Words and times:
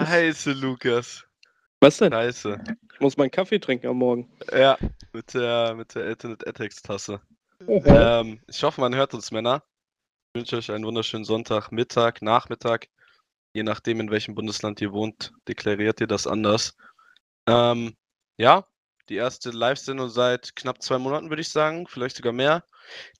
Scheiße, 0.00 0.52
Lukas. 0.52 1.24
Was 1.80 1.98
denn? 1.98 2.12
Scheiße. 2.12 2.64
Ich 2.92 3.00
muss 3.00 3.16
meinen 3.16 3.30
Kaffee 3.30 3.58
trinken 3.58 3.88
am 3.88 3.98
Morgen. 3.98 4.30
Ja, 4.52 4.78
mit 5.12 5.34
der, 5.34 5.74
mit 5.74 5.94
der 5.94 6.04
Alternate 6.04 6.46
Attacks 6.46 6.82
Tasse. 6.82 7.20
Mhm. 7.60 7.82
Ähm, 7.86 8.40
ich 8.46 8.62
hoffe, 8.62 8.80
man 8.80 8.94
hört 8.94 9.14
uns, 9.14 9.30
Männer. 9.30 9.62
Ich 10.32 10.40
wünsche 10.40 10.56
euch 10.56 10.70
einen 10.70 10.84
wunderschönen 10.84 11.24
Sonntag, 11.24 11.70
Mittag, 11.70 12.22
Nachmittag. 12.22 12.88
Je 13.52 13.62
nachdem, 13.62 14.00
in 14.00 14.10
welchem 14.10 14.34
Bundesland 14.34 14.80
ihr 14.80 14.92
wohnt, 14.92 15.32
deklariert 15.46 16.00
ihr 16.00 16.06
das 16.06 16.26
anders. 16.26 16.76
Ähm, 17.46 17.94
ja, 18.36 18.66
die 19.08 19.16
erste 19.16 19.50
Live-Sendung 19.50 20.08
seit 20.08 20.56
knapp 20.56 20.82
zwei 20.82 20.98
Monaten, 20.98 21.28
würde 21.28 21.42
ich 21.42 21.50
sagen. 21.50 21.86
Vielleicht 21.86 22.16
sogar 22.16 22.32
mehr. 22.32 22.64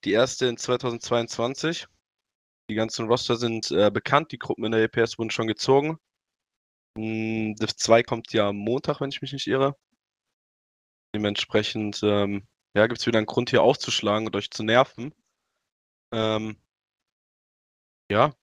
Die 0.04 0.12
erste 0.12 0.46
in 0.46 0.56
2022. 0.56 1.86
Die 2.70 2.74
ganzen 2.74 3.06
Roster 3.06 3.36
sind 3.36 3.70
äh, 3.70 3.90
bekannt. 3.90 4.32
Die 4.32 4.38
Gruppen 4.38 4.64
in 4.64 4.72
der 4.72 4.82
EPS 4.82 5.18
wurden 5.18 5.30
schon 5.30 5.46
gezogen. 5.46 5.98
Hm, 6.96 7.54
Div 7.56 7.74
2 7.76 8.02
kommt 8.02 8.32
ja 8.32 8.48
am 8.48 8.56
Montag, 8.56 9.00
wenn 9.00 9.10
ich 9.10 9.20
mich 9.22 9.32
nicht 9.32 9.46
irre. 9.46 9.76
Dementsprechend 11.14 12.00
ähm, 12.02 12.46
ja, 12.74 12.86
gibt 12.86 13.00
es 13.00 13.06
wieder 13.06 13.18
einen 13.18 13.26
Grund 13.26 13.50
hier 13.50 13.62
aufzuschlagen 13.62 14.26
und 14.26 14.36
euch 14.36 14.50
zu 14.50 14.62
nerven. 14.64 15.14
Ähm, 16.12 16.56
ja, 18.10 18.34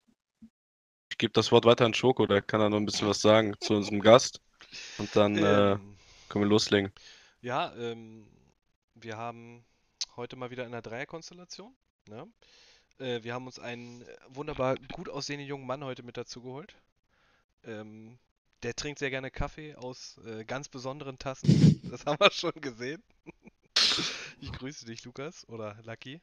ich 1.12 1.18
gebe 1.18 1.34
das 1.34 1.52
Wort 1.52 1.66
weiter 1.66 1.86
an 1.86 1.94
Schoko, 1.94 2.26
der 2.26 2.42
kann 2.42 2.60
da 2.62 2.70
noch 2.70 2.78
ein 2.78 2.86
bisschen 2.86 3.08
was 3.08 3.22
sagen 3.22 3.56
zu 3.60 3.74
unserem 3.76 4.02
Gast. 4.02 4.42
Und 4.98 5.16
dann 5.16 5.44
äh, 5.44 5.74
Ähm, 5.74 5.98
können 6.30 6.46
wir 6.46 6.50
loslegen. 6.50 6.94
ja, 7.42 7.74
ähm, 7.76 8.28
wir 8.96 9.18
haben 9.18 9.66
heute 10.16 10.36
mal 10.36 10.52
wieder 10.52 10.64
in 10.66 10.74
einer 10.74 10.82
Dreierkonstellation. 10.82 11.76
Ne? 12.08 12.28
Äh, 13.00 13.24
wir 13.24 13.34
haben 13.34 13.48
uns 13.48 13.60
einen 13.60 14.06
wunderbar 14.30 14.78
gut 14.92 15.10
aussehenden 15.10 15.48
jungen 15.48 15.66
Mann 15.68 15.84
heute 15.84 16.04
mit 16.04 16.18
dazu 16.18 16.42
geholt. 16.42 16.76
Ähm, 17.64 18.20
der 18.64 18.76
trinkt 18.76 19.00
sehr 19.00 19.10
gerne 19.10 19.32
Kaffee 19.32 19.76
aus 19.76 20.20
äh, 20.26 20.44
ganz 20.46 20.70
besonderen 20.70 21.18
Tassen. 21.18 21.80
Das 21.92 22.06
haben 22.06 22.20
wir 22.20 22.32
schon 22.32 22.54
gesehen. 22.56 23.04
Ich 24.40 24.52
grüße 24.54 24.86
dich, 24.86 25.04
Lukas 25.04 25.48
oder 25.50 25.78
Lucky. 25.84 26.20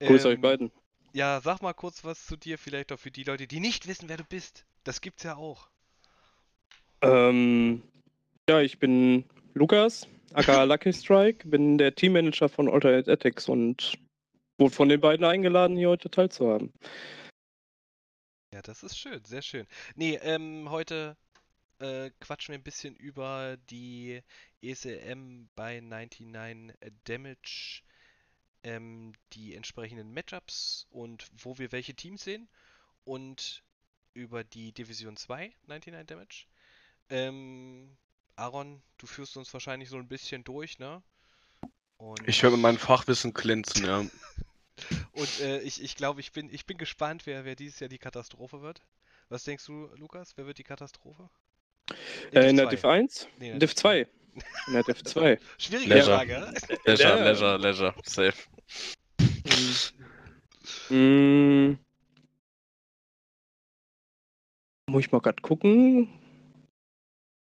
Grüß 0.00 0.26
euch 0.26 0.34
Ähm, 0.34 0.40
beiden. 0.40 0.72
Ja, 1.12 1.40
sag 1.40 1.62
mal 1.62 1.72
kurz 1.72 2.04
was 2.04 2.26
zu 2.26 2.36
dir, 2.36 2.58
vielleicht 2.58 2.92
auch 2.92 2.98
für 2.98 3.10
die 3.10 3.22
Leute, 3.22 3.46
die 3.46 3.60
nicht 3.60 3.86
wissen, 3.86 4.08
wer 4.08 4.16
du 4.16 4.24
bist. 4.24 4.66
Das 4.84 5.00
gibt's 5.00 5.22
ja 5.22 5.36
auch. 5.36 5.68
Ähm, 7.00 7.82
ja, 8.48 8.60
ich 8.60 8.78
bin 8.78 9.24
Lukas, 9.54 10.06
aka 10.34 10.64
Lucky 10.64 10.92
Strike, 10.92 11.48
bin 11.48 11.78
der 11.78 11.94
Teammanager 11.94 12.48
von 12.48 12.68
Alternate 12.68 13.10
Attacks 13.10 13.48
und 13.48 13.94
wurde 14.58 14.74
von 14.74 14.88
den 14.88 15.00
beiden 15.00 15.24
eingeladen, 15.24 15.76
hier 15.76 15.88
heute 15.88 16.10
teilzuhaben. 16.10 16.72
Ja, 18.52 18.62
das 18.62 18.82
ist 18.82 18.98
schön, 18.98 19.24
sehr 19.24 19.42
schön. 19.42 19.66
Nee, 19.94 20.18
ähm, 20.22 20.70
heute 20.70 21.16
äh, 21.80 22.10
quatschen 22.20 22.52
wir 22.52 22.58
ein 22.58 22.64
bisschen 22.64 22.94
über 22.94 23.56
die 23.70 24.22
ECM 24.62 25.48
bei 25.56 25.80
99 25.80 26.74
Damage, 27.04 27.82
ähm, 28.62 29.12
die 29.32 29.54
entsprechenden 29.54 30.12
Matchups 30.12 30.86
und 30.90 31.26
wo 31.38 31.58
wir 31.58 31.72
welche 31.72 31.94
Teams 31.94 32.22
sehen 32.22 32.48
und 33.04 33.64
über 34.12 34.44
die 34.44 34.72
Division 34.72 35.16
2 35.16 35.52
99 35.66 36.06
Damage. 36.06 36.46
Ähm, 37.08 37.96
Aaron, 38.36 38.82
du 38.98 39.06
führst 39.06 39.36
uns 39.36 39.52
wahrscheinlich 39.52 39.88
so 39.88 39.96
ein 39.96 40.08
bisschen 40.08 40.44
durch, 40.44 40.78
ne? 40.78 41.02
Und 41.96 42.26
Ich 42.28 42.42
mit 42.42 42.60
meinem 42.60 42.78
Fachwissen 42.78 43.34
glänzen, 43.34 43.84
ja. 43.84 44.00
Und 45.12 45.40
äh, 45.40 45.60
ich, 45.60 45.82
ich 45.82 45.96
glaube, 45.96 46.20
ich 46.20 46.32
bin, 46.32 46.48
ich 46.52 46.64
bin 46.64 46.78
gespannt, 46.78 47.26
wer, 47.26 47.44
wer 47.44 47.54
dieses 47.54 47.80
Jahr 47.80 47.88
die 47.88 47.98
Katastrophe 47.98 48.62
wird. 48.62 48.80
Was 49.28 49.44
denkst 49.44 49.66
du, 49.66 49.90
Lukas? 49.96 50.36
Wer 50.36 50.46
wird 50.46 50.56
die 50.58 50.64
Katastrophe? 50.64 51.28
Äh, 52.32 52.50
in 52.50 52.56
der 52.56 52.66
Div 52.66 52.80
Div 52.80 52.84
1? 52.84 53.28
Nee, 53.38 53.50
in 53.50 53.58
der 53.58 53.68
Div 53.68 53.74
Div 53.74 53.76
2. 53.76 54.06
In 54.66 54.72
der 54.72 54.82
Div 54.82 55.02
2. 55.02 55.38
Schwierige 55.58 55.94
Leisure. 55.94 56.16
Frage, 56.16 56.32
ja? 56.32 56.52
Leisure, 56.84 57.08
Ja. 57.08 57.24
Leisure, 57.24 57.58
Leisure, 57.58 57.94
safe. 58.04 58.38
Mm. 60.90 61.78
Muss 64.88 65.04
ich 65.04 65.12
mal 65.12 65.20
grad 65.20 65.40
gucken. 65.40 66.08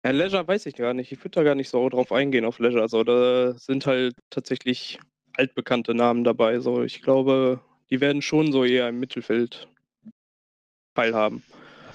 Ja, 0.04 0.10
Leisure 0.10 0.46
weiß 0.46 0.66
ich 0.66 0.76
gar 0.76 0.92
nicht. 0.92 1.12
Ich 1.12 1.18
würde 1.20 1.30
da 1.30 1.42
gar 1.42 1.54
nicht 1.54 1.70
so 1.70 1.88
drauf 1.88 2.12
eingehen 2.12 2.44
auf 2.44 2.58
Leisure. 2.58 2.82
Also 2.82 3.04
da 3.04 3.54
sind 3.54 3.86
halt 3.86 4.14
tatsächlich 4.30 4.98
altbekannte 5.36 5.94
Namen 5.94 6.24
dabei. 6.24 6.60
So, 6.60 6.82
ich 6.82 7.00
glaube, 7.00 7.60
die 7.90 8.00
werden 8.00 8.22
schon 8.22 8.52
so 8.52 8.64
eher 8.64 8.88
im 8.88 9.00
Mittelfeld 9.00 9.68
teilhaben. 10.94 11.42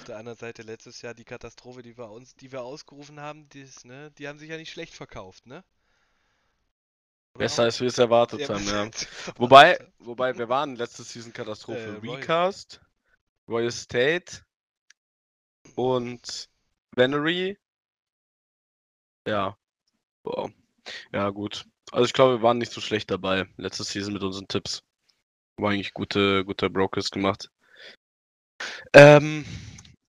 Auf 0.04 0.08
der 0.08 0.18
anderen 0.18 0.36
Seite 0.36 0.60
letztes 0.60 1.00
Jahr 1.00 1.14
die 1.14 1.24
Katastrophe, 1.24 1.80
die 1.80 1.96
wir 1.96 2.10
uns, 2.10 2.36
die 2.36 2.52
wir 2.52 2.60
ausgerufen 2.60 3.20
haben, 3.20 3.48
die, 3.48 3.62
ist, 3.62 3.86
ne, 3.86 4.10
die 4.18 4.28
haben 4.28 4.38
sich 4.38 4.50
ja 4.50 4.58
nicht 4.58 4.70
schlecht 4.70 4.92
verkauft, 4.92 5.46
ne? 5.46 5.64
Besser 7.32 7.62
als 7.62 7.80
wir 7.80 7.88
es 7.88 7.96
erwartet 7.96 8.46
haben, 8.50 8.66
ja. 8.66 8.90
Wobei, 9.36 9.78
wobei, 10.00 10.36
wir 10.36 10.50
waren 10.50 10.76
letzte 10.76 11.04
Season 11.04 11.32
Katastrophe. 11.32 12.02
Äh, 12.02 12.06
Recast, 12.06 12.82
Royal 13.48 13.70
State 13.70 14.42
und 15.74 16.50
Venery. 16.94 17.58
Ja. 19.26 19.56
Boah. 20.22 20.52
Ja, 21.14 21.30
gut. 21.30 21.64
Also 21.92 22.04
ich 22.04 22.12
glaube, 22.12 22.40
wir 22.40 22.42
waren 22.42 22.58
nicht 22.58 22.72
so 22.72 22.82
schlecht 22.82 23.10
dabei 23.10 23.48
letzte 23.56 23.84
Season 23.84 24.12
mit 24.12 24.22
unseren 24.22 24.48
Tipps. 24.48 24.82
War 25.56 25.70
eigentlich 25.70 25.94
gute, 25.94 26.44
gute 26.44 26.68
Brokers 26.68 27.10
gemacht. 27.10 27.50
Ähm, 28.92 29.46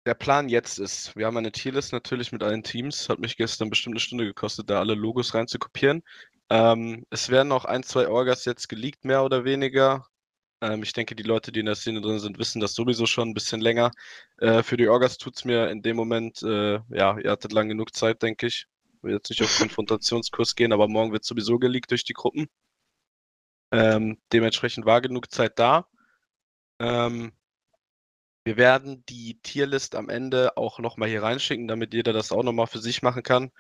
der 0.07 0.15
Plan 0.15 0.49
jetzt 0.49 0.79
ist, 0.79 1.17
wir 1.17 1.27
haben 1.27 1.37
eine 1.37 1.53
Tierlist 1.53 1.93
natürlich 1.93 2.33
mit 2.33 2.43
allen 2.43 2.63
Teams. 2.63 3.09
Hat 3.09 3.19
mich 3.21 3.37
gestern 3.37 3.71
bestimmt 3.71 3.95
eine 3.95 4.01
Stunde 4.01 4.25
gekostet, 4.27 4.71
da 4.71 4.79
alle 4.81 4.95
Logos 4.95 5.35
reinzukopieren. 5.35 6.03
Ähm, 6.51 7.07
es 7.11 7.31
werden 7.31 7.49
noch 7.49 7.65
ein, 7.65 7.83
zwei 7.83 8.09
Orgas 8.09 8.45
jetzt 8.45 8.69
geleakt, 8.69 9.05
mehr 9.05 9.25
oder 9.25 9.45
weniger. 9.45 10.07
Ähm, 10.61 10.83
ich 10.83 10.93
denke, 10.93 11.15
die 11.17 11.23
Leute, 11.23 11.53
die 11.53 11.61
in 11.61 11.67
der 11.67 11.75
Szene 11.75 12.01
drin 12.03 12.19
sind, 12.21 12.39
wissen 12.39 12.61
das 12.61 12.75
sowieso 12.75 13.07
schon 13.07 13.31
ein 13.31 13.35
bisschen 13.35 13.61
länger. 13.61 13.91
Äh, 14.39 14.63
für 14.63 14.77
die 14.77 14.89
Orgas 14.89 15.19
tut 15.19 15.37
es 15.37 15.45
mir 15.45 15.71
in 15.71 15.83
dem 15.83 15.97
Moment, 15.97 16.43
äh, 16.43 16.81
ja, 16.91 17.19
ihr 17.19 17.31
hattet 17.31 17.53
lang 17.53 17.69
genug 17.69 17.95
Zeit, 17.95 18.23
denke 18.23 18.47
ich. 18.47 18.67
Ich 19.03 19.11
jetzt 19.11 19.31
nicht 19.31 19.43
auf 19.43 19.59
Konfrontationskurs 19.59 20.55
gehen, 20.55 20.73
aber 20.73 20.89
morgen 20.89 21.13
wird 21.13 21.25
sowieso 21.25 21.59
geleakt 21.59 21.91
durch 21.91 22.05
die 22.05 22.15
Gruppen. 22.15 22.47
Ähm, 23.73 24.19
dementsprechend 24.33 24.87
war 24.87 25.01
genug 25.01 25.31
Zeit 25.31 25.59
da. 25.59 25.87
Ähm, 26.79 27.33
wir 28.45 28.57
werden 28.59 29.05
die 29.09 29.41
Tierlist 29.43 29.95
am 29.95 30.11
Ende 30.11 30.57
auch 30.57 30.79
nochmal 30.79 31.09
hier 31.09 31.23
reinschicken, 31.23 31.67
damit 31.67 31.95
jeder 31.95 32.13
das 32.13 32.31
auch 32.31 32.43
nochmal 32.43 32.67
für 32.67 32.79
sich 32.79 33.03
machen 33.03 33.23
kann. 33.23 33.51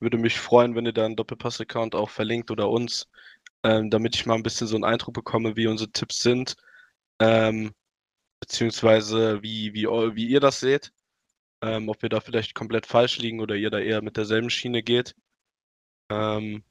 Würde 0.00 0.16
mich 0.18 0.40
freuen, 0.40 0.74
wenn 0.74 0.86
ihr 0.86 0.92
da 0.94 1.04
einen 1.04 1.16
Doppelpass-Account 1.16 1.94
auch 1.94 2.10
verlinkt 2.10 2.50
oder 2.50 2.70
uns, 2.70 3.08
ähm, 3.62 3.90
damit 3.90 4.16
ich 4.16 4.26
mal 4.26 4.34
ein 4.36 4.42
bisschen 4.42 4.66
so 4.66 4.76
einen 4.76 4.84
Eindruck 4.84 5.14
bekomme, 5.14 5.56
wie 5.56 5.66
unsere 5.66 5.90
Tipps 5.92 6.20
sind, 6.20 6.56
ähm, 7.20 7.72
beziehungsweise 8.40 9.42
wie, 9.42 9.74
wie, 9.74 9.86
wie 9.86 10.26
ihr 10.28 10.40
das 10.40 10.60
seht. 10.60 10.92
Ähm, 11.62 11.90
ob 11.90 12.02
wir 12.02 12.08
da 12.08 12.20
vielleicht 12.20 12.54
komplett 12.54 12.86
falsch 12.86 13.18
liegen 13.18 13.40
oder 13.40 13.54
ihr 13.56 13.70
da 13.70 13.78
eher 13.78 14.02
mit 14.02 14.16
derselben 14.16 14.50
Schiene 14.50 14.82
geht. 14.82 15.14
Ähm, 16.10 16.64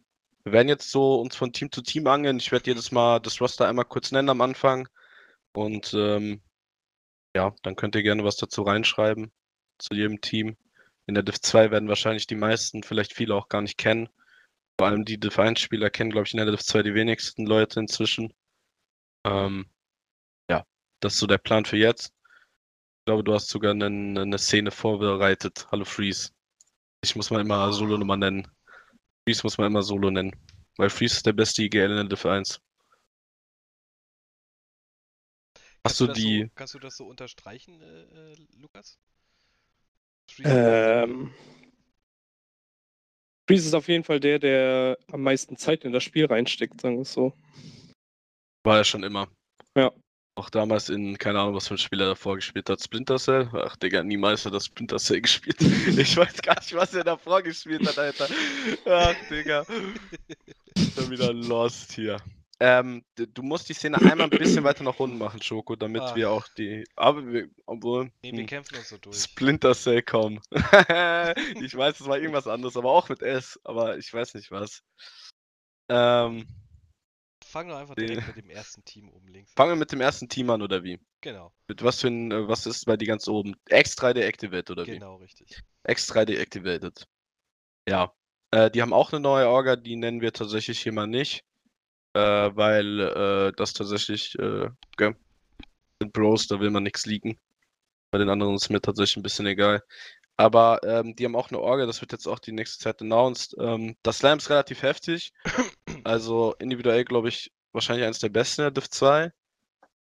wir 0.44 0.54
werden 0.54 0.70
jetzt 0.70 0.92
so 0.92 1.22
uns 1.22 1.36
von 1.36 1.54
Team 1.54 1.72
zu 1.72 1.82
Team 1.84 2.08
angeln. 2.08 2.38
Ich 2.38 2.52
werde 2.52 2.72
jedes 2.72 2.92
Mal 2.92 3.20
das 3.20 3.40
Roster 3.42 3.68
einmal 3.68 3.86
kurz 3.86 4.12
nennen 4.12 4.30
am 4.30 4.42
Anfang. 4.42 4.88
Und 5.54 5.94
ähm, 5.94 6.42
ja, 7.36 7.54
dann 7.64 7.76
könnt 7.76 7.96
ihr 7.96 8.04
gerne 8.04 8.24
was 8.24 8.38
dazu 8.38 8.64
reinschreiben 8.64 9.32
zu 9.78 9.94
jedem 9.94 10.22
Team. 10.22 10.58
In 11.08 11.16
der 11.16 11.24
Div 11.24 11.42
2 11.42 11.72
werden 11.72 11.90
wahrscheinlich 11.90 12.28
die 12.28 12.36
meisten, 12.36 12.84
vielleicht 12.84 13.14
viele 13.14 13.36
auch 13.36 13.50
gar 13.50 13.62
nicht 13.62 13.78
kennen. 13.78 14.10
Vor 14.78 14.88
allem 14.88 15.06
die 15.06 15.20
Div 15.20 15.40
1-Spieler 15.40 15.90
kennen, 15.90 16.12
glaube 16.12 16.28
ich, 16.28 16.34
in 16.34 16.38
der 16.38 16.50
Div 16.52 16.62
2 16.62 16.84
die 16.84 16.94
wenigsten 16.94 17.46
Leute 17.46 17.80
inzwischen. 17.80 18.34
Ähm, 19.26 19.70
ja, 20.50 20.66
das 21.00 21.14
ist 21.14 21.20
so 21.20 21.28
der 21.28 21.38
Plan 21.38 21.66
für 21.66 21.78
jetzt. 21.78 22.14
Ich 23.00 23.06
glaube, 23.06 23.24
du 23.24 23.34
hast 23.34 23.50
sogar 23.50 23.72
einen, 23.72 24.18
eine 24.18 24.38
Szene 24.38 24.72
vorbereitet. 24.72 25.68
Hallo 25.72 25.86
Freeze. 25.86 26.32
Ich 27.04 27.16
muss 27.16 27.32
mal 27.32 27.42
immer 27.42 27.72
Solo 27.74 27.98
Nummer 27.98 28.18
nennen. 28.18 28.48
Freeze 29.26 29.42
muss 29.44 29.58
man 29.58 29.68
immer 29.68 29.84
Solo 29.84 30.12
nennen. 30.12 30.36
Weil 30.78 30.90
Freeze 30.90 31.18
ist 31.18 31.26
der 31.26 31.34
beste 31.34 31.64
IGL 31.64 31.90
in 31.90 31.96
der 31.96 32.04
Div 32.06 32.26
1. 32.26 32.62
Hast 35.84 35.98
Kannst 35.98 36.02
du 36.02 36.08
das 36.08 36.18
die. 36.18 36.42
So, 36.42 36.50
kannst 36.56 36.74
du 36.74 36.80
das 36.80 36.98
so 36.98 37.06
unterstreichen, 37.06 37.82
äh, 37.82 38.32
äh, 38.32 38.36
Lukas? 38.58 38.98
Ähm, 40.44 41.34
Freeze 43.48 43.68
ist 43.68 43.74
auf 43.74 43.88
jeden 43.88 44.04
Fall 44.04 44.20
der, 44.20 44.40
der 44.40 44.98
am 45.12 45.24
meisten 45.24 45.58
Zeit 45.58 45.84
in 45.84 45.92
das 45.92 46.04
Spiel 46.04 46.26
reinsteckt, 46.26 46.82
sagen 46.82 46.98
wir 46.98 47.02
es 47.02 47.14
so. 47.14 47.34
War 48.64 48.78
er 48.78 48.84
schon 48.84 49.04
immer. 49.04 49.28
Ja. 49.76 49.92
Auch 50.36 50.50
damals 50.50 50.90
in, 50.90 51.18
keine 51.18 51.40
Ahnung, 51.40 51.56
was 51.56 51.68
für 51.68 51.74
ein 51.74 51.80
Spieler 51.80 52.10
davor 52.10 52.36
gespielt 52.36 52.70
hat. 52.70 52.82
Splinter 52.82 53.18
Cell? 53.18 53.50
Ach, 53.54 53.76
Digga, 53.76 54.04
niemals 54.04 54.46
hat 54.46 54.54
er 54.54 54.62
Splinter 54.62 54.98
Cell 54.98 55.22
gespielt. 55.22 55.62
Ich 55.62 56.16
weiß 56.16 56.42
gar 56.42 56.60
nicht, 56.60 56.74
was 56.76 56.94
er 56.94 57.04
davor 57.04 57.42
gespielt 57.42 57.88
hat, 57.88 57.98
Alter. 57.98 58.28
Ach, 58.86 59.16
Digga. 59.30 59.66
Schon 60.96 61.10
wieder 61.10 61.34
lost 61.34 61.94
hier. 61.94 62.22
Ähm, 62.60 63.04
du 63.16 63.42
musst 63.42 63.70
die 63.70 63.74
Szene 63.74 63.98
einmal 63.98 64.22
ein 64.22 64.30
bisschen 64.30 64.64
weiter 64.64 64.84
nach 64.84 65.00
unten 65.00 65.18
machen, 65.18 65.42
Schoko, 65.42 65.76
damit 65.76 66.02
Ah. 66.02 66.16
wir 66.16 66.30
auch 66.32 66.48
die. 66.58 66.84
Aber 66.96 67.26
wir, 67.26 67.50
obwohl. 67.66 68.12
Nee, 68.22 68.32
wir 68.34 68.40
hm, 68.40 68.48
kämpfen 68.48 68.78
uns 68.78 68.90
so 68.90 68.98
durch. 68.98 69.18
Splinter 69.18 69.74
Cell 69.74 70.02
kommen. 70.04 70.42
ich 70.52 71.76
weiß, 71.76 72.00
es 72.00 72.08
war 72.08 72.18
irgendwas 72.18 72.48
anderes, 72.48 72.76
aber 72.76 72.92
auch 72.92 73.08
mit 73.10 73.22
S, 73.22 73.60
aber 73.64 73.98
ich 73.98 74.14
weiß 74.14 74.34
nicht 74.34 74.52
was. 74.52 74.84
Ähm, 75.90 76.46
Fang 77.46 77.68
doch 77.68 77.78
einfach 77.78 77.96
direkt 77.96 78.28
mit 78.28 78.36
dem 78.46 78.50
ersten 78.52 78.84
Team 78.86 79.10
oben 79.10 79.28
links. 79.30 79.52
fangen 79.54 79.72
wir 79.72 79.76
mit 79.78 79.92
dem 79.92 80.02
ersten 80.02 80.30
Team 80.30 80.50
an, 80.52 80.62
oder 80.62 80.84
wie? 80.84 81.00
Genau, 81.22 81.52
Mit 81.68 81.82
was 81.84 82.00
für 82.02 82.08
ein, 82.08 82.32
äh, 82.32 82.48
was 82.48 82.66
ist 82.68 82.86
bei 82.86 82.96
die 82.96 83.06
ganz 83.06 83.28
oben? 83.28 83.56
X3 83.70 84.14
deactivated, 84.14 84.70
oder 84.72 84.86
wie? 84.86 84.92
genau 84.92 85.16
richtig. 85.16 85.60
X3 85.88 86.26
deactivated. 86.26 87.08
Ja. 87.88 88.14
Äh, 88.52 88.70
die 88.70 88.82
haben 88.82 88.94
auch 88.94 89.12
eine 89.12 89.20
neue 89.20 89.48
Orga, 89.48 89.76
die 89.78 89.96
nennen 89.96 90.22
wir 90.22 90.32
tatsächlich 90.34 90.80
hier 90.82 90.92
mal 90.94 91.08
nicht. 91.08 91.44
Äh, 92.14 92.56
weil 92.56 93.00
äh, 93.00 93.52
das 93.56 93.74
tatsächlich 93.74 94.38
äh, 94.40 94.70
gell, 94.98 95.16
sind 96.02 96.14
Bros, 96.14 96.48
da 96.48 96.60
will 96.60 96.72
man 96.72 96.84
nichts 96.84 97.06
leaken. 97.06 97.38
Bei 98.12 98.18
den 98.18 98.30
anderen 98.30 98.56
ist 98.56 98.70
mir 98.70 98.82
tatsächlich 98.82 99.18
ein 99.18 99.24
bisschen 99.24 99.46
egal. 99.46 99.84
Aber 100.38 100.80
ähm, 100.84 101.16
die 101.16 101.26
haben 101.26 101.36
auch 101.36 101.50
eine 101.50 101.60
Orga, 101.60 101.86
das 101.86 102.02
wird 102.02 102.14
jetzt 102.14 102.28
auch 102.28 102.40
die 102.40 102.54
nächste 102.54 102.82
Zeit 102.82 103.02
announced. 103.02 103.56
Ähm, 103.60 103.98
das 104.04 104.20
Slam 104.20 104.38
ist 104.38 104.50
relativ 104.50 104.82
heftig. 104.82 105.34
Also 106.06 106.56
individuell, 106.60 107.04
glaube 107.04 107.28
ich, 107.28 107.52
wahrscheinlich 107.74 108.06
eines 108.06 108.20
der 108.20 108.30
besten 108.30 108.62
in 108.62 108.66
der 108.66 108.72
Div 108.72 108.90
2. 108.90 109.32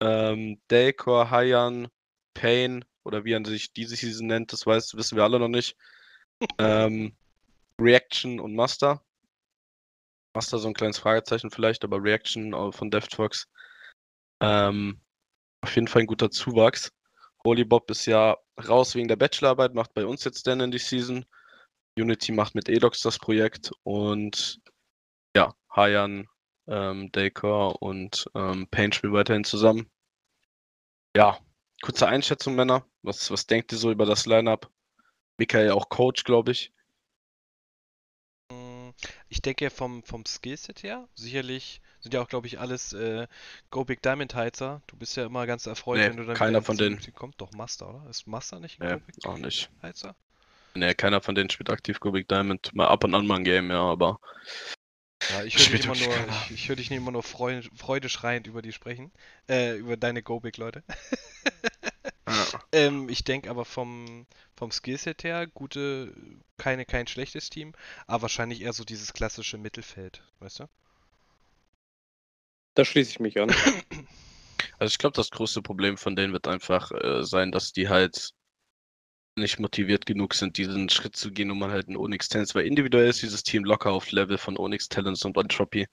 Ähm, 0.02 0.60
Daycore, 0.68 1.30
Hayan, 1.30 1.90
Pain 2.34 2.84
oder 3.04 3.24
wie 3.24 3.34
er 3.34 3.46
sich 3.46 3.72
diese 3.72 3.96
Season 3.96 4.26
nennt, 4.26 4.52
das 4.52 4.66
weiß, 4.66 4.96
wissen 4.96 5.16
wir 5.16 5.24
alle 5.24 5.40
noch 5.40 5.48
nicht. 5.48 5.78
ähm, 6.58 7.16
Reaction 7.80 8.40
und 8.40 8.56
Master. 8.56 9.04
Master 10.36 10.60
so 10.60 10.68
ein 10.68 10.74
kleines 10.74 11.00
Fragezeichen 11.00 11.50
vielleicht, 11.50 11.84
aber 11.84 12.04
Reaction 12.04 12.54
von 12.72 12.92
DevTox. 12.92 13.48
Ähm, 14.42 15.02
auf 15.62 15.74
jeden 15.76 15.88
Fall 15.88 16.04
ein 16.04 16.08
guter 16.08 16.30
Zuwachs. 16.30 16.92
Holy 17.44 17.64
Bob 17.64 17.90
ist 17.90 18.06
ja 18.06 18.38
raus 18.68 18.96
wegen 18.96 19.08
der 19.08 19.16
Bachelorarbeit, 19.16 19.74
macht 19.74 19.94
bei 19.94 20.06
uns 20.06 20.24
jetzt 20.24 20.46
dann 20.48 20.60
in 20.60 20.72
die 20.72 20.78
Season. 20.78 21.26
Unity 21.98 22.32
macht 22.34 22.56
mit 22.56 22.68
Edox 22.68 23.02
das 23.02 23.18
Projekt 23.18 23.72
und 23.84 24.60
ja, 25.36 25.54
Hayan, 25.74 26.28
ähm, 26.68 27.12
Daycore 27.12 27.78
und 27.78 28.30
ähm, 28.36 28.68
Pain 28.70 28.92
spielen 28.92 29.14
weiterhin 29.14 29.46
zusammen. 29.46 29.90
Ja, 31.16 31.40
kurze 31.82 32.08
Einschätzung, 32.08 32.56
Männer. 32.56 32.86
Was, 33.02 33.32
was 33.32 33.48
denkt 33.48 33.72
ihr 33.72 33.78
so 33.78 33.92
über 33.92 34.06
das 34.06 34.26
Lineup? 34.26 34.70
Michael 35.38 35.72
auch 35.72 35.88
Coach, 35.90 36.24
glaube 36.26 36.52
ich. 36.52 36.74
Ich 39.30 39.42
denke 39.42 39.70
vom, 39.70 40.04
vom 40.04 40.26
Skillset 40.26 40.84
her, 40.84 41.08
sicherlich 41.16 41.82
sind 42.00 42.14
ja 42.14 42.22
auch, 42.22 42.28
glaube 42.28 42.48
ich, 42.48 42.60
alles 42.60 42.94
äh, 42.94 43.28
Go 43.72 43.84
Big 43.84 44.02
Diamond 44.02 44.36
Heizer. 44.36 44.82
Du 44.88 44.96
bist 44.96 45.18
ja 45.18 45.26
immer 45.26 45.48
ganz 45.48 45.66
erfreut, 45.66 45.98
Nee, 45.98 46.10
wenn 46.10 46.18
du 46.18 46.26
dann 46.26 46.36
keiner 46.36 46.62
von 46.62 46.78
denen. 46.78 47.00
Kommt. 47.16 47.42
Doch 47.42 47.52
Master, 47.54 47.90
oder? 47.90 48.10
Ist 48.10 48.28
Master 48.28 48.60
nicht 48.60 48.80
ein 48.80 48.88
Nee, 48.88 48.94
Go 48.96 49.02
Big 49.06 49.26
auch 49.26 49.38
nicht. 49.38 49.70
Heizer? 49.82 50.16
Nee, 50.76 50.94
keiner 50.94 51.22
von 51.22 51.36
denen 51.36 51.50
spielt 51.50 51.70
aktiv 51.70 52.00
Go 52.00 52.12
Big 52.12 52.28
Diamond. 52.28 52.76
Mal 52.76 52.88
ab 52.88 53.04
und 53.04 53.16
an 53.16 53.26
mal 53.26 53.38
ein 53.38 53.44
Game, 53.44 53.72
ja, 53.72 53.82
aber 53.82 54.20
Ja, 55.32 55.44
ich 55.44 55.58
höre 55.60 55.78
dich 55.78 55.86
immer 55.86 55.96
nur, 55.96 56.16
ich, 56.46 56.52
ich 56.52 56.70
höre 56.70 56.76
dich 56.76 56.90
nicht 56.90 57.00
immer 57.00 57.12
nur 57.12 57.24
freu, 57.24 57.62
freudeschreiend 57.76 58.46
über 58.46 58.62
die 58.62 58.74
sprechen. 58.74 59.12
Äh, 59.50 59.78
über 59.78 59.98
deine 59.98 60.22
Go 60.22 60.40
Big 60.40 60.58
Leute. 60.58 60.84
ja. 62.36 62.60
Ähm, 62.72 63.10
ich 63.10 63.24
denke 63.24 63.50
aber 63.50 63.66
vom, 63.66 64.26
vom 64.56 64.72
Skillset 64.72 65.24
her, 65.24 65.48
gute, 65.48 66.14
keine, 66.58 66.86
kein 66.86 67.08
schlechtes 67.08 67.50
Team, 67.50 67.74
aber 68.08 68.24
wahrscheinlich 68.24 68.62
eher 68.62 68.74
so 68.74 68.84
dieses 68.84 69.14
klassische 69.14 69.58
Mittelfeld, 69.58 70.24
weißt 70.40 70.60
du? 70.60 70.70
Da 72.76 72.86
schließe 72.86 73.12
ich 73.12 73.20
mich 73.20 73.40
an. 73.40 73.50
Also 74.78 74.92
ich 74.92 74.98
glaube, 74.98 75.16
das 75.16 75.32
größte 75.32 75.62
Problem 75.62 75.98
von 75.98 76.18
denen 76.18 76.34
wird 76.34 76.48
einfach 76.48 76.92
äh, 76.92 77.24
sein, 77.24 77.52
dass 77.52 77.72
die 77.72 77.88
halt 77.88 78.34
nicht 79.38 79.60
motiviert 79.60 80.06
genug 80.06 80.34
sind, 80.34 80.58
diesen 80.58 80.90
Schritt 80.90 81.16
zu 81.16 81.32
gehen, 81.32 81.52
um 81.52 81.60
man 81.60 81.72
halt 81.72 81.88
ein 81.88 81.98
Onyx 81.98 82.30
Talents, 82.30 82.56
weil 82.56 82.66
individuell 82.66 83.10
ist 83.10 83.22
dieses 83.22 83.44
Team 83.44 83.64
locker 83.64 83.92
auf 83.92 84.12
Level 84.12 84.38
von 84.38 84.58
Onyx 84.58 84.90
Talents 84.90 85.24
und 85.24 85.38
Entropy. 85.38 85.88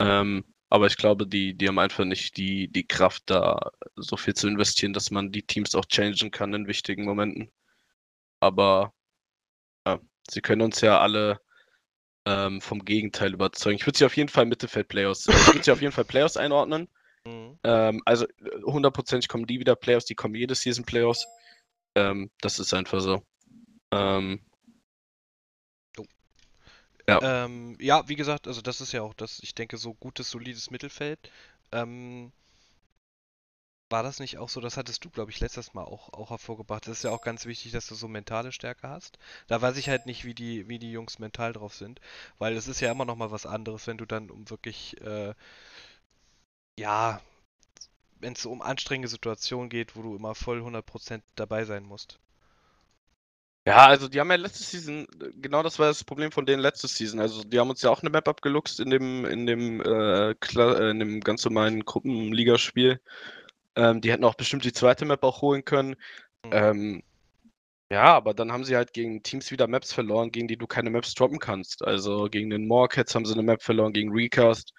Ähm, 0.00 0.44
aber 0.72 0.86
ich 0.86 0.96
glaube, 0.96 1.26
die, 1.26 1.52
die 1.52 1.68
haben 1.68 1.78
einfach 1.78 2.06
nicht 2.06 2.38
die, 2.38 2.66
die 2.66 2.86
Kraft, 2.86 3.24
da 3.26 3.72
so 3.94 4.16
viel 4.16 4.32
zu 4.32 4.48
investieren, 4.48 4.94
dass 4.94 5.10
man 5.10 5.30
die 5.30 5.42
Teams 5.42 5.74
auch 5.74 5.84
changen 5.84 6.30
kann 6.30 6.54
in 6.54 6.66
wichtigen 6.66 7.04
Momenten. 7.04 7.52
Aber 8.40 8.94
ja, 9.86 10.00
sie 10.30 10.40
können 10.40 10.62
uns 10.62 10.80
ja 10.80 10.98
alle 10.98 11.42
ähm, 12.24 12.62
vom 12.62 12.86
Gegenteil 12.86 13.34
überzeugen. 13.34 13.76
Ich 13.76 13.86
würde 13.86 13.98
sie 13.98 14.06
auf 14.06 14.16
jeden 14.16 14.30
Fall 14.30 14.46
Mittelfeld-Playoffs, 14.46 15.28
ich 15.28 15.46
würde 15.48 15.62
sie 15.62 15.72
auf 15.72 15.82
jeden 15.82 15.92
Fall 15.92 16.06
Playoffs 16.06 16.36
einordnen. 16.38 16.88
Mhm. 17.24 17.56
Ähm, 17.62 18.02
also 18.04 18.26
äh, 18.26 18.62
hundertprozentig 18.64 19.28
kommen 19.28 19.46
die 19.46 19.60
wieder 19.60 19.76
Playoffs, 19.76 20.06
die 20.06 20.16
kommen 20.16 20.34
jede 20.34 20.56
Season 20.56 20.84
Playoffs. 20.84 21.24
Ähm, 21.94 22.32
das 22.40 22.58
ist 22.58 22.74
einfach 22.74 22.98
so. 22.98 23.22
Ähm, 23.92 24.40
Ja. 27.08 27.20
Ähm, 27.22 27.76
ja, 27.80 28.08
wie 28.08 28.16
gesagt, 28.16 28.46
also 28.46 28.60
das 28.62 28.80
ist 28.80 28.92
ja 28.92 29.02
auch 29.02 29.14
das, 29.14 29.40
ich 29.40 29.54
denke, 29.54 29.76
so 29.76 29.94
gutes, 29.94 30.30
solides 30.30 30.70
Mittelfeld. 30.70 31.18
Ähm, 31.72 32.32
war 33.90 34.02
das 34.02 34.18
nicht 34.20 34.38
auch 34.38 34.48
so, 34.48 34.60
das 34.60 34.76
hattest 34.76 35.04
du, 35.04 35.10
glaube 35.10 35.30
ich, 35.30 35.38
letztes 35.40 35.72
Mal 35.74 35.84
auch, 35.84 36.12
auch 36.14 36.30
hervorgebracht. 36.30 36.86
Das 36.86 36.96
ist 36.98 37.04
ja 37.04 37.10
auch 37.10 37.20
ganz 37.22 37.44
wichtig, 37.46 37.72
dass 37.72 37.86
du 37.86 37.94
so 37.94 38.08
mentale 38.08 38.50
Stärke 38.50 38.88
hast. 38.88 39.18
Da 39.48 39.60
weiß 39.62 39.76
ich 39.76 39.88
halt 39.88 40.06
nicht, 40.06 40.24
wie 40.24 40.34
die, 40.34 40.66
wie 40.68 40.78
die 40.80 40.90
Jungs 40.90 41.18
mental 41.18 41.52
drauf 41.52 41.74
sind, 41.74 42.00
weil 42.38 42.56
es 42.56 42.66
ist 42.68 42.80
ja 42.80 42.90
immer 42.90 43.04
noch 43.04 43.16
mal 43.16 43.30
was 43.30 43.46
anderes, 43.46 43.86
wenn 43.86 43.98
du 43.98 44.06
dann 44.06 44.30
um 44.30 44.48
wirklich, 44.50 44.98
äh, 45.02 45.34
ja, 46.78 47.20
wenn 48.20 48.32
es 48.34 48.42
so 48.42 48.50
um 48.50 48.62
anstrengende 48.62 49.08
Situationen 49.08 49.68
geht, 49.68 49.96
wo 49.96 50.02
du 50.02 50.16
immer 50.16 50.34
voll 50.34 50.62
100% 50.62 51.22
dabei 51.36 51.64
sein 51.66 51.84
musst. 51.84 52.18
Ja, 53.66 53.86
also 53.86 54.08
die 54.08 54.18
haben 54.18 54.30
ja 54.30 54.36
letzte 54.36 54.64
Season, 54.64 55.06
genau 55.36 55.62
das 55.62 55.78
war 55.78 55.86
das 55.86 56.02
Problem 56.02 56.32
von 56.32 56.46
denen 56.46 56.62
letzte 56.62 56.88
Season. 56.88 57.20
Also 57.20 57.44
die 57.44 57.58
haben 57.58 57.70
uns 57.70 57.82
ja 57.82 57.90
auch 57.90 58.02
eine 58.02 58.10
Map 58.10 58.26
abgeluchst 58.26 58.80
in 58.80 58.90
dem, 58.90 59.24
in 59.24 59.46
dem, 59.46 59.80
äh, 59.80 60.30
äh, 60.32 60.90
in 60.90 60.98
dem 60.98 61.20
ganz 61.20 61.44
normalen 61.44 61.84
Gruppenligaspiel. 61.84 63.00
Ähm, 63.76 64.00
die 64.00 64.10
hätten 64.10 64.24
auch 64.24 64.34
bestimmt 64.34 64.64
die 64.64 64.72
zweite 64.72 65.04
Map 65.04 65.22
auch 65.22 65.42
holen 65.42 65.64
können. 65.64 65.96
Mhm. 66.44 66.50
Ähm, 66.52 67.02
ja, 67.92 68.04
aber 68.04 68.34
dann 68.34 68.52
haben 68.52 68.64
sie 68.64 68.74
halt 68.74 68.94
gegen 68.94 69.22
Teams 69.22 69.50
wieder 69.50 69.68
Maps 69.68 69.92
verloren, 69.92 70.32
gegen 70.32 70.48
die 70.48 70.56
du 70.56 70.66
keine 70.66 70.90
Maps 70.90 71.14
droppen 71.14 71.38
kannst. 71.38 71.84
Also 71.84 72.24
gegen 72.30 72.50
den 72.50 72.66
Moorcats 72.66 73.14
haben 73.14 73.26
sie 73.26 73.34
eine 73.34 73.42
Map 73.42 73.62
verloren, 73.62 73.92
gegen 73.92 74.12
Recast. 74.12 74.72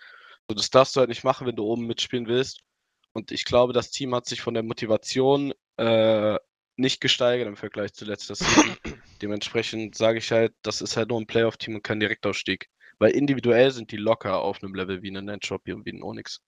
So, 0.49 0.55
das 0.55 0.71
darfst 0.71 0.95
du 0.95 0.99
halt 0.99 1.09
nicht 1.09 1.23
machen, 1.23 1.47
wenn 1.47 1.55
du 1.55 1.63
oben 1.63 1.85
mitspielen 1.87 2.27
willst. 2.27 2.61
Und 3.13 3.31
ich 3.31 3.45
glaube, 3.45 3.71
das 3.73 3.91
Team 3.91 4.15
hat 4.15 4.25
sich 4.25 4.41
von 4.41 4.55
der 4.55 4.63
Motivation 4.63 5.53
äh, 5.77 6.37
nicht 6.75 7.01
gesteigert 7.01 7.47
im 7.47 7.55
Vergleich 7.55 7.93
zu 7.93 8.05
letzter 8.05 8.35
Season. 8.35 8.77
Dementsprechend 9.21 9.95
sage 9.95 10.17
ich 10.17 10.31
halt, 10.31 10.53
das 10.63 10.81
ist 10.81 10.97
halt 10.97 11.09
nur 11.09 11.19
ein 11.19 11.27
Playoff-Team 11.27 11.75
und 11.75 11.83
kein 11.83 11.99
Direktaufstieg. 11.99 12.69
Weil 12.99 13.11
individuell 13.11 13.71
sind 13.71 13.91
die 13.91 13.97
locker 13.97 14.39
auf 14.39 14.61
einem 14.61 14.75
Level 14.75 15.01
wie 15.01 15.11
ein 15.11 15.27
Entropy 15.27 15.73
und 15.73 15.85
wie 15.85 15.93
ein 15.93 16.03
Onyx. 16.03 16.41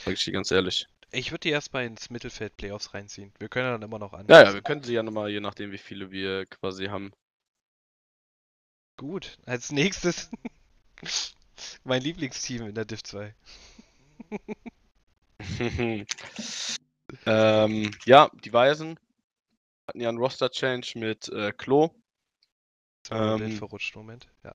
Sag 0.00 0.14
ich 0.14 0.24
dir 0.24 0.32
ganz 0.32 0.50
ehrlich. 0.50 0.86
Ich 1.12 1.30
würde 1.30 1.40
die 1.40 1.50
erstmal 1.50 1.86
ins 1.86 2.10
Mittelfeld 2.10 2.56
Playoffs 2.56 2.92
reinziehen. 2.92 3.32
Wir 3.38 3.48
können 3.48 3.70
dann 3.70 3.82
immer 3.82 3.98
noch 3.98 4.12
an. 4.12 4.26
Ja, 4.28 4.42
ja, 4.42 4.54
wir 4.54 4.62
können 4.62 4.82
sie 4.82 4.94
ja 4.94 5.02
nochmal, 5.02 5.30
je 5.30 5.40
nachdem, 5.40 5.72
wie 5.72 5.78
viele 5.78 6.10
wir 6.10 6.46
quasi 6.46 6.86
haben. 6.86 7.12
Gut, 8.96 9.38
als 9.46 9.72
nächstes 9.72 10.30
mein 11.84 12.02
Lieblingsteam 12.02 12.66
in 12.66 12.74
der 12.74 12.84
Div 12.84 13.02
2. 13.02 13.34
ähm, 17.26 17.90
ja, 18.04 18.30
die 18.44 18.52
Weisen 18.52 18.98
hatten 19.86 20.00
ja 20.00 20.08
einen 20.08 20.18
Roster-Change 20.18 20.98
mit 20.98 21.28
äh, 21.28 21.52
Klo, 21.52 21.90
Ähm, 23.10 23.52
verrutscht, 23.52 23.94
Moment. 23.96 24.28
Ja. 24.44 24.54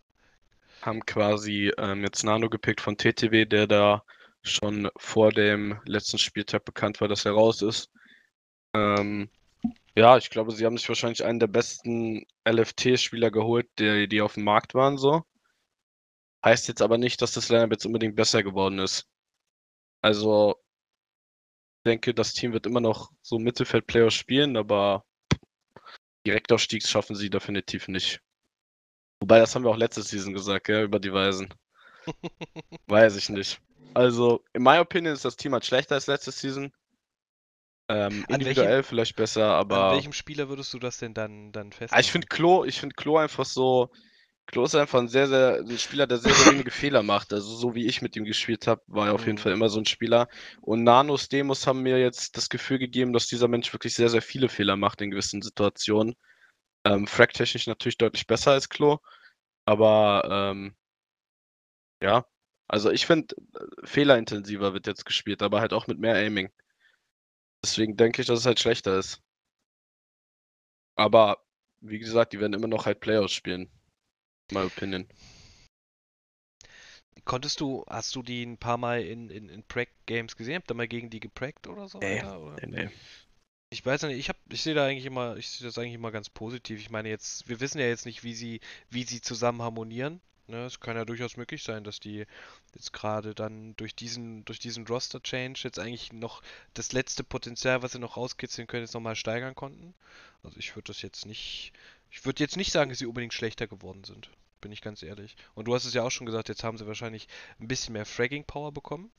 haben 0.82 1.06
quasi 1.06 1.72
ähm, 1.78 2.04
jetzt 2.04 2.24
Nano 2.24 2.50
gepickt 2.50 2.82
von 2.82 2.98
TTW, 2.98 3.46
der 3.46 3.68
da 3.68 4.04
schon 4.44 4.90
vor 4.98 5.32
dem 5.32 5.80
letzten 5.86 6.18
Spieltag 6.18 6.66
bekannt 6.66 7.00
war, 7.02 7.08
dass 7.08 7.26
er 7.26 7.34
raus 7.34 7.62
ist. 7.62 7.90
Ähm, 8.74 9.30
ja, 9.96 10.18
ich 10.18 10.30
glaube, 10.30 10.52
sie 10.54 10.66
haben 10.66 10.78
sich 10.78 10.88
wahrscheinlich 10.90 11.24
einen 11.24 11.40
der 11.40 11.48
besten 11.48 12.26
LFT-Spieler 12.48 13.32
geholt, 13.32 13.68
die, 13.80 14.08
die 14.08 14.22
auf 14.22 14.34
dem 14.36 14.44
Markt 14.46 14.74
waren, 14.74 14.98
so. 14.98 15.24
Heißt 16.44 16.68
jetzt 16.68 16.82
aber 16.82 16.98
nicht, 16.98 17.22
dass 17.22 17.34
das 17.34 17.50
Lineup 17.50 17.72
jetzt 17.72 17.86
unbedingt 17.86 18.16
besser 18.16 18.44
geworden 18.44 18.80
ist. 18.80 19.08
Also, 20.02 20.56
ich 21.80 21.84
denke, 21.92 22.14
das 22.14 22.34
Team 22.34 22.54
wird 22.54 22.66
immer 22.66 22.82
noch 22.82 23.12
so 23.22 23.38
Mittelfeld-Playoffs 23.38 24.16
spielen, 24.16 24.58
aber 24.58 25.06
Direktaufstieg 26.26 26.86
schaffen 26.86 27.16
sie 27.16 27.30
definitiv 27.30 27.88
nicht. 27.88 28.22
Wobei, 29.20 29.40
das 29.40 29.54
haben 29.56 29.64
wir 29.64 29.70
auch 29.70 29.78
letzte 29.78 30.02
Season 30.02 30.34
gesagt, 30.34 30.68
ja, 30.68 30.82
über 30.84 31.00
die 31.00 31.14
Weisen. 31.14 31.54
Weiß 32.88 33.16
ich 33.16 33.30
nicht. 33.30 33.62
Also, 33.94 34.44
in 34.54 34.64
meiner 34.64 34.82
Opinion 34.82 35.14
ist 35.14 35.26
das 35.26 35.36
Team 35.36 35.54
halt 35.54 35.66
schlechter 35.66 35.96
als 35.96 36.08
letzte 36.08 36.32
Season. 36.32 36.72
Ähm, 37.90 38.26
An 38.28 38.36
individuell 38.36 38.84
vielleicht 38.84 39.16
besser, 39.16 39.46
An 39.46 39.58
aber 39.58 39.92
welchem 39.92 40.14
Spieler 40.14 40.50
würdest 40.50 40.74
du 40.74 40.80
das 40.80 40.98
denn 40.98 41.14
dann, 41.14 41.52
dann 41.52 41.68
Ah, 41.68 41.76
festmachen? 41.76 42.02
ich 42.02 42.12
finde 42.12 42.28
Klo, 42.28 42.64
ich 42.64 42.80
finde 42.80 42.96
Klo 42.96 43.18
einfach 43.18 43.46
so, 43.46 43.90
Klo 44.48 44.66
ist 44.66 44.76
einfach 44.76 45.00
ein 45.00 45.08
sehr, 45.08 45.28
sehr, 45.28 45.60
ein 45.62 45.78
Spieler, 45.78 46.08
der 46.08 46.18
sehr, 46.18 46.34
sehr 46.36 46.48
wenige 46.48 46.72
Fehler 46.72 47.04
macht. 47.04 47.32
Also 47.34 47.56
so 47.56 47.74
wie 47.74 47.86
ich 47.88 48.02
mit 48.02 48.16
ihm 48.18 48.26
gespielt 48.26 48.68
habe, 48.68 48.82
war 48.88 49.08
er 49.08 49.14
auf 49.14 49.26
jeden 49.26 49.38
Mhm. 49.38 49.40
Fall 49.40 49.54
immer 49.54 49.70
so 49.70 49.80
ein 49.80 49.86
Spieler. 49.86 50.28
Und 50.62 50.84
Nanos 50.84 51.30
Demos 51.30 51.66
haben 51.68 51.82
mir 51.84 51.98
jetzt 52.00 52.36
das 52.38 52.50
Gefühl 52.50 52.78
gegeben, 52.80 53.14
dass 53.14 53.28
dieser 53.28 53.48
Mensch 53.48 53.72
wirklich 53.74 53.94
sehr, 53.96 54.10
sehr 54.10 54.22
viele 54.22 54.50
Fehler 54.50 54.76
macht 54.76 55.02
in 55.02 55.12
gewissen 55.12 55.42
Situationen. 55.42 56.16
Ähm, 56.86 57.08
Frag-technisch 57.08 57.68
natürlich 57.68 57.98
deutlich 57.98 58.28
besser 58.28 58.52
als 58.54 58.70
Klo. 58.70 59.00
Aber 59.66 60.24
ähm, 60.32 60.76
ja, 62.02 62.26
also 62.68 62.92
ich 62.92 63.06
finde, 63.06 63.36
fehlerintensiver 63.84 64.74
wird 64.74 64.88
jetzt 64.88 65.06
gespielt, 65.06 65.42
aber 65.42 65.62
halt 65.62 65.74
auch 65.74 65.88
mit 65.88 66.00
mehr 66.00 66.16
Aiming. 66.16 66.50
Deswegen 67.64 67.98
denke 67.98 68.22
ich, 68.22 68.28
dass 68.28 68.38
es 68.42 68.46
halt 68.46 68.60
schlechter 68.60 69.00
ist. 69.00 69.20
Aber 70.96 71.44
wie 71.82 72.00
gesagt, 72.00 72.32
die 72.32 72.40
werden 72.40 72.54
immer 72.54 72.68
noch 72.70 72.86
halt 72.86 73.02
Playoffs 73.02 73.34
spielen. 73.34 73.70
My 74.52 74.64
opinion. 74.64 75.08
Konntest 77.26 77.60
du, 77.60 77.86
hast 77.88 78.16
du 78.16 78.24
die 78.24 78.44
ein 78.44 78.58
paar 78.58 78.78
Mal 78.78 79.04
in, 79.04 79.30
in, 79.30 79.50
in 79.50 79.64
Prac-Games 79.64 80.36
gesehen? 80.36 80.56
Habt 80.56 80.72
ihr 80.72 80.76
mal 80.76 80.88
gegen 80.88 81.10
die 81.10 81.20
geprackt 81.20 81.68
oder 81.68 81.88
so? 81.88 82.00
Nee, 82.00 82.18
weiter, 82.18 82.40
oder? 82.40 82.56
Nee, 82.68 82.86
nee. 82.86 82.90
Ich 83.70 83.86
weiß 83.86 84.04
nicht, 84.04 84.18
ich 84.18 84.28
hab, 84.28 84.38
ich 84.50 84.62
sehe 84.62 84.74
da 84.74 84.86
eigentlich 84.86 85.06
immer, 85.06 85.38
ich 85.38 85.50
sehe 85.50 85.66
das 85.66 85.78
eigentlich 85.78 85.94
immer 85.94 86.12
ganz 86.12 86.30
positiv. 86.30 86.80
Ich 86.80 86.90
meine 86.90 87.10
jetzt, 87.10 87.48
wir 87.48 87.60
wissen 87.60 87.80
ja 87.80 87.86
jetzt 87.86 88.06
nicht, 88.06 88.24
wie 88.24 88.34
sie, 88.34 88.60
wie 88.90 89.04
sie 89.04 89.22
zusammen 89.22 89.62
harmonieren. 89.62 90.20
Ne, 90.48 90.66
es 90.66 90.82
kann 90.82 90.98
ja 90.98 91.06
durchaus 91.06 91.38
möglich 91.38 91.64
sein, 91.64 91.86
dass 91.86 92.02
die 92.02 92.26
jetzt 92.74 92.92
gerade 92.92 93.34
dann 93.34 93.74
durch 93.78 93.96
diesen, 93.96 94.44
durch 94.44 94.60
diesen 94.60 94.86
Roster-Change 94.86 95.62
jetzt 95.64 95.80
eigentlich 95.80 96.12
noch 96.12 96.42
das 96.74 96.92
letzte 96.92 97.24
Potenzial, 97.24 97.84
was 97.84 97.94
sie 97.94 98.00
noch 98.00 98.18
rauskitzeln 98.18 98.68
können, 98.68 98.84
jetzt 98.84 98.94
nochmal 98.94 99.16
steigern 99.16 99.56
konnten. 99.56 99.94
Also 100.44 100.58
ich 100.58 100.76
würde 100.76 100.88
das 100.88 101.02
jetzt 101.04 101.26
nicht, 101.26 101.72
ich 102.10 102.26
würde 102.26 102.44
jetzt 102.44 102.58
nicht 102.58 102.74
sagen, 102.74 102.90
dass 102.90 103.00
sie 103.00 103.06
unbedingt 103.06 103.34
schlechter 103.34 103.68
geworden 103.68 104.04
sind. 104.04 104.30
Bin 104.62 104.72
ich 104.72 104.82
ganz 104.82 105.04
ehrlich. 105.04 105.36
Und 105.56 105.68
du 105.68 105.74
hast 105.74 105.86
es 105.86 105.94
ja 105.94 106.04
auch 106.04 106.12
schon 106.12 106.26
gesagt, 106.26 106.50
jetzt 106.50 106.64
haben 106.64 106.78
sie 106.78 106.88
wahrscheinlich 106.88 107.28
ein 107.60 107.68
bisschen 107.68 107.94
mehr 107.94 108.06
Fragging-Power 108.06 108.72
bekommen. 108.72 109.12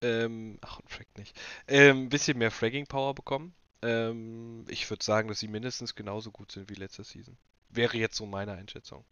Ähm, 0.00 0.58
ach, 0.62 0.78
und 0.78 0.90
Frag 0.90 1.06
nicht. 1.18 1.38
Ähm, 1.68 2.04
ein 2.04 2.08
bisschen 2.08 2.38
mehr 2.38 2.50
Fragging-Power 2.50 3.14
bekommen. 3.14 3.54
Ähm, 3.82 4.64
ich 4.68 4.88
würde 4.88 5.04
sagen, 5.04 5.28
dass 5.28 5.40
sie 5.40 5.48
mindestens 5.48 5.94
genauso 5.94 6.30
gut 6.30 6.52
sind 6.52 6.70
wie 6.70 6.74
letzte 6.74 7.04
Season. 7.04 7.36
Wäre 7.68 7.96
jetzt 7.96 8.16
so 8.16 8.26
meine 8.26 8.52
Einschätzung. 8.52 9.04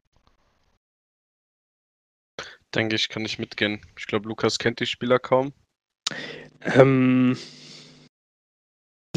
Denke 2.75 2.97
ich, 2.97 3.09
kann 3.09 3.25
ich 3.25 3.39
mitgehen. 3.39 3.81
Ich 3.99 4.07
glaube, 4.07 4.29
Lukas 4.29 4.59
kennt 4.59 4.81
die 4.81 4.87
Spieler 4.87 5.19
kaum. 5.19 5.53
Ähm, 6.63 7.37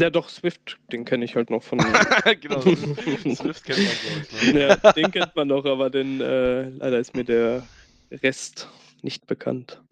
ja, 0.00 0.10
doch, 0.10 0.28
Swift, 0.28 0.78
den 0.92 1.04
kenne 1.04 1.24
ich 1.24 1.36
halt 1.36 1.50
noch 1.50 1.62
von. 1.62 1.78
genau, 2.40 2.60
Swift 2.60 3.64
kennt 3.64 3.78
man, 3.78 3.96
glaube 4.02 4.26
ich. 4.30 4.52
Ne? 4.52 4.60
ja, 4.60 4.92
den 4.92 5.10
kennt 5.10 5.36
man 5.36 5.48
noch, 5.48 5.64
aber 5.64 5.90
den, 5.90 6.20
äh, 6.20 6.68
leider 6.68 6.98
ist 6.98 7.14
mir 7.14 7.24
der 7.24 7.66
Rest 8.10 8.68
nicht 9.02 9.26
bekannt. 9.26 9.82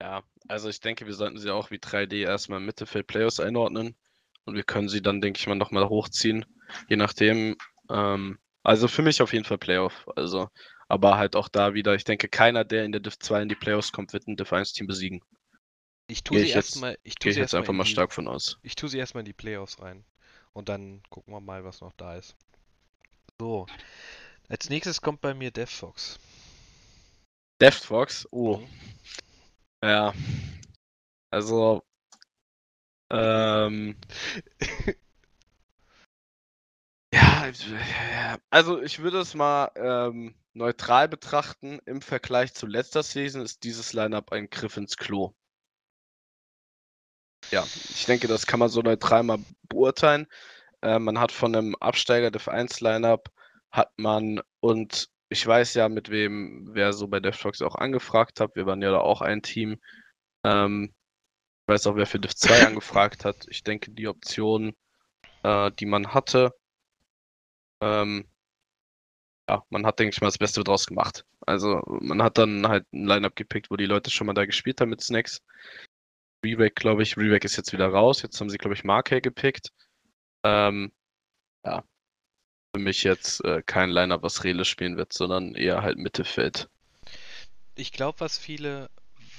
Ja, 0.00 0.22
also 0.48 0.68
ich 0.68 0.80
denke, 0.80 1.06
wir 1.06 1.14
sollten 1.14 1.38
sie 1.38 1.50
auch 1.50 1.70
wie 1.70 1.78
3D 1.78 2.24
erstmal 2.24 2.60
im 2.60 2.66
Mittelfeld 2.66 3.06
Playoffs 3.06 3.40
einordnen. 3.40 3.94
Und 4.44 4.54
wir 4.54 4.62
können 4.62 4.88
sie 4.88 5.02
dann, 5.02 5.20
denke 5.20 5.38
ich 5.38 5.46
mal, 5.46 5.54
nochmal 5.54 5.88
hochziehen. 5.88 6.44
Je 6.88 6.96
nachdem. 6.96 7.56
Ähm, 7.90 8.38
also 8.62 8.88
für 8.88 9.02
mich 9.02 9.20
auf 9.20 9.32
jeden 9.32 9.44
Fall 9.44 9.58
Playoff. 9.58 10.06
Also, 10.16 10.48
aber 10.88 11.16
halt 11.18 11.36
auch 11.36 11.48
da 11.48 11.74
wieder, 11.74 11.94
ich 11.94 12.04
denke, 12.04 12.28
keiner, 12.28 12.64
der 12.64 12.84
in 12.84 12.92
der 12.92 13.00
Div 13.00 13.18
2 13.18 13.42
in 13.42 13.48
die 13.48 13.54
Playoffs 13.54 13.92
kommt, 13.92 14.12
wird 14.12 14.26
ein 14.26 14.36
Div 14.36 14.52
1 14.52 14.72
Team 14.72 14.86
besiegen. 14.86 15.22
Ich 16.14 16.22
tue 16.22 16.38
sie 16.38 16.50
erstmal, 16.50 16.96
ich 17.02 17.16
tue 17.16 17.32
sie 17.32 17.40
jetzt 17.40 17.56
einfach 17.56 17.72
in 17.72 17.76
mal 17.76 17.82
die, 17.82 17.90
stark 17.90 18.12
von 18.12 18.28
aus. 18.28 18.60
ich 18.62 18.76
tue 18.76 18.88
sie 18.88 18.98
erstmal 18.98 19.22
in 19.22 19.26
die 19.26 19.32
Playoffs 19.32 19.80
rein. 19.80 20.04
Und 20.52 20.68
dann 20.68 21.02
gucken 21.10 21.34
wir 21.34 21.40
mal, 21.40 21.64
was 21.64 21.80
noch 21.80 21.92
da 21.96 22.14
ist. 22.14 22.36
So. 23.40 23.66
Als 24.48 24.70
nächstes 24.70 25.00
kommt 25.00 25.20
bei 25.22 25.34
mir 25.34 25.50
DevFox. 25.50 26.20
DevFox, 27.60 28.28
oh. 28.30 28.58
Mhm. 28.58 28.68
Ja. 29.82 30.14
Also. 31.32 31.82
Ähm. 33.10 33.96
ja, 37.12 37.48
ja, 37.48 38.38
also 38.50 38.80
ich 38.80 39.00
würde 39.00 39.18
es 39.18 39.34
mal 39.34 39.72
ähm, 39.74 40.36
neutral 40.52 41.08
betrachten. 41.08 41.80
Im 41.86 42.00
Vergleich 42.00 42.54
zu 42.54 42.68
letzter 42.68 43.02
Season 43.02 43.42
ist 43.42 43.64
dieses 43.64 43.92
Lineup 43.92 44.30
ein 44.30 44.48
Griff 44.48 44.76
ins 44.76 44.96
Klo. 44.96 45.34
Ja, 47.50 47.64
ich 47.90 48.06
denke, 48.06 48.28
das 48.28 48.46
kann 48.46 48.60
man 48.60 48.68
so 48.68 48.80
neutral 48.80 49.22
mal 49.22 49.38
beurteilen. 49.68 50.26
Äh, 50.82 50.98
man 50.98 51.18
hat 51.18 51.32
von 51.32 51.54
einem 51.54 51.74
Absteiger 51.76 52.30
Div 52.30 52.48
1 52.48 52.80
Lineup 52.80 53.30
hat 53.70 53.90
man 53.96 54.40
und 54.60 55.08
ich 55.28 55.46
weiß 55.46 55.74
ja, 55.74 55.88
mit 55.88 56.10
wem 56.10 56.68
wer 56.72 56.92
so 56.92 57.08
bei 57.08 57.20
DevFox 57.20 57.62
auch 57.62 57.74
angefragt 57.74 58.40
hat. 58.40 58.54
Wir 58.56 58.66
waren 58.66 58.82
ja 58.82 58.90
da 58.90 58.98
auch 58.98 59.20
ein 59.20 59.42
Team. 59.42 59.80
Ähm, 60.44 60.94
ich 61.62 61.68
weiß 61.72 61.86
auch, 61.88 61.96
wer 61.96 62.06
für 62.06 62.20
Div 62.20 62.34
2 62.36 62.66
angefragt 62.66 63.24
hat. 63.24 63.46
Ich 63.48 63.64
denke, 63.64 63.90
die 63.90 64.08
Option, 64.08 64.74
äh, 65.42 65.70
die 65.72 65.86
man 65.86 66.14
hatte, 66.14 66.54
ähm, 67.80 68.28
ja, 69.48 69.62
man 69.70 69.86
hat, 69.86 69.98
denke 69.98 70.14
ich 70.14 70.20
mal, 70.20 70.28
das 70.28 70.38
Beste 70.38 70.64
draus 70.64 70.86
gemacht. 70.86 71.24
Also 71.46 71.82
man 71.86 72.22
hat 72.22 72.38
dann 72.38 72.66
halt 72.68 72.86
ein 72.92 73.06
Lineup 73.06 73.36
gepickt, 73.36 73.70
wo 73.70 73.76
die 73.76 73.86
Leute 73.86 74.10
schon 74.10 74.26
mal 74.26 74.34
da 74.34 74.46
gespielt 74.46 74.80
haben 74.80 74.90
mit 74.90 75.02
Snacks. 75.02 75.42
Reback, 76.44 76.76
glaube 76.76 77.02
ich, 77.02 77.16
Reback 77.16 77.44
ist 77.44 77.56
jetzt 77.56 77.72
wieder 77.72 77.88
raus. 77.88 78.22
Jetzt 78.22 78.40
haben 78.40 78.50
sie, 78.50 78.58
glaube 78.58 78.74
ich, 78.74 78.84
Markey 78.84 79.20
gepickt. 79.20 79.72
Ähm, 80.44 80.92
ja, 81.64 81.82
für 82.74 82.80
mich 82.80 83.02
jetzt 83.02 83.42
äh, 83.44 83.62
kein 83.64 83.90
Lineup, 83.90 84.22
was 84.22 84.44
Rele 84.44 84.64
spielen 84.64 84.96
wird, 84.96 85.12
sondern 85.12 85.54
eher 85.54 85.82
halt 85.82 85.96
Mittelfeld. 85.96 86.68
Ich 87.76 87.92
glaube, 87.92 88.20
was 88.20 88.36
viele, 88.36 88.90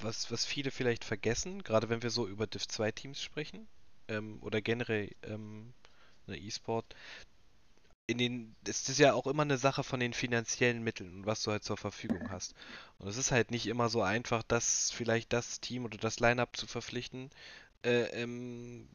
was, 0.01 0.31
was 0.31 0.45
viele 0.45 0.71
vielleicht 0.71 1.05
vergessen, 1.05 1.63
gerade 1.63 1.89
wenn 1.89 2.01
wir 2.01 2.09
so 2.09 2.27
über 2.27 2.47
Div 2.47 2.67
2 2.67 2.91
Teams 2.91 3.21
sprechen, 3.21 3.67
ähm, 4.07 4.39
oder 4.41 4.61
generell 4.61 5.11
ähm, 5.23 5.73
eine 6.27 6.37
E-Sport, 6.37 6.95
in 8.07 8.17
den, 8.17 8.55
es 8.67 8.87
ist 8.89 8.99
ja 8.99 9.13
auch 9.13 9.27
immer 9.27 9.43
eine 9.43 9.57
Sache 9.57 9.83
von 9.83 9.99
den 9.99 10.13
finanziellen 10.13 10.83
Mitteln 10.83 11.13
und 11.15 11.25
was 11.25 11.43
du 11.43 11.51
halt 11.51 11.63
zur 11.63 11.77
Verfügung 11.77 12.29
hast. 12.29 12.53
Und 12.99 13.07
es 13.07 13.17
ist 13.17 13.31
halt 13.31 13.51
nicht 13.51 13.67
immer 13.67 13.89
so 13.89 14.01
einfach, 14.01 14.43
das 14.43 14.91
vielleicht 14.91 15.33
das 15.33 15.59
Team 15.61 15.85
oder 15.85 15.97
das 15.97 16.19
Line-Up 16.19 16.55
zu 16.57 16.67
verpflichten, 16.67 17.31
äh, 17.83 18.03
ähm, 18.21 18.87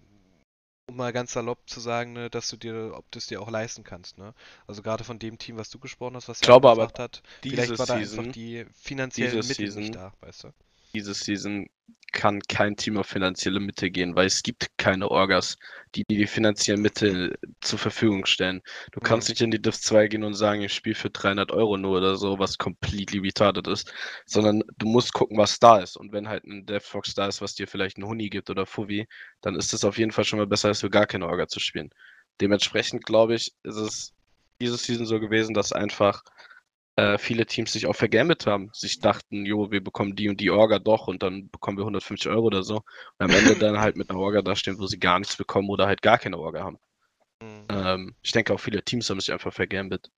um 0.89 0.97
mal 0.97 1.13
ganz 1.13 1.33
salopp 1.33 1.69
zu 1.71 1.81
sagen, 1.81 2.13
ne, 2.13 2.31
dass 2.31 2.49
du 2.49 2.57
dir, 2.57 2.93
ob 2.95 3.11
du 3.11 3.19
es 3.19 3.27
dir 3.27 3.41
auch 3.41 3.51
leisten 3.51 3.85
kannst, 3.85 4.19
ne? 4.19 4.35
Also 4.67 4.83
gerade 4.83 5.05
von 5.05 5.19
dem 5.19 5.39
Team, 5.39 5.57
was 5.57 5.71
du 5.71 5.79
gesprochen 5.79 6.17
hast, 6.17 6.29
was 6.29 6.43
Ich 6.43 6.43
glaube 6.43 6.69
aber, 6.69 6.83
gesagt 6.83 6.99
hat, 6.99 7.23
vielleicht 7.47 7.79
war 7.79 7.87
da 7.87 7.97
einfach 7.97 8.27
Season, 8.27 8.29
die 8.29 8.67
finanziellen 8.75 9.47
Mittel 9.47 9.73
Season 9.73 9.73
nicht 9.73 9.95
da, 9.95 10.13
weißt 10.21 10.45
du? 10.45 10.53
Diese 10.95 11.15
Season 11.15 11.67
kann 12.13 12.41
kein 12.49 12.77
Team 12.77 12.97
auf 12.99 13.07
finanzielle 13.07 13.61
Mittel 13.61 13.91
gehen, 13.91 14.17
weil 14.17 14.27
es 14.27 14.43
gibt 14.43 14.67
keine 14.77 15.09
Orgas, 15.11 15.57
die 15.95 16.03
die 16.11 16.27
finanziellen 16.27 16.83
Mittel 16.83 17.39
zur 17.61 17.79
Verfügung 17.79 18.27
stellen. 18.27 18.63
Du 18.91 19.01
kannst 19.01 19.29
Mhm. 19.29 19.33
nicht 19.33 19.41
in 19.43 19.51
die 19.53 19.63
Div 19.63 19.79
2 19.79 20.09
gehen 20.09 20.25
und 20.25 20.35
sagen, 20.35 20.63
ich 20.63 20.75
spiele 20.75 20.97
für 20.97 21.11
300 21.11 21.53
Euro 21.53 21.77
nur 21.77 21.99
oder 21.99 22.17
so, 22.17 22.39
was 22.41 22.59
completely 22.59 23.21
retarded 23.21 23.69
ist, 23.69 23.93
sondern 24.27 24.63
du 24.79 24.89
musst 24.89 25.13
gucken, 25.13 25.39
was 25.39 25.61
da 25.61 25.79
ist. 25.79 25.97
Und 25.97 26.13
wenn 26.13 26.29
halt 26.29 26.45
ein 26.45 26.67
DevFox 26.67 27.15
da 27.15 27.29
ist, 27.29 27.41
was 27.43 27.55
dir 27.55 27.69
vielleicht 27.69 27.97
ein 27.99 28.05
Huni 28.07 28.29
gibt 28.29 28.51
oder 28.51 28.67
Fuvi, 28.67 29.07
dann 29.41 29.55
ist 29.55 29.73
es 29.73 29.85
auf 29.85 29.97
jeden 29.99 30.11
Fall 30.13 30.25
schon 30.25 30.39
mal 30.41 30.47
besser, 30.49 30.69
als 30.69 30.81
für 30.81 30.91
gar 30.91 31.07
keine 31.07 31.27
Orga 31.29 31.47
zu 31.47 31.61
spielen. 31.61 31.91
Dementsprechend 32.41 33.05
glaube 33.05 33.35
ich, 33.37 33.53
ist 33.63 33.77
es 33.77 34.15
diese 34.61 34.77
Season 34.77 35.07
so 35.07 35.21
gewesen, 35.21 35.55
dass 35.55 35.73
einfach 35.73 36.23
äh, 37.01 37.19
viele 37.19 37.47
Teams 37.47 37.73
sich 37.73 37.87
auch 37.87 37.97
vergambelt 37.97 38.47
haben. 38.47 38.71
Sich 38.75 39.01
dachten, 39.01 39.47
jo, 39.47 39.71
wir 39.71 39.83
bekommen 39.83 40.17
die 40.17 40.29
und 40.29 40.39
die 40.39 40.51
Orga 40.51 40.79
doch 40.79 41.09
und 41.09 41.23
dann 41.23 41.49
bekommen 41.49 41.79
wir 41.79 41.83
150 41.83 42.31
Euro 42.31 42.47
oder 42.47 42.63
so. 42.63 42.77
Und 42.77 42.85
am 43.19 43.31
Ende 43.31 43.57
dann 43.57 43.81
halt 43.81 43.97
mit 43.97 44.11
einer 44.11 44.19
Orga 44.19 44.43
dastehen, 44.43 44.79
wo 44.79 44.87
sie 44.87 44.99
gar 44.99 45.19
nichts 45.19 45.37
bekommen 45.37 45.71
oder 45.71 45.87
halt 45.87 46.03
gar 46.03 46.19
keine 46.19 46.39
Orga 46.39 46.63
haben. 46.63 46.79
Mhm. 47.43 47.67
Ähm, 47.71 48.17
ich 48.23 48.33
denke 48.33 48.53
auch 48.53 48.61
viele 48.61 48.83
Teams 48.85 49.09
haben 49.09 49.21
sich 49.21 49.33
einfach 49.33 49.53
vergambelt. 49.53 50.11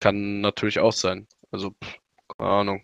Kann 0.00 0.40
natürlich 0.40 0.80
auch 0.80 0.92
sein. 0.92 1.28
Also, 1.52 1.70
pff, 1.70 1.98
keine 2.36 2.50
Ahnung. 2.50 2.82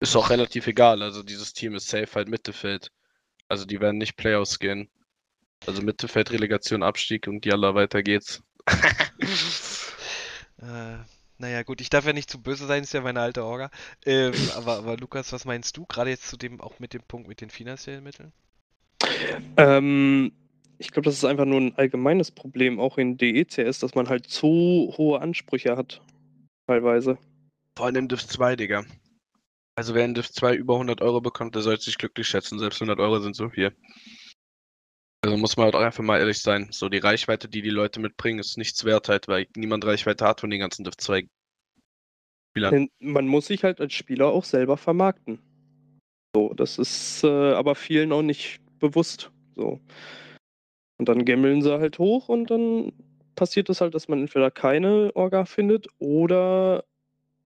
Ist 0.00 0.16
auch 0.16 0.30
relativ 0.30 0.66
egal. 0.66 1.02
Also 1.02 1.22
dieses 1.22 1.54
Team 1.54 1.74
ist 1.74 1.88
safe 1.88 2.12
halt 2.14 2.28
Mittelfeld. 2.28 2.90
Also 3.48 3.64
die 3.64 3.80
werden 3.80 3.98
nicht 3.98 4.16
Playoffs 4.16 4.58
gehen. 4.58 4.90
Also 5.66 5.80
Mittelfeld, 5.80 6.32
Relegation, 6.32 6.82
Abstieg 6.82 7.28
und 7.28 7.46
jalla, 7.46 7.74
weiter 7.74 8.02
geht's. 8.02 8.42
Äh, 10.62 10.98
naja, 11.42 11.64
gut, 11.64 11.80
ich 11.80 11.90
darf 11.90 12.06
ja 12.06 12.12
nicht 12.12 12.30
zu 12.30 12.40
böse 12.40 12.66
sein, 12.66 12.84
ist 12.84 12.94
ja 12.94 13.00
meine 13.00 13.20
alte 13.20 13.44
Orga. 13.44 13.70
Ähm, 14.06 14.32
aber, 14.56 14.78
aber 14.78 14.96
Lukas, 14.96 15.32
was 15.32 15.44
meinst 15.44 15.76
du? 15.76 15.84
Gerade 15.86 16.10
jetzt 16.10 16.28
zu 16.28 16.36
dem, 16.36 16.60
auch 16.60 16.78
mit 16.78 16.94
dem 16.94 17.02
Punkt 17.02 17.28
mit 17.28 17.40
den 17.40 17.50
finanziellen 17.50 18.04
Mitteln? 18.04 18.32
Ähm, 19.56 20.32
ich 20.78 20.92
glaube, 20.92 21.04
das 21.04 21.14
ist 21.14 21.24
einfach 21.24 21.44
nur 21.44 21.60
ein 21.60 21.76
allgemeines 21.76 22.30
Problem, 22.30 22.78
auch 22.78 22.96
in 22.96 23.18
DECS, 23.18 23.80
dass 23.80 23.94
man 23.94 24.08
halt 24.08 24.28
zu 24.28 24.94
hohe 24.96 25.20
Ansprüche 25.20 25.76
hat. 25.76 26.00
Teilweise. 26.68 27.18
Vor 27.76 27.86
allem 27.86 27.96
in 27.96 28.08
Div 28.08 28.24
2, 28.24 28.54
Digga. 28.54 28.84
Also 29.74 29.94
wer 29.94 30.04
in 30.04 30.14
Div 30.14 30.30
2 30.30 30.54
über 30.54 30.74
100 30.74 31.00
Euro 31.00 31.20
bekommt, 31.20 31.56
der 31.56 31.62
sollte 31.62 31.84
sich 31.84 31.98
glücklich 31.98 32.28
schätzen. 32.28 32.60
Selbst 32.60 32.80
100 32.80 33.00
Euro 33.00 33.18
sind 33.18 33.34
so 33.34 33.48
viel. 33.48 33.74
Also 35.24 35.36
muss 35.36 35.56
man 35.56 35.66
halt 35.66 35.76
auch 35.76 35.80
einfach 35.80 36.02
mal 36.02 36.18
ehrlich 36.18 36.40
sein. 36.40 36.68
So 36.72 36.88
die 36.88 36.98
Reichweite, 36.98 37.48
die 37.48 37.62
die 37.62 37.70
Leute 37.70 38.00
mitbringen, 38.00 38.40
ist 38.40 38.58
nichts 38.58 38.84
wert 38.84 39.08
halt, 39.08 39.28
weil 39.28 39.46
niemand 39.56 39.84
Reichweite 39.84 40.24
hat 40.26 40.40
von 40.40 40.50
den 40.50 40.58
ganzen 40.58 40.82
Div 40.82 40.96
2 40.96 41.28
Spielern. 42.50 42.88
Man 42.98 43.28
muss 43.28 43.46
sich 43.46 43.62
halt 43.62 43.80
als 43.80 43.94
Spieler 43.94 44.26
auch 44.26 44.44
selber 44.44 44.76
vermarkten. 44.76 45.38
So, 46.34 46.52
das 46.54 46.78
ist 46.78 47.22
äh, 47.22 47.52
aber 47.52 47.76
vielen 47.76 48.10
auch 48.10 48.22
nicht 48.22 48.60
bewusst. 48.80 49.30
So. 49.54 49.80
Und 50.98 51.08
dann 51.08 51.24
gammeln 51.24 51.62
sie 51.62 51.78
halt 51.78 51.98
hoch 51.98 52.28
und 52.28 52.50
dann 52.50 52.92
passiert 53.36 53.70
es 53.70 53.80
halt, 53.80 53.94
dass 53.94 54.08
man 54.08 54.20
entweder 54.20 54.50
keine 54.50 55.14
Orga 55.14 55.44
findet 55.44 55.86
oder, 55.98 56.84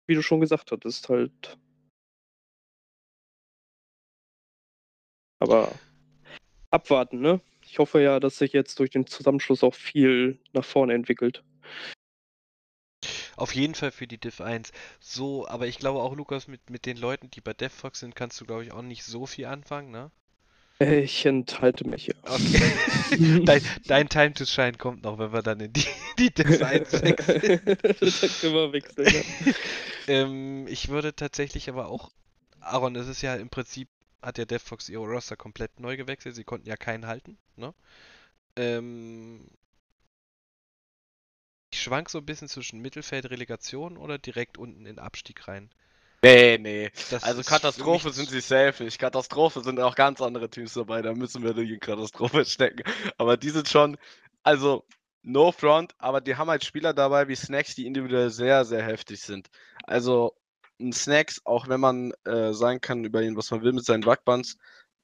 wie 0.06 0.14
du 0.14 0.22
schon 0.22 0.40
gesagt 0.40 0.72
hattest, 0.72 1.08
halt. 1.08 1.58
Aber 5.38 5.72
abwarten, 6.70 7.20
ne? 7.20 7.40
Ich 7.72 7.78
hoffe 7.78 8.02
ja, 8.02 8.20
dass 8.20 8.36
sich 8.36 8.52
jetzt 8.52 8.78
durch 8.80 8.90
den 8.90 9.06
Zusammenschluss 9.06 9.64
auch 9.64 9.74
viel 9.74 10.38
nach 10.52 10.62
vorne 10.62 10.92
entwickelt. 10.92 11.42
Auf 13.34 13.54
jeden 13.54 13.74
Fall 13.74 13.90
für 13.90 14.06
die 14.06 14.18
Div 14.18 14.42
1. 14.42 14.72
So, 15.00 15.48
aber 15.48 15.66
ich 15.66 15.78
glaube 15.78 16.00
auch, 16.00 16.14
Lukas, 16.14 16.48
mit, 16.48 16.68
mit 16.68 16.84
den 16.84 16.98
Leuten, 16.98 17.30
die 17.30 17.40
bei 17.40 17.54
DevFox 17.54 18.00
sind, 18.00 18.14
kannst 18.14 18.38
du, 18.38 18.44
glaube 18.44 18.62
ich, 18.62 18.72
auch 18.72 18.82
nicht 18.82 19.04
so 19.04 19.24
viel 19.24 19.46
anfangen, 19.46 19.90
ne? 19.90 20.10
Ich 20.80 21.24
enthalte 21.24 21.88
mich 21.88 22.08
ja. 22.08 22.14
Okay. 22.24 23.40
dein, 23.46 23.62
dein 23.86 24.08
Time 24.10 24.34
to 24.34 24.44
Shine 24.44 24.74
kommt 24.74 25.02
noch, 25.02 25.18
wenn 25.18 25.32
wir 25.32 25.40
dann 25.40 25.60
in 25.60 25.72
die, 25.72 25.86
die 26.18 26.30
Div 26.30 26.62
1 26.62 26.92
wechseln. 27.02 27.60
das 27.64 28.40
können 28.42 28.54
wir 28.54 28.72
wechseln. 28.74 29.06
Ja. 29.46 29.52
ähm, 30.08 30.66
ich 30.68 30.90
würde 30.90 31.16
tatsächlich 31.16 31.70
aber 31.70 31.88
auch, 31.88 32.12
Aaron, 32.60 32.96
es 32.96 33.08
ist 33.08 33.22
ja 33.22 33.34
im 33.36 33.48
Prinzip, 33.48 33.88
hat 34.22 34.38
ja 34.38 34.44
DevFox 34.44 34.88
ihre 34.88 35.04
Roster 35.04 35.36
komplett 35.36 35.80
neu 35.80 35.96
gewechselt. 35.96 36.34
Sie 36.34 36.44
konnten 36.44 36.68
ja 36.68 36.76
keinen 36.76 37.06
halten, 37.06 37.38
ne? 37.56 37.74
Ähm, 38.56 39.48
ich 41.72 41.82
schwank 41.82 42.10
so 42.10 42.18
ein 42.18 42.26
bisschen 42.26 42.48
zwischen 42.48 42.80
Mittelfeld, 42.80 43.30
Relegation 43.30 43.96
oder 43.96 44.18
direkt 44.18 44.58
unten 44.58 44.86
in 44.86 44.98
Abstieg 44.98 45.48
rein. 45.48 45.70
Nee, 46.22 46.58
nee. 46.58 46.90
Das 47.10 47.24
also 47.24 47.42
Katastrophe 47.42 48.12
sind 48.12 48.30
sie 48.30 48.40
safe 48.40 48.84
nicht. 48.84 48.98
Katastrophe 48.98 49.60
sind 49.62 49.80
auch 49.80 49.96
ganz 49.96 50.20
andere 50.20 50.48
Teams 50.48 50.74
dabei. 50.74 51.02
Da 51.02 51.14
müssen 51.14 51.42
wir 51.42 51.52
die 51.52 51.74
in 51.74 51.80
Katastrophe 51.80 52.44
stecken. 52.46 52.84
Aber 53.18 53.36
die 53.36 53.50
sind 53.50 53.68
schon, 53.68 53.96
also 54.44 54.84
no 55.22 55.50
front, 55.50 55.94
aber 55.98 56.20
die 56.20 56.36
haben 56.36 56.48
halt 56.48 56.64
Spieler 56.64 56.92
dabei 56.94 57.26
wie 57.26 57.34
Snacks, 57.34 57.74
die 57.74 57.86
individuell 57.86 58.30
sehr, 58.30 58.64
sehr 58.64 58.84
heftig 58.84 59.20
sind. 59.20 59.48
Also 59.84 60.36
Snacks, 60.92 61.40
auch 61.44 61.68
wenn 61.68 61.80
man 61.80 62.12
äh, 62.24 62.52
sagen 62.52 62.80
kann 62.80 63.04
über 63.04 63.22
ihn, 63.22 63.36
was 63.36 63.50
man 63.50 63.62
will 63.62 63.72
mit 63.72 63.84
seinen 63.84 64.04
Wackbands, 64.06 64.56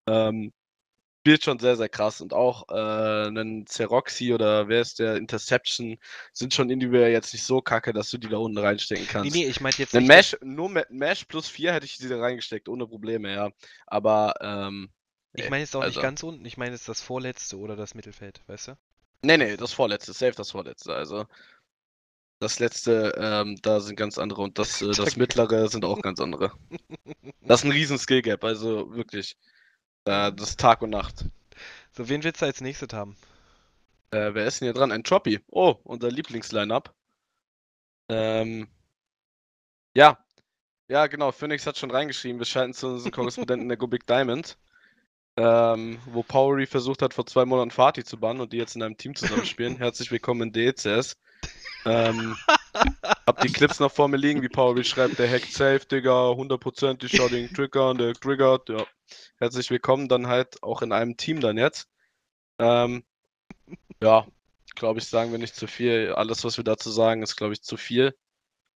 ähm, 0.07 0.53
spielt 1.21 1.45
schon 1.45 1.59
sehr, 1.59 1.77
sehr 1.77 1.89
krass. 1.89 2.21
Und 2.21 2.33
auch 2.33 2.69
äh, 2.71 3.27
einen 3.27 3.67
Zeroxy 3.67 4.33
oder 4.33 4.69
wer 4.69 4.81
ist 4.81 4.99
der 4.99 5.17
Interception 5.17 5.99
sind 6.33 6.55
schon 6.55 6.71
individuell 6.71 7.13
jetzt 7.13 7.33
nicht 7.35 7.45
so 7.45 7.61
kacke, 7.61 7.93
dass 7.93 8.11
du 8.11 8.19
die 8.19 8.29
da 8.29 8.39
unten 8.39 8.59
reinstecken 8.59 9.05
Nee, 9.05 9.11
kannst. 9.13 9.37
nee, 9.37 9.47
ich 9.47 9.61
meinte 9.61 9.83
jetzt 9.83 9.95
Ein 9.95 10.05
nicht, 10.05 10.09
Mesh, 10.09 10.37
nur 10.43 10.71
mit 10.71 10.91
Mesh 10.91 11.25
plus 11.27 11.49
4 11.49 11.73
hätte 11.75 11.87
ich 11.87 11.97
sie 11.99 12.09
da 12.09 12.19
reingesteckt, 12.19 12.69
ohne 12.69 12.87
Probleme, 12.87 13.33
ja. 13.35 13.51
Aber, 13.87 14.35
ähm, 14.41 14.89
ich 15.35 15.45
nee, 15.45 15.51
meine 15.51 15.63
jetzt 15.63 15.77
auch 15.77 15.81
nicht 15.81 15.89
also- 15.89 16.01
ganz 16.01 16.23
unten, 16.23 16.45
ich 16.47 16.57
meine 16.57 16.73
jetzt 16.73 16.89
das 16.89 17.03
vorletzte 17.03 17.59
oder 17.59 17.77
das 17.77 17.95
Mittelfeld, 17.95 18.41
weißt 18.47 18.69
du? 18.69 18.79
Nee, 19.23 19.37
nee, 19.37 19.57
das 19.57 19.73
vorletzte, 19.73 20.13
safe 20.13 20.33
das 20.37 20.53
vorletzte. 20.53 20.95
Also, 20.95 21.27
das 22.41 22.59
letzte, 22.61 23.15
ähm, 23.17 23.57
da 23.63 23.81
sind 23.81 23.97
ganz 23.97 24.19
andere 24.19 24.43
und 24.43 24.59
das, 24.59 24.81
äh, 24.83 24.93
das 24.93 25.17
mittlere 25.17 25.69
sind 25.69 25.85
auch 25.85 26.01
ganz 26.01 26.21
andere. 26.21 26.53
Das 27.43 27.61
ist 27.61 27.65
ein 27.65 27.73
riesen 27.73 27.99
Skill 27.99 28.21
Gap, 28.21 28.45
also 28.45 28.95
wirklich. 28.95 29.35
Äh, 30.05 30.33
das 30.35 30.51
ist 30.51 30.61
Tag 30.61 30.83
und 30.83 30.91
Nacht. 30.91 31.25
So, 31.93 32.11
wen 32.11 32.23
willst 32.23 32.43
du 32.43 32.47
als 32.47 32.61
nächstes 32.61 32.93
haben? 32.93 33.17
Äh, 34.11 34.35
wer 34.35 34.47
ist 34.47 34.61
denn 34.61 34.67
hier 34.67 34.75
dran? 34.75 34.91
Entropy. 34.91 35.41
Oh, 35.49 35.77
unser 35.85 36.11
Lieblingsline-Up. 36.11 36.95
Ähm, 38.11 38.69
ja. 39.95 40.19
Ja, 40.89 41.07
genau. 41.07 41.33
Phoenix 41.33 41.67
hat 41.67 41.79
schon 41.79 41.91
reingeschrieben. 41.91 42.39
Wir 42.39 42.45
schalten 42.45 42.75
zu 42.75 42.89
unserem 42.89 43.13
Korrespondenten 43.13 43.69
der 43.69 43.79
Go 43.79 43.87
Big 43.87 44.07
Diamond. 44.07 44.59
Ähm, 45.39 45.99
wo 46.05 46.23
Powery 46.23 46.67
versucht 46.67 47.01
hat, 47.01 47.15
vor 47.15 47.25
zwei 47.25 47.47
Monaten 47.47 47.71
Fatih 47.71 48.05
zu 48.05 48.19
bannen 48.19 48.41
und 48.41 48.53
die 48.53 48.59
jetzt 48.59 48.77
in 48.77 48.83
einem 48.83 48.99
Team 48.99 49.15
zusammenspielen. 49.15 49.77
Herzlich 49.79 50.11
willkommen 50.11 50.43
in 50.43 50.53
DECS. 50.53 51.17
Ähm, 51.85 52.37
hab 53.27 53.41
die 53.41 53.53
Clips 53.53 53.81
noch 53.81 53.93
vor 53.93 54.09
mir 54.09 54.17
liegen, 54.17 54.43
wie 54.43 54.49
Powery 54.49 54.85
schreibt, 54.85 55.19
der 55.19 55.31
hackt 55.31 55.53
safe, 55.53 55.87
Digga, 55.87 56.35
hundertprozentig, 56.35 57.13
schau 57.15 57.29
den 57.29 57.53
Trigger, 57.53 57.95
der 57.95 58.15
triggert, 58.15 58.69
ja. 58.69 58.87
Herzlich 59.39 59.71
willkommen 59.71 60.09
dann 60.09 60.27
halt 60.27 60.63
auch 60.63 60.83
in 60.83 60.93
einem 60.93 61.17
Team 61.17 61.41
dann 61.41 61.57
jetzt. 61.57 61.89
Ähm, 62.59 63.05
ja, 64.03 64.27
glaube 64.75 65.01
ich, 65.01 65.07
sagen 65.07 65.33
wir 65.33 65.39
nicht 65.39 65.55
zu 65.55 65.67
viel. 65.67 66.13
Alles, 66.13 66.45
was 66.45 66.57
wir 66.57 66.65
dazu 66.65 66.91
sagen, 66.91 67.23
ist, 67.23 67.37
glaube 67.37 67.53
ich, 67.55 67.63
zu 67.63 67.77
viel. 67.77 68.15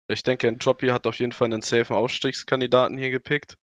Ich 0.09 0.23
denke, 0.23 0.49
Entropy 0.49 0.89
hat 0.89 1.07
auf 1.07 1.19
jeden 1.19 1.33
Fall 1.33 1.47
einen 1.47 1.63
safen 1.63 1.97
Aufstiegskandidaten 1.97 2.99
hier 2.99 3.11
gepickt. 3.11 3.57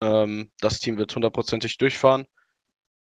Ähm, 0.00 0.50
das 0.60 0.78
Team 0.78 0.96
wird 0.96 1.14
hundertprozentig 1.14 1.76
durchfahren. 1.78 2.26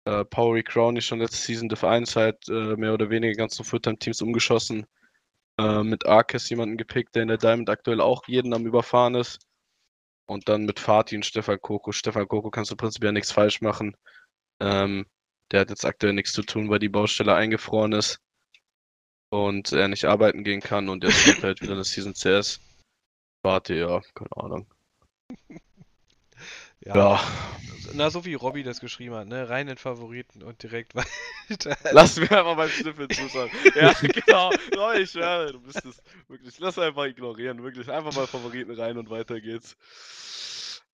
Äh, 0.05 0.25
Powery 0.25 0.63
Crown 0.63 0.95
ist 0.95 1.05
schon 1.05 1.19
letzte 1.19 1.37
Season 1.37 1.69
Div 1.69 1.83
1 1.83 2.15
halt 2.15 2.47
äh, 2.47 2.75
mehr 2.75 2.93
oder 2.93 3.09
weniger 3.09 3.33
ganzen 3.33 3.65
Fulltime-Teams 3.65 4.21
umgeschossen. 4.21 4.87
Äh, 5.59 5.83
mit 5.83 6.05
Arcus 6.05 6.49
jemanden 6.49 6.77
gepickt, 6.77 7.15
der 7.15 7.23
in 7.23 7.29
der 7.29 7.37
Diamond 7.37 7.69
aktuell 7.69 8.01
auch 8.01 8.27
jeden 8.27 8.53
am 8.53 8.65
Überfahren 8.65 9.15
ist. 9.15 9.39
Und 10.29 10.49
dann 10.49 10.65
mit 10.65 10.79
Fatih 10.79 11.15
und 11.15 11.25
Stefan 11.25 11.59
Koko. 11.61 11.91
Stefan 11.91 12.27
Koko 12.27 12.51
kannst 12.51 12.71
du 12.71 12.75
prinzipiell 12.75 13.13
nichts 13.13 13.31
falsch 13.31 13.61
machen. 13.61 13.95
Ähm, 14.59 15.05
der 15.51 15.61
hat 15.61 15.69
jetzt 15.69 15.85
aktuell 15.85 16.13
nichts 16.13 16.33
zu 16.33 16.43
tun, 16.43 16.69
weil 16.69 16.79
die 16.79 16.89
Baustelle 16.89 17.33
eingefroren 17.33 17.93
ist 17.93 18.19
und 19.29 19.71
er 19.71 19.87
nicht 19.87 20.05
arbeiten 20.05 20.43
gehen 20.43 20.61
kann 20.61 20.89
und 20.89 21.03
jetzt 21.03 21.19
spielt 21.19 21.43
halt 21.43 21.61
wieder 21.61 21.73
eine 21.73 21.83
Season 21.83 22.13
CS. 22.13 22.59
Warte, 23.43 23.75
ja, 23.75 24.01
keine 24.13 24.37
Ahnung. 24.37 24.67
Ja, 26.85 27.19
Na, 27.93 28.09
so 28.09 28.25
wie 28.25 28.33
Robby 28.33 28.63
das 28.63 28.79
geschrieben 28.79 29.15
hat, 29.15 29.27
ne? 29.27 29.49
Rein 29.49 29.67
in 29.67 29.77
Favoriten 29.77 30.43
und 30.43 30.61
direkt 30.63 30.95
weiter. 31.49 31.77
lass 31.89 32.17
mir 32.17 32.31
einfach 32.31 32.55
beim 32.55 32.71
Schnüffeln 32.71 33.11
zuschauen. 33.11 33.51
Ja, 33.75 33.93
genau. 34.01 34.53
Oh, 34.77 34.91
ich 34.93 35.11
schwöre, 35.11 35.53
du 35.53 35.61
bist 35.61 35.85
es. 35.85 36.01
Wirklich, 36.27 36.59
lass 36.59 36.77
einfach 36.79 37.05
ignorieren. 37.05 37.63
Wirklich, 37.63 37.89
einfach 37.89 38.13
mal 38.13 38.27
Favoriten 38.27 38.71
rein 38.71 38.97
und 38.97 39.09
weiter 39.09 39.39
geht's. 39.41 39.77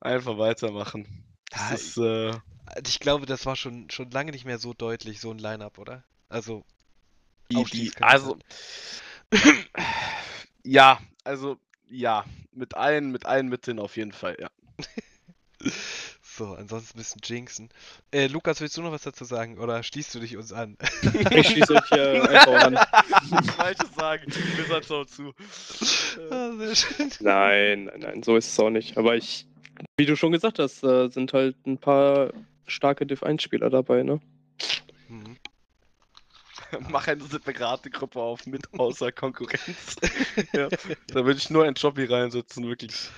Einfach 0.02 0.38
weitermachen. 0.38 1.26
Das 1.50 1.70
Ja, 1.70 1.72
ist, 1.72 1.98
äh, 1.98 2.40
Ich 2.86 3.00
glaube, 3.00 3.26
das 3.26 3.46
war 3.46 3.56
schon, 3.56 3.90
schon 3.90 4.12
lange 4.12 4.32
nicht 4.32 4.46
mehr 4.46 4.60
so 4.60 4.74
deutlich, 4.74 5.20
so 5.22 5.32
ein 5.32 5.38
Line-Up, 5.40 5.78
oder? 5.80 6.04
Also, 6.30 6.66
die, 7.52 7.66
die, 7.68 7.94
also, 8.02 8.38
ja, 10.64 11.00
also, 11.24 11.58
ja, 11.90 12.26
mit 12.52 12.76
allen, 12.76 13.12
mit 13.12 13.26
allen 13.26 13.50
Mitteln 13.50 13.80
auf 13.80 13.98
jeden 13.98 14.12
Fall, 14.12 14.38
ja. 14.40 14.50
So, 16.36 16.56
ansonsten 16.56 16.98
ein 16.98 17.02
bisschen 17.02 17.22
jinxen. 17.24 17.70
Äh, 18.12 18.26
Lukas, 18.26 18.60
willst 18.60 18.76
du 18.76 18.82
noch 18.82 18.92
was 18.92 19.04
dazu 19.04 19.24
sagen 19.24 19.60
oder 19.60 19.84
schließt 19.84 20.16
du 20.16 20.20
dich 20.20 20.36
uns 20.36 20.52
an? 20.52 20.78
Ich 21.32 21.50
schließe 21.50 21.76
euch 21.76 21.92
äh, 21.92 22.22
einfach 22.22 22.64
an. 22.64 22.76
Falsches 23.56 23.94
sagen, 23.94 24.34
wir 24.56 24.66
sagen 24.66 24.84
schon 24.84 25.08
zu. 25.08 25.34
Ah, 26.32 26.52
sehr 26.58 26.76
schön. 26.76 27.12
Nein, 27.20 27.86
nein, 27.86 28.00
nein, 28.00 28.24
so 28.24 28.36
ist 28.36 28.48
es 28.48 28.60
auch 28.60 28.72
nicht. 28.72 28.98
Aber 28.98 29.16
ich, 29.16 29.46
wie 29.98 30.08
du 30.08 30.16
schon 30.16 30.32
gesagt 30.32 30.58
hast, 30.58 30.84
äh, 30.84 31.08
sind 31.10 31.34
halt 31.34 31.56
ein 31.68 31.78
paar 31.78 32.34
starke 32.66 33.06
Div 33.06 33.22
1-Spieler 33.22 33.70
dabei, 33.70 34.02
ne? 34.02 34.20
Mhm. 35.10 35.38
Mach 36.90 37.08
eine 37.08 37.24
separate 37.26 37.92
Gruppe 37.92 38.20
auf 38.20 38.48
mit 38.48 38.74
außer 38.74 39.12
Konkurrenz. 39.12 39.98
ja, 40.54 40.68
da 41.08 41.26
würde 41.26 41.38
ich 41.38 41.52
nur 41.52 41.68
Entropy 41.68 42.06
reinsetzen, 42.06 42.68
wirklich. 42.68 43.10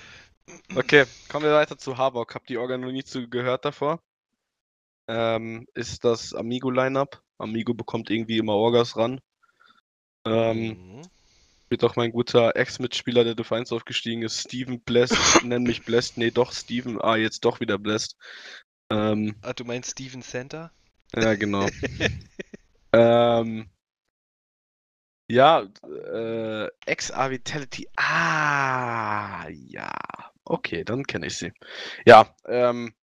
Okay, 0.74 1.04
kommen 1.28 1.44
wir 1.44 1.52
weiter 1.54 1.76
zu 1.78 1.96
Harburg. 1.96 2.34
Hab 2.34 2.46
die 2.46 2.58
Orga 2.58 2.76
noch 2.78 2.92
nie 2.92 3.04
zu 3.04 3.28
gehört 3.28 3.64
davor. 3.64 4.00
Ähm, 5.08 5.66
ist 5.74 6.04
das 6.04 6.34
Amigo-Lineup. 6.34 7.22
Amigo 7.38 7.74
bekommt 7.74 8.10
irgendwie 8.10 8.38
immer 8.38 8.54
Orgas 8.54 8.96
ran. 8.96 9.20
Ähm, 10.26 10.76
Mhm. 10.76 11.02
wird 11.70 11.84
auch 11.84 11.96
mein 11.96 12.12
guter 12.12 12.56
Ex-Mitspieler, 12.56 13.24
der 13.24 13.34
Defiance 13.34 13.74
aufgestiegen 13.74 14.22
ist, 14.22 14.40
Steven 14.40 14.80
Blessed. 14.80 15.16
Nenn 15.44 15.64
mich 15.64 15.84
Blessed. 15.84 16.16
Nee, 16.16 16.30
doch, 16.30 16.52
Steven. 16.52 17.00
Ah, 17.00 17.16
jetzt 17.16 17.44
doch 17.44 17.60
wieder 17.60 17.78
Blessed. 17.78 18.16
Ähm, 18.90 19.34
Ah, 19.42 19.52
du 19.52 19.64
meinst 19.64 19.92
Steven 19.92 20.22
Center? 20.22 20.70
ja, 21.14 21.34
genau. 21.34 21.68
Ähm, 22.92 23.68
ja, 25.28 25.62
äh, 26.12 26.68
XA 26.86 27.30
Vitality. 27.30 27.88
Ah, 27.96 29.46
ja. 29.48 29.90
Okay, 30.46 30.84
dann 30.84 31.04
kenne 31.04 31.26
ich 31.26 31.36
sie. 31.36 31.52
Ja, 32.06 32.34
ähm, 32.46 32.94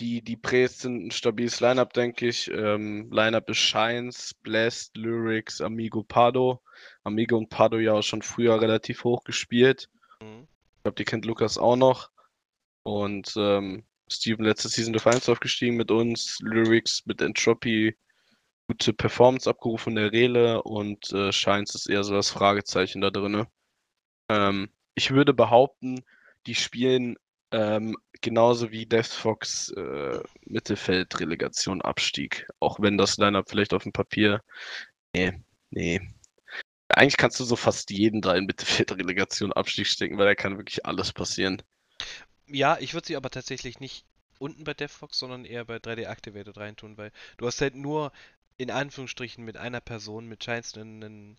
die, 0.00 0.22
die 0.22 0.36
Pres 0.36 0.78
sind 0.78 1.06
ein 1.06 1.10
stabiles 1.10 1.60
Lineup, 1.60 1.92
denke 1.92 2.28
ich. 2.28 2.50
Ähm, 2.50 3.10
Lineup 3.10 3.48
ist 3.48 3.58
Shines, 3.58 4.34
Blessed, 4.34 4.96
Lyrics, 4.96 5.60
Amigo, 5.60 6.02
Pardo. 6.02 6.62
Amigo 7.04 7.36
und 7.36 7.48
Pardo 7.48 7.78
ja 7.78 7.94
auch 7.94 8.02
schon 8.02 8.22
früher 8.22 8.60
relativ 8.60 9.04
hoch 9.04 9.24
gespielt. 9.24 9.88
Mhm. 10.22 10.46
Ich 10.76 10.82
glaube, 10.82 10.96
die 10.96 11.04
kennt 11.04 11.24
Lukas 11.24 11.58
auch 11.58 11.76
noch. 11.76 12.10
Und 12.82 13.34
ähm, 13.36 13.84
Steven 14.10 14.44
letzte 14.44 14.68
Season 14.68 14.92
Defiance 14.92 15.30
aufgestiegen 15.30 15.76
mit 15.76 15.90
uns. 15.90 16.38
Lyrics 16.40 17.04
mit 17.06 17.20
Entropy 17.22 17.96
gute 18.70 18.92
Performance 18.92 19.50
abgerufen 19.50 19.96
in 19.96 19.96
der 19.96 20.12
Rele 20.12 20.62
und 20.62 21.12
äh, 21.12 21.32
Shines 21.32 21.74
ist 21.74 21.88
eher 21.88 22.04
so 22.04 22.14
das 22.14 22.30
Fragezeichen 22.30 23.00
da 23.00 23.10
drin. 23.10 23.46
Ähm, 24.28 24.70
ich 24.94 25.10
würde 25.10 25.34
behaupten, 25.34 26.04
die 26.50 26.56
spielen 26.56 27.16
ähm, 27.52 27.96
genauso 28.20 28.72
wie 28.72 28.84
Death 28.84 29.06
Fox 29.06 29.70
äh, 29.70 30.20
Mittelfeld-Relegation 30.46 31.80
Abstieg. 31.80 32.48
Auch 32.58 32.80
wenn 32.80 32.98
das 32.98 33.18
Lineup 33.18 33.48
vielleicht 33.48 33.72
auf 33.72 33.84
dem 33.84 33.92
Papier. 33.92 34.42
Nee, 35.14 35.40
nee. 35.70 36.00
Eigentlich 36.88 37.16
kannst 37.16 37.38
du 37.38 37.44
so 37.44 37.54
fast 37.54 37.92
jeden 37.92 38.20
da 38.20 38.34
in 38.34 38.46
Mittelfeld-Relegation 38.46 39.52
Abstieg 39.52 39.86
stecken, 39.86 40.18
weil 40.18 40.26
da 40.26 40.34
kann 40.34 40.56
wirklich 40.56 40.84
alles 40.84 41.12
passieren. 41.12 41.62
Ja, 42.48 42.78
ich 42.80 42.94
würde 42.94 43.06
sie 43.06 43.16
aber 43.16 43.30
tatsächlich 43.30 43.78
nicht 43.78 44.04
unten 44.40 44.64
bei 44.64 44.74
DevFox, 44.74 45.20
sondern 45.20 45.44
eher 45.44 45.64
bei 45.64 45.76
3D 45.76 46.02
Activated 46.06 46.56
reintun, 46.56 46.98
weil 46.98 47.12
du 47.36 47.46
hast 47.46 47.60
halt 47.60 47.76
nur 47.76 48.10
in 48.60 48.70
Anführungsstrichen 48.70 49.42
mit 49.42 49.56
einer 49.56 49.80
Person, 49.80 50.26
mit 50.26 50.46
einen 50.46 51.38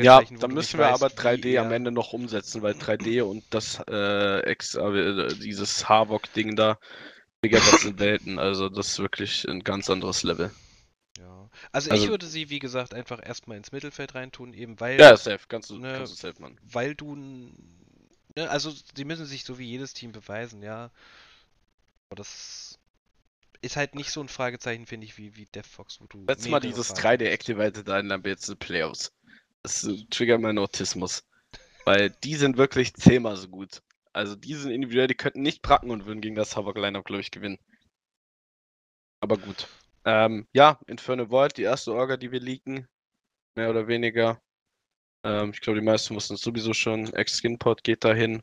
Ja, 0.00 0.22
dann 0.22 0.54
müssen 0.54 0.78
wir 0.78 0.86
weißt, 0.86 1.02
aber 1.02 1.12
wie 1.12 1.16
3D 1.16 1.58
am 1.58 1.72
Ende 1.72 1.90
noch 1.90 2.14
umsetzen, 2.14 2.62
weil 2.62 2.72
3D 2.72 3.20
und 3.20 3.44
das 3.50 3.82
äh, 3.86 4.40
ex, 4.44 4.74
äh, 4.74 5.28
dieses 5.34 5.86
Havok-Ding 5.90 6.56
da, 6.56 6.78
Digga, 7.44 7.58
das 7.58 7.82
sind 7.82 7.98
Welten. 7.98 8.38
Also 8.38 8.70
das 8.70 8.88
ist 8.88 8.98
wirklich 8.98 9.46
ein 9.46 9.62
ganz 9.62 9.90
anderes 9.90 10.22
Level. 10.22 10.50
Ja. 11.18 11.50
Also, 11.70 11.88
ich 11.88 11.92
Also- 12.00 12.08
würde 12.08 12.26
sie, 12.26 12.48
wie 12.48 12.60
gesagt, 12.60 12.94
einfach 12.94 13.20
erstmal 13.22 13.58
ins 13.58 13.70
Mittelfeld 13.70 14.14
reintun, 14.14 14.54
eben 14.54 14.80
weil, 14.80 14.98
Ja, 14.98 15.16
safe, 15.18 15.44
kannst 15.48 15.68
du, 15.68 15.76
Ne, 15.78 15.96
kannst 15.98 16.12
du 16.12 16.16
safe 16.28 16.40
machen. 16.40 16.58
weil 16.62 16.94
du, 16.94 17.14
ne, 17.14 18.48
also 18.48 18.72
sie 18.94 19.04
müssen 19.04 19.26
sich 19.26 19.44
so 19.44 19.58
wie 19.58 19.66
jedes 19.66 19.92
Team 19.92 20.12
beweisen, 20.12 20.62
ja. 20.62 20.90
Aber 22.08 22.16
das 22.16 22.78
ist 23.60 23.76
halt 23.76 23.94
nicht 23.94 24.10
so 24.10 24.20
ein 24.20 24.28
Fragezeichen, 24.28 24.86
finde 24.86 25.06
ich, 25.06 25.18
wie, 25.18 25.36
wie 25.36 25.46
DevFox, 25.46 26.00
wo 26.00 26.06
du 26.06 26.24
Setz 26.26 26.48
mal 26.48 26.60
dieses 26.60 26.88
Fragen 26.88 27.22
3D 27.22 27.26
hast. 27.26 27.32
Activated 27.32 27.88
ein, 27.90 28.08
dann 28.08 28.24
wird's 28.24 28.48
in 28.48 28.56
Playoffs. 28.56 29.12
Das 29.62 29.88
triggert 30.10 30.40
meinen 30.40 30.58
Autismus. 30.58 31.24
Weil 31.84 32.10
die 32.10 32.34
sind 32.34 32.56
wirklich 32.56 32.94
zehnmal 32.94 33.36
so 33.36 33.48
gut. 33.48 33.82
Also 34.12 34.36
die 34.36 34.54
sind 34.54 34.70
individuell, 34.70 35.06
die 35.06 35.14
könnten 35.14 35.42
nicht 35.42 35.62
pracken 35.62 35.90
und 35.90 36.06
würden 36.06 36.20
gegen 36.20 36.34
das 36.34 36.56
Havok 36.56 36.76
Lineup, 36.76 37.04
glaube 37.04 37.20
ich, 37.20 37.30
gewinnen. 37.30 37.58
Aber 39.20 39.36
gut. 39.36 39.68
Ähm, 40.04 40.46
ja, 40.52 40.78
Inferno 40.86 41.30
Void, 41.30 41.56
die 41.56 41.62
erste 41.62 41.92
Orga, 41.92 42.16
die 42.16 42.32
wir 42.32 42.40
leaken. 42.40 42.88
Mehr 43.54 43.70
oder 43.70 43.88
weniger. 43.88 44.40
Ähm, 45.24 45.50
ich 45.50 45.60
glaube, 45.60 45.80
die 45.80 45.84
meisten 45.84 46.14
wussten 46.14 46.34
es 46.34 46.40
sowieso 46.40 46.72
schon. 46.72 47.12
Ex-Skinpot 47.12 47.82
geht 47.82 48.04
dahin. 48.04 48.42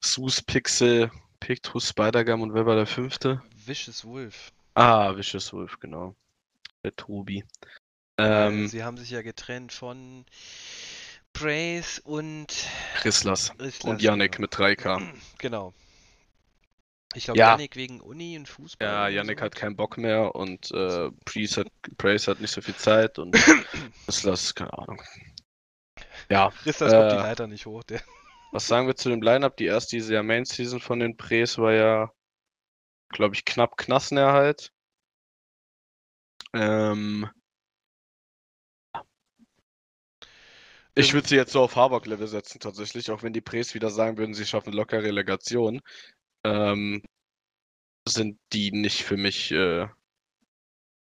Sus, 0.00 0.42
Pixel, 0.42 1.10
Pictus, 1.40 1.88
Spider-Gam 1.88 2.42
und 2.42 2.54
wer 2.54 2.66
war 2.66 2.76
der 2.76 2.86
fünfte? 2.86 3.42
Vicious 3.70 4.04
Wolf. 4.04 4.52
Ah, 4.74 5.16
Vicious 5.16 5.52
Wolf, 5.52 5.78
genau. 5.78 6.16
Der 6.82 6.94
Tobi. 6.96 7.44
Ähm, 8.18 8.66
sie 8.66 8.82
haben 8.82 8.96
sich 8.96 9.10
ja 9.10 9.22
getrennt 9.22 9.72
von 9.72 10.26
Praise 11.32 12.02
und 12.02 12.48
Chrislas. 12.96 13.52
Rislas, 13.60 13.84
Und 13.88 14.02
Yannick 14.02 14.32
genau. 14.32 14.42
mit 14.42 14.54
3K. 14.54 15.00
Genau. 15.38 15.72
Ich 17.14 17.24
glaube, 17.24 17.38
Ja. 17.38 17.50
Yannick 17.52 17.76
wegen 17.76 18.00
Uni 18.00 18.36
und 18.36 18.48
Fußball. 18.48 18.86
Ja, 18.88 19.08
Yannick 19.08 19.40
hat 19.40 19.52
sowas. 19.54 19.60
keinen 19.60 19.76
Bock 19.76 19.98
mehr 19.98 20.34
und 20.34 20.72
äh, 20.72 21.10
Priest 21.24 21.56
hat, 21.56 21.68
Praise 21.96 22.28
hat 22.30 22.40
nicht 22.40 22.50
so 22.52 22.60
viel 22.62 22.74
Zeit 22.76 23.20
und 23.20 23.32
Chrislas, 24.06 24.52
keine 24.54 24.76
Ahnung. 24.76 25.00
Ja, 26.28 26.46
Rislas 26.66 26.90
kommt 26.92 27.12
die 27.12 27.16
äh, 27.16 27.20
Leiter 27.20 27.46
nicht 27.46 27.66
hoch. 27.66 27.84
Der. 27.84 28.00
was 28.50 28.66
sagen 28.66 28.88
wir 28.88 28.96
zu 28.96 29.10
dem 29.10 29.22
Lineup? 29.22 29.56
Die 29.56 29.66
erste 29.66 29.94
diese 29.96 30.14
Jahr 30.14 30.22
Main 30.24 30.44
Season 30.44 30.80
von 30.80 30.98
den 30.98 31.16
Pres 31.16 31.56
war 31.58 31.72
ja, 31.72 32.12
glaube 33.10 33.34
ich, 33.34 33.44
knapp 33.44 33.76
Klassenerhalt. 33.76 34.72
Ähm, 36.52 37.28
ich 40.94 41.12
würde 41.12 41.28
sie 41.28 41.36
jetzt 41.36 41.52
so 41.52 41.62
auf 41.62 41.76
Harvard-Level 41.76 42.26
setzen, 42.26 42.60
tatsächlich, 42.60 43.10
auch 43.10 43.22
wenn 43.22 43.32
die 43.32 43.40
Pres 43.40 43.74
wieder 43.74 43.90
sagen 43.90 44.18
würden, 44.18 44.34
sie 44.34 44.46
schaffen 44.46 44.72
locker 44.72 45.02
Relegation. 45.02 45.80
Ähm, 46.44 47.02
sind 48.08 48.38
die 48.52 48.72
nicht 48.72 49.04
für 49.04 49.16
mich 49.16 49.52
äh, 49.52 49.86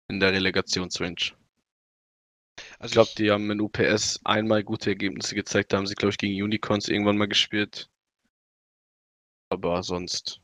in 0.09 0.19
der 0.19 0.33
Relegationsrange. 0.33 1.33
Also 2.79 2.85
Ich 2.85 2.91
glaube, 2.91 3.11
die 3.17 3.31
haben 3.31 3.49
in 3.49 3.61
UPS 3.61 4.19
einmal 4.23 4.63
gute 4.63 4.91
Ergebnisse 4.91 5.35
gezeigt. 5.35 5.71
Da 5.71 5.77
haben 5.77 5.87
sie, 5.87 5.95
glaube 5.95 6.11
ich, 6.11 6.17
gegen 6.17 6.41
Unicorns 6.43 6.89
irgendwann 6.89 7.17
mal 7.17 7.27
gespielt. 7.27 7.89
Aber 9.49 9.83
sonst. 9.83 10.41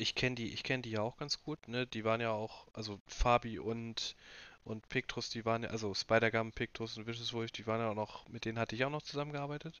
Ich 0.00 0.14
kenne 0.14 0.36
die, 0.36 0.52
ich 0.52 0.62
kenne 0.62 0.82
die 0.82 0.90
ja 0.90 1.02
auch 1.02 1.16
ganz 1.16 1.42
gut, 1.42 1.68
ne? 1.68 1.86
Die 1.86 2.04
waren 2.04 2.20
ja 2.20 2.32
auch, 2.32 2.66
also 2.72 3.00
Fabi 3.06 3.58
und 3.58 4.16
und 4.64 4.88
Pictrus, 4.88 5.30
die 5.30 5.44
waren 5.44 5.62
ja, 5.62 5.70
also 5.70 5.94
Spider-Gum, 5.94 6.52
Pictrus 6.52 6.96
und 6.98 7.06
Vicious 7.06 7.52
die 7.52 7.66
waren 7.66 7.80
ja 7.80 7.90
auch 7.90 7.94
noch, 7.94 8.28
mit 8.28 8.44
denen 8.44 8.58
hatte 8.58 8.76
ich 8.76 8.84
auch 8.84 8.90
noch 8.90 9.02
zusammengearbeitet. 9.02 9.80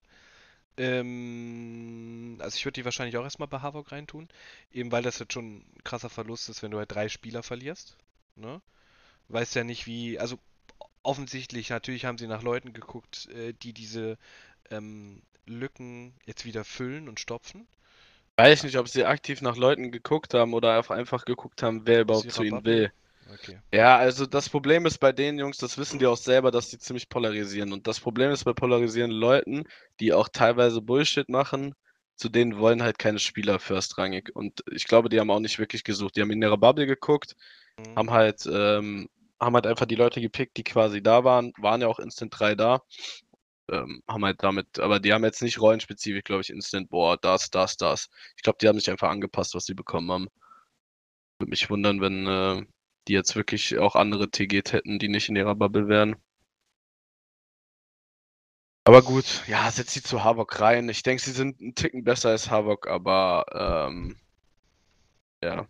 Ähm, 0.76 2.38
also 2.40 2.56
ich 2.56 2.64
würde 2.64 2.80
die 2.80 2.84
wahrscheinlich 2.84 3.16
auch 3.16 3.24
erstmal 3.24 3.48
bei 3.48 3.60
Havok 3.60 3.92
reintun, 3.92 4.28
eben 4.72 4.92
weil 4.92 5.02
das 5.02 5.18
jetzt 5.18 5.32
schon 5.32 5.58
ein 5.58 5.84
krasser 5.84 6.10
Verlust 6.10 6.48
ist, 6.48 6.62
wenn 6.62 6.70
du 6.70 6.78
halt 6.78 6.92
drei 6.92 7.08
Spieler 7.08 7.42
verlierst, 7.42 7.96
ne? 8.36 8.60
Weißt 9.28 9.54
ja 9.56 9.64
nicht 9.64 9.86
wie, 9.86 10.18
also 10.18 10.38
offensichtlich, 11.02 11.70
natürlich 11.70 12.04
haben 12.04 12.18
sie 12.18 12.26
nach 12.26 12.42
Leuten 12.42 12.72
geguckt, 12.72 13.28
äh, 13.30 13.54
die 13.54 13.72
diese 13.72 14.18
ähm, 14.70 15.22
Lücken 15.46 16.14
jetzt 16.26 16.44
wieder 16.44 16.64
füllen 16.64 17.08
und 17.08 17.20
stopfen. 17.20 17.66
Weiß 18.40 18.64
nicht, 18.64 18.78
ob 18.78 18.88
sie 18.88 19.04
aktiv 19.04 19.42
nach 19.42 19.56
Leuten 19.56 19.92
geguckt 19.92 20.32
haben 20.32 20.54
oder 20.54 20.90
einfach 20.90 21.26
geguckt 21.26 21.62
haben, 21.62 21.82
wer 21.84 22.00
überhaupt 22.00 22.32
zu 22.32 22.42
ihnen 22.42 22.64
will. 22.64 22.90
Okay. 23.34 23.58
Ja, 23.72 23.98
also 23.98 24.24
das 24.24 24.48
Problem 24.48 24.86
ist 24.86 24.98
bei 24.98 25.12
den 25.12 25.38
Jungs, 25.38 25.58
das 25.58 25.76
wissen 25.76 25.98
die 25.98 26.06
auch 26.06 26.16
selber, 26.16 26.50
dass 26.50 26.70
die 26.70 26.78
ziemlich 26.78 27.10
polarisieren. 27.10 27.72
Und 27.72 27.86
das 27.86 28.00
Problem 28.00 28.30
ist 28.30 28.44
bei 28.44 28.54
polarisierenden 28.54 29.18
Leuten, 29.18 29.64
die 30.00 30.14
auch 30.14 30.28
teilweise 30.28 30.80
Bullshit 30.80 31.28
machen, 31.28 31.74
zu 32.16 32.30
denen 32.30 32.58
wollen 32.58 32.82
halt 32.82 32.98
keine 32.98 33.18
Spieler 33.18 33.58
firstrangig. 33.58 34.34
Und 34.34 34.64
ich 34.72 34.86
glaube, 34.86 35.10
die 35.10 35.20
haben 35.20 35.30
auch 35.30 35.40
nicht 35.40 35.58
wirklich 35.58 35.84
gesucht. 35.84 36.16
Die 36.16 36.22
haben 36.22 36.30
in 36.30 36.40
ihrer 36.40 36.58
Bubble 36.58 36.86
geguckt, 36.86 37.36
Mhm. 37.78 37.96
haben 37.96 38.10
halt, 38.10 38.46
ähm, 38.50 39.08
haben 39.38 39.54
halt 39.54 39.66
einfach 39.66 39.86
die 39.86 39.96
Leute 39.96 40.20
gepickt, 40.22 40.56
die 40.56 40.64
quasi 40.64 41.02
da 41.02 41.24
waren, 41.24 41.52
waren 41.58 41.82
ja 41.82 41.88
auch 41.88 41.98
Instant 41.98 42.38
3 42.38 42.54
da. 42.54 42.80
Ähm, 43.70 44.02
haben 44.08 44.24
halt 44.24 44.42
damit, 44.42 44.80
aber 44.80 45.00
die 45.00 45.12
haben 45.12 45.24
jetzt 45.24 45.42
nicht 45.42 45.60
rollenspezifisch, 45.60 46.24
glaube 46.24 46.42
ich, 46.42 46.50
Instant, 46.50 46.90
boah, 46.90 47.16
das, 47.16 47.50
das, 47.50 47.76
das. 47.76 48.08
Ich 48.36 48.42
glaube, 48.42 48.58
die 48.60 48.68
haben 48.68 48.78
sich 48.78 48.90
einfach 48.90 49.10
angepasst, 49.10 49.54
was 49.54 49.64
sie 49.64 49.74
bekommen 49.74 50.10
haben. 50.10 50.28
Würde 51.38 51.50
mich 51.50 51.70
wundern, 51.70 52.00
wenn 52.00 52.26
äh, 52.26 52.66
die 53.08 53.12
jetzt 53.12 53.36
wirklich 53.36 53.78
auch 53.78 53.96
andere 53.96 54.30
TGs 54.30 54.72
hätten, 54.72 54.98
die 54.98 55.08
nicht 55.08 55.28
in 55.28 55.36
ihrer 55.36 55.54
Bubble 55.54 55.88
wären. 55.88 56.16
Aber 58.84 59.02
gut, 59.02 59.44
ja, 59.46 59.70
setz 59.70 59.92
sie 59.92 60.02
zu 60.02 60.24
Havok 60.24 60.60
rein. 60.60 60.88
Ich 60.88 61.02
denke, 61.02 61.22
sie 61.22 61.32
sind 61.32 61.60
einen 61.60 61.74
Ticken 61.74 62.02
besser 62.04 62.30
als 62.30 62.50
Havok, 62.50 62.88
aber 62.88 63.46
ähm, 63.88 64.16
ja. 65.42 65.68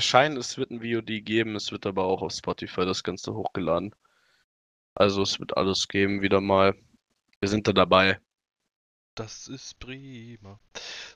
Schein, 0.00 0.36
es 0.36 0.58
wird 0.58 0.70
ein 0.70 0.82
VOD 0.82 1.24
geben, 1.24 1.56
es 1.56 1.72
wird 1.72 1.86
aber 1.86 2.04
auch 2.04 2.22
auf 2.22 2.32
Spotify 2.32 2.84
das 2.84 3.02
Ganze 3.02 3.34
hochgeladen. 3.34 3.94
Also 5.00 5.22
es 5.22 5.40
wird 5.40 5.56
alles 5.56 5.88
geben, 5.88 6.20
wieder 6.20 6.42
mal. 6.42 6.74
Wir 7.40 7.48
sind 7.48 7.66
da 7.66 7.72
dabei. 7.72 8.20
Das 9.14 9.48
ist 9.48 9.78
prima. 9.78 10.60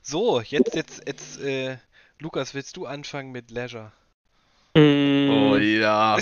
So, 0.01 0.41
jetzt, 0.41 0.73
jetzt, 0.73 1.03
jetzt, 1.07 1.39
äh, 1.39 1.77
Lukas, 2.17 2.55
willst 2.55 2.77
du 2.77 2.87
anfangen 2.87 3.31
mit 3.31 3.51
Leisure? 3.51 3.91
Oh 4.75 4.79
Mm, 4.79 5.61
ja. 5.61 6.17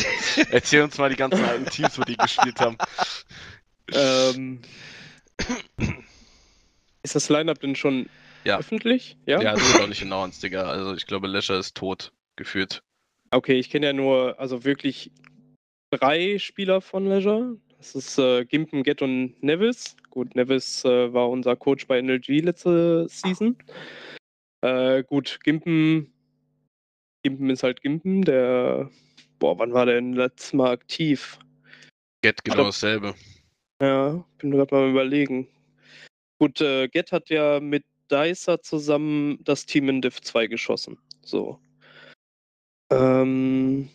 Erzähl 0.52 0.82
uns 0.82 0.98
mal 0.98 1.10
die 1.10 1.16
ganzen 1.16 1.46
alten 1.46 1.66
Teams, 1.68 1.98
wo 1.98 2.04
die 2.04 2.18
gespielt 2.18 2.60
haben. 2.60 2.78
ähm, 3.94 4.62
ist 7.02 7.16
das 7.16 7.30
Lineup 7.30 7.62
denn 7.62 7.78
schon 7.78 8.10
Ja. 8.44 8.60
öffentlich? 8.60 9.16
Ja. 9.26 9.42
Ja, 9.42 9.54
das 9.54 9.64
ist 9.70 9.80
auch 9.80 9.88
nicht 9.88 10.02
announced, 10.02 10.44
Digga. 10.44 10.64
Also 10.64 10.96
ich 10.96 11.06
glaube, 11.06 11.28
Leisure 11.28 11.60
ist 11.60 11.78
tot, 11.78 12.12
gefühlt. 12.36 12.84
Okay, 13.32 13.54
ich 13.58 13.70
kenne 13.70 13.86
ja 13.86 13.94
nur, 13.94 14.38
also 14.38 14.66
wirklich 14.66 15.12
drei 15.98 16.40
Spieler 16.40 16.82
von 16.82 17.06
Leisure. 17.06 17.58
Das 17.78 17.96
ist 17.96 18.18
äh, 18.18 18.46
Gimpen, 18.46 18.84
Get 18.84 19.02
und 19.02 19.42
Nevis. 19.44 19.96
Gut, 20.10 20.36
Nevis 20.36 20.86
äh, 20.86 21.14
war 21.14 21.30
unser 21.30 21.56
Coach 21.56 21.86
bei 21.88 22.02
NLG 22.02 22.42
letzte 22.42 23.08
Season. 23.10 23.58
Äh, 24.62 25.04
gut, 25.04 25.40
Gimpen, 25.44 26.12
Gimpen 27.24 27.50
ist 27.50 27.64
halt 27.64 27.82
Gimpen, 27.82 28.22
der, 28.22 28.90
boah, 29.40 29.60
wann 29.60 29.74
war 29.74 29.86
der 29.86 29.96
denn 29.96 30.14
letztes 30.14 30.54
Mal 30.54 30.72
aktiv? 30.72 31.38
Get 32.22 32.44
genau 32.44 32.66
dasselbe. 32.66 33.14
Ja, 33.82 34.24
bin 34.38 34.52
gerade 34.52 34.74
mal 34.74 34.90
überlegen. 34.90 35.48
Gut, 36.40 36.62
äh, 36.62 36.88
Get 36.88 37.12
hat 37.12 37.30
ja 37.30 37.60
mit 37.60 37.84
Dicer 38.10 38.62
zusammen 38.62 39.40
das 39.44 39.66
Team 39.66 39.90
in 39.90 40.02
Div 40.02 40.22
2 40.22 40.48
geschossen. 40.48 40.98
So. 41.22 41.60
Ähm, 42.92 43.90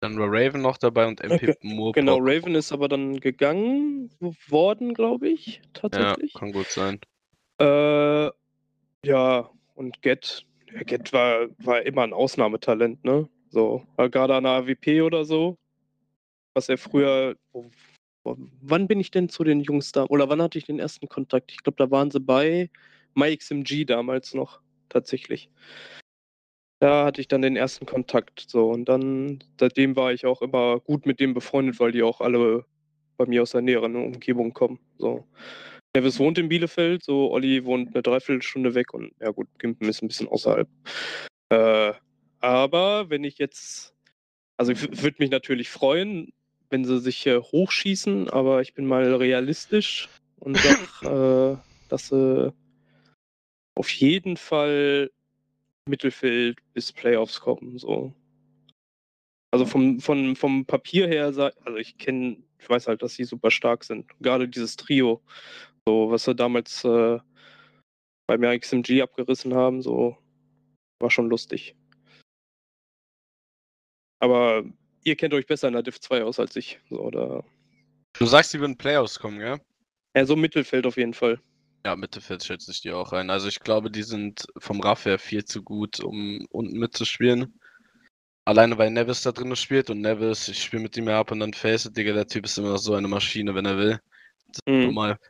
Dann 0.00 0.18
war 0.18 0.28
Raven 0.30 0.60
noch 0.60 0.76
dabei 0.76 1.06
und 1.06 1.20
MP 1.22 1.34
Okay, 1.34 1.54
Moore. 1.62 1.92
genau, 1.92 2.18
Raven 2.18 2.54
ist 2.54 2.72
aber 2.72 2.88
dann 2.88 3.18
gegangen 3.18 4.10
worden, 4.48 4.92
glaube 4.92 5.28
ich, 5.28 5.60
Ja, 5.64 5.70
tatsächlich. 5.72 6.34
kann 6.34 6.52
gut 6.52 6.70
sein. 6.70 7.00
Äh, 7.58 8.30
ja, 9.04 9.50
und 9.74 10.02
Get, 10.02 10.44
ja, 10.72 10.82
Get 10.82 11.12
war, 11.12 11.48
war 11.58 11.82
immer 11.82 12.02
ein 12.02 12.12
Ausnahmetalent, 12.12 13.04
ne? 13.04 13.28
So, 13.48 13.86
gerade 13.96 14.34
an 14.34 14.44
der 14.44 14.52
AWP 14.52 15.00
oder 15.02 15.24
so, 15.24 15.56
was 16.52 16.68
er 16.68 16.76
früher, 16.76 17.36
boah, 18.22 18.36
wann 18.60 18.88
bin 18.88 19.00
ich 19.00 19.10
denn 19.10 19.30
zu 19.30 19.44
den 19.44 19.60
Jungs 19.60 19.92
da? 19.92 20.04
Oder 20.04 20.28
wann 20.28 20.42
hatte 20.42 20.58
ich 20.58 20.64
den 20.64 20.78
ersten 20.78 21.08
Kontakt? 21.08 21.52
Ich 21.52 21.62
glaube, 21.62 21.76
da 21.76 21.90
waren 21.90 22.10
sie 22.10 22.20
bei 22.20 22.70
MyXMG 23.14 23.86
damals 23.86 24.34
noch, 24.34 24.60
tatsächlich. 24.90 25.48
Da 26.78 27.06
hatte 27.06 27.20
ich 27.20 27.28
dann 27.28 27.42
den 27.42 27.56
ersten 27.56 27.86
Kontakt. 27.86 28.44
So, 28.48 28.70
und 28.70 28.86
dann, 28.86 29.42
seitdem 29.58 29.96
war 29.96 30.12
ich 30.12 30.26
auch 30.26 30.42
immer 30.42 30.80
gut 30.80 31.06
mit 31.06 31.20
dem 31.20 31.34
befreundet, 31.34 31.80
weil 31.80 31.92
die 31.92 32.02
auch 32.02 32.20
alle 32.20 32.64
bei 33.16 33.26
mir 33.26 33.42
aus 33.42 33.52
der 33.52 33.62
näheren 33.62 33.96
Umgebung 33.96 34.52
kommen. 34.52 34.78
So. 34.98 35.26
Nevis 35.96 36.18
wohnt 36.18 36.36
in 36.36 36.50
Bielefeld, 36.50 37.02
so 37.02 37.30
Olli 37.30 37.64
wohnt 37.64 37.94
eine 37.94 38.02
Dreiviertelstunde 38.02 38.74
weg 38.74 38.92
und 38.92 39.12
ja 39.18 39.30
gut, 39.30 39.48
Gimpen 39.58 39.88
ist 39.88 40.02
ein 40.02 40.08
bisschen 40.08 40.28
außerhalb. 40.28 40.68
Äh, 41.48 41.92
aber 42.40 43.08
wenn 43.08 43.24
ich 43.24 43.38
jetzt, 43.38 43.94
also 44.58 44.72
ich 44.72 45.02
würde 45.02 45.16
mich 45.18 45.30
natürlich 45.30 45.70
freuen, 45.70 46.34
wenn 46.68 46.84
sie 46.84 47.00
sich 47.00 47.26
äh, 47.26 47.40
hochschießen, 47.40 48.28
aber 48.28 48.60
ich 48.60 48.74
bin 48.74 48.84
mal 48.84 49.14
realistisch 49.14 50.10
und 50.38 50.58
sag, 50.58 51.02
äh, 51.02 51.56
dass 51.88 52.08
sie 52.08 52.52
auf 53.74 53.88
jeden 53.90 54.36
Fall 54.36 55.10
Mittelfeld 55.88 56.58
bis 56.74 56.92
Playoffs 56.92 57.40
kommen. 57.40 57.78
So. 57.78 58.12
Also 59.52 59.64
vom, 59.64 60.00
vom, 60.00 60.36
vom 60.36 60.66
Papier 60.66 61.08
her, 61.08 61.26
also 61.26 61.50
ich 61.76 61.96
kenne, 61.98 62.42
ich 62.58 62.68
weiß 62.68 62.88
halt, 62.88 63.02
dass 63.02 63.14
sie 63.14 63.24
super 63.24 63.50
stark 63.50 63.84
sind. 63.84 64.06
Gerade 64.20 64.48
dieses 64.48 64.76
Trio, 64.76 65.22
so 65.88 66.10
was 66.10 66.24
sie 66.24 66.34
damals 66.34 66.84
äh, 66.84 67.18
beim 68.26 68.60
XMG 68.60 69.02
abgerissen 69.02 69.54
haben, 69.54 69.82
so 69.82 70.18
war 71.00 71.10
schon 71.10 71.28
lustig. 71.28 71.76
Aber 74.20 74.64
ihr 75.04 75.16
kennt 75.16 75.34
euch 75.34 75.46
besser 75.46 75.68
in 75.68 75.74
der 75.74 75.82
Div 75.82 76.00
2 76.00 76.24
aus 76.24 76.40
als 76.40 76.56
ich. 76.56 76.80
So, 76.90 77.10
da... 77.10 77.44
Du 78.18 78.26
sagst, 78.26 78.52
die 78.52 78.60
würden 78.60 78.76
Playoffs 78.76 79.18
kommen, 79.18 79.38
gell? 79.38 79.60
Ja, 80.16 80.24
so 80.24 80.36
Mittelfeld 80.36 80.86
auf 80.86 80.96
jeden 80.96 81.14
Fall. 81.14 81.38
Ja, 81.86 81.94
Mittelfeld 81.94 82.42
schätze 82.42 82.72
ich 82.72 82.80
die 82.80 82.90
auch 82.90 83.12
rein. 83.12 83.30
Also 83.30 83.46
ich 83.46 83.60
glaube, 83.60 83.92
die 83.92 84.02
sind 84.02 84.48
vom 84.58 84.80
Raff 84.80 85.04
her 85.04 85.20
viel 85.20 85.44
zu 85.44 85.62
gut, 85.62 86.00
um 86.00 86.44
unten 86.50 86.80
mitzuspielen. 86.80 87.60
Alleine 88.44 88.76
weil 88.76 88.90
Nevis 88.90 89.22
da 89.22 89.30
drin 89.30 89.54
spielt 89.54 89.88
und 89.88 90.00
Nevis, 90.00 90.48
ich 90.48 90.64
spiele 90.64 90.82
mit 90.82 90.96
ihm 90.96 91.06
ab 91.06 91.30
und 91.30 91.38
dann 91.38 91.54
face 91.54 91.92
Digga, 91.92 92.12
der 92.12 92.26
Typ 92.26 92.46
ist 92.46 92.58
immer 92.58 92.70
noch 92.70 92.78
so 92.78 92.94
eine 92.94 93.06
Maschine, 93.06 93.54
wenn 93.54 93.66
er 93.66 93.78
will. 93.78 94.00
Das 94.48 94.56
ist 94.56 94.66
Mhm. 94.66 94.84
normal. 94.86 95.20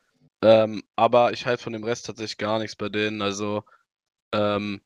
Ähm, 0.40 0.83
aber 0.97 1.35
ich 1.35 1.45
halte 1.45 1.62
von 1.62 1.75
dem 1.75 1.85
Rest 1.85 2.07
tatsächlich 2.07 2.38
gar 2.38 2.59
nichts 2.59 2.75
bei 2.75 2.88
denen. 2.88 3.21
Also, 3.21 3.62
ähm, 4.33 4.81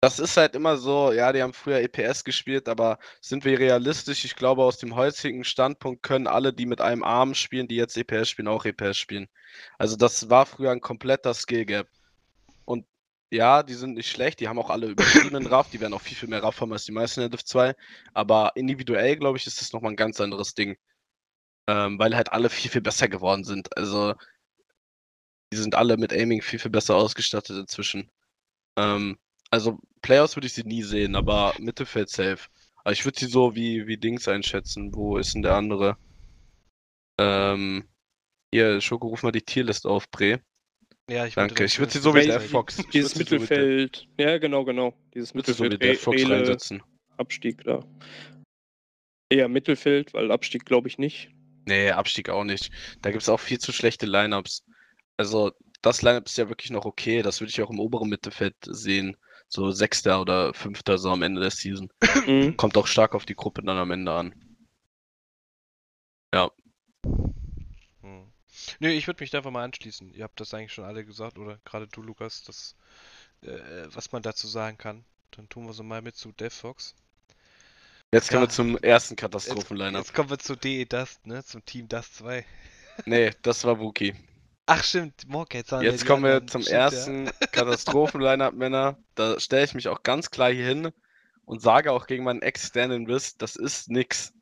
das 0.00 0.18
ist 0.18 0.36
halt 0.36 0.54
immer 0.54 0.76
so, 0.76 1.12
ja, 1.12 1.32
die 1.32 1.42
haben 1.42 1.52
früher 1.54 1.80
EPS 1.80 2.24
gespielt, 2.24 2.68
aber 2.68 2.98
sind 3.20 3.44
wir 3.44 3.58
realistisch? 3.58 4.24
Ich 4.24 4.36
glaube, 4.36 4.62
aus 4.62 4.78
dem 4.78 4.94
heutigen 4.94 5.44
Standpunkt 5.44 6.02
können 6.02 6.26
alle, 6.26 6.52
die 6.52 6.66
mit 6.66 6.80
einem 6.80 7.02
Arm 7.02 7.34
spielen, 7.34 7.66
die 7.68 7.76
jetzt 7.76 7.96
EPS 7.96 8.28
spielen, 8.28 8.48
auch 8.48 8.64
EPS 8.64 8.98
spielen. 8.98 9.28
Also 9.78 9.96
das 9.96 10.28
war 10.30 10.46
früher 10.46 10.70
ein 10.70 10.80
kompletter 10.80 11.34
Skill 11.34 11.64
Gap. 11.64 11.88
Und 12.66 12.86
ja, 13.30 13.62
die 13.62 13.74
sind 13.74 13.94
nicht 13.94 14.10
schlecht, 14.10 14.40
die 14.40 14.48
haben 14.48 14.58
auch 14.58 14.70
alle 14.70 14.88
übertriebenen 14.88 15.46
Raff, 15.48 15.70
die 15.70 15.80
werden 15.80 15.94
auch 15.94 16.02
viel, 16.02 16.16
viel 16.16 16.28
mehr 16.28 16.42
Raff 16.42 16.60
haben 16.60 16.72
als 16.72 16.84
die 16.84 16.92
meisten 16.92 17.20
in 17.20 17.30
der 17.30 17.38
Div 17.38 17.44
2. 17.44 17.74
Aber 18.14 18.52
individuell, 18.56 19.16
glaube 19.16 19.38
ich, 19.38 19.46
ist 19.46 19.60
das 19.60 19.72
nochmal 19.72 19.92
ein 19.92 19.96
ganz 19.96 20.20
anderes 20.20 20.54
Ding. 20.54 20.76
Ähm, 21.68 21.98
weil 21.98 22.14
halt 22.16 22.32
alle 22.32 22.50
viel, 22.50 22.70
viel 22.70 22.80
besser 22.82 23.08
geworden 23.08 23.44
sind. 23.44 23.76
Also, 23.76 24.14
die 25.52 25.56
sind 25.56 25.74
alle 25.74 25.96
mit 25.96 26.12
Aiming 26.12 26.42
viel, 26.42 26.58
viel 26.58 26.70
besser 26.70 26.96
ausgestattet 26.96 27.56
inzwischen. 27.58 28.10
Ähm, 28.76 29.18
also, 29.50 29.78
Playoffs 30.02 30.36
würde 30.36 30.46
ich 30.46 30.54
sie 30.54 30.64
nie 30.64 30.82
sehen, 30.82 31.16
aber 31.16 31.54
Mittelfeld 31.58 32.10
safe. 32.10 32.48
Aber 32.84 32.92
ich 32.92 33.04
würde 33.04 33.18
sie 33.18 33.26
so 33.26 33.54
wie, 33.54 33.86
wie 33.86 33.96
Dings 33.96 34.28
einschätzen. 34.28 34.94
Wo 34.94 35.18
ist 35.18 35.34
denn 35.34 35.42
der 35.42 35.54
andere? 35.54 35.96
Ähm, 37.18 37.84
hier, 38.52 38.80
Schoko, 38.80 39.08
ruf 39.08 39.22
mal 39.22 39.32
die 39.32 39.42
Tierlist 39.42 39.86
auf, 39.86 40.08
Bre. 40.10 40.40
Ja, 41.08 41.26
ich 41.26 41.34
Danke. 41.34 41.64
Ich 41.64 41.78
würde 41.78 41.92
sie 41.92 42.00
so 42.00 42.14
wie 42.14 42.26
der 42.26 42.40
Fox. 42.40 42.78
ich 42.78 42.86
Dieses 42.88 43.12
so 43.12 43.18
mit 43.18 43.30
Mittelfeld, 43.30 44.08
ja 44.18 44.38
genau, 44.38 44.64
genau. 44.64 44.94
Dieses 45.14 45.34
würd 45.34 45.46
sie 45.46 45.52
so 45.52 45.64
Mittelfeld, 45.64 45.90
mit 45.90 45.98
der 45.98 46.26
Fox 46.26 46.30
reinsetzen. 46.30 46.82
Abstieg 47.16 47.62
da. 47.64 47.84
Eher 49.30 49.48
Mittelfeld, 49.48 50.14
weil 50.14 50.30
Abstieg 50.30 50.64
glaube 50.64 50.88
ich 50.88 50.98
nicht. 50.98 51.30
Nee, 51.66 51.90
Abstieg 51.90 52.28
auch 52.28 52.44
nicht. 52.44 52.70
Da 53.02 53.10
gibt 53.10 53.22
es 53.22 53.28
auch 53.28 53.40
viel 53.40 53.58
zu 53.58 53.72
schlechte 53.72 54.06
Lineups. 54.06 54.64
Also, 55.16 55.52
das 55.82 56.02
Lineup 56.02 56.26
ist 56.26 56.38
ja 56.38 56.48
wirklich 56.48 56.70
noch 56.70 56.84
okay. 56.84 57.22
Das 57.22 57.40
würde 57.40 57.50
ich 57.50 57.62
auch 57.62 57.70
im 57.70 57.80
oberen 57.80 58.08
Mittelfeld 58.08 58.56
sehen. 58.62 59.16
So 59.48 59.70
Sechster 59.70 60.20
oder 60.20 60.52
Fünfter 60.54 60.98
so 60.98 61.10
am 61.10 61.22
Ende 61.22 61.40
der 61.40 61.50
Season. 61.50 61.88
Mhm. 62.26 62.56
Kommt 62.56 62.76
auch 62.76 62.86
stark 62.86 63.14
auf 63.14 63.24
die 63.26 63.34
Gruppe 63.36 63.62
dann 63.62 63.76
am 63.78 63.90
Ende 63.90 64.12
an. 64.12 64.34
Hm. 68.02 68.32
Nö, 68.80 68.88
ich 68.88 69.06
würde 69.06 69.22
mich 69.22 69.30
da 69.30 69.38
einfach 69.38 69.50
mal 69.50 69.64
anschließen. 69.64 70.12
Ihr 70.12 70.24
habt 70.24 70.40
das 70.40 70.52
eigentlich 70.54 70.72
schon 70.72 70.84
alle 70.84 71.04
gesagt, 71.04 71.38
oder 71.38 71.58
gerade 71.64 71.86
du, 71.88 72.02
Lukas, 72.02 72.42
das, 72.44 72.74
äh, 73.42 73.86
was 73.92 74.12
man 74.12 74.22
dazu 74.22 74.46
sagen 74.46 74.76
kann. 74.78 75.04
Dann 75.32 75.48
tun 75.48 75.66
wir 75.66 75.72
so 75.72 75.82
mal 75.82 76.02
mit 76.02 76.16
zu 76.16 76.32
DevFox. 76.32 76.94
Jetzt 78.12 78.28
kommen 78.30 78.42
Ja. 78.42 78.48
wir 78.48 78.52
zum 78.52 78.78
ersten 78.78 79.14
Jetzt, 79.14 79.20
Katastrophen-Lineup. 79.20 80.04
jetzt 80.04 80.14
kommen 80.14 80.30
wir 80.30 80.38
zu 80.38 80.56
DE 80.56 80.84
Dust, 80.84 81.26
ne? 81.26 81.44
Zum 81.44 81.64
Team 81.64 81.88
Dust 81.88 82.16
2. 82.16 82.44
Nee, 83.04 83.30
das 83.42 83.64
war 83.64 83.78
Wookie. 83.78 84.14
Ach 84.66 84.82
stimmt, 84.82 85.28
Morkets 85.28 85.70
waren 85.70 85.84
ja 85.84 85.92
Jetzt 85.92 86.02
die 86.02 86.06
kommen 86.06 86.24
wir 86.24 86.44
zum 86.46 86.62
Stimmt, 86.62 86.72
ja. 86.72 86.78
ersten 86.80 87.30
Katastrophen-Lineup, 87.52 88.54
Männer. 88.54 88.98
Da 89.14 89.38
stelle 89.38 89.64
ich 89.64 89.74
mich 89.74 89.86
auch 89.86 90.02
ganz 90.02 90.30
klar 90.30 90.50
hier 90.50 90.66
hin 90.66 90.92
und 91.44 91.62
sage 91.62 91.92
auch 91.92 92.08
gegen 92.08 92.24
meinen 92.24 92.42
Ex-Stand 92.42 93.08
Riss, 93.08 93.36
das 93.36 93.54
ist 93.54 93.88
nix. 93.88 94.32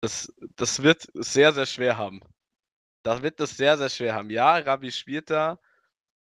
Das, 0.00 0.32
das 0.56 0.82
wird 0.82 1.06
sehr, 1.12 1.52
sehr 1.52 1.66
schwer 1.66 1.98
haben. 1.98 2.20
Da 3.02 3.22
wird 3.22 3.40
es 3.40 3.56
sehr, 3.56 3.76
sehr 3.76 3.90
schwer 3.90 4.14
haben. 4.14 4.30
Ja, 4.30 4.56
Rabbi 4.56 4.90
spielt 4.90 5.28
da. 5.28 5.60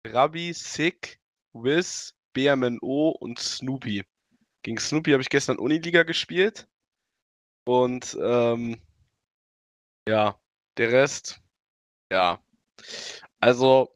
Rabbi, 0.06 0.52
Sick, 0.52 1.20
Wiz, 1.52 2.14
BMNO 2.32 3.10
und 3.10 3.38
Snoopy. 3.38 4.04
Gegen 4.62 4.78
Snoopy 4.78 5.12
habe 5.12 5.22
ich 5.22 5.28
gestern 5.28 5.58
Uniliga 5.58 6.02
gespielt. 6.02 6.66
Und 7.64 8.16
ähm, 8.20 8.80
ja, 10.08 10.40
der 10.76 10.92
Rest, 10.92 11.40
ja. 12.10 12.42
Also, 13.40 13.94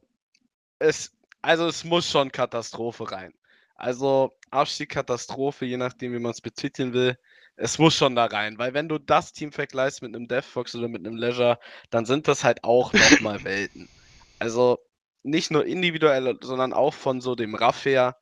es, 0.78 1.16
also 1.42 1.68
es 1.68 1.84
muss 1.84 2.10
schon 2.10 2.32
Katastrophe 2.32 3.10
rein. 3.10 3.32
Also 3.74 4.36
Abstieg 4.50 4.90
Katastrophe, 4.90 5.66
je 5.66 5.76
nachdem, 5.76 6.12
wie 6.12 6.18
man 6.18 6.32
es 6.32 6.40
betiteln 6.40 6.92
will. 6.92 7.18
Es 7.56 7.78
muss 7.78 7.94
schon 7.94 8.14
da 8.14 8.26
rein, 8.26 8.58
weil 8.58 8.74
wenn 8.74 8.88
du 8.88 8.98
das 8.98 9.32
Team 9.32 9.50
vergleichst 9.52 10.02
mit 10.02 10.14
einem 10.14 10.28
DevFox 10.28 10.74
oder 10.74 10.88
mit 10.88 11.06
einem 11.06 11.16
Leisure, 11.16 11.58
dann 11.90 12.04
sind 12.04 12.28
das 12.28 12.44
halt 12.44 12.64
auch 12.64 12.92
nochmal 12.92 13.44
Welten. 13.44 13.88
Also 14.38 14.78
nicht 15.22 15.50
nur 15.50 15.64
individuell, 15.64 16.38
sondern 16.42 16.72
auch 16.72 16.94
von 16.94 17.20
so 17.20 17.34
dem 17.34 17.54
Raff 17.54 17.84
her 17.84 18.16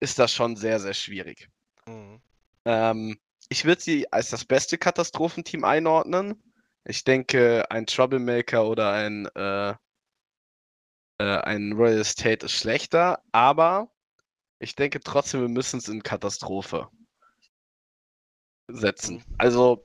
ist 0.00 0.18
das 0.18 0.32
schon 0.32 0.56
sehr, 0.56 0.80
sehr 0.80 0.94
schwierig. 0.94 1.48
Mhm. 1.86 2.20
Ähm, 2.64 3.18
ich 3.48 3.64
würde 3.64 3.80
sie 3.80 4.12
als 4.12 4.30
das 4.30 4.44
beste 4.44 4.78
Katastrophenteam 4.78 5.64
einordnen. 5.64 6.42
Ich 6.84 7.04
denke, 7.04 7.70
ein 7.70 7.86
Troublemaker 7.86 8.66
oder 8.66 8.92
ein, 8.92 9.26
äh, 9.34 9.74
äh, 11.18 11.24
ein 11.24 11.72
Royal 11.72 12.00
Estate 12.00 12.46
ist 12.46 12.52
schlechter, 12.52 13.22
aber 13.32 13.90
ich 14.60 14.74
denke 14.74 15.00
trotzdem, 15.00 15.40
wir 15.40 15.48
müssen 15.48 15.78
es 15.78 15.88
in 15.88 16.02
Katastrophe 16.02 16.88
setzen. 18.68 19.24
Also, 19.38 19.84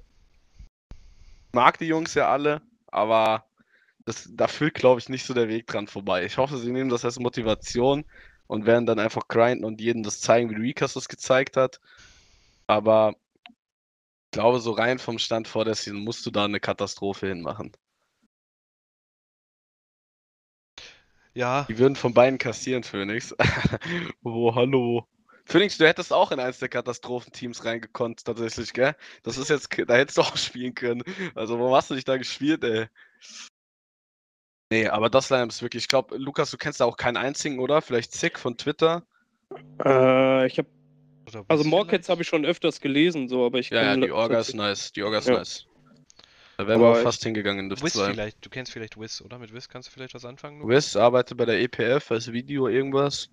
mag 1.51 1.77
die 1.77 1.85
Jungs 1.85 2.13
ja 2.15 2.31
alle, 2.31 2.61
aber 2.87 3.45
das, 4.05 4.29
da 4.33 4.47
führt, 4.47 4.75
glaube 4.75 4.99
ich, 4.99 5.09
nicht 5.09 5.25
so 5.25 5.33
der 5.33 5.47
Weg 5.47 5.67
dran 5.67 5.87
vorbei. 5.87 6.25
Ich 6.25 6.37
hoffe, 6.37 6.57
sie 6.57 6.71
nehmen 6.71 6.89
das 6.89 7.05
als 7.05 7.19
Motivation 7.19 8.05
und 8.47 8.65
werden 8.65 8.85
dann 8.85 8.99
einfach 8.99 9.27
grinden 9.27 9.65
und 9.65 9.79
jedem 9.81 10.03
das 10.03 10.19
zeigen, 10.19 10.49
wie 10.49 10.55
Rikas 10.55 10.93
das 10.93 11.07
gezeigt 11.07 11.57
hat. 11.57 11.79
Aber 12.67 13.15
ich 13.45 14.31
glaube, 14.31 14.59
so 14.59 14.71
rein 14.71 14.99
vom 14.99 15.19
Stand 15.19 15.47
vor 15.47 15.65
der 15.65 15.75
Season 15.75 16.03
musst 16.03 16.25
du 16.25 16.31
da 16.31 16.45
eine 16.45 16.59
Katastrophe 16.59 17.27
hinmachen. 17.27 17.71
Ja, 21.35 21.65
Die 21.67 21.79
würden 21.79 21.95
von 21.95 22.13
beiden 22.13 22.37
kassieren, 22.37 22.83
Phoenix. 22.83 23.35
oh, 24.23 24.53
hallo. 24.53 25.07
Phoenix, 25.45 25.77
du 25.77 25.87
hättest 25.87 26.13
auch 26.13 26.31
in 26.31 26.39
eins 26.39 26.59
der 26.59 26.69
Katastrophenteams 26.69 27.65
reingekonnt, 27.65 28.23
tatsächlich, 28.23 28.71
gell? 28.71 28.95
Das 29.23 29.37
ist 29.37 29.49
jetzt, 29.49 29.69
da 29.87 29.95
hättest 29.95 30.17
du 30.17 30.21
auch 30.21 30.37
spielen 30.37 30.75
können. 30.75 31.03
Also, 31.35 31.59
warum 31.59 31.73
hast 31.73 31.89
du 31.89 31.95
dich 31.95 32.05
da 32.05 32.17
gespielt, 32.17 32.63
ey? 32.63 32.87
Nee, 34.71 34.87
aber 34.87 35.09
das 35.09 35.29
Line 35.29 35.47
ist 35.47 35.61
wirklich, 35.61 35.83
ich 35.83 35.87
glaube, 35.87 36.17
Lukas, 36.17 36.51
du 36.51 36.57
kennst 36.57 36.79
da 36.79 36.85
auch 36.85 36.97
keinen 36.97 37.17
einzigen, 37.17 37.59
oder? 37.59 37.81
Vielleicht 37.81 38.13
Zick 38.13 38.39
von 38.39 38.57
Twitter. 38.57 39.03
Äh, 39.83 40.47
ich 40.47 40.57
habe, 40.57 40.69
also 41.47 41.63
Morkets 41.63 42.09
habe 42.09 42.21
ich 42.21 42.27
schon 42.27 42.45
öfters 42.45 42.79
gelesen, 42.79 43.27
so, 43.27 43.45
aber 43.45 43.59
ich 43.59 43.69
Ja, 43.69 43.83
ja, 43.83 43.95
die 43.95 44.11
Orga 44.11 44.39
ist 44.39 44.53
nice. 44.53 44.91
Die 44.91 45.03
Orga 45.03 45.17
ist 45.17 45.27
Ja. 45.27 45.33
nice. 45.33 45.65
Da 46.57 46.67
wären 46.67 46.81
wir 46.81 46.95
fast 46.95 47.23
hingegangen 47.23 47.65
in 47.65 47.69
Div 47.69 47.83
Wiz 47.83 47.93
2. 47.93 48.11
vielleicht, 48.11 48.45
du 48.45 48.49
kennst 48.49 48.71
vielleicht 48.71 48.99
Wiz, 48.99 49.21
oder? 49.21 49.39
Mit 49.39 49.53
Wiz 49.53 49.69
kannst 49.69 49.89
du 49.89 49.91
vielleicht 49.91 50.13
was 50.13 50.25
anfangen? 50.25 50.59
Lukas? 50.59 50.75
Wiz 50.75 50.95
arbeitet 50.95 51.37
bei 51.37 51.45
der 51.45 51.59
EPF 51.59 52.11
als 52.11 52.31
Video 52.31 52.67
irgendwas. 52.67 53.29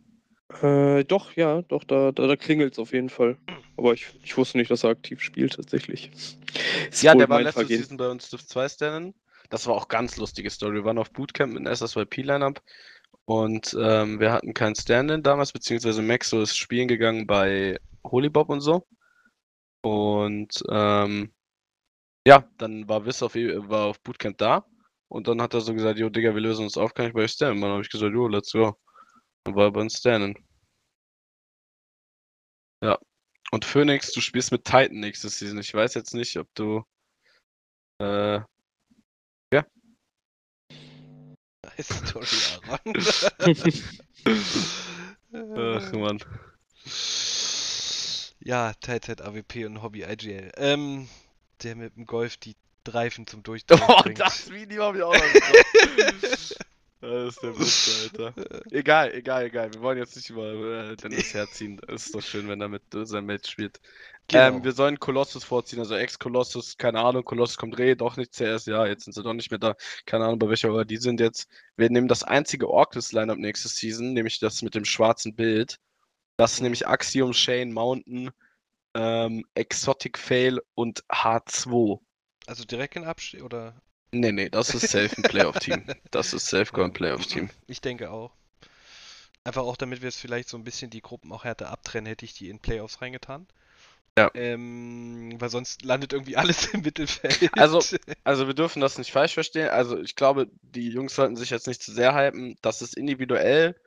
Äh, 0.62 1.04
doch, 1.04 1.32
ja, 1.36 1.62
doch, 1.62 1.84
da, 1.84 2.12
da, 2.12 2.26
da 2.26 2.36
klingelt 2.36 2.72
es 2.72 2.78
auf 2.78 2.92
jeden 2.92 3.10
Fall. 3.10 3.36
Aber 3.76 3.92
ich, 3.92 4.08
ich 4.22 4.36
wusste 4.36 4.58
nicht, 4.58 4.70
dass 4.70 4.84
er 4.84 4.90
aktiv 4.90 5.22
spielt, 5.22 5.54
tatsächlich. 5.54 6.10
Ist 6.90 7.02
Ja, 7.02 7.14
der 7.14 7.28
war 7.28 7.40
letzte 7.40 7.60
Vergehen. 7.60 7.82
Season 7.82 7.96
bei 7.98 8.08
uns 8.08 8.30
Div 8.30 8.44
2 8.44 8.68
Stannen. 8.68 9.14
das 9.50 9.66
war 9.66 9.74
auch 9.74 9.88
ganz 9.88 10.16
lustige 10.16 10.50
Story. 10.50 10.74
Wir 10.74 10.84
waren 10.84 10.98
auf 10.98 11.12
Bootcamp 11.12 11.52
mit 11.52 11.66
einem 11.66 11.74
SSYP-Lineup 11.74 12.62
und 13.26 13.76
ähm, 13.78 14.18
wir 14.18 14.32
hatten 14.32 14.54
keinen 14.54 14.74
Stand-in 14.74 15.22
damals, 15.22 15.52
beziehungsweise 15.52 16.02
Maxo 16.02 16.40
ist 16.42 16.56
spielen 16.56 16.88
gegangen 16.88 17.26
bei 17.26 17.78
Holybob 18.04 18.48
und 18.48 18.60
so. 18.60 18.86
Und 19.82 20.64
ähm, 20.70 21.32
ja, 22.26 22.48
dann 22.58 22.88
war 22.88 23.04
Wiss 23.06 23.22
auf, 23.22 23.34
e- 23.36 23.68
war 23.68 23.86
auf 23.86 24.00
Bootcamp 24.02 24.38
da 24.38 24.64
und 25.08 25.28
dann 25.28 25.40
hat 25.42 25.54
er 25.54 25.60
so 25.60 25.74
gesagt, 25.74 25.98
jo 25.98 26.08
Digga, 26.10 26.34
wir 26.34 26.40
lösen 26.40 26.64
uns 26.64 26.76
auf, 26.76 26.94
kann 26.94 27.06
ich 27.06 27.12
bei 27.14 27.22
euch 27.22 27.32
stand? 27.32 27.56
Und 27.56 27.62
dann 27.62 27.72
habe 27.72 27.82
ich 27.82 27.90
gesagt, 27.90 28.12
jo, 28.12 28.28
let's 28.28 28.52
go. 28.52 28.76
Dann 29.44 29.54
war 29.54 29.66
er 29.66 29.72
bei 29.72 29.80
uns 29.80 29.98
stand 29.98 30.38
Ja. 32.82 32.98
Und 33.52 33.64
Phoenix, 33.64 34.12
du 34.12 34.20
spielst 34.20 34.52
mit 34.52 34.64
Titan 34.64 35.00
nächstes 35.00 35.38
Season. 35.38 35.58
Ich 35.58 35.74
weiß 35.74 35.94
jetzt 35.94 36.14
nicht, 36.14 36.36
ob 36.38 36.48
du 36.54 36.84
äh, 37.98 38.40
Story, 41.82 42.26
Aaron. 42.68 42.94
ach 45.82 45.92
man. 45.92 46.18
Ja, 48.40 48.72
Teilzeit 48.80 49.22
AWP 49.22 49.66
und 49.66 49.82
Hobby 49.82 50.02
IGL. 50.02 50.52
Ähm, 50.56 51.08
der 51.64 51.76
mit 51.76 51.96
dem 51.96 52.06
Golf 52.06 52.36
die 52.38 52.56
Reifen 52.88 53.26
zum 53.26 53.42
Durchdrehen 53.44 53.80
Oh, 53.88 54.02
bringt. 54.02 54.20
das 54.20 54.50
Video 54.50 54.84
habe 54.84 54.98
ich 54.98 55.04
auch 55.04 55.14
noch 55.14 55.32
gesehen. 55.32 56.20
Das 57.02 57.34
ist 57.34 57.42
der 57.42 57.52
Beste, 57.52 57.90
Alter. 57.94 58.34
Egal, 58.70 59.14
egal, 59.14 59.44
egal. 59.46 59.72
Wir 59.72 59.80
wollen 59.80 59.96
jetzt 59.96 60.16
nicht 60.16 60.28
über 60.28 60.52
äh, 60.52 60.96
Dennis 60.96 61.32
herziehen. 61.32 61.80
Es 61.88 62.06
ist 62.06 62.14
doch 62.14 62.20
schön, 62.20 62.46
wenn 62.48 62.60
er 62.60 62.68
mit 62.68 62.94
äh, 62.94 63.06
seinem 63.06 63.24
Match 63.26 63.50
spielt. 63.50 63.80
Genau. 64.28 64.58
Ähm, 64.58 64.64
wir 64.64 64.72
sollen 64.72 64.98
Colossus 65.00 65.42
vorziehen, 65.42 65.78
also 65.80 65.94
Ex-Colossus, 65.96 66.76
keine 66.76 67.00
Ahnung, 67.00 67.24
Colossus 67.24 67.56
kommt 67.56 67.78
Reh, 67.78 67.94
doch 67.94 68.16
nicht 68.18 68.32
CS, 68.34 68.66
ja, 68.66 68.86
jetzt 68.86 69.04
sind 69.04 69.14
sie 69.14 69.22
doch 69.22 69.32
nicht 69.32 69.50
mehr 69.50 69.58
da, 69.58 69.74
keine 70.06 70.26
Ahnung, 70.26 70.38
bei 70.38 70.48
welcher 70.50 70.70
Order 70.70 70.84
die 70.84 70.98
sind 70.98 71.20
jetzt. 71.20 71.48
Wir 71.76 71.88
nehmen 71.90 72.06
das 72.06 72.22
einzige 72.22 72.68
Orcus-Lineup 72.68 73.38
nächste 73.38 73.68
Season, 73.68 74.12
nämlich 74.12 74.38
das 74.38 74.60
mit 74.62 74.74
dem 74.74 74.84
schwarzen 74.84 75.34
Bild. 75.34 75.78
Das 76.36 76.52
ist 76.52 76.60
Mhm. 76.60 76.64
nämlich 76.66 76.86
Axiom, 76.86 77.32
Shane, 77.32 77.72
Mountain, 77.72 78.30
ähm, 78.94 79.44
Exotic 79.54 80.18
Fail 80.18 80.60
und 80.74 81.04
H2. 81.08 82.00
Also 82.46 82.64
direkt 82.64 82.96
in 82.96 83.04
Abstieg 83.04 83.42
oder? 83.42 83.80
Nee, 84.12 84.32
nee, 84.32 84.48
das 84.48 84.74
ist 84.74 84.88
safe 84.90 85.10
ein 85.16 85.22
Playoff-Team. 85.22 85.84
Das 86.10 86.32
ist 86.32 86.48
safe 86.48 86.82
ein 86.82 86.92
Playoff-Team. 86.92 87.48
Ich 87.66 87.80
denke 87.80 88.10
auch. 88.10 88.32
Einfach 89.44 89.62
auch, 89.62 89.76
damit 89.76 90.02
wir 90.02 90.08
es 90.08 90.16
vielleicht 90.18 90.48
so 90.48 90.56
ein 90.58 90.64
bisschen 90.64 90.90
die 90.90 91.00
Gruppen 91.00 91.32
auch 91.32 91.44
härter 91.44 91.70
abtrennen, 91.70 92.06
hätte 92.06 92.24
ich 92.24 92.34
die 92.34 92.50
in 92.50 92.58
Playoffs 92.58 93.00
reingetan. 93.00 93.46
Ja. 94.18 94.30
Ähm, 94.34 95.36
weil 95.40 95.48
sonst 95.48 95.82
landet 95.84 96.12
irgendwie 96.12 96.36
alles 96.36 96.66
im 96.74 96.80
Mittelfeld. 96.82 97.48
Also- 97.56 97.80
Also 98.24 98.46
wir 98.48 98.54
dürfen 98.54 98.80
das 98.80 98.98
nicht 98.98 99.12
falsch 99.12 99.34
verstehen. 99.34 99.68
Also 99.68 99.98
ich 99.98 100.16
glaube, 100.16 100.50
die 100.62 100.88
Jungs 100.90 101.14
sollten 101.14 101.36
sich 101.36 101.50
jetzt 101.50 101.68
nicht 101.68 101.82
zu 101.82 101.92
sehr 101.92 102.14
hypen. 102.14 102.56
Das 102.60 102.82
ist 102.82 102.96
individuell 102.96 103.80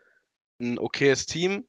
ein 0.62 0.80
okayes 0.80 1.26
Team. 1.26 1.66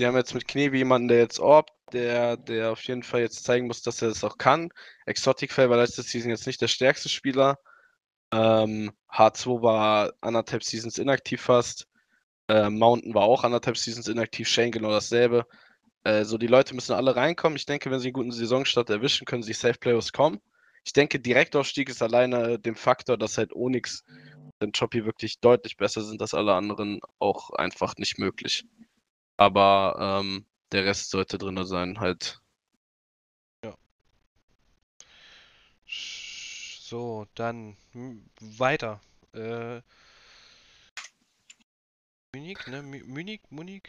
Sie 0.00 0.06
haben 0.06 0.16
jetzt 0.16 0.32
mit 0.32 0.46
Knevi 0.46 0.78
jemanden, 0.78 1.08
der 1.08 1.18
jetzt 1.18 1.40
orbt, 1.40 1.72
der, 1.92 2.36
der 2.36 2.70
auf 2.70 2.82
jeden 2.84 3.02
Fall 3.02 3.22
jetzt 3.22 3.42
zeigen 3.42 3.66
muss, 3.66 3.82
dass 3.82 4.00
er 4.00 4.08
das 4.08 4.22
auch 4.22 4.38
kann. 4.38 4.70
Exotic 5.06 5.52
Fail 5.52 5.70
war 5.70 5.76
letzte 5.76 6.02
Season 6.02 6.30
jetzt 6.30 6.46
nicht 6.46 6.60
der 6.60 6.68
stärkste 6.68 7.08
Spieler. 7.08 7.58
Ähm, 8.32 8.92
H2 9.10 9.60
war 9.60 10.12
anderthalb 10.20 10.62
Seasons 10.62 10.98
inaktiv 10.98 11.42
fast. 11.42 11.88
Äh, 12.46 12.70
Mountain 12.70 13.12
war 13.14 13.22
auch 13.22 13.42
anderthalb 13.42 13.76
Seasons 13.76 14.06
inaktiv. 14.06 14.48
Shane 14.48 14.70
genau 14.70 14.90
dasselbe. 14.90 15.46
Äh, 16.04 16.24
so, 16.24 16.38
die 16.38 16.46
Leute 16.46 16.76
müssen 16.76 16.92
alle 16.92 17.16
reinkommen. 17.16 17.56
Ich 17.56 17.66
denke, 17.66 17.90
wenn 17.90 17.98
sie 17.98 18.08
einen 18.08 18.12
guten 18.12 18.32
Saisonstart 18.32 18.90
erwischen, 18.90 19.24
können 19.24 19.42
sie 19.42 19.52
Safe 19.52 19.78
Playoffs 19.78 20.12
kommen. 20.12 20.40
Ich 20.84 20.92
denke, 20.92 21.18
Direktaufstieg 21.18 21.88
ist 21.88 22.02
alleine 22.02 22.60
dem 22.60 22.76
Faktor, 22.76 23.18
dass 23.18 23.36
halt 23.36 23.52
Onyx 23.52 24.04
und 24.60 24.78
Choppy 24.78 25.04
wirklich 25.04 25.40
deutlich 25.40 25.76
besser 25.76 26.02
sind 26.02 26.22
als 26.22 26.34
alle 26.34 26.54
anderen, 26.54 27.00
auch 27.18 27.50
einfach 27.50 27.96
nicht 27.96 28.18
möglich. 28.18 28.64
Aber 29.38 30.20
ähm, 30.20 30.44
der 30.72 30.84
Rest 30.84 31.10
sollte 31.10 31.38
drin 31.38 31.64
sein, 31.64 31.98
halt. 32.00 32.40
So, 35.86 37.26
dann 37.34 37.76
m- 37.94 38.24
weiter. 38.40 39.00
Äh, 39.32 39.80
Munich, 42.34 42.66
ne? 42.68 42.82
Munich, 42.82 43.42
Munich? 43.50 43.82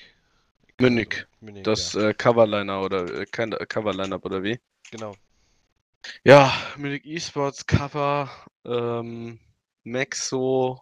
Munich. 0.79 1.25
Munich, 1.41 1.63
Das 1.63 1.93
ja. 1.95 1.95
äh, 1.95 2.13
Coverliner 2.13 2.81
oder 2.81 3.21
äh, 3.21 3.25
kein 3.25 3.51
äh, 3.53 3.65
Coverliner 3.65 4.23
oder 4.25 4.43
wie? 4.43 4.59
Genau. 4.91 5.13
Ja, 6.23 6.53
Munich 6.77 7.05
Esports, 7.05 7.65
Cover, 7.65 8.29
ähm, 8.65 9.37
Maxo, 9.83 10.81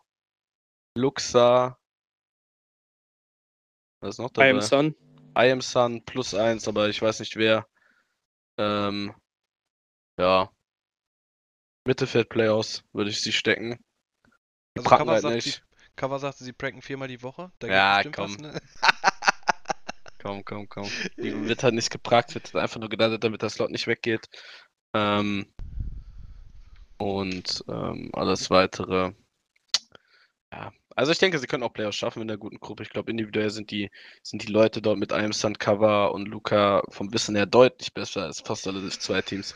Luxa. 0.98 1.77
Was 4.00 4.16
ist 4.16 4.20
noch 4.20 4.30
dabei? 4.32 4.50
I 4.50 4.52
am 4.52 4.62
Sun. 4.62 4.96
I 5.38 5.52
am 5.52 5.62
Sun 5.62 6.04
plus 6.06 6.34
eins, 6.34 6.68
aber 6.68 6.90
ich 6.90 7.02
weiß 7.02 7.20
nicht 7.20 7.36
wer. 7.36 7.68
Ähm, 8.58 9.14
ja. 10.18 10.52
Mittelfeld-Playoffs 11.86 12.84
würde 12.94 13.10
ich 13.10 13.22
sie 13.22 13.32
stecken. 13.32 13.80
Die 14.76 14.80
Also 14.80 14.90
Cover 14.90 15.12
halt 15.12 15.22
sagt, 15.22 15.36
nicht. 15.36 15.56
sie, 15.56 15.62
Cover 15.96 16.20
sagte, 16.20 16.44
sie 16.44 16.54
pranken 16.54 16.82
viermal 16.82 17.08
die 17.08 17.24
Woche. 17.24 17.52
Da 17.60 17.68
geht 17.68 17.76
Ja, 17.76 18.04
komm. 18.12 18.34
Was, 18.34 18.38
ne? 18.40 18.62
Komm, 20.20 20.44
komm, 20.44 20.68
komm. 20.68 20.84
Die 21.18 21.48
wird 21.48 21.64
halt 21.64 21.76
nicht 21.76 21.92
gepragt, 21.92 22.34
wird 22.34 22.56
einfach 22.56 22.80
nur 22.80 22.90
gedatet, 22.90 23.24
damit 23.24 23.44
der 23.44 23.50
Slot 23.50 23.70
nicht 23.70 23.88
weggeht. 23.88 24.28
Ähm, 24.94 25.54
und 26.98 27.64
ähm, 27.70 28.10
alles 28.14 28.50
weitere. 28.50 29.14
Ja, 30.52 30.74
also 30.98 31.12
ich 31.14 31.20
denke, 31.20 31.40
sie 31.40 31.48
können 31.48 31.64
auch 31.64 31.74
Playoffs 31.74 31.98
schaffen 31.98 32.22
in 32.24 32.28
der 32.28 32.38
guten 32.38 32.60
Gruppe. 32.60 32.84
Ich 32.84 32.90
glaube, 32.90 33.12
individuell 33.12 33.52
sind 33.52 33.72
die, 33.72 33.92
sind 34.24 34.44
die 34.48 34.52
Leute 34.52 34.82
dort 34.82 34.98
mit 35.00 35.14
einem 35.14 35.34
Sun 35.34 35.58
Cover 35.58 36.14
und 36.14 36.28
Luca 36.28 36.84
vom 36.90 37.14
Wissen 37.14 37.36
her 37.36 37.46
deutlich 37.46 37.94
besser 37.94 38.24
als 38.24 38.42
fast 38.42 38.68
alle 38.68 38.88
zwei 38.90 39.22
Teams. 39.22 39.56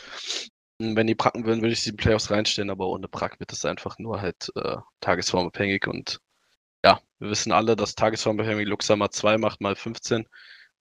Und 0.79 0.95
Wenn 0.95 1.07
die 1.07 1.15
pracken 1.15 1.45
würden, 1.45 1.61
würde 1.61 1.73
ich 1.73 1.81
sie 1.81 1.91
in 1.91 1.97
die 1.97 2.03
Playoffs 2.03 2.31
reinstellen, 2.31 2.69
aber 2.71 2.87
ohne 2.89 3.07
Prack 3.07 3.39
wird 3.39 3.53
es 3.53 3.65
einfach 3.65 3.99
nur 3.99 4.21
halt 4.21 4.51
äh, 4.55 4.77
tagesformabhängig 5.01 5.87
und 5.87 6.19
ja, 6.85 7.01
wir 7.19 7.29
wissen 7.31 7.51
alle, 7.53 7.75
dass 7.77 7.95
tagesformabhängig 7.95 8.67
Luxa 8.67 8.95
mal 8.95 9.11
2 9.11 9.37
macht, 9.39 9.61
mal 9.61 9.75
15. 9.75 10.27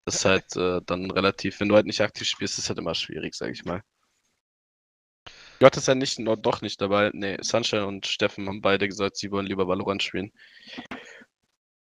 Das 0.06 0.16
ist 0.16 0.24
halt 0.26 0.56
äh, 0.56 0.80
dann 0.86 1.10
relativ, 1.12 1.60
wenn 1.60 1.68
du 1.70 1.76
halt 1.76 1.86
nicht 1.86 2.00
aktiv 2.02 2.28
spielst, 2.28 2.58
ist 2.58 2.68
halt 2.70 2.78
immer 2.80 2.94
schwierig, 2.96 3.34
sag 3.34 3.50
ich 3.52 3.64
mal. 3.64 3.82
Gott 5.60 5.76
ist 5.76 5.88
ja 5.88 5.94
nicht, 5.94 6.18
no, 6.18 6.36
doch 6.36 6.62
nicht 6.62 6.80
dabei. 6.80 7.10
Nee, 7.12 7.36
Sunshine 7.42 7.86
und 7.86 8.06
Steffen 8.06 8.48
haben 8.48 8.62
beide 8.62 8.88
gesagt, 8.88 9.18
sie 9.18 9.30
wollen 9.30 9.46
lieber 9.46 9.68
Valorant 9.68 10.02
spielen. 10.02 10.32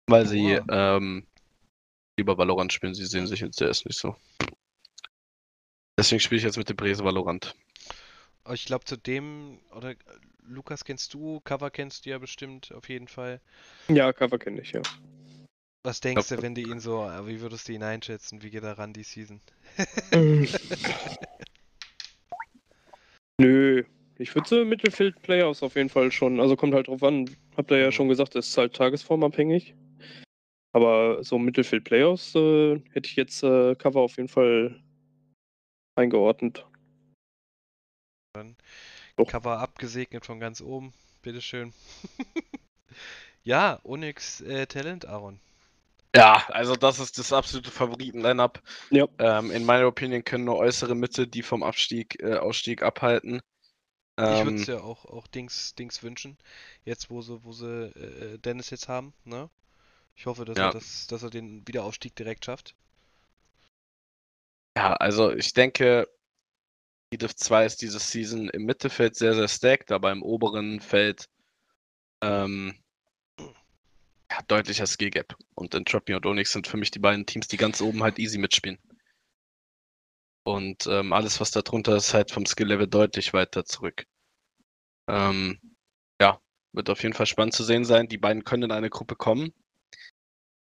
Weil 0.07 0.25
sie 0.25 0.59
ähm, 0.69 1.27
lieber 2.17 2.37
Valorant 2.37 2.71
spielen, 2.71 2.93
sie 2.93 3.05
sehen 3.05 3.27
sich 3.27 3.41
in 3.41 3.51
CS 3.51 3.83
nicht 3.85 3.99
so. 3.99 4.15
Deswegen 5.99 6.21
spiele 6.21 6.39
ich 6.39 6.45
jetzt 6.45 6.57
mit 6.57 6.69
dem 6.69 6.77
Brese 6.77 7.03
Valorant. 7.03 7.53
Ich 8.53 8.65
glaube, 8.65 8.85
zu 8.85 8.95
dem, 8.95 9.59
oder 9.71 9.95
Lukas 10.43 10.85
kennst 10.85 11.13
du, 11.13 11.41
Cover 11.41 11.69
kennst 11.69 12.05
du 12.05 12.11
ja 12.11 12.17
bestimmt 12.17 12.71
auf 12.71 12.87
jeden 12.87 13.09
Fall. 13.09 13.41
Ja, 13.89 14.13
Cover 14.13 14.37
kenne 14.37 14.61
ich, 14.61 14.71
ja. 14.71 14.81
Was 15.83 15.99
denkst 15.99 16.29
du, 16.29 16.41
wenn 16.41 16.55
du 16.55 16.61
ihn 16.61 16.79
so, 16.79 17.03
äh, 17.03 17.27
wie 17.27 17.41
würdest 17.41 17.67
du 17.67 17.73
ihn 17.73 17.83
einschätzen? 17.83 18.41
Wie 18.41 18.51
geht 18.51 18.63
er 18.63 18.77
ran 18.77 18.93
die 18.93 19.03
Season? 19.03 19.41
Nö. 23.39 23.83
Ich 24.17 24.33
würde 24.33 24.47
so 24.47 24.63
Mittelfeld 24.63 25.21
Playoffs 25.21 25.61
auf 25.61 25.75
jeden 25.75 25.89
Fall 25.89 26.11
schon. 26.11 26.39
Also 26.39 26.55
kommt 26.55 26.73
halt 26.73 26.87
drauf 26.87 27.03
an. 27.03 27.29
Habt 27.57 27.71
ihr 27.71 27.79
ja 27.79 27.91
schon 27.91 28.07
gesagt, 28.07 28.35
es 28.35 28.47
ist 28.47 28.57
halt 28.57 28.73
tagesformabhängig. 28.73 29.75
Aber 30.71 31.23
so 31.23 31.37
Mittelfeld 31.37 31.83
Playoffs 31.83 32.33
äh, 32.35 32.79
hätte 32.91 33.09
ich 33.09 33.15
jetzt 33.15 33.43
äh, 33.43 33.75
Cover 33.75 34.01
auf 34.01 34.17
jeden 34.17 34.29
Fall 34.29 34.81
eingeordnet. 35.95 36.65
Dann 38.33 38.55
Doch. 39.15 39.27
Cover 39.27 39.59
abgesegnet 39.59 40.25
von 40.25 40.39
ganz 40.39 40.61
oben. 40.61 40.93
Bitteschön. 41.21 41.73
ja, 43.43 43.79
Onyx 43.83 44.41
äh, 44.41 44.67
Talent, 44.67 45.05
Aaron. 45.05 45.39
Ja, 46.15 46.45
also 46.49 46.75
das 46.75 46.99
ist 46.99 47.17
das 47.19 47.33
absolute 47.33 47.71
Favoriten-Line-Up. 47.71 48.61
Ja. 48.89 49.07
Ähm, 49.19 49.51
in 49.51 49.65
meiner 49.65 49.87
Opinion 49.87 50.23
können 50.23 50.45
nur 50.45 50.57
äußere 50.57 50.95
Mitte 50.95 51.27
die 51.27 51.43
vom 51.43 51.63
Abstieg, 51.63 52.21
äh, 52.21 52.37
Ausstieg 52.37 52.83
abhalten. 52.83 53.41
Ich 54.27 54.43
würde 54.43 54.57
Ähm, 54.57 54.59
es 54.59 54.67
ja 54.67 54.81
auch, 54.81 55.05
auch 55.05 55.25
Dings, 55.25 55.73
Dings 55.75 56.03
wünschen. 56.03 56.37
Jetzt, 56.83 57.09
wo 57.09 57.21
sie, 57.21 57.43
wo 57.45 57.53
sie 57.53 57.85
äh, 57.95 58.37
Dennis 58.39 58.69
jetzt 58.69 58.87
haben, 58.89 59.13
ne? 59.23 59.49
Ich 60.15 60.25
hoffe, 60.27 60.45
dass 60.45 60.57
Ja. 60.57 60.65
er 60.65 60.71
das, 60.71 61.07
dass 61.07 61.23
er 61.23 61.29
den 61.31 61.67
Wiederaufstieg 61.67 62.15
direkt 62.15 62.45
schafft. 62.45 62.75
Ja, 64.77 64.93
also 64.93 65.31
ich 65.33 65.53
denke, 65.53 66.07
die 67.11 67.17
Div 67.17 67.35
2 67.35 67.65
ist 67.65 67.81
diese 67.81 67.99
Season 67.99 68.49
im 68.49 68.65
Mittelfeld 68.65 69.15
sehr, 69.15 69.33
sehr 69.35 69.47
stacked, 69.47 69.91
aber 69.91 70.11
im 70.11 70.21
oberen 70.23 70.79
Feld 70.81 71.29
ähm, 72.21 72.75
deutlicher 74.47 74.87
Skill 74.87 75.11
Gap. 75.11 75.35
Und 75.55 75.73
Entropy 75.73 76.13
und 76.13 76.25
Onyx 76.25 76.51
sind 76.51 76.67
für 76.67 76.77
mich 76.77 76.91
die 76.91 76.99
beiden 76.99 77.25
Teams, 77.25 77.47
die 77.47 77.57
ganz 77.57 77.81
oben 77.81 78.03
halt 78.03 78.19
easy 78.19 78.37
mitspielen. 78.37 78.79
Und 80.43 80.85
ähm, 80.87 81.11
alles, 81.13 81.39
was 81.39 81.51
da 81.51 81.61
drunter 81.61 81.95
ist, 81.95 82.13
halt 82.13 82.31
vom 82.31 82.45
Skill-Level 82.45 82.87
deutlich 82.87 83.33
weiter 83.33 83.65
zurück. 83.65 84.05
Ähm, 85.07 85.59
ja, 86.21 86.39
Wird 86.73 86.89
auf 86.89 87.01
jeden 87.03 87.15
Fall 87.15 87.25
spannend 87.25 87.53
zu 87.53 87.63
sehen 87.63 87.85
sein. 87.85 88.07
Die 88.07 88.17
beiden 88.17 88.43
können 88.43 88.63
in 88.63 88.71
eine 88.71 88.89
Gruppe 88.89 89.15
kommen. 89.15 89.53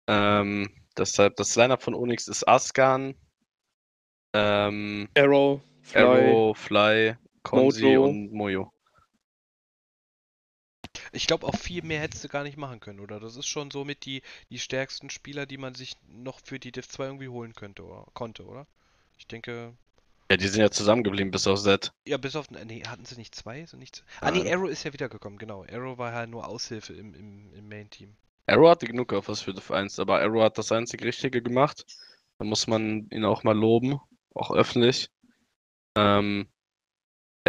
Ähm, 0.07 0.69
deshalb, 0.97 1.35
das 1.35 1.55
Lineup 1.55 1.83
von 1.83 1.93
Onyx 1.93 2.27
ist 2.27 2.47
Askan, 2.47 3.15
ähm, 4.33 5.07
Arrow, 5.17 5.61
Fly. 5.81 6.01
Arrow, 6.01 6.57
Fly, 6.57 7.15
Konzi 7.43 7.97
und 7.97 8.31
Mojo. 8.31 8.71
Ich 11.11 11.27
glaube, 11.27 11.47
auch 11.47 11.55
viel 11.55 11.83
mehr 11.83 11.99
hättest 11.99 12.23
du 12.23 12.27
gar 12.27 12.43
nicht 12.43 12.57
machen 12.57 12.79
können, 12.79 12.99
oder? 12.99 13.19
Das 13.19 13.35
ist 13.35 13.47
schon 13.47 13.71
so 13.71 13.85
mit 13.85 14.05
die, 14.05 14.21
die 14.49 14.59
stärksten 14.59 15.09
Spieler, 15.09 15.45
die 15.45 15.57
man 15.57 15.75
sich 15.75 15.95
noch 16.07 16.39
für 16.43 16.59
die 16.59 16.71
Div 16.71 16.87
2 16.87 17.05
irgendwie 17.05 17.29
holen 17.29 17.53
könnte, 17.53 17.83
oder? 17.83 18.05
Konnte, 18.13 18.45
oder? 18.45 18.67
Ich 19.17 19.27
denke. 19.27 19.73
Ja, 20.31 20.37
die 20.37 20.47
sind 20.47 20.61
ja 20.61 20.69
zusammengeblieben 20.69 21.31
bis 21.31 21.47
auf 21.47 21.61
Z. 21.61 21.91
Ja, 22.07 22.17
bis 22.17 22.35
auf. 22.35 22.51
Nee, 22.51 22.83
hatten 22.87 23.05
sie 23.05 23.15
nicht 23.15 23.33
zwei? 23.33 23.65
So 23.65 23.77
nicht, 23.77 24.03
ah, 24.21 24.29
nee. 24.29 24.51
Arrow 24.51 24.69
ist 24.69 24.83
ja 24.83 24.93
wiedergekommen, 24.93 25.39
genau. 25.39 25.65
Arrow 25.71 25.97
war 25.97 26.13
halt 26.13 26.29
nur 26.29 26.47
Aushilfe 26.47 26.93
im, 26.93 27.13
im, 27.15 27.53
im 27.53 27.67
Main-Team. 27.67 28.15
Arrow 28.45 28.69
hatte 28.69 28.85
genug 28.85 29.11
auf 29.13 29.27
was 29.27 29.41
für 29.41 29.53
Div 29.53 29.71
1, 29.71 29.99
aber 29.99 30.21
Arrow 30.21 30.43
hat 30.43 30.57
das 30.57 30.71
einzig 30.71 31.03
Richtige 31.03 31.41
gemacht. 31.41 31.85
Da 32.37 32.45
muss 32.45 32.67
man 32.67 33.07
ihn 33.11 33.25
auch 33.25 33.43
mal 33.43 33.57
loben, 33.57 33.99
auch 34.33 34.51
öffentlich. 34.51 35.09
Ähm, 35.95 36.47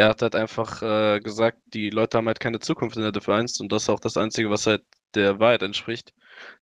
er 0.01 0.09
hat 0.09 0.21
halt 0.23 0.35
einfach 0.35 0.81
äh, 0.81 1.19
gesagt, 1.19 1.59
die 1.67 1.91
Leute 1.91 2.17
haben 2.17 2.27
halt 2.27 2.39
keine 2.39 2.59
Zukunft 2.59 2.97
in 2.97 3.03
der 3.03 3.11
Div 3.11 3.29
1 3.29 3.59
und 3.59 3.71
das 3.71 3.83
ist 3.83 3.89
auch 3.89 3.99
das 3.99 4.17
Einzige, 4.17 4.49
was 4.49 4.65
halt 4.65 4.83
der 5.13 5.39
Wahrheit 5.39 5.61
entspricht. 5.61 6.13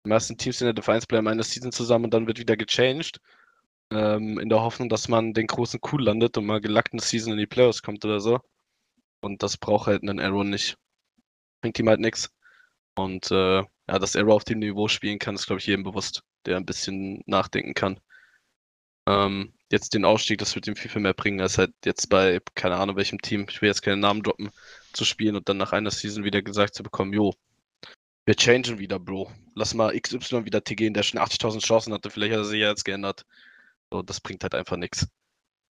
Die 0.05 0.09
meisten 0.09 0.39
Teams 0.39 0.61
in 0.63 0.67
der 0.67 0.75
Div 0.75 0.89
1 0.89 1.07
bleiben 1.07 1.29
eine 1.29 1.43
Season 1.43 1.71
zusammen 1.73 2.07
und 2.07 2.15
dann 2.15 2.27
wird 2.27 2.39
wieder 2.39 2.57
gechanged. 2.57 3.21
Ähm, 3.93 4.39
in 4.39 4.49
der 4.49 4.63
Hoffnung, 4.63 4.89
dass 4.89 5.09
man 5.09 5.35
den 5.35 5.47
großen 5.47 5.81
Coup 5.81 6.01
landet 6.01 6.39
und 6.39 6.47
mal 6.47 6.61
gelackt 6.63 6.93
eine 6.93 7.03
Season 7.03 7.33
in 7.35 7.39
die 7.39 7.47
Playoffs 7.47 7.83
kommt 7.83 8.05
oder 8.07 8.21
so. 8.21 8.41
Und 9.21 9.43
das 9.43 9.59
braucht 9.59 9.87
halt 9.89 10.03
einen 10.03 10.21
Arrow 10.21 10.45
nicht. 10.45 10.77
Bringt 11.61 11.79
ihm 11.79 11.89
halt 11.89 12.01
nichts. 12.01 12.31
Und 12.97 13.31
äh, 13.31 13.59
ja, 13.59 13.99
dass 14.01 14.17
Arrow 14.17 14.35
auf 14.35 14.45
dem 14.45 14.61
Niveau 14.61 14.89
spielen 14.89 15.19
kann, 15.19 15.35
ist, 15.35 15.47
glaube 15.47 15.61
ich, 15.61 15.67
jedem 15.67 15.85
bewusst, 15.85 16.23
der 16.47 16.57
ein 16.57 16.67
bisschen 16.67 17.23
nachdenken 17.27 17.75
kann. 17.75 18.01
Ähm, 19.07 19.53
jetzt 19.71 19.95
den 19.95 20.05
Ausstieg, 20.05 20.39
das 20.39 20.55
wird 20.55 20.67
ihm 20.67 20.77
viel, 20.77 20.91
viel 20.91 21.03
mehr 21.03 21.15
bringen, 21.15 21.41
als 21.41 21.59
halt 21.59 21.73
jetzt 21.85 22.09
bei, 22.09 22.41
keine 22.55 22.77
Ahnung, 22.77 22.97
welchem 22.97 23.21
Team, 23.21 23.47
ich 23.49 23.61
will 23.63 23.69
jetzt 23.69 23.83
keinen 23.83 24.01
Namen 24.01 24.23
droppen, 24.23 24.51
zu 24.93 25.05
spielen 25.05 25.37
und 25.37 25.49
dann 25.49 25.57
nach 25.57 25.73
einer 25.73 25.91
Season 25.91 26.25
wieder 26.25 26.43
gesagt 26.43 26.75
zu 26.75 26.83
bekommen, 26.83 27.13
jo, 27.13 27.35
wir 28.27 28.35
changen 28.37 28.79
wieder, 28.79 28.99
Bro. 28.99 29.31
Lass 29.55 29.75
mal 29.75 29.99
XY 29.99 30.45
wieder 30.45 30.63
TG, 30.63 30.91
der 30.91 31.03
schon 31.03 31.21
80.000 31.21 31.65
Chancen 31.65 31.93
hatte, 31.93 32.11
vielleicht 32.11 32.33
hat 32.33 32.41
er 32.41 32.45
sich 32.45 32.61
ja 32.61 32.69
jetzt 32.69 32.85
geändert. 32.85 33.25
So, 33.91 34.03
das 34.03 34.21
bringt 34.21 34.43
halt 34.43 34.55
einfach 34.55 34.77
nichts. 34.77 35.09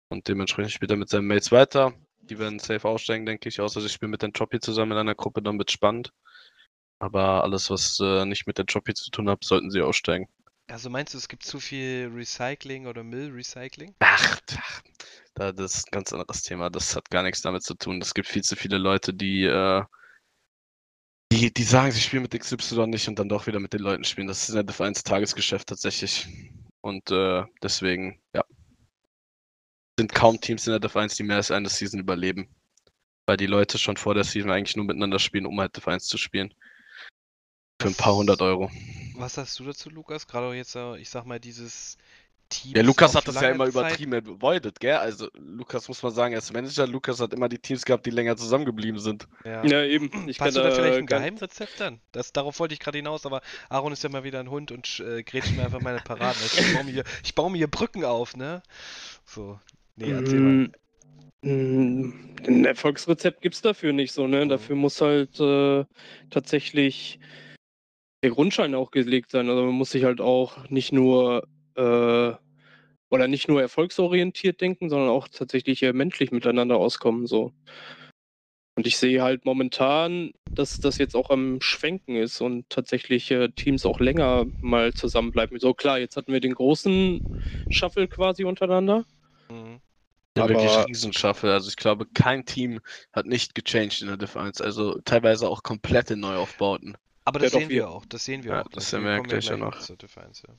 Und 0.08 0.26
dementsprechend 0.26 0.72
spielt 0.72 0.90
er 0.90 0.96
mit 0.96 1.08
seinen 1.08 1.26
Mates 1.26 1.52
weiter. 1.52 1.94
Die 2.20 2.38
werden 2.38 2.58
safe 2.58 2.88
aussteigen, 2.88 3.26
denke 3.26 3.48
ich, 3.48 3.60
außer 3.60 3.80
sie 3.80 3.88
spielen 3.88 4.10
mit 4.10 4.22
den 4.22 4.32
Choppy 4.32 4.60
zusammen 4.60 4.92
in 4.92 4.98
einer 4.98 5.14
Gruppe, 5.14 5.42
dann 5.42 5.58
wird 5.58 5.70
spannend. 5.70 6.12
Aber 6.98 7.44
alles, 7.44 7.70
was 7.70 7.98
äh, 8.00 8.24
nicht 8.24 8.46
mit 8.46 8.58
der 8.58 8.66
Choppy 8.66 8.94
zu 8.94 9.10
tun 9.10 9.30
hat, 9.30 9.44
sollten 9.44 9.70
sie 9.70 9.80
aussteigen. 9.80 10.28
Also 10.70 10.88
meinst 10.88 11.14
du, 11.14 11.18
es 11.18 11.28
gibt 11.28 11.42
zu 11.42 11.58
viel 11.58 12.10
Recycling 12.14 12.86
oder 12.86 13.02
Müllrecycling? 13.02 13.94
Ach, 13.98 14.40
ach, 14.56 14.82
da, 15.34 15.52
das 15.52 15.74
ist 15.74 15.88
ein 15.88 15.90
ganz 15.90 16.12
anderes 16.12 16.42
Thema. 16.42 16.70
Das 16.70 16.94
hat 16.94 17.10
gar 17.10 17.24
nichts 17.24 17.42
damit 17.42 17.64
zu 17.64 17.74
tun. 17.74 18.00
Es 18.00 18.14
gibt 18.14 18.28
viel 18.28 18.42
zu 18.42 18.54
viele 18.54 18.78
Leute, 18.78 19.12
die, 19.12 19.44
äh, 19.44 19.82
die, 21.32 21.52
die 21.52 21.62
sagen, 21.64 21.90
sie 21.90 22.00
spielen 22.00 22.22
mit 22.22 22.38
XY 22.38 22.86
nicht 22.86 23.08
und 23.08 23.18
dann 23.18 23.28
doch 23.28 23.46
wieder 23.48 23.58
mit 23.58 23.72
den 23.72 23.80
Leuten 23.80 24.04
spielen. 24.04 24.28
Das 24.28 24.42
ist 24.42 24.50
in 24.50 24.54
der 24.56 24.64
Div 24.64 24.80
1 24.80 25.02
Tagesgeschäft 25.02 25.68
tatsächlich. 25.68 26.28
Und 26.82 27.10
äh, 27.10 27.44
deswegen, 27.62 28.20
ja. 28.32 28.44
Sind 29.98 30.14
kaum 30.14 30.40
Teams 30.40 30.66
in 30.66 30.72
der 30.72 30.80
Div 30.80 30.96
1, 30.96 31.16
die 31.16 31.24
mehr 31.24 31.36
als 31.36 31.50
eine 31.50 31.68
Season 31.68 31.98
überleben. 31.98 32.48
Weil 33.26 33.36
die 33.36 33.46
Leute 33.46 33.76
schon 33.76 33.96
vor 33.96 34.14
der 34.14 34.24
Season 34.24 34.50
eigentlich 34.50 34.76
nur 34.76 34.86
miteinander 34.86 35.18
spielen, 35.18 35.46
um 35.46 35.60
halt 35.60 35.76
Div 35.76 35.88
1 35.88 36.06
zu 36.06 36.16
spielen. 36.16 36.54
Für 37.80 37.88
ein 37.88 37.94
paar 37.94 38.14
hundert 38.14 38.42
Euro. 38.42 38.70
Was 39.16 39.34
sagst 39.34 39.58
du 39.58 39.64
dazu, 39.64 39.90
Lukas? 39.90 40.26
Gerade 40.26 40.54
jetzt, 40.54 40.76
äh, 40.76 40.98
ich 40.98 41.08
sag 41.08 41.24
mal, 41.24 41.40
dieses 41.40 41.96
Team. 42.50 42.72
Ja, 42.76 42.82
Lukas 42.82 43.14
hat 43.14 43.26
das 43.26 43.40
ja 43.40 43.50
immer 43.50 43.66
übertrieben 43.66 44.12
avoided, 44.12 44.80
gell? 44.80 44.96
Also, 44.96 45.28
Lukas 45.38 45.88
muss 45.88 46.02
man 46.02 46.12
sagen, 46.12 46.34
als 46.34 46.52
Manager, 46.52 46.86
Lukas 46.86 47.20
hat 47.20 47.32
immer 47.32 47.48
die 47.48 47.58
Teams 47.58 47.84
gehabt, 47.84 48.04
die 48.04 48.10
länger 48.10 48.36
zusammengeblieben 48.36 49.00
sind. 49.00 49.26
Ja. 49.44 49.64
Ja, 49.64 49.82
eben. 49.84 50.28
Ich 50.28 50.40
Hast 50.40 50.56
du 50.56 50.62
da 50.62 50.70
vielleicht 50.72 50.98
ein 50.98 51.06
Geheimrezept 51.06 51.80
dann? 51.80 52.00
Das, 52.12 52.32
darauf 52.32 52.58
wollte 52.60 52.74
ich 52.74 52.80
gerade 52.80 52.98
hinaus, 52.98 53.24
aber 53.24 53.40
Aaron 53.68 53.92
ist 53.92 54.02
ja 54.02 54.10
mal 54.10 54.24
wieder 54.24 54.40
ein 54.40 54.50
Hund 54.50 54.72
und 54.72 55.00
äh, 55.00 55.22
grätscht 55.22 55.56
mir 55.56 55.64
einfach 55.64 55.80
meine 55.80 56.00
Paraden. 56.00 56.42
Also 56.42 56.60
ich, 56.60 56.74
baue 56.74 56.84
mir 56.84 56.92
hier, 56.92 57.04
ich 57.24 57.34
baue 57.34 57.50
mir 57.50 57.58
hier 57.58 57.70
Brücken 57.70 58.04
auf, 58.04 58.36
ne? 58.36 58.62
So. 59.24 59.58
Nee, 59.96 60.10
erzähl 60.10 60.40
mal. 60.40 60.70
Mm, 61.42 61.50
mm, 61.50 62.36
Ein 62.46 62.64
Erfolgsrezept 62.66 63.40
gibt's 63.40 63.62
dafür 63.62 63.92
nicht 63.92 64.12
so, 64.12 64.26
ne? 64.26 64.44
Mhm. 64.44 64.48
Dafür 64.50 64.76
muss 64.76 65.00
halt 65.00 65.38
äh, 65.40 65.84
tatsächlich 66.30 67.20
der 68.22 68.30
Grundschein 68.30 68.74
auch 68.74 68.90
gelegt 68.90 69.30
sein. 69.30 69.48
Also 69.48 69.64
man 69.64 69.74
muss 69.74 69.90
sich 69.90 70.04
halt 70.04 70.20
auch 70.20 70.68
nicht 70.68 70.92
nur 70.92 71.46
äh, 71.76 72.32
oder 73.12 73.26
nicht 73.28 73.48
nur 73.48 73.60
erfolgsorientiert 73.60 74.60
denken, 74.60 74.88
sondern 74.88 75.08
auch 75.10 75.28
tatsächlich 75.28 75.82
äh, 75.82 75.92
menschlich 75.92 76.30
miteinander 76.30 76.76
auskommen. 76.76 77.26
So. 77.26 77.52
Und 78.76 78.86
ich 78.86 78.98
sehe 78.98 79.22
halt 79.22 79.44
momentan, 79.44 80.32
dass 80.54 80.80
das 80.80 80.98
jetzt 80.98 81.14
auch 81.16 81.30
am 81.30 81.60
Schwenken 81.60 82.16
ist 82.16 82.40
und 82.40 82.68
tatsächlich 82.68 83.30
äh, 83.30 83.48
Teams 83.50 83.84
auch 83.86 84.00
länger 84.00 84.46
mal 84.60 84.94
zusammenbleiben. 84.94 85.58
So 85.58 85.74
klar, 85.74 85.98
jetzt 85.98 86.16
hatten 86.16 86.32
wir 86.32 86.40
den 86.40 86.54
großen 86.54 87.20
Shuffle 87.68 88.06
quasi 88.08 88.44
untereinander. 88.44 89.04
Mhm. 89.50 89.80
Ja, 90.36 90.44
Aber- 90.44 90.54
wirklich 90.54 90.86
Riesenschaffe. 90.86 91.52
Also 91.52 91.68
ich 91.68 91.76
glaube, 91.76 92.06
kein 92.14 92.44
Team 92.44 92.80
hat 93.12 93.26
nicht 93.26 93.54
gechanged 93.54 94.00
in 94.02 94.08
der 94.08 94.16
Div 94.16 94.36
1. 94.36 94.60
Also 94.60 95.00
teilweise 95.04 95.48
auch 95.48 95.62
komplette 95.64 96.16
Neuaufbauten. 96.16 96.96
Aber 97.24 97.38
das 97.38 97.52
sehen 97.52 97.68
wir- 97.68 97.76
wir 97.76 97.90
auch. 97.90 98.06
Das 98.06 98.24
sehen 98.24 98.44
wir 98.44 98.52
Ja, 98.52 98.62
auch. 98.62 98.68
das 98.68 98.90
sehen 98.90 99.04
wir 99.04 99.12
ja 99.12 99.18
gleich 99.20 99.46
ja 99.46 99.56
noch. 99.56 99.76
Differenz, 99.96 100.42
ja. 100.46 100.54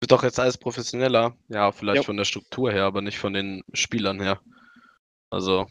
Wird 0.00 0.12
doch 0.12 0.22
jetzt 0.22 0.38
alles 0.40 0.56
professioneller. 0.56 1.36
Ja, 1.48 1.72
vielleicht 1.72 1.96
Ja. 1.96 2.02
von 2.02 2.16
der 2.16 2.24
Struktur 2.24 2.72
her, 2.72 2.84
aber 2.84 3.02
nicht 3.02 3.18
von 3.18 3.32
den 3.32 3.62
Spielern 3.72 4.20
her. 4.20 4.40
Also, 5.30 5.66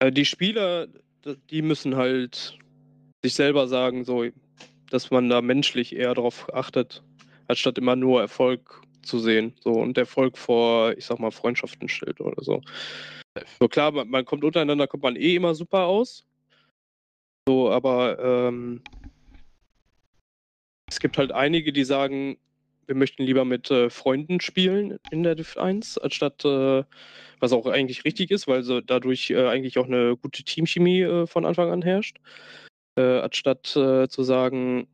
Äh, 0.00 0.10
Die 0.10 0.24
Spieler, 0.24 0.88
die 1.50 1.62
müssen 1.62 1.94
halt 1.94 2.58
sich 3.22 3.34
selber 3.34 3.68
sagen, 3.68 4.04
so, 4.04 4.24
dass 4.90 5.10
man 5.12 5.28
da 5.28 5.40
menschlich 5.40 5.94
eher 5.94 6.12
darauf 6.14 6.52
achtet, 6.52 7.04
anstatt 7.46 7.78
immer 7.78 7.94
nur 7.94 8.20
Erfolg 8.20 8.82
zu 9.02 9.20
sehen. 9.20 9.54
So 9.60 9.74
und 9.74 9.96
Erfolg 9.96 10.36
vor, 10.36 10.96
ich 10.98 11.06
sag 11.06 11.20
mal, 11.20 11.30
Freundschaften 11.30 11.88
stellt 11.88 12.20
oder 12.20 12.42
so. 12.42 12.62
So 13.60 13.68
klar, 13.68 13.92
man, 13.92 14.08
man 14.08 14.24
kommt 14.24 14.42
untereinander, 14.44 14.88
kommt 14.88 15.04
man 15.04 15.14
eh 15.16 15.36
immer 15.36 15.54
super 15.54 15.84
aus. 15.84 16.24
So, 17.48 17.70
aber 17.70 18.18
ähm, 18.20 18.82
es 20.88 21.00
gibt 21.00 21.18
halt 21.18 21.32
einige, 21.32 21.72
die 21.72 21.84
sagen, 21.84 22.38
wir 22.86 22.94
möchten 22.94 23.22
lieber 23.22 23.44
mit 23.44 23.70
äh, 23.70 23.90
Freunden 23.90 24.40
spielen 24.40 24.98
in 25.10 25.22
der 25.22 25.34
Div 25.34 25.56
1, 25.56 25.98
anstatt 25.98 26.44
äh, 26.44 26.84
was 27.40 27.52
auch 27.52 27.66
eigentlich 27.66 28.04
richtig 28.04 28.30
ist, 28.30 28.46
weil 28.46 28.62
so 28.62 28.80
dadurch 28.80 29.30
äh, 29.30 29.48
eigentlich 29.48 29.78
auch 29.78 29.86
eine 29.86 30.16
gute 30.16 30.44
Teamchemie 30.44 31.02
äh, 31.02 31.26
von 31.26 31.44
Anfang 31.44 31.70
an 31.70 31.82
herrscht. 31.82 32.18
Äh, 32.96 33.20
anstatt 33.20 33.74
äh, 33.74 34.08
zu 34.08 34.22
sagen, 34.22 34.86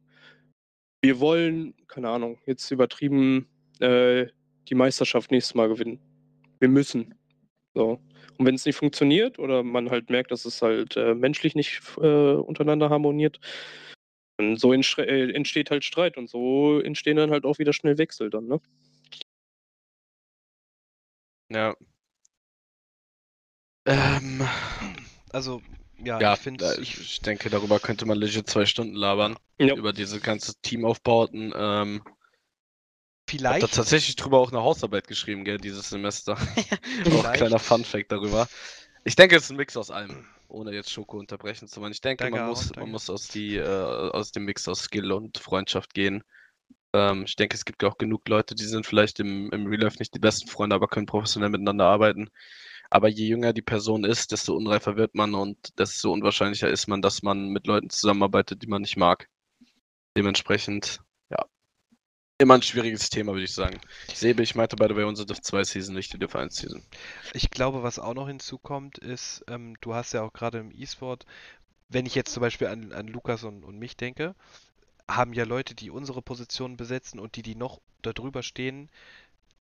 wir 1.02 1.20
wollen, 1.20 1.74
keine 1.86 2.08
Ahnung, 2.10 2.38
jetzt 2.46 2.70
übertrieben 2.70 3.46
die 3.80 4.74
Meisterschaft 4.74 5.30
nächstes 5.30 5.54
Mal 5.54 5.68
gewinnen. 5.68 6.00
Wir 6.58 6.68
müssen. 6.68 7.14
So. 7.74 8.00
Und 8.38 8.46
wenn 8.46 8.54
es 8.54 8.64
nicht 8.64 8.76
funktioniert 8.76 9.38
oder 9.38 9.62
man 9.64 9.90
halt 9.90 10.10
merkt, 10.10 10.30
dass 10.30 10.44
es 10.44 10.62
halt 10.62 10.96
äh, 10.96 11.14
menschlich 11.14 11.54
nicht 11.56 11.82
äh, 11.98 12.34
untereinander 12.34 12.88
harmoniert, 12.90 13.40
dann 14.38 14.56
so 14.56 14.72
äh, 14.72 15.32
entsteht 15.32 15.70
halt 15.70 15.84
Streit 15.84 16.16
und 16.16 16.30
so 16.30 16.80
entstehen 16.80 17.16
dann 17.16 17.30
halt 17.32 17.44
auch 17.44 17.58
wieder 17.58 17.72
schnell 17.72 17.98
Wechsel 17.98 18.30
dann, 18.30 18.46
ne? 18.46 18.60
ja. 21.50 21.74
Ähm, 23.86 24.42
Also, 25.30 25.62
ja, 26.04 26.20
ja, 26.20 26.34
ich 26.34 26.38
finde 26.40 26.64
da- 26.64 26.78
ich, 26.80 26.98
ich 27.00 27.20
denke, 27.20 27.50
darüber 27.50 27.80
könnte 27.80 28.06
man 28.06 28.18
legit 28.18 28.48
zwei 28.48 28.66
Stunden 28.66 28.94
labern. 28.94 29.36
Ja. 29.58 29.74
Über 29.74 29.92
diese 29.92 30.20
ganze 30.20 30.54
Teamaufbauten. 30.62 31.52
Ähm, 31.56 32.02
Ich 33.30 33.34
habe 33.34 33.42
da 33.42 33.58
vielleicht, 33.58 33.74
tatsächlich 33.74 34.16
drüber 34.16 34.38
auch 34.38 34.50
eine 34.50 34.62
Hausarbeit 34.62 35.06
geschrieben, 35.06 35.44
gell, 35.44 35.58
dieses 35.58 35.90
Semester. 35.90 36.32
auch 36.36 36.38
ein 36.38 37.04
Vielleicht- 37.04 37.34
kleiner 37.34 37.58
Fun-Fact 37.58 38.10
darüber. 38.10 38.48
Ich 39.04 39.16
denke, 39.16 39.36
es 39.36 39.44
ist 39.44 39.50
ein 39.50 39.56
Mix 39.56 39.76
aus 39.76 39.90
allem, 39.90 40.26
ohne 40.48 40.72
jetzt 40.72 40.90
Schoko 40.90 41.18
unterbrechen 41.18 41.68
zu 41.68 41.80
wollen. 41.80 41.92
Ich 41.92 42.00
denke, 42.00 42.24
Danke, 42.24 42.38
man, 42.38 42.48
Aaron, 42.48 42.54
muss, 42.54 42.76
man 42.76 42.90
muss 42.90 43.10
aus, 43.10 43.28
die, 43.28 43.56
äh, 43.56 43.64
aus 43.64 44.32
dem 44.32 44.44
Mix 44.44 44.68
aus 44.68 44.80
Skill 44.80 45.12
und 45.12 45.38
Freundschaft 45.38 45.94
gehen. 45.94 46.22
Ähm, 46.92 47.24
ich 47.26 47.36
denke, 47.36 47.54
es 47.54 47.64
gibt 47.64 47.84
auch 47.84 47.98
genug 47.98 48.28
Leute, 48.28 48.54
die 48.54 48.64
sind 48.64 48.86
vielleicht 48.86 49.20
im, 49.20 49.50
im 49.50 49.66
Real 49.66 49.82
Life 49.82 49.98
nicht 49.98 50.14
die 50.14 50.18
besten 50.18 50.48
Freunde, 50.48 50.74
aber 50.74 50.88
können 50.88 51.06
professionell 51.06 51.50
miteinander 51.50 51.86
arbeiten. 51.86 52.30
Aber 52.90 53.08
je 53.08 53.26
jünger 53.26 53.52
die 53.52 53.62
Person 53.62 54.04
ist, 54.04 54.32
desto 54.32 54.54
unreifer 54.54 54.96
wird 54.96 55.14
man 55.14 55.34
und 55.34 55.78
desto 55.78 56.12
unwahrscheinlicher 56.12 56.70
ist 56.70 56.86
man, 56.86 57.02
dass 57.02 57.22
man 57.22 57.48
mit 57.48 57.66
Leuten 57.66 57.90
zusammenarbeitet, 57.90 58.62
die 58.62 58.66
man 58.66 58.82
nicht 58.82 58.96
mag. 58.96 59.28
Dementsprechend, 60.16 61.00
immer 62.38 62.54
ein 62.54 62.62
schwieriges 62.62 63.10
Thema, 63.10 63.32
würde 63.32 63.44
ich 63.44 63.54
sagen. 63.54 63.80
Sebe, 64.14 64.42
ich 64.42 64.54
meinte 64.54 64.76
beide 64.76 64.94
bei 64.94 65.04
unserer 65.04 65.26
Div 65.26 65.40
2 65.40 65.64
Season, 65.64 65.94
nicht 65.94 66.12
die 66.12 66.18
Div 66.18 66.36
1 66.36 66.56
Season. 66.56 66.82
ich 67.32 67.50
glaube, 67.50 67.82
was 67.82 67.98
auch 67.98 68.14
noch 68.14 68.28
hinzukommt, 68.28 68.98
ist, 68.98 69.44
ähm, 69.48 69.76
du 69.80 69.94
hast 69.94 70.12
ja 70.12 70.22
auch 70.22 70.32
gerade 70.32 70.58
im 70.58 70.70
E-Sport 70.70 71.26
wenn 71.88 72.06
ich 72.06 72.14
jetzt 72.14 72.32
zum 72.32 72.42
Beispiel 72.42 72.66
an, 72.68 72.92
an 72.92 73.08
Lukas 73.08 73.44
und, 73.44 73.64
und 73.64 73.78
mich 73.78 73.96
denke, 73.96 74.34
haben 75.08 75.32
ja 75.32 75.44
Leute, 75.44 75.74
die 75.74 75.90
unsere 75.90 76.22
Positionen 76.22 76.76
besetzen 76.76 77.18
und 77.18 77.36
die, 77.36 77.42
die 77.42 77.54
noch 77.54 77.80
darüber 78.02 78.42
stehen, 78.42 78.90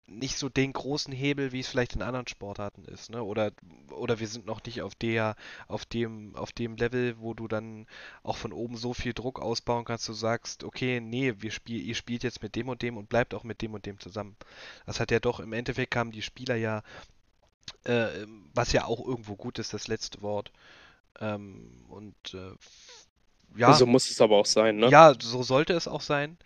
nicht 0.07 0.37
so 0.37 0.49
den 0.49 0.71
großen 0.71 1.11
Hebel, 1.11 1.51
wie 1.51 1.59
es 1.59 1.67
vielleicht 1.67 1.95
in 1.95 2.01
anderen 2.01 2.27
Sportarten 2.27 2.85
ist, 2.85 3.09
ne? 3.09 3.23
Oder, 3.23 3.51
oder 3.89 4.19
wir 4.19 4.27
sind 4.27 4.45
noch 4.45 4.63
nicht 4.63 4.81
auf 4.81 4.93
der, 4.93 5.35
auf 5.67 5.85
dem, 5.85 6.35
auf 6.35 6.51
dem 6.51 6.75
Level, 6.75 7.19
wo 7.19 7.33
du 7.33 7.47
dann 7.47 7.87
auch 8.21 8.37
von 8.37 8.53
oben 8.53 8.77
so 8.77 8.93
viel 8.93 9.13
Druck 9.13 9.41
ausbauen 9.41 9.83
kannst, 9.83 10.07
du 10.07 10.13
sagst, 10.13 10.63
okay, 10.63 10.99
nee, 11.01 11.33
wir 11.37 11.51
spiel, 11.51 11.81
ihr 11.81 11.95
spielt 11.95 12.23
jetzt 12.23 12.43
mit 12.43 12.55
dem 12.55 12.69
und 12.69 12.81
dem 12.83 12.97
und 12.97 13.09
bleibt 13.09 13.33
auch 13.33 13.43
mit 13.43 13.61
dem 13.61 13.73
und 13.73 13.85
dem 13.85 13.99
zusammen. 13.99 14.35
Das 14.85 14.99
hat 14.99 15.09
ja 15.09 15.19
doch, 15.19 15.39
im 15.39 15.53
Endeffekt 15.53 15.95
haben 15.95 16.11
die 16.11 16.21
Spieler 16.21 16.55
ja, 16.55 16.83
äh, 17.83 18.27
was 18.53 18.73
ja 18.73 18.85
auch 18.85 19.05
irgendwo 19.05 19.35
gut 19.35 19.57
ist, 19.57 19.73
das 19.73 19.87
letzte 19.87 20.21
Wort. 20.21 20.51
Ähm, 21.19 21.83
und 21.89 22.15
äh, 22.33 22.51
ja. 23.57 23.73
So 23.73 23.85
muss 23.85 24.09
es 24.09 24.21
aber 24.21 24.37
auch 24.37 24.45
sein, 24.45 24.77
ne? 24.77 24.89
Ja, 24.89 25.15
so 25.19 25.41
sollte 25.41 25.73
es 25.73 25.87
auch 25.87 26.01
sein. 26.01 26.37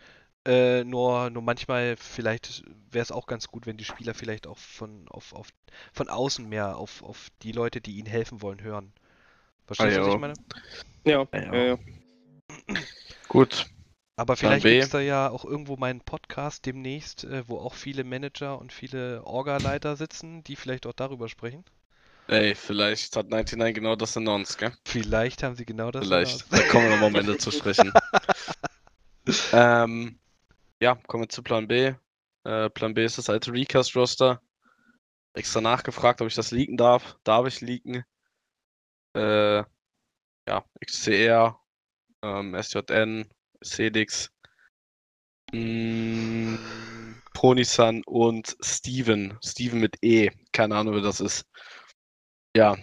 Äh, 0.45 0.83
nur, 0.83 1.29
nur 1.29 1.43
manchmal 1.43 1.95
vielleicht 1.97 2.63
wäre 2.91 3.03
es 3.03 3.11
auch 3.11 3.27
ganz 3.27 3.47
gut, 3.47 3.65
wenn 3.65 3.77
die 3.77 3.85
Spieler 3.85 4.13
vielleicht 4.13 4.47
auch 4.47 4.57
von, 4.57 5.07
auf, 5.09 5.33
auf, 5.33 5.49
von 5.93 6.09
außen 6.09 6.47
mehr 6.47 6.77
auf, 6.77 7.03
auf 7.03 7.27
die 7.41 7.51
Leute, 7.51 7.81
die 7.81 7.97
ihnen 7.97 8.07
helfen 8.07 8.41
wollen, 8.41 8.61
hören. 8.63 8.93
Verstehst 9.65 9.97
du, 9.97 10.01
Ah, 10.01 10.05
was 10.05 10.07
ja. 10.07 10.13
ich 10.13 10.19
meine? 10.19 10.33
Ja, 11.05 11.27
Ja. 11.33 11.53
ja, 11.53 11.65
ja. 11.65 11.77
Gut. 13.27 13.67
Aber 14.15 14.35
vielleicht 14.35 14.65
gibt 14.65 14.83
es 14.83 14.89
da 14.89 14.99
ja 14.99 15.29
auch 15.29 15.45
irgendwo 15.45 15.77
meinen 15.77 16.01
Podcast 16.01 16.65
demnächst, 16.65 17.23
äh, 17.23 17.47
wo 17.47 17.57
auch 17.59 17.73
viele 17.73 18.03
Manager 18.03 18.59
und 18.59 18.73
viele 18.73 19.23
Orga-Leiter 19.25 19.95
sitzen, 19.95 20.43
die 20.43 20.55
vielleicht 20.55 20.85
auch 20.87 20.93
darüber 20.93 21.29
sprechen. 21.29 21.63
Ey, 22.27 22.53
vielleicht 22.53 23.15
hat 23.15 23.29
99 23.29 23.75
genau 23.75 23.95
das 23.95 24.17
announced, 24.17 24.57
gell? 24.57 24.71
Vielleicht 24.85 25.41
haben 25.43 25.55
sie 25.55 25.65
genau 25.65 25.89
das. 25.91 26.05
Vielleicht. 26.05 26.41
erwartet. 26.51 26.67
Da 26.67 26.71
kommen 26.71 26.85
wir 26.85 26.91
nochmal 26.91 27.09
am 27.09 27.15
Ende 27.15 27.37
zu 27.37 27.49
sprechen. 27.51 27.91
ähm, 29.53 30.19
ja, 30.81 30.95
kommen 31.07 31.23
wir 31.23 31.29
zu 31.29 31.43
Plan 31.43 31.67
B. 31.67 31.93
Äh, 32.45 32.69
Plan 32.69 32.93
B 32.93 33.05
ist 33.05 33.17
das 33.17 33.29
alte 33.29 33.51
Recast-Roster. 33.51 34.41
Extra 35.33 35.61
nachgefragt, 35.61 36.21
ob 36.21 36.27
ich 36.27 36.35
das 36.35 36.51
leaken 36.51 36.77
darf. 36.77 37.17
Darf 37.23 37.47
ich 37.47 37.61
leaken? 37.61 38.03
Äh, 39.15 39.63
ja, 40.47 40.65
XCR, 40.85 41.59
ähm, 42.23 42.55
SJN, 42.55 43.29
Cedix, 43.63 44.31
mm, 45.51 46.55
Ponysan 47.33 48.03
und 48.05 48.57
Steven. 48.61 49.37
Steven 49.43 49.79
mit 49.79 49.97
E. 50.01 50.31
Keine 50.51 50.75
Ahnung, 50.75 50.95
wer 50.95 51.01
das 51.01 51.19
ist. 51.19 51.45
Ja. 52.55 52.75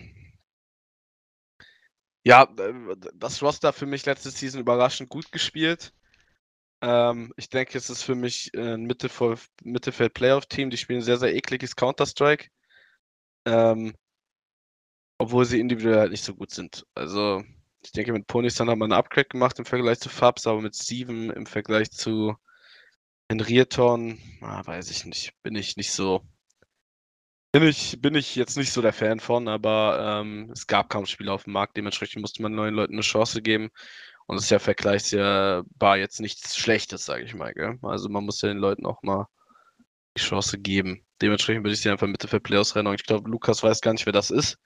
Ja, 2.25 2.43
äh, 2.59 2.97
das 3.15 3.43
Roster 3.43 3.73
für 3.73 3.87
mich 3.87 4.07
letzte 4.07 4.31
Season 4.31 4.61
überraschend 4.61 5.09
gut 5.09 5.33
gespielt. 5.33 5.93
Ähm, 6.83 7.33
ich 7.37 7.49
denke, 7.49 7.79
es 7.79 7.91
ist 7.91 8.03
für 8.03 8.15
mich 8.15 8.53
äh, 8.55 8.75
ein 8.75 8.87
Mittelfeld- 8.87 9.49
Mittelfeld-Playoff-Team. 9.63 10.71
Die 10.71 10.77
spielen 10.77 11.03
sehr, 11.03 11.19
sehr 11.19 11.35
ekliges 11.35 11.77
Counter-Strike. 11.77 12.49
Ähm, 13.47 13.95
obwohl 15.19 15.45
sie 15.45 15.61
individuell 15.61 15.99
halt 15.99 16.11
nicht 16.11 16.25
so 16.25 16.35
gut 16.35 16.51
sind. 16.51 16.87
Also, 16.95 17.43
ich 17.83 17.93
denke, 17.93 18.13
mit 18.13 18.27
Ponysan 18.27 18.69
hat 18.69 18.79
man 18.79 18.93
ein 18.93 18.99
Upgrade 18.99 19.29
gemacht 19.29 19.59
im 19.59 19.65
Vergleich 19.65 20.01
zu 20.01 20.09
Fabs, 20.09 20.47
aber 20.47 20.61
mit 20.61 20.77
Steven 20.77 21.31
im 21.31 21.47
Vergleich 21.47 21.91
zu 21.91 22.37
Henrieton, 23.29 24.21
ah, 24.41 24.65
weiß 24.65 24.91
ich 24.91 25.05
nicht. 25.05 25.33
Bin 25.43 25.57
ich 25.57 25.77
nicht 25.77 25.93
so. 25.93 26.23
Bin 27.53 27.63
ich, 27.63 28.01
bin 28.01 28.15
ich 28.15 28.37
jetzt 28.37 28.57
nicht 28.57 28.71
so 28.71 28.83
der 28.83 28.93
Fan 28.93 29.19
von, 29.19 29.49
aber 29.49 30.21
ähm, 30.21 30.51
es 30.53 30.67
gab 30.67 30.91
kaum 30.91 31.07
Spieler 31.07 31.33
auf 31.33 31.45
dem 31.45 31.55
Markt, 31.55 31.77
dementsprechend 31.77 32.21
musste 32.21 32.43
man 32.43 32.55
neuen 32.55 32.75
Leuten 32.75 32.93
eine 32.93 33.03
Chance 33.03 33.41
geben. 33.41 33.71
Und 34.27 34.37
es 34.37 34.45
ist 34.45 34.51
ja 34.51 34.59
vergleichsbar 34.59 35.99
jetzt 35.99 36.21
nichts 36.21 36.57
Schlechtes, 36.57 37.05
sage 37.05 37.25
ich 37.25 37.35
mal. 37.35 37.55
Gell? 37.55 37.79
Also 37.83 38.09
man 38.09 38.25
muss 38.25 38.43
ja 38.43 38.49
den 38.49 38.59
Leuten 38.59 38.85
auch 38.85 39.03
mal 39.03 39.29
die 40.17 40.23
Chance 40.23 40.59
geben. 40.59 41.05
Dementsprechend 41.23 41.65
würde 41.65 41.75
ich 41.75 41.81
sie 41.81 41.91
einfach 41.91 42.09
Mitte 42.09 42.29
für 42.29 42.41
Playoffs 42.41 42.75
rennen. 42.75 42.89
Und 42.89 43.01
ich 43.01 43.07
glaube, 43.07 43.31
Lukas 43.31 43.63
weiß 43.63 43.81
gar 43.81 43.93
nicht, 43.93 44.07
wer 44.07 44.13
das 44.13 44.31
ist. 44.31 44.59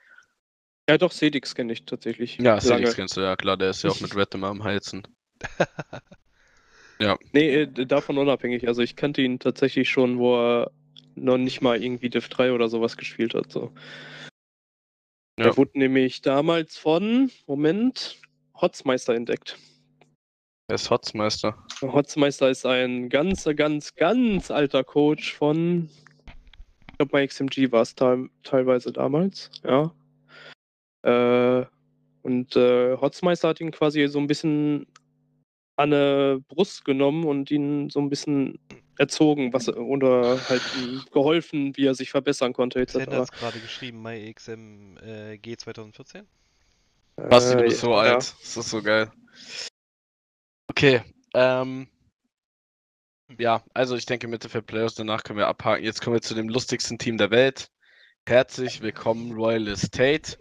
Ja, 0.88 0.98
doch, 0.98 1.12
Sedix 1.12 1.54
kenne 1.54 1.72
ich 1.72 1.84
tatsächlich. 1.84 2.38
Ja. 2.38 2.58
Celtics 2.58 2.96
kennst 2.96 3.16
du, 3.16 3.20
ja 3.20 3.36
klar, 3.36 3.56
der 3.56 3.70
ist 3.70 3.82
ja 3.82 3.90
auch 3.90 4.00
mit 4.00 4.16
Red 4.16 4.34
immer 4.34 4.48
am 4.48 4.64
Heizen. 4.64 5.02
Nee, 7.32 7.62
äh, 7.62 7.86
davon 7.86 8.18
unabhängig. 8.18 8.68
Also 8.68 8.82
ich 8.82 8.94
kannte 8.94 9.22
ihn 9.22 9.38
tatsächlich 9.38 9.88
schon, 9.88 10.18
wo 10.18 10.36
er 10.36 10.70
noch 11.14 11.38
nicht 11.38 11.62
mal 11.62 11.82
irgendwie 11.82 12.11
Div 12.11 12.28
3 12.28 12.52
oder 12.52 12.68
sowas 12.68 12.96
gespielt 12.96 13.34
hat. 13.34 13.50
So. 13.50 13.72
Ja. 15.38 15.46
Er 15.46 15.56
wurde 15.56 15.78
nämlich 15.78 16.20
damals 16.20 16.76
von, 16.76 17.30
Moment, 17.46 18.18
Hotzmeister 18.61 19.14
entdeckt. 19.14 19.58
Er 20.68 20.76
ist 20.76 20.90
Hotzmeister. 20.90 21.56
Hotzmeister 21.82 22.48
ist 22.48 22.64
ein 22.64 23.08
ganz, 23.08 23.44
ganz, 23.56 23.94
ganz 23.94 24.50
alter 24.50 24.84
Coach 24.84 25.34
von, 25.34 25.88
ich 26.90 26.98
glaube, 26.98 27.11
bei 27.11 27.26
XMG 27.26 27.72
war 27.72 27.82
es 27.82 27.94
teil, 27.94 28.28
teilweise 28.44 28.92
damals, 28.92 29.50
ja. 29.64 29.92
Äh, 31.02 31.66
und 32.22 32.54
äh, 32.54 32.96
Hotzmeister 32.98 33.48
hat 33.48 33.61
ihn 33.61 33.70
quasi 33.70 34.06
so 34.06 34.18
ein 34.18 34.26
bisschen 34.26 34.86
an 35.76 35.92
eine 35.92 36.44
Brust 36.48 36.84
genommen 36.84 37.24
und 37.24 37.50
ihn 37.50 37.88
so 37.88 38.00
ein 38.00 38.11
bisschen 38.11 38.58
erzogen, 38.98 39.52
was 39.52 39.68
oder 39.70 40.38
halt 40.48 40.62
ihm 40.78 41.02
geholfen, 41.11 41.76
wie 41.76 41.86
er 41.86 41.94
sich 41.94 42.11
verbessern 42.11 42.52
konnte, 42.52 42.80
etc. 42.80 42.92
Sender 42.92 43.16
hat 43.16 43.22
es 43.22 43.32
gerade 43.32 43.58
geschrieben, 43.58 44.02
MyXM 44.02 44.98
äh, 44.98 45.38
G 45.38 45.56
2014. 45.56 46.26
Basti, 47.29 47.57
du 47.57 47.62
Äh, 47.62 47.66
bist 47.68 47.81
so 47.81 47.91
ja. 47.93 47.99
alt. 47.99 48.35
Das 48.41 48.57
ist 48.57 48.71
so 48.71 48.83
geil. 48.83 49.11
Okay. 50.68 51.03
Ähm, 51.35 51.89
ja, 53.39 53.62
also 53.75 53.97
ich 53.97 54.07
denke 54.07 54.27
Mitte 54.29 54.49
für 54.49 54.62
Playoffs, 54.62 54.95
danach 54.95 55.23
können 55.23 55.39
wir 55.39 55.47
abhaken. 55.47 55.85
Jetzt 55.85 56.01
kommen 56.01 56.16
wir 56.16 56.23
zu 56.23 56.35
dem 56.35 56.49
lustigsten 56.49 56.99
Team 56.99 57.18
der 57.18 57.31
Welt. 57.31 57.68
Herzlich 58.27 58.81
willkommen, 58.81 59.33
Royal 59.33 59.68
Estate. 59.68 60.39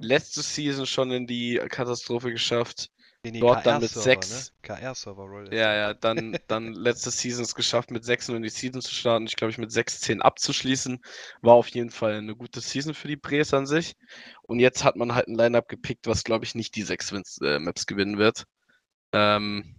Letzte 0.00 0.42
Season 0.42 0.86
schon 0.86 1.10
in 1.10 1.26
die 1.26 1.60
Katastrophe 1.68 2.30
geschafft. 2.30 2.90
Nee, 3.22 3.32
nee, 3.32 3.40
Dort 3.40 3.66
dann 3.66 3.82
mit 3.82 3.92
KR-Server, 3.92 4.22
sechs- 4.22 4.52
Ne? 4.52 4.56
KR-Server 4.62 5.22
Royal 5.24 5.52
Ja, 5.54 5.74
ja, 5.74 5.94
dann, 5.94 6.36
dann 6.46 6.72
letzte 6.72 7.10
Season 7.10 7.44
es 7.44 7.54
geschafft, 7.54 7.90
mit 7.90 8.02
6 8.04 8.28
nur 8.28 8.38
in 8.38 8.42
die 8.42 8.48
Season 8.48 8.80
zu 8.80 8.94
starten. 8.94 9.26
Ich 9.26 9.36
glaube, 9.36 9.50
ich 9.50 9.58
mit 9.58 9.70
6-10 9.70 10.22
abzuschließen. 10.22 11.00
War 11.42 11.54
auf 11.54 11.68
jeden 11.68 11.90
Fall 11.90 12.14
eine 12.14 12.34
gute 12.34 12.60
Season 12.62 12.94
für 12.94 13.08
die 13.08 13.16
Brees 13.16 13.52
an 13.52 13.66
sich. 13.66 13.94
Und 14.42 14.58
jetzt 14.58 14.84
hat 14.84 14.96
man 14.96 15.14
halt 15.14 15.28
ein 15.28 15.34
Lineup 15.34 15.68
gepickt, 15.68 16.06
was, 16.06 16.24
glaube 16.24 16.46
ich, 16.46 16.54
nicht 16.54 16.74
die 16.76 16.82
6 16.82 17.12
Wins, 17.12 17.38
äh, 17.42 17.58
Maps 17.58 17.86
gewinnen 17.86 18.16
wird. 18.16 18.44
Ähm, 19.12 19.76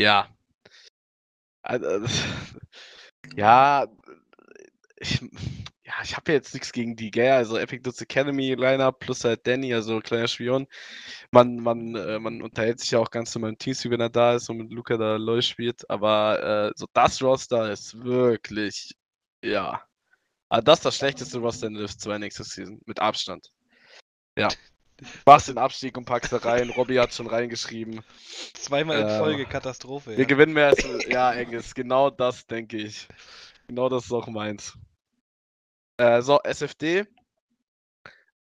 ja. 0.00 0.28
Also, 1.62 2.04
ja, 3.36 3.86
ich, 5.00 5.20
ja, 5.84 5.94
ich 6.04 6.14
habe 6.16 6.30
ja 6.30 6.34
jetzt 6.36 6.52
nichts 6.54 6.72
gegen 6.72 6.94
die, 6.94 7.10
gell? 7.10 7.32
Also 7.32 7.56
Epic 7.56 7.82
Dudes 7.82 8.00
Academy 8.02 8.54
Lineup 8.54 9.00
plus 9.00 9.24
halt 9.24 9.46
Danny, 9.46 9.72
also 9.74 9.98
kleiner 10.00 10.28
Spion. 10.28 10.66
Man, 11.30 11.56
man, 11.56 11.94
äh, 11.96 12.18
man 12.18 12.42
unterhält 12.42 12.80
sich 12.80 12.90
ja 12.92 12.98
auch 12.98 13.10
ganz 13.10 13.34
normal 13.34 13.50
im 13.50 13.58
Teamspeak, 13.58 13.92
wenn 13.92 14.00
er 14.00 14.10
da 14.10 14.34
ist 14.34 14.48
und 14.50 14.58
mit 14.58 14.72
Luca 14.72 14.96
da 14.96 15.16
LoL 15.16 15.42
spielt. 15.42 15.88
Aber 15.90 16.68
äh, 16.68 16.72
so 16.76 16.86
das 16.92 17.22
Roster 17.22 17.72
ist 17.72 18.02
wirklich, 18.04 18.92
ja. 19.42 19.82
Aber 20.50 20.62
das 20.62 20.80
ist 20.80 20.84
das 20.84 20.96
schlechteste 20.96 21.38
Roster 21.38 21.68
in 21.68 21.76
Liv 21.76 21.96
2 21.96 22.18
nächste 22.18 22.44
Season. 22.44 22.80
Mit 22.84 23.00
Abstand. 23.00 23.50
Ja. 24.36 24.48
Machst 25.24 25.48
den 25.48 25.56
Abstieg 25.56 25.96
und 25.96 26.04
packst 26.04 26.32
da 26.32 26.36
rein. 26.38 26.68
Robby 26.70 26.96
hat 26.96 27.14
schon 27.14 27.26
reingeschrieben. 27.26 28.02
Zweimal 28.52 29.00
in 29.00 29.06
Äh, 29.06 29.18
Folge 29.18 29.46
Katastrophe. 29.46 30.10
Wir 30.10 30.18
Ja. 30.18 30.24
gewinnen 30.26 30.52
mehr 30.52 30.66
als. 30.66 30.84
Ja, 31.08 31.32
Engels, 31.32 31.74
genau 31.74 32.10
das 32.10 32.46
denke 32.46 32.76
ich. 32.76 33.08
Genau 33.66 33.88
das 33.88 34.04
ist 34.04 34.12
auch 34.12 34.26
meins. 34.26 34.76
Äh, 36.00 36.22
so, 36.22 36.40
SFD. 36.44 37.04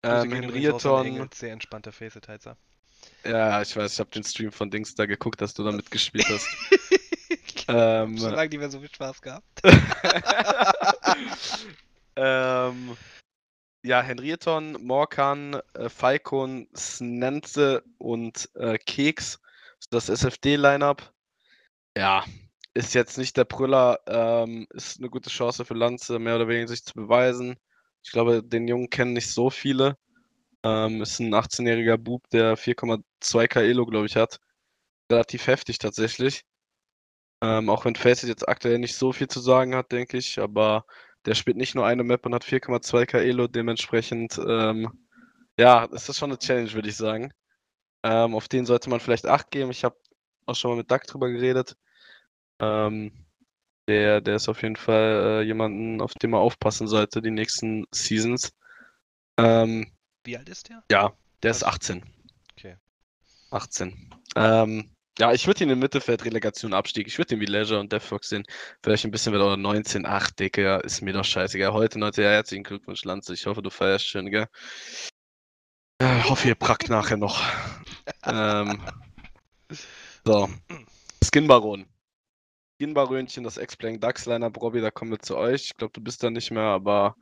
Ähm, 0.01 0.32
Henrieton. 0.32 1.30
Sehr 1.34 1.51
entspannter 1.51 1.91
Facetizer. 1.91 2.55
Ja, 3.26 3.62
ich 3.62 3.76
weiß, 3.76 3.93
ich 3.93 3.99
habe 3.99 4.10
den 4.12 4.24
Stream 4.24 4.53
von 4.53 4.72
Dings 4.72 4.95
da 4.95 5.05
geguckt, 5.05 5.41
dass 5.41 5.53
du 5.53 5.66
da 5.66 5.74
mitgespielt 5.74 6.26
hast. 6.30 6.47
ähm, 7.68 8.18
Schon 8.18 8.32
lange 8.32 8.47
nicht 8.47 8.60
mehr 8.60 8.70
so 8.70 8.80
viel 8.80 8.89
Spaß 8.89 9.22
gehabt. 9.22 9.62
ähm, 12.16 12.95
ja, 13.84 14.01
Henrieton, 14.01 14.78
Morkan, 14.82 15.60
äh, 15.74 15.89
Falcon, 15.89 16.70
Snenze 16.78 17.84
und 17.97 18.49
äh, 18.55 18.78
Keks. 18.78 19.38
Das 19.89 20.07
SFD-Lineup. 20.07 21.12
Ja, 21.97 22.24
ist 22.74 22.94
jetzt 22.94 23.18
nicht 23.18 23.38
der 23.38 23.46
Brüller. 23.46 24.00
Ähm, 24.08 24.68
ist 24.72 25.00
eine 25.00 25.10
gute 25.10 25.30
Chance 25.30 25.66
für 25.66 25.74
Lanze, 25.74 26.20
mehr 26.20 26.36
oder 26.36 26.48
weniger 26.48 26.68
sich 26.68 26.84
zu 26.84 26.94
beweisen. 26.94 27.56
Ich 28.04 28.12
glaube, 28.12 28.44
den 28.44 28.68
Jungen 28.68 28.90
kennen 28.90 29.14
nicht 29.14 29.32
so 29.32 29.50
viele. 29.50 29.98
Ähm, 30.64 31.02
ist 31.02 31.20
ein 31.20 31.34
18-jähriger 31.34 31.98
Bub, 31.98 32.30
der 32.32 32.58
4,2k 32.58 33.62
Elo, 33.62 33.86
glaube 33.86 34.08
ich, 34.08 34.16
hat. 34.16 34.40
Relativ 35.12 35.48
heftig 35.48 35.80
tatsächlich. 35.80 36.44
Ähm, 37.42 37.70
auch 37.70 37.86
wenn 37.86 37.96
Faceit 37.96 38.30
jetzt 38.30 38.48
aktuell 38.48 38.80
nicht 38.80 38.96
so 38.96 39.14
viel 39.14 39.28
zu 39.28 39.40
sagen 39.40 39.76
hat, 39.76 39.92
denke 39.92 40.18
ich, 40.18 40.40
aber 40.40 40.86
der 41.26 41.36
spielt 41.36 41.58
nicht 41.58 41.76
nur 41.76 41.86
eine 41.86 42.04
Map 42.04 42.26
und 42.26 42.34
hat 42.36 42.44
4,2k 42.44 43.18
Elo, 43.20 43.48
dementsprechend, 43.48 44.40
ähm, 44.46 44.90
ja, 45.58 45.86
ist 45.86 46.10
das 46.10 46.18
schon 46.18 46.32
eine 46.32 46.40
Challenge, 46.40 46.72
würde 46.74 46.90
ich 46.90 46.98
sagen. 46.98 47.32
Ähm, 48.04 48.36
auf 48.36 48.48
den 48.50 48.66
sollte 48.66 48.90
man 48.90 49.00
vielleicht 49.00 49.26
Acht 49.28 49.52
geben. 49.52 49.72
Ich 49.72 49.84
habe 49.84 49.98
auch 50.46 50.56
schon 50.56 50.72
mal 50.72 50.78
mit 50.78 50.92
Doug 50.92 51.02
drüber 51.08 51.30
geredet. 51.30 51.76
Ähm, 52.60 53.12
der, 53.88 54.22
der 54.22 54.36
ist 54.36 54.49
auf 54.49 54.62
jeden 54.62 54.76
Fall 54.76 55.41
äh, 55.41 55.41
jemanden, 55.41 56.01
auf 56.01 56.14
den 56.14 56.30
man 56.32 56.41
aufpassen 56.41 56.88
sollte, 56.88 57.22
die 57.22 57.32
nächsten 57.32 57.86
Seasons. 57.91 58.53
Ähm, 59.38 59.91
Wie 60.24 60.38
alt 60.38 60.49
ist 60.49 60.70
der? 60.70 60.84
ja, 60.91 61.14
der 61.41 61.51
ist 61.51 61.64
Also- 61.64 61.76
18. 61.93 62.03
Okay. 62.57 62.78
18. 63.51 64.14
Ähm, 64.36 64.91
ja, 65.18 65.34
ich 65.34 65.47
würde 65.47 65.64
ihn 65.64 65.70
im 65.70 65.80
Mittelfeld 65.80 66.24
Relegation 66.24 66.74
Abstieg. 66.74 67.07
Ich 67.07 67.18
würde 67.18 67.36
ihn 67.36 67.41
wie 67.41 67.45
Leisure 67.45 67.80
und 67.80 67.91
Deathfox 67.91 68.30
sehen. 68.30 68.45
Vielleicht 68.84 69.03
ein 69.05 69.12
bisschen 69.12 69.34
wieder 69.34 69.45
oder 69.47 69.57
19. 69.57 70.05
Ach, 70.05 70.30
Dicke, 70.32 70.78
ist 70.84 71.01
mir 71.01 71.12
doch 71.14 71.26
scheißegal. 71.26 71.74
Heute 71.74 71.99
19. 71.99 72.24
Ja, 72.24 72.30
herzlichen 72.30 72.64
Glückwunsch, 72.64 73.03
Lanze. 73.03 73.34
Ich 73.34 73.45
hoffe, 73.45 73.62
du 73.62 73.70
feierst 73.70 74.05
schön, 74.07 74.30
gell? 74.30 74.47
Äh, 75.97 76.24
hoffe, 76.24 76.47
ihr 76.47 76.55
prackt 76.55 76.89
nachher 76.89 77.18
noch. 77.18 77.41
ähm, 78.24 78.80
so. 80.24 80.47
Skinbaron. 81.24 81.86
Skinbarönchen, 82.80 83.44
das 83.44 83.58
X-Playing 83.58 84.00
Lineup, 84.00 84.62
Robby, 84.62 84.80
da 84.80 84.90
kommen 84.90 85.12
wir 85.12 85.20
zu 85.20 85.36
euch. 85.36 85.66
Ich 85.66 85.76
glaube, 85.76 85.92
du 85.92 86.02
bist 86.02 86.24
da 86.24 86.30
nicht 86.30 86.50
mehr, 86.50 86.64
aber 86.64 87.18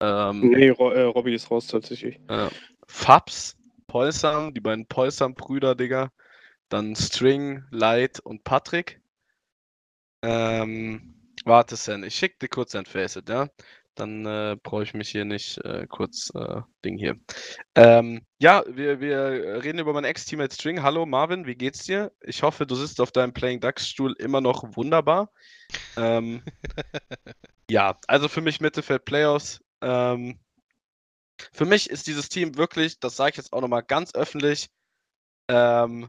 ähm, 0.00 0.40
Nee, 0.40 0.70
Ro 0.70 0.90
äh, 0.90 1.02
Robby 1.02 1.34
ist 1.34 1.50
raus 1.50 1.66
tatsächlich. 1.66 2.18
äh, 2.28 2.48
Fabs, 2.86 3.58
Polsam, 3.86 4.54
die 4.54 4.60
beiden 4.60 4.86
Polsam-Brüder, 4.86 5.74
Digga. 5.74 6.10
Dann 6.70 6.96
String, 6.96 7.62
Light 7.70 8.20
und 8.20 8.42
Patrick. 8.42 9.02
Ähm, 10.22 11.14
warte, 11.44 11.76
Sen, 11.76 12.02
ich 12.02 12.14
schick 12.14 12.38
dir 12.38 12.48
kurz 12.48 12.74
ein 12.74 12.86
Facet, 12.86 13.28
ja? 13.28 13.48
Dann 13.94 14.24
äh, 14.24 14.56
brauche 14.62 14.82
ich 14.82 14.94
mich 14.94 15.10
hier 15.10 15.24
nicht 15.24 15.58
äh, 15.58 15.86
kurz 15.88 16.30
äh, 16.34 16.62
Ding 16.84 16.96
hier. 16.96 17.16
Ähm, 17.74 18.24
ja, 18.38 18.62
wir, 18.66 19.00
wir 19.00 19.62
reden 19.62 19.78
über 19.78 19.92
mein 19.92 20.04
Ex-Teammate 20.04 20.54
String. 20.54 20.82
Hallo 20.82 21.06
Marvin, 21.06 21.46
wie 21.46 21.56
geht's 21.56 21.84
dir? 21.84 22.12
Ich 22.20 22.42
hoffe, 22.42 22.66
du 22.66 22.74
sitzt 22.74 23.00
auf 23.00 23.12
deinem 23.12 23.32
Playing 23.32 23.60
Ducks-Stuhl 23.60 24.14
immer 24.18 24.40
noch 24.40 24.76
wunderbar. 24.76 25.30
Ähm, 25.96 26.42
ja, 27.70 27.98
also 28.06 28.28
für 28.28 28.40
mich 28.40 28.60
Mittelfeld 28.60 29.04
Playoffs. 29.04 29.60
Ähm, 29.82 30.38
für 31.52 31.64
mich 31.64 31.90
ist 31.90 32.06
dieses 32.06 32.28
Team 32.28 32.56
wirklich, 32.56 33.00
das 33.00 33.16
sage 33.16 33.30
ich 33.30 33.36
jetzt 33.36 33.52
auch 33.52 33.60
nochmal 33.60 33.82
ganz 33.82 34.14
öffentlich, 34.14 34.68
ähm, 35.48 36.08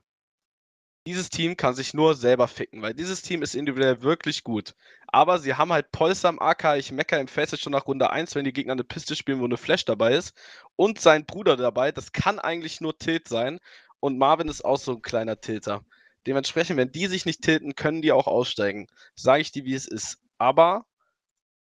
dieses 1.08 1.30
Team 1.30 1.58
kann 1.58 1.74
sich 1.74 1.94
nur 1.94 2.16
selber 2.16 2.48
ficken, 2.48 2.82
weil 2.82 2.94
dieses 2.94 3.22
Team 3.22 3.42
ist 3.42 3.56
individuell 3.56 4.02
wirklich 4.04 4.44
gut. 4.44 4.76
Aber 5.08 5.40
sie 5.40 5.56
haben 5.56 5.74
halt 5.74 5.92
Polster 5.92 6.30
am 6.30 6.40
AK, 6.40 6.78
ich 6.78 6.92
mecker 6.92 7.20
im 7.20 7.28
Face 7.28 7.60
schon 7.60 7.72
nach 7.72 7.88
Runde 7.88 8.12
1, 8.12 8.36
wenn 8.36 8.46
die 8.46 8.54
Gegner 8.54 8.74
eine 8.74 8.84
Piste 8.84 9.16
spielen, 9.16 9.40
wo 9.40 9.46
eine 9.46 9.58
Flash 9.58 9.86
dabei 9.86 10.14
ist. 10.14 10.34
Und 10.76 11.02
sein 11.02 11.26
Bruder 11.26 11.58
dabei, 11.58 11.92
das 11.92 12.12
kann 12.12 12.40
eigentlich 12.40 12.82
nur 12.82 12.98
Tilt 12.98 13.28
sein. 13.28 13.60
Und 14.00 14.18
Marvin 14.18 14.48
ist 14.48 14.64
auch 14.64 14.78
so 14.78 14.94
ein 14.94 15.02
kleiner 15.02 15.42
Tilter. 15.42 15.84
Dementsprechend, 16.28 16.78
wenn 16.78 16.92
die 16.92 17.08
sich 17.08 17.26
nicht 17.26 17.42
tilten, 17.42 17.76
können 17.76 18.02
die 18.02 18.12
auch 18.12 18.28
aussteigen. 18.28 18.88
Sage 19.16 19.42
ich 19.42 19.52
dir, 19.52 19.66
wie 19.66 19.74
es 19.74 19.88
ist. 19.88 20.20
Aber 20.38 20.86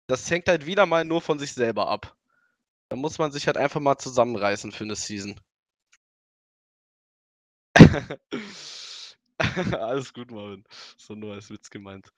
das 0.06 0.30
hängt 0.30 0.48
halt 0.48 0.66
wieder 0.66 0.86
mal 0.86 1.04
nur 1.04 1.20
von 1.22 1.38
sich 1.38 1.54
selber 1.54 1.88
ab. 1.88 2.16
Da 2.88 2.96
muss 2.96 3.18
man 3.18 3.32
sich 3.32 3.46
halt 3.46 3.56
einfach 3.56 3.80
mal 3.80 3.98
zusammenreißen 3.98 4.72
für 4.72 4.84
eine 4.84 4.96
Season. 4.96 5.40
Alles 9.80 10.12
gut, 10.12 10.30
Marvin. 10.30 10.64
So 10.96 11.14
nur 11.14 11.34
als 11.34 11.50
Witz 11.50 11.70
gemeint. 11.70 12.08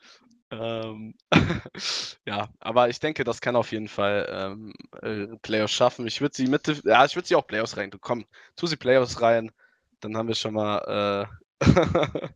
Ähm, 0.50 1.14
ja, 2.26 2.48
aber 2.60 2.88
ich 2.88 3.00
denke, 3.00 3.24
das 3.24 3.40
kann 3.40 3.56
auf 3.56 3.72
jeden 3.72 3.88
Fall 3.88 4.26
ähm, 4.30 4.72
äh, 5.02 5.36
Playoffs 5.42 5.72
schaffen. 5.72 6.06
Ich 6.06 6.20
würde 6.20 6.36
sie 6.36 6.46
Mitte, 6.46 6.80
ja, 6.84 7.04
ich 7.04 7.16
würde 7.16 7.26
sie 7.26 7.34
auch 7.34 7.46
Playoffs 7.46 7.76
rein. 7.76 7.90
Komm, 8.00 8.26
tu 8.54 8.66
sie 8.66 8.76
Playoffs 8.76 9.20
rein, 9.20 9.50
dann 10.00 10.16
haben 10.16 10.28
wir 10.28 10.34
schon 10.34 10.54
mal, 10.54 11.28
äh, 11.60 11.64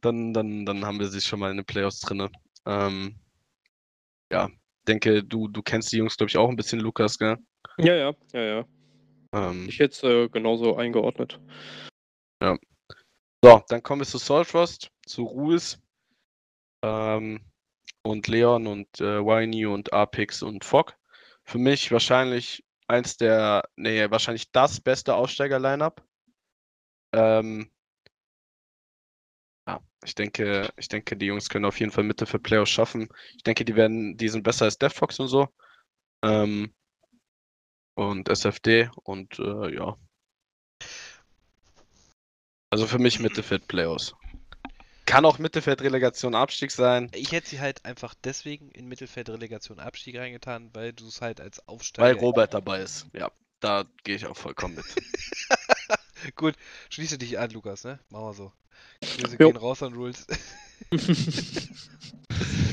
dann, 0.00 0.32
dann, 0.32 0.64
dann 0.64 0.84
haben 0.84 1.00
wir 1.00 1.08
sie 1.08 1.20
schon 1.20 1.40
mal 1.40 1.50
in 1.50 1.58
den 1.58 1.66
Playoffs 1.66 2.00
drinne. 2.00 2.30
Ähm, 2.64 3.16
ja, 4.32 4.48
denke, 4.88 5.22
du, 5.22 5.48
du 5.48 5.62
kennst 5.62 5.92
die 5.92 5.98
Jungs, 5.98 6.16
glaube 6.16 6.30
ich, 6.30 6.38
auch 6.38 6.48
ein 6.48 6.56
bisschen, 6.56 6.80
Lukas, 6.80 7.18
gell? 7.18 7.36
Ja, 7.78 7.94
ja, 7.94 8.12
ja, 8.32 8.40
ja. 8.40 8.64
Ähm, 9.32 9.66
Ich 9.68 9.78
hätte 9.78 9.92
es 9.94 10.02
äh, 10.02 10.28
genauso 10.28 10.76
eingeordnet. 10.76 11.40
So, 13.44 13.62
dann 13.68 13.82
kommen 13.82 14.00
wir 14.00 14.06
zu 14.06 14.16
Solfrost, 14.16 14.90
zu 15.04 15.24
Rules 15.24 15.78
ähm, 16.82 17.44
und 18.02 18.26
Leon 18.26 18.66
und 18.66 18.88
äh, 19.02 19.20
Winey 19.20 19.66
und 19.66 19.92
Apix 19.92 20.42
und 20.42 20.64
Fogg. 20.64 20.94
Für 21.44 21.58
mich 21.58 21.92
wahrscheinlich 21.92 22.64
eins 22.86 23.18
der, 23.18 23.68
nee, 23.76 24.10
wahrscheinlich 24.10 24.50
das 24.50 24.80
beste 24.80 25.14
Aussteiger-Lineup. 25.14 26.02
Ähm, 27.12 27.70
ich 30.02 30.14
denke, 30.14 30.70
ich 30.78 30.88
denke, 30.88 31.14
die 31.14 31.26
Jungs 31.26 31.50
können 31.50 31.66
auf 31.66 31.78
jeden 31.78 31.92
Fall 31.92 32.04
Mitte 32.04 32.24
für 32.24 32.38
Playoffs 32.38 32.70
schaffen. 32.70 33.10
Ich 33.36 33.42
denke, 33.42 33.66
die 33.66 33.76
werden, 33.76 34.16
die 34.16 34.28
sind 34.30 34.42
besser 34.42 34.64
als 34.64 34.78
Deathfox 34.78 35.20
und 35.20 35.28
so. 35.28 35.48
Ähm, 36.22 36.72
und 37.94 38.30
SFD 38.30 38.88
und 39.02 39.38
äh, 39.38 39.74
ja. 39.74 39.98
Also 42.74 42.88
für 42.88 42.98
mich 42.98 43.20
Mittelfeld 43.20 43.68
Playoffs. 43.68 44.16
Kann 45.06 45.24
auch 45.24 45.38
Mittelfeld 45.38 45.80
Relegation 45.80 46.34
Abstieg 46.34 46.72
sein, 46.72 47.08
Ich 47.14 47.30
hätte 47.30 47.48
sie 47.48 47.60
halt 47.60 47.84
einfach 47.84 48.16
deswegen 48.24 48.72
in 48.72 48.88
Mittelfeld 48.88 49.30
Relegation 49.30 49.78
Abstieg 49.78 50.18
reingetan, 50.18 50.70
weil 50.72 50.92
du 50.92 51.06
es 51.06 51.20
halt 51.20 51.40
als 51.40 51.68
Aufsteiger. 51.68 52.08
weil 52.08 52.16
Robert 52.16 52.52
dabei 52.52 52.80
ist. 52.80 53.06
Ja, 53.12 53.30
da 53.60 53.84
gehe 54.02 54.16
ich 54.16 54.26
auch 54.26 54.36
vollkommen 54.36 54.74
mit. 54.74 54.86
Gut, 56.34 56.56
schließe 56.90 57.16
dich 57.16 57.38
an, 57.38 57.50
Lukas, 57.50 57.84
ne? 57.84 58.00
Machen 58.10 58.24
wir 58.24 58.34
so. 58.34 58.52
Grüße 59.20 59.36
gehen 59.38 59.56
raus 59.56 59.80
an 59.84 59.94
Rules. 59.94 60.26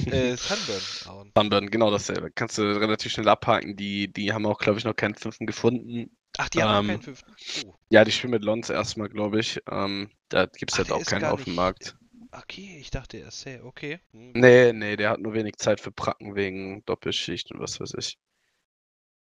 äh, 0.07 0.35
Sunburn. 0.35 1.31
Sunburn, 1.35 1.69
genau 1.69 1.91
dasselbe. 1.91 2.31
Kannst 2.31 2.57
du 2.57 2.63
relativ 2.63 3.11
schnell 3.11 3.29
abhaken. 3.29 3.75
Die, 3.75 4.11
die 4.11 4.33
haben 4.33 4.47
auch, 4.47 4.57
glaube 4.57 4.79
ich, 4.79 4.83
noch 4.83 4.95
keinen 4.95 5.13
fünften 5.13 5.45
gefunden. 5.45 6.09
Ach, 6.37 6.49
die 6.49 6.61
haben 6.61 6.79
Ähm, 6.79 6.83
keinen 6.83 7.01
fünften. 7.01 7.35
Oh, 7.53 7.73
Ja, 7.89 8.03
die 8.05 8.11
spielen 8.11 8.31
mit 8.31 8.43
Lons 8.43 8.69
erstmal, 8.69 9.09
glaube 9.09 9.39
ich. 9.39 9.61
Ähm, 9.69 10.09
da 10.29 10.45
gibt 10.47 10.71
es 10.71 10.77
halt 10.77 10.91
auch 10.91 11.05
keinen 11.05 11.27
auf 11.27 11.43
dem 11.45 11.55
Markt. 11.55 11.97
okay, 12.31 12.77
ich 12.79 12.91
dachte, 12.91 13.17
er 13.17 13.27
ist 13.29 13.41
sehr 13.41 13.65
okay. 13.65 13.99
Hm, 14.11 14.33
Nee, 14.33 14.73
nee, 14.73 14.97
der 14.97 15.09
hat 15.11 15.21
nur 15.21 15.33
wenig 15.33 15.55
Zeit 15.57 15.79
für 15.79 15.91
Pracken 15.93 16.35
wegen 16.35 16.83
Doppelschicht 16.85 17.49
und 17.53 17.61
was 17.61 17.79
weiß 17.79 17.93
ich. 17.97 18.17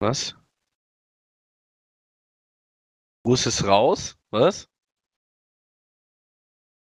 Was? 0.01 0.35
Bruce 3.23 3.47
ist 3.47 3.63
raus? 3.65 4.15
Was? 4.29 4.67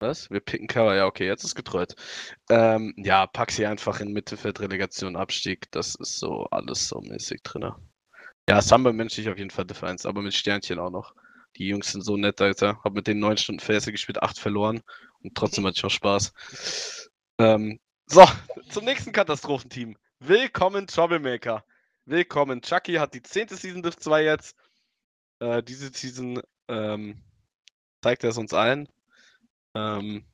Was? 0.02 0.30
Wir 0.30 0.40
picken 0.42 0.68
Cover. 0.68 0.96
Ja, 0.96 1.06
okay, 1.06 1.26
jetzt 1.26 1.44
ist 1.46 1.56
getreut. 1.56 1.96
Ähm, 2.50 2.94
ja, 2.98 3.28
pack 3.28 3.52
sie 3.52 3.66
einfach 3.66 4.00
in 4.02 4.12
Mittelfeld, 4.14 4.60
Relegation, 4.62 5.16
Abstieg. 5.16 5.70
Das 5.72 5.96
ist 5.96 6.20
so 6.20 6.46
alles 6.52 6.88
so 6.90 7.02
mäßig 7.02 7.42
drin. 7.44 7.72
Ja, 8.50 8.64
Samba 8.64 8.92
menschlich 8.92 9.30
auf 9.30 9.38
jeden 9.38 9.52
Fall 9.52 9.66
Differenz, 9.66 10.08
aber 10.08 10.24
mit 10.24 10.34
Sternchen 10.34 10.80
auch 10.80 10.90
noch. 10.90 11.14
Die 11.58 11.68
Jungs 11.68 11.92
sind 11.92 12.02
so 12.02 12.18
nett, 12.18 12.42
Alter. 12.42 12.82
Hab 12.84 12.94
mit 12.94 13.06
denen 13.06 13.20
neun 13.20 13.38
Stunden 13.38 13.60
Face 13.60 13.86
gespielt, 13.86 14.24
acht 14.24 14.40
verloren 14.40 14.82
und 15.22 15.36
trotzdem 15.36 15.68
hatte 15.68 15.78
ich 15.78 15.84
noch 15.84 15.92
Spaß. 15.92 17.12
Ähm, 17.38 17.80
so, 18.08 18.26
zum 18.72 18.86
nächsten 18.86 19.12
Katastrophenteam. 19.12 19.96
Willkommen, 20.18 20.88
Troublemaker. 20.88 21.64
Willkommen. 22.06 22.64
Chucky 22.64 22.96
hat 22.96 23.14
die 23.14 23.22
zehnte 23.22 23.56
Season 23.56 23.84
Div 23.84 23.98
2 23.98 24.24
jetzt. 24.24 24.56
Äh, 25.38 25.62
diese 25.62 25.94
Season 25.94 26.42
ähm, 26.70 27.22
zeigt 28.02 28.24
er 28.24 28.32
es 28.32 28.38
uns 28.40 28.52
allen. 28.52 28.90
Ähm, 29.76 30.26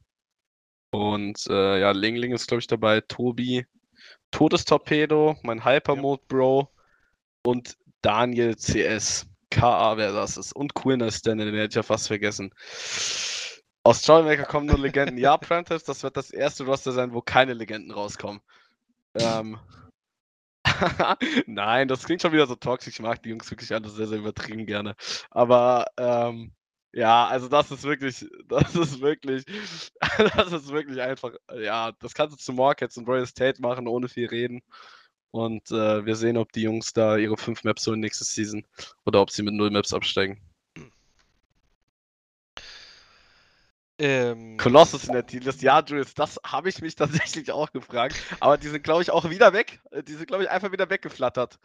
und 0.91 1.45
äh, 1.49 1.81
ja, 1.81 1.91
Ling 1.91 2.31
ist, 2.31 2.47
glaube 2.47 2.61
ich, 2.61 2.67
dabei. 2.67 3.01
Tobi, 3.01 3.65
Todestorpedo, 4.31 5.35
mein 5.43 5.65
Hypermode 5.65 6.23
Bro 6.29 6.71
und 7.43 7.77
Daniel 8.05 8.55
CS. 8.55 9.25
KA, 9.49 9.97
wer 9.97 10.11
das 10.11 10.37
ist. 10.37 10.53
Und 10.53 10.75
Coolness, 10.75 11.21
denn 11.21 11.39
den 11.39 11.55
hätte 11.55 11.69
ich 11.69 11.75
ja 11.75 11.83
fast 11.83 12.07
vergessen. 12.07 12.53
Aus 13.83 14.01
Troublemaker 14.01 14.43
kommen 14.43 14.67
nur 14.67 14.77
Legenden. 14.77 15.17
Ja, 15.17 15.37
Prentice, 15.37 15.83
das 15.83 16.03
wird 16.03 16.17
das 16.17 16.29
erste 16.29 16.65
Roster 16.65 16.91
sein, 16.91 17.13
wo 17.13 17.21
keine 17.21 17.53
Legenden 17.53 17.91
rauskommen. 17.91 18.41
Ähm. 19.15 19.59
Nein, 21.47 21.87
das 21.87 22.03
klingt 22.03 22.21
schon 22.21 22.31
wieder 22.31 22.47
so 22.47 22.55
toxisch. 22.55 22.95
Ich 22.95 23.01
mag 23.01 23.23
die 23.23 23.29
Jungs 23.29 23.49
wirklich 23.49 23.73
alle 23.73 23.89
sehr, 23.89 24.07
sehr 24.07 24.19
übertrieben 24.19 24.65
gerne. 24.65 24.95
Aber 25.31 25.85
ähm, 25.97 26.53
ja, 26.93 27.27
also 27.27 27.47
das 27.47 27.71
ist 27.71 27.83
wirklich, 27.83 28.25
das 28.47 28.75
ist 28.75 29.01
wirklich, 29.01 29.45
das 30.35 30.51
ist 30.51 30.69
wirklich 30.69 31.01
einfach, 31.01 31.33
ja, 31.59 31.91
das 31.99 32.13
kannst 32.13 32.35
du 32.35 32.43
zu 32.43 32.53
Morcats 32.53 32.97
und 32.97 33.07
Royal 33.07 33.25
State 33.25 33.61
machen, 33.61 33.87
ohne 33.87 34.09
viel 34.09 34.27
reden. 34.27 34.61
Und 35.31 35.69
äh, 35.71 36.05
wir 36.05 36.15
sehen, 36.15 36.37
ob 36.37 36.51
die 36.53 36.61
Jungs 36.61 36.93
da 36.93 37.17
ihre 37.17 37.37
fünf 37.37 37.63
Maps 37.63 37.85
holen 37.87 37.99
nächste 37.99 38.23
Season 38.23 38.65
oder 39.05 39.21
ob 39.21 39.31
sie 39.31 39.43
mit 39.43 39.53
null 39.53 39.69
Maps 39.69 39.93
absteigen. 39.93 40.41
Ähm, 43.97 44.57
Colossus 44.57 45.05
in 45.05 45.13
der 45.13 45.25
T-List, 45.25 45.61
ja, 45.61 45.81
Julius, 45.81 46.13
das 46.13 46.37
habe 46.45 46.67
ich 46.67 46.81
mich 46.81 46.95
tatsächlich 46.95 47.51
auch 47.51 47.71
gefragt. 47.71 48.21
Aber 48.41 48.57
die 48.57 48.67
sind, 48.67 48.83
glaube 48.83 49.01
ich, 49.01 49.11
auch 49.11 49.29
wieder 49.29 49.53
weg. 49.53 49.79
Äh, 49.91 50.03
Die 50.03 50.13
sind, 50.13 50.27
glaube 50.27 50.43
ich, 50.43 50.49
einfach 50.49 50.71
wieder 50.71 50.89
weggeflattert. 50.89 51.59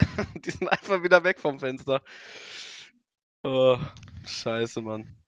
die 0.44 0.50
sind 0.50 0.68
einfach 0.68 1.02
wieder 1.02 1.22
weg 1.22 1.38
vom 1.40 1.60
Fenster. 1.60 2.02
Oh, 3.44 3.78
scheiße, 4.24 4.80
Mann. 4.80 5.21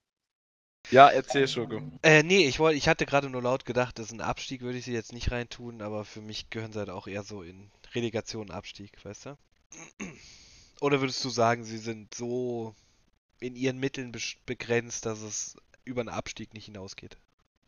Ja, 0.91 1.09
erzähl, 1.09 1.49
Schoko. 1.49 1.83
Äh, 2.03 2.23
nee, 2.23 2.47
ich 2.47 2.59
wollte, 2.59 2.77
ich 2.77 2.89
hatte 2.89 3.07
gerade 3.07 3.31
nur 3.31 3.43
laut 3.43 3.65
gedacht, 3.65 3.99
das 3.99 4.07
ist 4.07 4.13
ein 4.13 4.21
Abstieg, 4.21 4.61
würde 4.61 4.79
ich 4.79 4.85
sie 4.85 4.93
jetzt 4.93 5.13
nicht 5.13 5.31
reintun, 5.31 5.81
aber 5.83 6.05
für 6.05 6.21
mich 6.21 6.51
gehören 6.51 6.73
sie 6.73 6.79
halt 6.79 6.91
auch 6.91 7.07
eher 7.07 7.23
so 7.23 7.43
in 7.43 7.71
Relegation, 7.95 8.51
Abstieg, 8.51 8.93
weißt 9.05 9.27
du? 9.27 9.39
Oder 10.81 11.01
würdest 11.01 11.25
du 11.25 11.31
sagen, 11.31 11.65
sie 11.65 11.79
sind 11.79 12.15
so 12.15 12.75
in 13.41 13.57
ihren 13.57 13.79
Mitteln 13.79 14.13
besch- 14.13 14.37
begrenzt, 14.47 15.07
dass 15.07 15.21
es 15.21 15.57
über 15.85 16.03
einen 16.03 16.11
Abstieg 16.11 16.53
nicht 16.55 16.67
hinausgeht? 16.67 17.17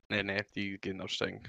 Nee, 0.09 0.23
nee, 0.23 0.45
die 0.55 0.79
gehen 0.79 1.01
absteigen. 1.01 1.41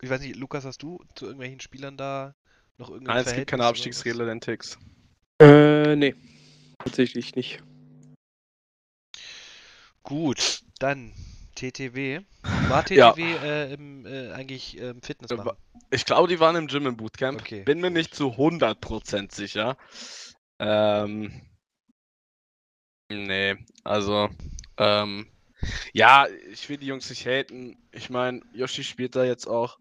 Ich 0.00 0.10
weiß 0.10 0.20
nicht, 0.20 0.36
Lukas, 0.36 0.64
hast 0.64 0.82
du 0.82 1.04
zu 1.14 1.24
irgendwelchen 1.26 1.60
Spielern 1.60 1.96
da 1.96 2.34
noch 2.78 2.90
irgendein 2.90 3.16
Nein, 3.16 3.26
es 3.26 3.34
gibt 3.34 3.46
keine 3.48 3.62
was? 3.64 3.70
abstiegsrelevanten 3.70 4.40
Ticks. 4.40 4.78
Äh, 5.40 5.96
nee. 5.96 6.14
Tatsächlich 6.78 7.34
nicht. 7.34 7.62
Gut, 10.06 10.62
dann 10.78 11.12
TTW. 11.56 12.20
War 12.68 12.84
Ja. 12.90 13.12
TTW 13.12 13.22
äh, 13.22 13.74
im, 13.74 14.06
äh, 14.06 14.30
eigentlich 14.30 14.80
ähm, 14.80 15.02
Fitness 15.02 15.32
Äh, 15.32 15.36
machen? 15.36 15.56
Ich 15.90 16.04
glaube, 16.04 16.28
die 16.28 16.38
waren 16.38 16.54
im 16.54 16.68
Gym 16.68 16.86
im 16.86 16.96
Bootcamp. 16.96 17.40
Okay. 17.40 17.64
Bin 17.64 17.80
mir 17.80 17.90
nicht 17.90 18.14
zu 18.14 18.28
100% 18.30 19.34
sicher. 19.34 19.76
Ähm. 20.60 21.32
Nee, 23.10 23.56
also. 23.82 24.28
Ähm. 24.76 25.26
Ja, 25.92 26.28
ich 26.52 26.68
will 26.68 26.76
die 26.76 26.86
Jungs 26.86 27.10
nicht 27.10 27.26
haten. 27.26 27.76
Ich 27.90 28.08
meine, 28.08 28.42
Yoshi 28.52 28.84
spielt 28.84 29.16
da 29.16 29.24
jetzt 29.24 29.48
auch. 29.48 29.76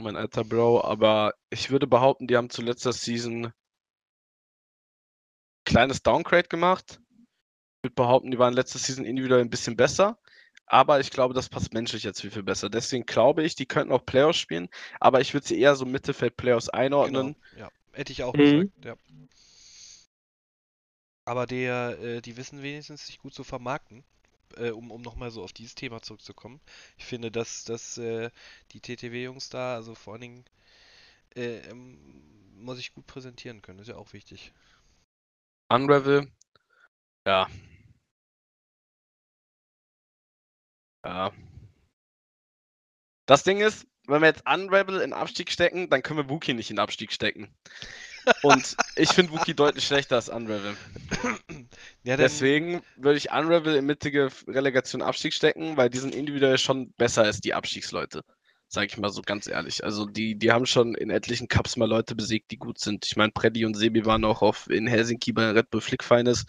Mein 0.00 0.16
alter 0.16 0.42
Bro, 0.42 0.82
aber 0.82 1.34
ich 1.50 1.70
würde 1.70 1.86
behaupten, 1.86 2.26
die 2.26 2.36
haben 2.36 2.50
zu 2.50 2.62
letzter 2.62 2.92
Season 2.92 3.52
kleines 5.64 6.02
Downgrade 6.02 6.48
gemacht. 6.48 7.00
Würde 7.88 7.94
behaupten, 7.94 8.30
die 8.30 8.38
waren 8.38 8.54
letzte 8.54 8.78
Season 8.78 9.04
individuell 9.04 9.40
ein 9.40 9.50
bisschen 9.50 9.76
besser. 9.76 10.18
Aber 10.66 11.00
ich 11.00 11.10
glaube, 11.10 11.32
das 11.34 11.48
passt 11.48 11.72
menschlich 11.72 12.02
jetzt 12.02 12.20
viel, 12.20 12.30
viel 12.30 12.42
besser. 12.42 12.68
Deswegen 12.68 13.06
glaube 13.06 13.42
ich, 13.42 13.54
die 13.56 13.66
könnten 13.66 13.92
auch 13.92 14.04
Playoffs 14.04 14.38
spielen. 14.38 14.68
Aber 15.00 15.20
ich 15.20 15.32
würde 15.34 15.46
sie 15.46 15.58
eher 15.58 15.74
so 15.74 15.86
Mittelfeld-Playoffs 15.86 16.68
einordnen. 16.68 17.34
Genau, 17.34 17.36
ja. 17.52 17.70
Hätte 17.92 18.12
ich 18.12 18.22
auch 18.22 18.36
Mhm. 18.36 18.38
gesagt, 18.38 18.70
ja. 18.84 18.96
Aber 21.24 21.46
der, 21.46 21.98
äh, 22.00 22.20
die 22.22 22.36
wissen 22.36 22.62
wenigstens 22.62 23.06
sich 23.06 23.18
gut 23.18 23.32
zu 23.34 23.44
vermarkten, 23.44 24.02
äh, 24.56 24.70
um, 24.70 24.90
um 24.90 25.02
nochmal 25.02 25.30
so 25.30 25.42
auf 25.44 25.52
dieses 25.52 25.74
Thema 25.76 26.02
zurückzukommen. 26.02 26.60
Ich 26.96 27.04
finde, 27.04 27.30
dass, 27.30 27.64
dass 27.64 27.98
äh, 27.98 28.30
die 28.72 28.80
TTW-Jungs 28.80 29.48
da, 29.50 29.74
also 29.76 29.94
vor 29.94 30.14
allen 30.14 30.22
Dingen, 30.22 30.44
äh, 31.36 31.58
ähm, 31.70 31.98
muss 32.56 32.78
ich 32.80 32.94
gut 32.94 33.06
präsentieren 33.06 33.62
können, 33.62 33.80
ist 33.80 33.88
ja 33.88 33.96
auch 33.96 34.12
wichtig. 34.14 34.52
Unravel. 35.70 36.28
Ja. 37.26 37.48
Ja. 41.04 41.32
Das 43.26 43.42
Ding 43.42 43.60
ist, 43.60 43.86
wenn 44.06 44.22
wir 44.22 44.28
jetzt 44.28 44.44
Unravel 44.48 45.00
in 45.00 45.12
Abstieg 45.12 45.50
stecken, 45.50 45.90
dann 45.90 46.02
können 46.02 46.18
wir 46.18 46.30
Wookie 46.30 46.54
nicht 46.54 46.70
in 46.70 46.78
Abstieg 46.78 47.12
stecken. 47.12 47.54
Und 48.42 48.76
ich 48.96 49.10
finde 49.10 49.32
Wookie 49.32 49.54
deutlich 49.54 49.86
schlechter 49.86 50.16
als 50.16 50.28
Unravel. 50.28 50.76
Ja, 52.02 52.16
Deswegen 52.16 52.82
würde 52.96 53.18
ich 53.18 53.30
Unravel 53.30 53.76
in 53.76 53.86
mittige 53.86 54.28
Relegation 54.46 55.02
Abstieg 55.02 55.34
stecken, 55.34 55.76
weil 55.76 55.90
die 55.90 55.98
sind 55.98 56.14
individuell 56.14 56.58
schon 56.58 56.92
besser 56.92 57.22
als 57.24 57.40
die 57.40 57.54
Abstiegsleute. 57.54 58.24
Sag 58.70 58.84
ich 58.84 58.98
mal 58.98 59.08
so 59.08 59.22
ganz 59.22 59.46
ehrlich. 59.46 59.82
Also 59.82 60.04
die, 60.04 60.34
die 60.34 60.52
haben 60.52 60.66
schon 60.66 60.94
in 60.94 61.08
etlichen 61.08 61.48
Cups 61.48 61.76
mal 61.76 61.88
Leute 61.88 62.14
besiegt, 62.14 62.50
die 62.50 62.58
gut 62.58 62.78
sind. 62.78 63.06
Ich 63.06 63.16
meine, 63.16 63.32
Preddy 63.32 63.64
und 63.64 63.74
Sebi 63.74 64.04
waren 64.04 64.26
auch 64.26 64.42
auf, 64.42 64.68
in 64.68 64.86
Helsinki 64.86 65.32
bei 65.32 65.50
Red 65.52 65.70
Bull 65.70 65.80
Flick 65.80 66.04
Finals. 66.04 66.44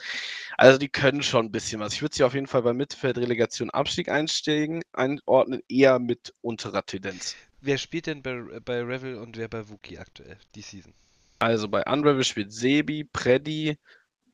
Also 0.57 0.78
die 0.78 0.89
können 0.89 1.24
schon 1.24 1.45
ein 1.45 1.51
bisschen 1.51 1.80
was. 1.80 1.93
Ich 1.93 2.01
würde 2.01 2.15
sie 2.15 2.26
auf 2.26 2.34
jeden 2.34 2.47
Fall 2.47 2.63
bei 2.63 2.74
Mittelfeld 2.74 3.17
Relegation 3.17 3.70
Abstieg 3.70 4.09
einsteigen, 4.09 4.82
einordnen, 4.91 5.61
eher 5.70 5.97
mit 5.99 6.34
unterer 6.41 6.86
Tendenz. 6.86 7.38
wer 7.61 7.78
spielt 7.78 8.07
denn 8.07 8.22
bei, 8.22 8.59
bei 8.65 8.82
Revel 8.82 9.15
und 9.15 9.38
wer 9.38 9.47
bei 9.47 9.70
Wookie 9.70 9.97
aktuell, 9.97 10.38
die 10.55 10.61
Season? 10.61 10.93
Also 11.39 11.70
bei 11.70 11.84
Unravel 11.86 12.26
spielt 12.26 12.51
Sebi, 12.51 13.05
Preddy, 13.05 13.78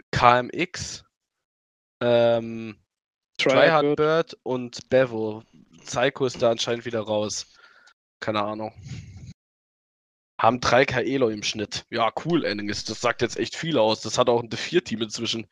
KMX, 0.10 1.04
ähm, 2.02 2.78
Tryhard 3.38 3.96
Bird 3.96 4.38
und 4.42 4.90
Bevo. 4.90 5.44
Psycho 5.86 6.26
ist 6.26 6.42
da 6.42 6.50
anscheinend 6.50 6.86
wieder 6.86 7.02
raus. 7.02 7.46
Keine 8.20 8.42
Ahnung. 8.42 8.74
Haben 10.40 10.60
3k 10.60 11.02
Elo 11.02 11.30
im 11.30 11.44
Schnitt. 11.44 11.86
Ja, 11.90 12.12
cool, 12.26 12.44
Ennis. 12.44 12.84
Das 12.84 13.00
sagt 13.00 13.22
jetzt 13.22 13.38
echt 13.38 13.56
viel 13.56 13.78
aus. 13.78 14.02
Das 14.02 14.18
hat 14.18 14.30
auch 14.30 14.42
ein 14.42 14.50
D4-Team 14.50 15.02
inzwischen. 15.02 15.48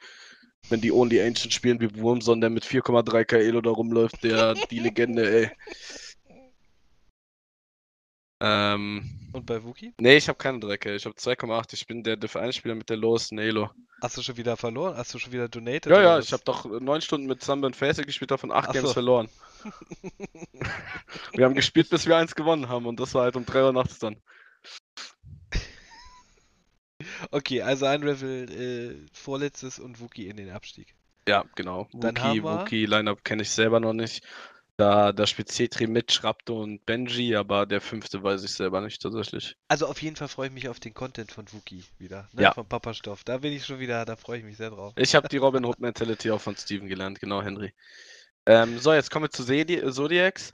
Wenn 0.70 0.82
die 0.82 0.92
Only 0.92 1.22
Ancient 1.22 1.54
spielen 1.54 1.80
wie 1.82 1.94
Wurmson, 1.96 2.42
der 2.42 2.50
mit 2.50 2.66
4,3k 2.66 3.38
Elo 3.38 3.62
da 3.62 3.72
rumläuft, 3.72 4.24
der 4.24 4.56
die 4.72 4.80
Legende, 4.80 5.30
ey. 5.30 5.52
Ähm. 8.42 9.30
Und 9.32 9.46
bei 9.46 9.64
Wookie? 9.64 9.94
Nee, 10.00 10.18
ich 10.18 10.28
habe 10.28 10.38
keine 10.38 10.60
3k. 10.60 10.96
Ich 10.96 11.06
habe 11.06 11.16
2,8. 11.16 11.74
Ich 11.74 11.88
bin 11.88 12.04
der 12.04 12.18
Div 12.18 12.36
1-Spieler 12.36 12.76
mit 12.76 12.90
der 12.90 12.98
lowsten 12.98 13.40
Elo. 13.40 13.72
Hast 14.02 14.18
du 14.18 14.22
schon 14.22 14.36
wieder 14.36 14.58
verloren? 14.58 14.98
Hast 14.98 15.14
du 15.14 15.20
schon 15.20 15.32
wieder 15.32 15.48
donated? 15.48 15.88
Ja, 15.88 16.02
ja, 16.02 16.18
was? 16.18 16.26
ich 16.26 16.34
habe 16.34 16.44
doch 16.44 16.66
neun 16.66 17.02
Stunden 17.02 17.26
mit 17.26 17.42
Sunburn 17.42 17.74
Facing 17.74 18.06
gespielt, 18.06 18.32
davon 18.32 18.52
acht 18.52 18.70
Ach 18.70 18.74
Games 18.74 18.90
so. 18.90 18.94
verloren. 18.94 19.30
Wir 21.34 21.46
haben 21.46 21.56
gespielt, 21.56 21.90
bis 21.90 22.06
wir 22.06 22.16
eins 22.18 22.36
gewonnen 22.36 22.70
haben 22.70 22.86
und 22.86 23.00
das 23.00 23.14
war 23.14 23.24
halt 23.24 23.36
um 23.36 23.46
3 23.46 23.64
Uhr 23.64 23.74
nachts 23.74 24.00
dann. 24.00 24.18
Okay, 27.32 27.62
also 27.62 27.86
Unravel 27.88 28.50
äh, 28.52 29.06
vorletztes 29.14 29.80
und 29.80 30.00
Wookie 30.00 30.28
in 30.28 30.38
den 30.38 30.52
Abstieg. 30.52 30.96
Ja, 31.28 31.44
genau. 31.56 31.88
Dann 31.94 32.16
Wookie, 32.18 32.44
wir- 32.44 32.60
Wookie 32.62 32.86
Lineup 32.86 33.24
kenne 33.24 33.42
ich 33.42 33.50
selber 33.50 33.80
noch 33.80 33.94
nicht. 33.94 34.24
Da, 34.78 35.12
da 35.12 35.28
spielt 35.28 35.52
Cetri 35.52 35.86
mit, 35.86 36.12
Schrapto 36.12 36.60
und 36.64 36.84
Benji, 36.86 37.36
aber 37.36 37.68
der 37.68 37.80
fünfte 37.80 38.24
weiß 38.24 38.44
ich 38.44 38.52
selber 38.52 38.82
nicht 38.82 39.02
tatsächlich. 39.02 39.56
Also 39.68 39.86
auf 39.86 40.02
jeden 40.02 40.16
Fall 40.16 40.28
freue 40.28 40.48
ich 40.48 40.54
mich 40.54 40.68
auf 40.68 40.80
den 40.80 40.96
Content 40.96 41.32
von 41.32 41.46
Wookie 41.54 41.84
wieder, 42.00 42.28
ne? 42.34 42.44
Ja. 42.44 42.54
Von 42.54 42.68
Papa 42.68 42.94
Stoff. 42.96 43.24
Da 43.24 43.38
bin 43.38 43.54
ich 43.54 43.66
schon 43.66 43.80
wieder, 43.80 44.04
da 44.06 44.16
freue 44.16 44.40
ich 44.40 44.44
mich 44.44 44.58
sehr 44.58 44.72
drauf. 44.72 44.94
Ich 44.98 45.14
habe 45.14 45.28
die 45.28 45.38
Robin 45.38 45.64
Hood 45.66 45.80
Mentality 45.80 46.32
auch 46.32 46.42
von 46.42 46.56
Steven 46.58 46.88
gelernt, 46.88 47.20
genau, 47.20 47.44
Henry. 47.44 47.72
Ähm, 48.46 48.80
so, 48.80 48.94
jetzt 48.94 49.10
kommen 49.10 49.26
wir 49.26 49.32
zu 49.32 49.44
Zedi- 49.44 49.90
Zodiacs. 49.92 50.54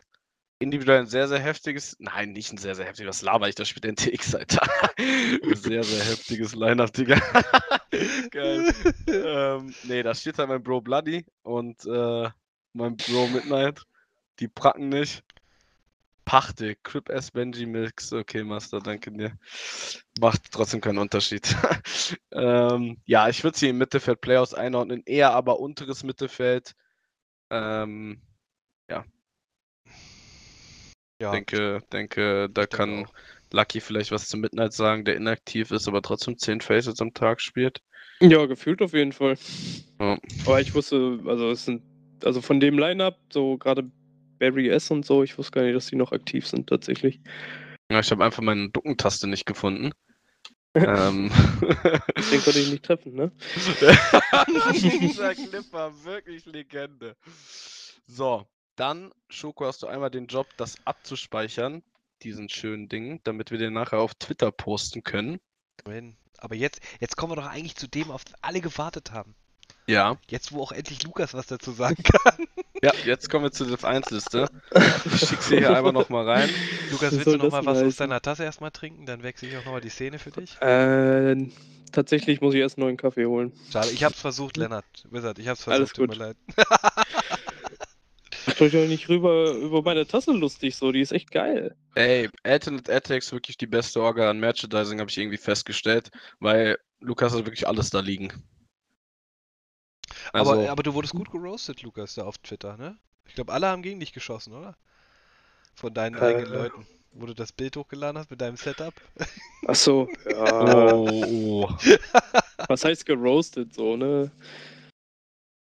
Individuell 0.62 1.00
ein 1.00 1.08
sehr, 1.08 1.28
sehr 1.30 1.40
heftiges, 1.40 1.96
nein, 2.00 2.34
nicht 2.34 2.52
ein 2.52 2.58
sehr, 2.58 2.76
sehr 2.76 2.86
heftiges, 2.86 3.08
was 3.08 3.22
laber 3.22 3.48
ich, 3.48 3.56
da 3.56 3.64
spielt 3.64 3.86
NTX, 3.86 4.36
Alter. 4.36 4.68
sehr, 5.56 5.84
sehr 5.84 6.04
heftiges 6.04 6.54
Line-Up, 6.54 6.92
Digga. 6.92 7.16
Geil. 8.32 8.74
ähm, 9.08 9.74
nee, 9.84 10.04
da 10.04 10.14
steht 10.14 10.38
halt 10.38 10.50
mein 10.50 10.62
Bro 10.62 10.82
Bloody 10.82 11.26
und 11.44 11.86
äh, 11.86 12.30
mein 12.74 12.98
Bro 12.98 13.28
Midnight. 13.28 13.84
Die 14.40 14.50
pracken 14.50 14.90
nicht. 14.90 15.24
Pachte, 16.26 16.76
Crip 16.84 17.10
S 17.10 17.32
Benji 17.32 17.66
Milks, 17.66 18.14
okay, 18.14 18.44
Master, 18.44 18.80
danke 18.80 19.12
dir. 19.12 19.32
Macht 20.20 20.52
trotzdem 20.52 20.80
keinen 20.80 21.00
Unterschied. 21.00 21.56
ähm, 22.32 22.98
ja, 23.06 23.30
ich 23.30 23.44
würde 23.44 23.58
sie 23.58 23.70
im 23.70 23.80
Mittelfeld 23.80 24.22
Playoffs 24.22 24.54
einordnen, 24.54 25.02
eher 25.06 25.32
aber 25.32 25.60
unteres 25.60 26.04
Mittelfeld. 26.04 26.76
Ähm, 27.50 28.22
Ja, 31.22 31.32
denke, 31.32 31.82
denke, 31.92 32.50
da 32.50 32.64
ich 32.64 32.70
denke 32.70 32.78
kann 32.78 33.06
auch. 33.06 33.14
Lucky 33.52 33.82
vielleicht 33.82 34.12
was 34.12 34.30
zu 34.30 34.38
Midnight 34.38 34.72
sagen, 34.72 35.04
der 35.04 35.18
inaktiv 35.18 35.72
ist, 35.72 35.88
aber 35.88 36.02
trotzdem 36.02 36.38
10 36.38 36.62
Faces 36.62 37.02
am 37.02 37.14
Tag 37.14 37.42
spielt. 37.42 37.82
Ja, 38.22 38.46
gefühlt 38.46 38.82
auf 38.82 38.94
jeden 38.94 39.12
Fall. 39.12 39.38
Ja. 40.00 40.18
Aber 40.46 40.62
ich 40.62 40.74
wusste, 40.74 41.20
also 41.26 41.52
es 41.52 41.66
sind, 41.66 41.84
also 42.24 42.42
von 42.42 42.62
dem 42.62 42.80
Line-Up, 42.80 43.18
so 43.32 43.58
gerade 43.58 43.90
Barry 44.40 44.70
S 44.70 44.92
und 44.92 45.06
so, 45.06 45.24
ich 45.24 45.38
wusste 45.38 45.52
gar 45.52 45.64
nicht, 45.64 45.76
dass 45.76 45.88
die 45.88 45.98
noch 45.98 46.14
aktiv 46.14 46.48
sind 46.48 46.70
tatsächlich. 46.70 47.20
Ja, 47.92 48.00
ich 48.00 48.12
habe 48.12 48.24
einfach 48.24 48.42
meine 48.44 48.70
Duckentaste 48.70 49.28
nicht 49.28 49.46
gefunden. 49.46 49.92
Ähm. 50.76 51.32
Den 52.32 52.44
konnte 52.44 52.60
ich 52.60 52.72
nicht 52.72 52.84
treffen, 52.84 53.16
ne? 53.16 53.32
Dieser 54.74 55.36
Clip 55.36 55.72
war 55.74 56.04
wirklich 56.04 56.46
Legende. 56.46 57.16
So, 58.08 58.46
dann, 58.76 59.12
Schoko, 59.30 59.66
hast 59.66 59.84
du 59.84 59.88
einmal 59.88 60.10
den 60.10 60.28
Job, 60.28 60.48
das 60.58 60.78
abzuspeichern, 60.86 61.84
diesen 62.22 62.50
schönen 62.50 62.88
Ding, 62.90 63.20
damit 63.24 63.52
wir 63.52 63.58
den 63.58 63.74
nachher 63.74 64.00
auf 64.00 64.16
Twitter 64.16 64.52
posten 64.52 65.04
können. 65.04 65.40
Aber 66.38 66.56
jetzt, 66.56 66.82
jetzt 67.00 67.18
kommen 67.18 67.32
wir 67.32 67.38
doch 67.38 67.50
eigentlich 67.50 67.76
zu 67.76 67.88
dem, 67.88 68.12
auf 68.12 68.24
das 68.24 68.36
alle 68.42 68.62
gewartet 68.62 69.12
haben. 69.12 69.36
Ja. 69.88 70.18
Jetzt, 70.30 70.52
wo 70.52 70.62
auch 70.62 70.72
endlich 70.72 71.04
Lukas 71.04 71.34
was 71.34 71.48
dazu 71.48 71.72
sagen 71.72 72.04
kann. 72.04 72.46
Ja, 72.82 72.94
jetzt 73.06 73.30
kommen 73.30 73.44
wir 73.44 73.52
zur 73.52 73.68
Div 73.68 73.84
1 73.84 74.10
Liste. 74.12 74.48
Ich 75.06 75.20
schicke 75.28 75.44
sie 75.44 75.58
hier 75.58 75.76
einmal 75.76 75.92
nochmal 75.92 76.30
rein. 76.30 76.50
Lukas, 76.92 77.12
willst 77.12 77.28
du 77.28 77.38
noch 77.38 77.52
mal 77.52 77.62
das 77.62 77.66
was 77.66 77.84
aus 77.84 77.96
deiner 77.98 78.22
Tasse 78.22 78.44
erstmal 78.44 78.72
trinken? 78.72 79.06
Dann 79.06 79.22
wechsle 79.24 79.50
ich 79.50 79.58
auch 79.58 79.66
nochmal 79.66 79.82
die 79.82 79.90
Szene 79.90 80.18
für 80.20 80.32
dich. 80.32 80.60
Äh, 80.62 81.36
tatsächlich 81.92 82.40
muss 82.40 82.54
ich 82.54 82.62
erst 82.62 82.78
einen 82.78 82.86
neuen 82.88 82.98
Kaffee 82.98 83.26
holen. 83.26 83.52
Schade, 83.72 83.90
ich 83.92 84.04
hab's 84.04 84.22
versucht, 84.22 84.56
Lennart. 84.58 84.86
Wizard, 85.12 85.40
ich 85.40 85.48
hab's 85.48 85.64
versucht, 85.64 85.80
Alles 85.80 85.94
tut 85.94 86.10
gut. 86.10 86.18
mir 86.18 86.26
leid. 86.26 86.38
Macht 88.48 88.62
euch 88.62 88.72
doch 88.72 88.88
nicht 88.88 89.10
rüber 89.10 89.52
über 89.52 89.82
meine 89.82 90.08
Tasse 90.08 90.32
lustig, 90.32 90.76
so, 90.76 90.92
die 90.92 91.02
ist 91.02 91.12
echt 91.12 91.32
geil. 91.32 91.76
Ey, 91.96 92.30
Alternate 92.44 92.94
Attacks 92.94 93.32
wirklich 93.32 93.58
die 93.58 93.68
beste 93.68 94.02
Orga 94.02 94.30
an 94.30 94.40
Merchandising, 94.40 95.00
habe 95.00 95.10
ich 95.10 95.18
irgendwie 95.18 95.38
festgestellt, 95.38 96.10
weil 96.40 96.78
Lukas 97.00 97.34
hat 97.34 97.46
wirklich 97.46 97.68
alles 97.68 97.90
da 97.90 98.00
liegen. 98.00 98.32
Also, 100.34 100.52
aber, 100.54 100.70
aber 100.70 100.84
du 100.84 100.94
wurdest 100.94 101.14
gut 101.14 101.32
geroastet, 101.32 101.82
Lukas, 101.82 102.16
da 102.16 102.24
auf 102.24 102.38
Twitter, 102.38 102.78
ne? 102.78 102.98
Ich 103.28 103.36
glaube, 103.36 103.54
alle 103.54 103.68
haben 103.68 103.82
gegen 103.82 104.00
dich 104.00 104.14
geschossen, 104.14 104.54
oder? 104.54 104.76
Von 105.76 105.94
deinen 105.94 106.16
Äh. 106.16 106.22
eigenen 106.22 106.54
Leuten. 106.54 106.88
Wo 107.12 107.26
du 107.26 107.34
das 107.34 107.52
Bild 107.52 107.76
hochgeladen 107.76 108.20
hast 108.20 108.30
mit 108.30 108.40
deinem 108.40 108.56
Setup. 108.56 108.94
Ach 109.66 109.76
so, 109.76 110.08
ja. 110.30 110.94
oh, 110.94 111.10
oh. 111.26 111.70
Was 112.68 112.86
heißt 112.86 113.06
geroastet 113.06 113.74
so, 113.74 113.98
ne? 113.98 114.32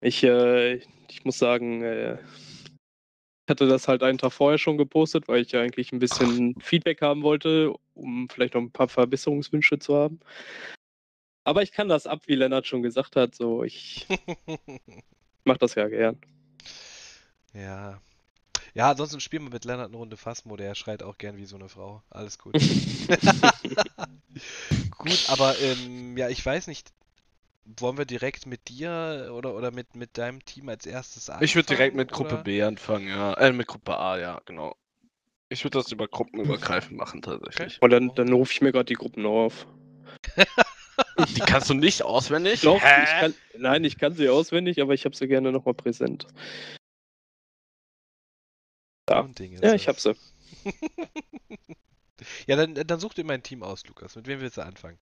Ich, 0.01 0.23
äh, 0.25 0.77
ich 1.09 1.25
muss 1.25 1.39
sagen, 1.39 1.83
äh, 1.83 2.15
ich 2.15 3.51
hatte 3.51 3.69
das 3.69 3.89
halt 3.89 4.03
einen 4.03 4.17
Tag 4.17 4.33
vorher 4.33 4.57
schon 4.57 4.79
gepostet, 4.79 5.29
weil 5.29 5.43
ich 5.43 5.53
ja 5.53 5.61
eigentlich 5.61 5.93
ein 5.93 5.99
bisschen 5.99 6.59
Feedback 6.61 7.03
haben 7.03 7.23
wollte, 7.23 7.75
um 7.93 8.27
vielleicht 8.31 8.55
noch 8.55 8.63
ein 8.63 8.71
paar 8.71 8.89
Verbesserungswünsche 8.89 9.79
zu 9.79 9.95
haben. 9.97 10.21
Aber 11.45 11.63
ich 11.63 11.73
kann 11.73 11.89
das 11.89 12.07
ab, 12.07 12.23
wie 12.27 12.35
Lennart 12.35 12.67
schon 12.67 12.83
gesagt 12.83 13.17
hat, 13.17 13.35
so 13.35 13.63
ich 13.63 14.07
mach 15.45 15.59
das 15.59 15.75
ja 15.75 15.89
gern. 15.89 16.19
ja. 17.53 18.01
Ja, 18.77 18.91
ansonsten 18.91 19.21
spielen 19.21 19.45
wir 19.45 19.51
mit 19.51 19.65
Lennart 19.65 19.91
eine 19.91 19.97
Runde 19.99 20.17
Phasmo, 20.17 20.57
der 20.57 20.75
schreit 20.75 21.05
auch 21.05 21.17
gern 21.17 21.37
wie 21.37 21.45
so 21.45 21.55
eine 21.55 21.69
Frau. 21.69 22.03
Alles 22.11 22.39
gut. 22.41 22.55
Gut, 24.99 25.25
aber 25.29 25.57
ähm, 25.61 26.17
ja, 26.17 26.29
ich 26.29 26.45
weiß 26.45 26.67
nicht. 26.67 26.93
Wollen 27.79 27.97
wir 27.97 28.05
direkt 28.05 28.47
mit 28.47 28.69
dir 28.69 29.31
oder, 29.33 29.55
oder 29.55 29.71
mit, 29.71 29.95
mit 29.95 30.19
deinem 30.19 30.45
Team 30.45 30.69
als 30.69 30.87
erstes 30.87 31.31
anfangen? 31.31 31.45
Ich 31.45 31.55
würde 31.55 31.69
direkt 31.69 31.95
mit 31.95 32.11
Gruppe 32.11 32.35
oder? 32.35 32.43
B 32.43 32.63
anfangen, 32.63 33.09
ja. 33.09 33.35
Äh, 33.35 33.53
mit 33.53 33.69
Gruppe 33.69 33.97
A, 33.97 34.19
ja, 34.19 34.41
genau. 34.45 34.77
Ich 35.49 35.65
würde 35.65 35.79
das 35.79 35.91
über 35.93 36.09
gruppenübergreifend 36.09 36.97
machen, 36.97 37.23
tatsächlich. 37.23 37.81
Und 37.81 37.91
dann, 37.91 38.15
dann 38.17 38.33
rufe 38.33 38.53
ich 38.53 38.61
mir 38.61 38.73
gerade 38.73 38.87
die 38.87 38.95
Gruppen 38.95 39.23
noch 39.23 39.45
auf. 39.45 39.67
Die 41.19 41.41
kannst 41.41 41.71
du 41.71 41.75
nicht 41.75 42.03
auswendig? 42.03 42.63
Doch, 42.63 42.83
ich 42.83 43.11
kann, 43.21 43.35
nein, 43.57 43.85
ich 43.85 43.99
kann 43.99 44.15
sie 44.15 44.29
auswendig, 44.29 44.81
aber 44.81 44.95
ich 44.95 45.05
habe 45.05 45.15
sie 45.15 45.29
gerne 45.29 45.53
nochmal 45.53 45.75
präsent. 45.75 46.27
Ja. 49.09 49.29
Ja, 49.39 49.75
ich 49.75 49.89
hab 49.89 50.01
sie. 50.01 50.15
Ja, 52.47 52.57
dann, 52.57 52.75
dann 52.75 53.01
such 53.01 53.15
dir 53.15 53.25
mein 53.25 53.43
Team 53.43 53.63
aus, 53.63 53.87
Lukas. 53.87 54.17
Mit 54.17 54.27
wem 54.27 54.41
willst 54.41 54.57
du 54.57 54.63
anfangen? 54.63 54.99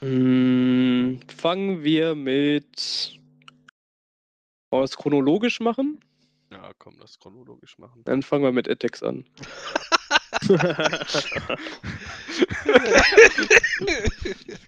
Mm, 0.00 1.20
fangen 1.28 1.82
wir 1.82 2.14
mit. 2.14 3.18
Wollen 4.70 4.82
wir 4.82 4.84
es 4.84 4.96
chronologisch 4.96 5.60
machen? 5.60 6.00
Ja, 6.52 6.72
komm, 6.78 6.96
lass 6.98 7.18
chronologisch 7.18 7.78
machen. 7.78 8.02
Dann 8.04 8.22
fangen 8.22 8.44
wir 8.44 8.52
mit 8.52 8.68
Attacks 8.68 9.02
an. 9.02 9.24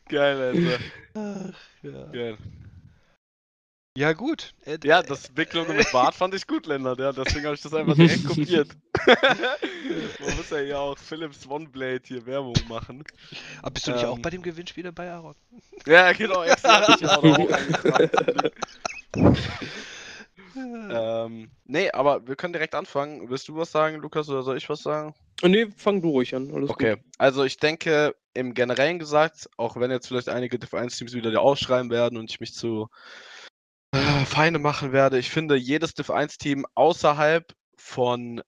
Geil, 0.08 0.40
Alter. 0.40 0.78
Ach, 1.14 1.54
ja. 1.82 2.04
Geil. 2.12 2.36
ja, 3.96 4.12
gut. 4.12 4.54
Äh, 4.64 4.78
Ja, 4.84 5.02
das 5.02 5.28
Big 5.28 5.52
Logo 5.54 5.72
mit 5.72 5.90
Bart 5.92 6.14
fand 6.14 6.34
ich 6.34 6.46
gut, 6.46 6.66
Lennart. 6.66 6.98
Ja, 6.98 7.12
deswegen 7.12 7.46
habe 7.46 7.54
ich 7.54 7.62
das 7.62 7.74
einfach 7.74 7.94
direkt 7.94 8.24
kopiert. 8.28 8.68
Man 9.06 10.36
muss 10.36 10.50
ja 10.50 10.58
hier 10.58 10.78
auch 10.78 10.98
Philips 10.98 11.46
OneBlade 11.46 12.02
hier 12.04 12.24
Werbung 12.26 12.54
machen. 12.68 13.04
Aber 13.58 13.66
Ah, 13.66 13.70
bist 13.70 13.86
du 13.86 13.92
nicht 13.92 14.04
auch 14.04 14.16
ähm, 14.16 14.22
bei 14.22 14.30
dem 14.30 14.42
Gewinnspiel 14.42 14.84
dabei, 14.84 15.10
Aaron? 15.12 15.34
Ja, 15.86 16.12
genau, 16.12 16.42
extra. 16.42 16.96
ich 17.00 17.08
auch 17.08 17.22
noch 17.22 17.38
eingetragen. 17.50 18.10
Ähm, 20.56 21.50
nee, 21.64 21.90
aber 21.90 22.26
wir 22.26 22.36
können 22.36 22.52
direkt 22.52 22.74
anfangen. 22.74 23.28
Willst 23.30 23.48
du 23.48 23.56
was 23.56 23.72
sagen, 23.72 23.96
Lukas, 23.96 24.28
oder 24.28 24.42
soll 24.42 24.56
ich 24.56 24.68
was 24.68 24.82
sagen? 24.82 25.14
nee, 25.42 25.66
fang 25.76 26.02
du 26.02 26.10
ruhig 26.10 26.34
an. 26.34 26.52
Alles 26.54 26.70
Okay, 26.70 26.96
also 27.18 27.44
ich 27.44 27.56
denke, 27.56 28.14
im 28.34 28.54
Generellen 28.54 28.98
gesagt, 28.98 29.48
auch 29.56 29.76
wenn 29.76 29.90
jetzt 29.90 30.08
vielleicht 30.08 30.28
einige 30.28 30.58
Div 30.58 30.74
1 30.74 30.96
Teams 30.96 31.12
wieder 31.12 31.30
dir 31.30 31.40
ausschreiben 31.40 31.90
werden 31.90 32.18
und 32.18 32.30
ich 32.30 32.40
mich 32.40 32.54
zu 32.54 32.88
äh, 33.92 34.24
Feinde 34.24 34.58
machen 34.58 34.92
werde, 34.92 35.18
ich 35.18 35.30
finde, 35.30 35.56
jedes 35.56 35.94
Div 35.94 36.10
1 36.10 36.38
Team 36.38 36.66
außerhalb 36.74 37.52
von 37.76 38.42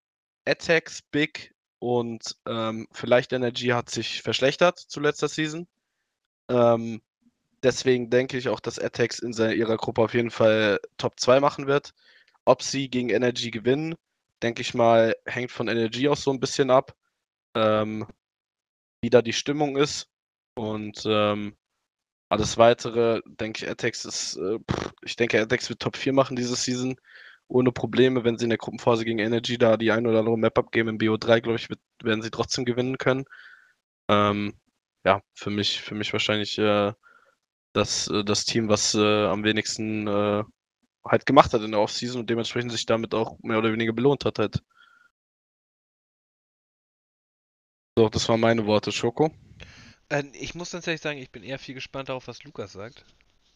Attacks, 0.44 1.03
Big 1.03 1.55
und 1.78 2.36
ähm, 2.46 2.86
vielleicht 2.92 3.32
Energy 3.32 3.68
hat 3.68 3.90
sich 3.90 4.22
verschlechtert 4.22 4.78
zu 4.78 5.00
letzter 5.00 5.28
Season. 5.28 5.66
Ähm, 6.48 7.03
deswegen 7.62 8.10
denke 8.10 8.36
ich 8.38 8.48
auch, 8.48 8.60
dass 8.60 8.78
Attacks 8.78 9.18
in 9.18 9.32
seiner, 9.32 9.54
ihrer 9.54 9.76
Gruppe 9.76 10.02
auf 10.02 10.14
jeden 10.14 10.30
Fall 10.30 10.80
Top 10.98 11.18
2 11.18 11.40
machen 11.40 11.66
wird. 11.66 11.94
Ob 12.44 12.62
sie 12.62 12.88
gegen 12.90 13.10
Energy 13.10 13.50
gewinnen, 13.50 13.94
denke 14.42 14.62
ich 14.62 14.74
mal, 14.74 15.14
hängt 15.26 15.52
von 15.52 15.68
Energy 15.68 16.08
auch 16.08 16.16
so 16.16 16.32
ein 16.32 16.40
bisschen 16.40 16.70
ab, 16.70 16.94
ähm, 17.54 18.06
wie 19.02 19.10
da 19.10 19.22
die 19.22 19.32
Stimmung 19.32 19.76
ist. 19.76 20.08
Und 20.54 21.04
ähm, 21.06 21.56
alles 22.28 22.58
weitere, 22.58 23.20
denke 23.26 23.64
ich, 23.64 23.70
Attacks 23.70 24.04
ist, 24.04 24.36
äh, 24.36 24.58
ich 25.04 25.16
denke, 25.16 25.40
Attacks 25.40 25.68
wird 25.70 25.80
Top 25.80 25.96
4 25.96 26.12
machen 26.12 26.36
diese 26.36 26.56
Season. 26.56 26.96
Ohne 27.48 27.72
Probleme, 27.72 28.24
wenn 28.24 28.38
sie 28.38 28.44
in 28.44 28.50
der 28.50 28.58
Gruppenphase 28.58 29.04
gegen 29.04 29.18
Energy 29.18 29.58
da 29.58 29.76
die 29.76 29.92
ein 29.92 30.06
oder 30.06 30.20
andere 30.20 30.38
Map 30.38 30.58
abgeben 30.58 30.88
im 30.88 30.98
BO3, 30.98 31.40
glaube 31.42 31.56
ich, 31.56 31.68
wird, 31.68 31.80
werden 32.02 32.22
sie 32.22 32.30
trotzdem 32.30 32.64
gewinnen 32.64 32.98
können. 32.98 33.24
Ähm, 34.08 34.54
ja, 35.04 35.22
für 35.34 35.50
mich, 35.50 35.80
für 35.82 35.94
mich 35.94 36.12
wahrscheinlich 36.12 36.58
äh, 36.58 36.92
das, 37.72 38.08
äh, 38.08 38.24
das 38.24 38.44
Team, 38.44 38.68
was 38.68 38.94
äh, 38.94 39.26
am 39.26 39.44
wenigsten 39.44 40.06
äh, 40.06 40.44
halt 41.04 41.26
gemacht 41.26 41.52
hat 41.52 41.62
in 41.62 41.72
der 41.72 41.80
Offseason 41.80 42.20
und 42.20 42.30
dementsprechend 42.30 42.72
sich 42.72 42.86
damit 42.86 43.14
auch 43.14 43.38
mehr 43.42 43.58
oder 43.58 43.72
weniger 43.72 43.92
belohnt 43.92 44.24
hat 44.24 44.38
halt. 44.38 44.62
So, 47.96 48.08
das 48.08 48.28
waren 48.28 48.40
meine 48.40 48.66
Worte, 48.66 48.90
Schoko. 48.90 49.30
Äh, 50.08 50.24
ich 50.32 50.54
muss 50.54 50.70
tatsächlich 50.70 51.02
sagen, 51.02 51.18
ich 51.18 51.30
bin 51.30 51.42
eher 51.42 51.58
viel 51.58 51.74
gespannt 51.74 52.08
darauf, 52.08 52.26
was 52.28 52.44
Lukas 52.44 52.72
sagt. 52.72 53.04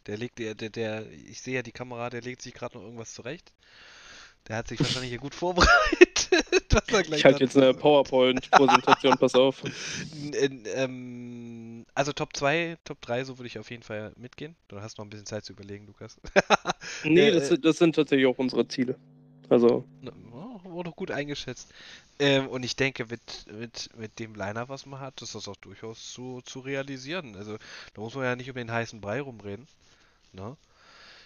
Der 0.06 0.16
legt, 0.16 0.38
der, 0.38 0.54
der, 0.54 0.70
der, 0.70 1.10
ich 1.10 1.40
sehe 1.40 1.56
ja 1.56 1.62
die 1.62 1.72
Kamera, 1.72 2.10
der 2.10 2.22
legt 2.22 2.42
sich 2.42 2.54
gerade 2.54 2.76
noch 2.76 2.84
irgendwas 2.84 3.14
zurecht. 3.14 3.52
Der 4.46 4.56
hat 4.56 4.68
sich 4.68 4.78
wahrscheinlich 4.80 5.10
hier 5.10 5.18
gut 5.18 5.34
vorbereitet. 5.34 6.15
Ich 7.16 7.24
halte 7.24 7.44
jetzt 7.44 7.56
eine. 7.56 7.74
PowerPoint-Präsentation, 7.74 9.16
pass 9.18 9.34
auf. 9.34 9.62
N- 9.64 10.32
n- 10.34 10.64
ähm, 10.74 11.86
also 11.94 12.12
Top 12.12 12.36
2, 12.36 12.76
Top 12.84 13.00
3, 13.00 13.24
so 13.24 13.38
würde 13.38 13.46
ich 13.46 13.58
auf 13.58 13.70
jeden 13.70 13.82
Fall 13.82 14.12
mitgehen. 14.16 14.56
Du 14.68 14.80
hast 14.80 14.98
noch 14.98 15.04
ein 15.04 15.10
bisschen 15.10 15.26
Zeit 15.26 15.44
zu 15.44 15.52
überlegen, 15.52 15.86
Lukas. 15.86 16.16
Nee, 17.04 17.28
Äh, 17.28 17.32
das, 17.32 17.48
sind- 17.48 17.64
das 17.64 17.78
sind 17.78 17.94
tatsächlich 17.94 18.26
auch 18.26 18.38
unsere 18.38 18.66
Ziele. 18.68 18.98
Also, 19.48 19.86
Oh, 20.32 20.60
wurde 20.64 20.90
gut 20.90 21.10
eingeschätzt. 21.10 21.72
Ähm, 22.18 22.48
und 22.48 22.62
ich 22.64 22.76
denke, 22.76 23.06
mit, 23.06 23.46
mit, 23.52 23.88
mit 23.96 24.18
dem 24.18 24.34
Liner, 24.34 24.68
was 24.68 24.86
man 24.86 25.00
hat, 25.00 25.20
ist 25.22 25.34
das 25.34 25.48
auch 25.48 25.56
durchaus 25.56 26.12
zu, 26.12 26.40
zu 26.44 26.60
realisieren. 26.60 27.36
Also 27.36 27.56
da 27.94 28.00
muss 28.00 28.14
man 28.14 28.24
ja 28.24 28.36
nicht 28.36 28.50
um 28.50 28.56
den 28.56 28.70
heißen 28.70 29.00
Brei 29.00 29.20
rumreden. 29.20 29.66
Ne? 30.32 30.56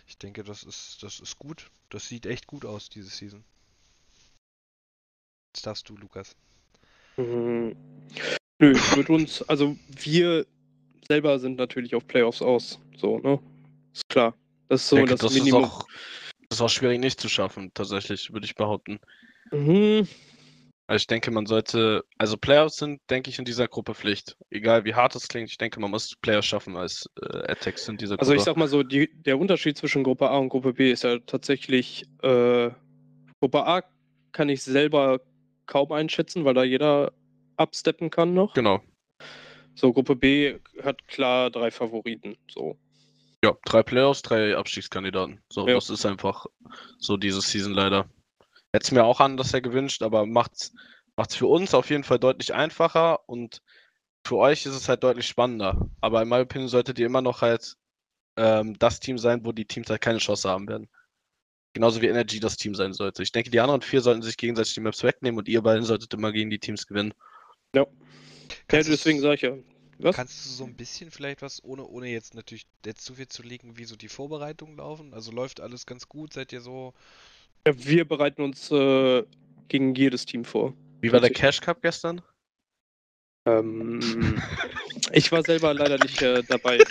Ich 0.06 0.18
denke, 0.18 0.44
das 0.44 0.62
ist, 0.62 1.02
das 1.02 1.20
ist 1.20 1.38
gut. 1.38 1.70
Das 1.90 2.08
sieht 2.08 2.26
echt 2.26 2.46
gut 2.46 2.64
aus, 2.64 2.88
diese 2.88 3.08
Season. 3.10 3.44
Jetzt 5.54 5.66
darfst 5.66 5.88
du, 5.88 5.96
Lukas. 5.96 6.36
mm, 7.16 7.70
nö, 8.58 8.74
würde 8.94 9.12
uns, 9.12 9.42
also 9.42 9.76
wir 10.02 10.46
selber 11.08 11.38
sind 11.40 11.56
natürlich 11.56 11.94
auf 11.94 12.06
Playoffs 12.06 12.40
aus. 12.40 12.78
So, 12.96 13.18
ne? 13.18 13.40
Ist 13.92 14.08
klar. 14.08 14.34
Das 14.68 14.82
ist 14.82 14.88
so 14.88 14.96
denke, 14.96 15.12
das, 15.12 15.20
das, 15.20 15.34
Minimum. 15.34 15.64
ist 15.64 15.70
auch, 15.70 15.86
das 16.48 16.58
ist 16.58 16.62
auch 16.62 16.68
schwierig 16.70 17.00
nicht 17.00 17.20
zu 17.20 17.28
schaffen, 17.28 17.72
tatsächlich, 17.74 18.32
würde 18.32 18.46
ich 18.46 18.54
behaupten. 18.54 19.00
Mhm. 19.50 20.06
Also 20.86 21.02
ich 21.02 21.06
denke, 21.08 21.30
man 21.30 21.46
sollte, 21.46 22.04
also 22.18 22.36
Playoffs 22.36 22.76
sind, 22.76 23.00
denke 23.10 23.30
ich, 23.30 23.38
in 23.38 23.44
dieser 23.44 23.68
Gruppe 23.68 23.94
Pflicht. 23.94 24.36
Egal 24.50 24.84
wie 24.84 24.94
hart 24.94 25.14
es 25.14 25.28
klingt, 25.28 25.50
ich 25.50 25.58
denke, 25.58 25.80
man 25.80 25.90
muss 25.90 26.16
Playoffs 26.20 26.46
schaffen 26.46 26.76
als 26.76 27.08
äh, 27.22 27.50
Attacks 27.50 27.88
in 27.88 27.96
dieser 27.96 28.18
Also 28.18 28.32
Gruppe. 28.32 28.38
ich 28.38 28.44
sag 28.44 28.56
mal 28.56 28.68
so, 28.68 28.82
die, 28.82 29.08
der 29.22 29.38
Unterschied 29.38 29.76
zwischen 29.76 30.02
Gruppe 30.02 30.30
A 30.30 30.38
und 30.38 30.48
Gruppe 30.48 30.72
B 30.72 30.90
ist 30.90 31.04
ja 31.04 31.18
tatsächlich, 31.20 32.04
äh, 32.22 32.70
Gruppe 33.40 33.66
A 33.66 33.82
kann 34.32 34.48
ich 34.48 34.62
selber 34.62 35.20
kaum 35.70 35.92
einschätzen, 35.92 36.44
weil 36.44 36.52
da 36.54 36.64
jeder 36.64 37.12
absteppen 37.56 38.10
kann 38.10 38.34
noch. 38.34 38.52
Genau. 38.52 38.80
So, 39.74 39.92
Gruppe 39.94 40.16
B 40.16 40.58
hat 40.82 41.06
klar 41.08 41.50
drei 41.50 41.70
Favoriten. 41.70 42.36
So. 42.50 42.76
Ja, 43.42 43.56
drei 43.64 43.82
Playoffs, 43.82 44.20
drei 44.20 44.54
Abstiegskandidaten. 44.56 45.40
So, 45.48 45.66
Ja. 45.66 45.74
das 45.74 45.88
ist 45.88 46.04
einfach 46.04 46.44
so 46.98 47.16
diese 47.16 47.40
Season 47.40 47.72
leider. 47.72 48.10
Hätte 48.72 48.84
es 48.84 48.90
mir 48.92 49.04
auch 49.04 49.20
anders 49.20 49.52
ja 49.52 49.60
gewünscht, 49.60 50.02
aber 50.02 50.26
macht's, 50.26 50.74
macht's 51.16 51.36
für 51.36 51.46
uns 51.46 51.72
auf 51.72 51.88
jeden 51.88 52.04
Fall 52.04 52.18
deutlich 52.18 52.52
einfacher 52.52 53.26
und 53.28 53.62
für 54.26 54.36
euch 54.36 54.66
ist 54.66 54.74
es 54.74 54.88
halt 54.88 55.02
deutlich 55.02 55.26
spannender. 55.26 55.88
Aber 56.00 56.20
in 56.20 56.28
meiner 56.28 56.42
Opinion 56.42 56.68
solltet 56.68 56.98
ihr 56.98 57.06
immer 57.06 57.22
noch 57.22 57.40
halt 57.40 57.76
ähm, 58.36 58.78
das 58.78 59.00
Team 59.00 59.16
sein, 59.18 59.44
wo 59.44 59.52
die 59.52 59.64
Teams 59.64 59.88
halt 59.88 60.02
keine 60.02 60.18
Chance 60.18 60.48
haben 60.48 60.68
werden. 60.68 60.88
Genauso 61.72 62.02
wie 62.02 62.06
Energy 62.08 62.40
das 62.40 62.56
Team 62.56 62.74
sein 62.74 62.92
sollte. 62.92 63.22
Ich 63.22 63.30
denke, 63.32 63.50
die 63.50 63.60
anderen 63.60 63.82
vier 63.82 64.00
sollten 64.00 64.22
sich 64.22 64.36
gegenseitig 64.36 64.74
die 64.74 64.80
Maps 64.80 65.02
wegnehmen 65.04 65.38
und 65.38 65.48
ihr 65.48 65.62
beiden 65.62 65.84
solltet 65.84 66.12
immer 66.14 66.32
gegen 66.32 66.50
die 66.50 66.58
Teams 66.58 66.86
gewinnen. 66.86 67.14
Ja, 67.74 67.86
Kannst 68.66 68.88
du- 68.88 68.92
deswegen 68.92 69.20
sage 69.20 69.34
ich 69.34 69.42
ja. 69.42 69.56
Was? 70.02 70.16
Kannst 70.16 70.44
du 70.46 70.48
so 70.48 70.64
ein 70.64 70.74
bisschen 70.74 71.10
vielleicht 71.10 71.42
was, 71.42 71.62
ohne, 71.62 71.86
ohne 71.86 72.08
jetzt 72.08 72.34
natürlich 72.34 72.66
jetzt 72.86 73.04
zu 73.04 73.14
viel 73.14 73.28
zu 73.28 73.42
legen, 73.42 73.76
wie 73.76 73.84
so 73.84 73.96
die 73.96 74.08
Vorbereitungen 74.08 74.78
laufen? 74.78 75.12
Also 75.12 75.30
läuft 75.30 75.60
alles 75.60 75.84
ganz 75.86 76.08
gut? 76.08 76.32
Seid 76.32 76.52
ihr 76.54 76.62
so. 76.62 76.94
Ja, 77.66 77.74
Wir 77.76 78.08
bereiten 78.08 78.40
uns 78.42 78.70
äh, 78.70 79.22
gegen 79.68 79.94
jedes 79.94 80.24
Team 80.24 80.44
vor. 80.44 80.72
Wie 81.02 81.12
war 81.12 81.20
der 81.20 81.28
Cash 81.30 81.60
Cup 81.60 81.82
gestern? 81.82 82.22
Ähm, 83.46 84.00
ich 85.12 85.30
war 85.30 85.42
selber 85.44 85.74
leider 85.74 85.98
nicht 85.98 86.20
äh, 86.22 86.42
dabei. 86.48 86.78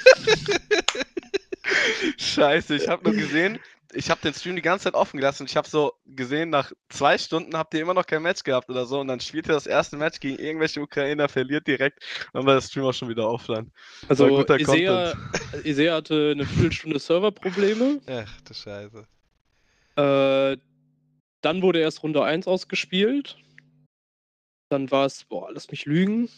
Scheiße, 2.17 2.75
ich 2.75 2.87
habe 2.87 3.03
nur 3.03 3.13
gesehen, 3.19 3.59
ich 3.93 4.09
hab 4.09 4.21
den 4.21 4.33
Stream 4.33 4.55
die 4.55 4.61
ganze 4.61 4.85
Zeit 4.85 4.93
offen 4.93 5.17
gelassen 5.17 5.43
und 5.43 5.49
ich 5.49 5.57
habe 5.57 5.67
so 5.67 5.93
gesehen, 6.05 6.49
nach 6.49 6.71
zwei 6.89 7.17
Stunden 7.17 7.55
habt 7.57 7.73
ihr 7.73 7.81
immer 7.81 7.93
noch 7.93 8.05
kein 8.05 8.21
Match 8.21 8.43
gehabt 8.43 8.69
oder 8.69 8.85
so 8.85 8.99
und 8.99 9.07
dann 9.07 9.19
spielt 9.19 9.47
ihr 9.47 9.53
das 9.53 9.67
erste 9.67 9.97
Match 9.97 10.19
gegen 10.19 10.37
irgendwelche 10.37 10.81
Ukrainer, 10.81 11.27
verliert 11.27 11.67
direkt, 11.67 12.03
dann 12.33 12.45
war 12.45 12.55
der 12.55 12.61
Stream 12.61 12.85
auch 12.85 12.93
schon 12.93 13.09
wieder 13.09 13.29
offline. 13.29 13.71
Also 14.07 14.25
War 14.25 14.37
guter 14.37 14.59
Isea, 14.59 15.13
Isea 15.63 15.95
hatte 15.95 16.31
eine 16.35 16.45
Viertelstunde 16.45 16.99
Serverprobleme. 16.99 18.01
Ach, 18.07 18.41
du 18.41 18.53
Scheiße. 18.53 19.07
Äh, 19.95 20.57
dann 21.41 21.61
wurde 21.61 21.79
erst 21.79 22.03
Runde 22.03 22.23
1 22.23 22.47
ausgespielt. 22.47 23.37
Dann 24.69 24.91
war 24.91 25.05
es, 25.05 25.23
boah, 25.25 25.51
lass 25.51 25.71
mich 25.71 25.85
lügen. 25.85 26.29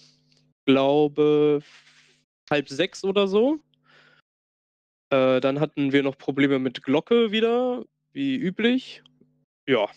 Glaube 0.66 1.62
halb 2.49 2.70
sechs 2.70 3.04
oder 3.04 3.28
so. 3.28 3.60
Äh, 5.12 5.41
dann 5.41 5.59
hatten 5.59 5.91
wir 5.91 6.03
noch 6.03 6.18
Probleme 6.18 6.57
mit 6.57 6.84
Glocke 6.84 7.32
wieder, 7.32 7.84
wie 8.14 8.36
üblich. 8.36 9.03
Ja, 9.68 9.88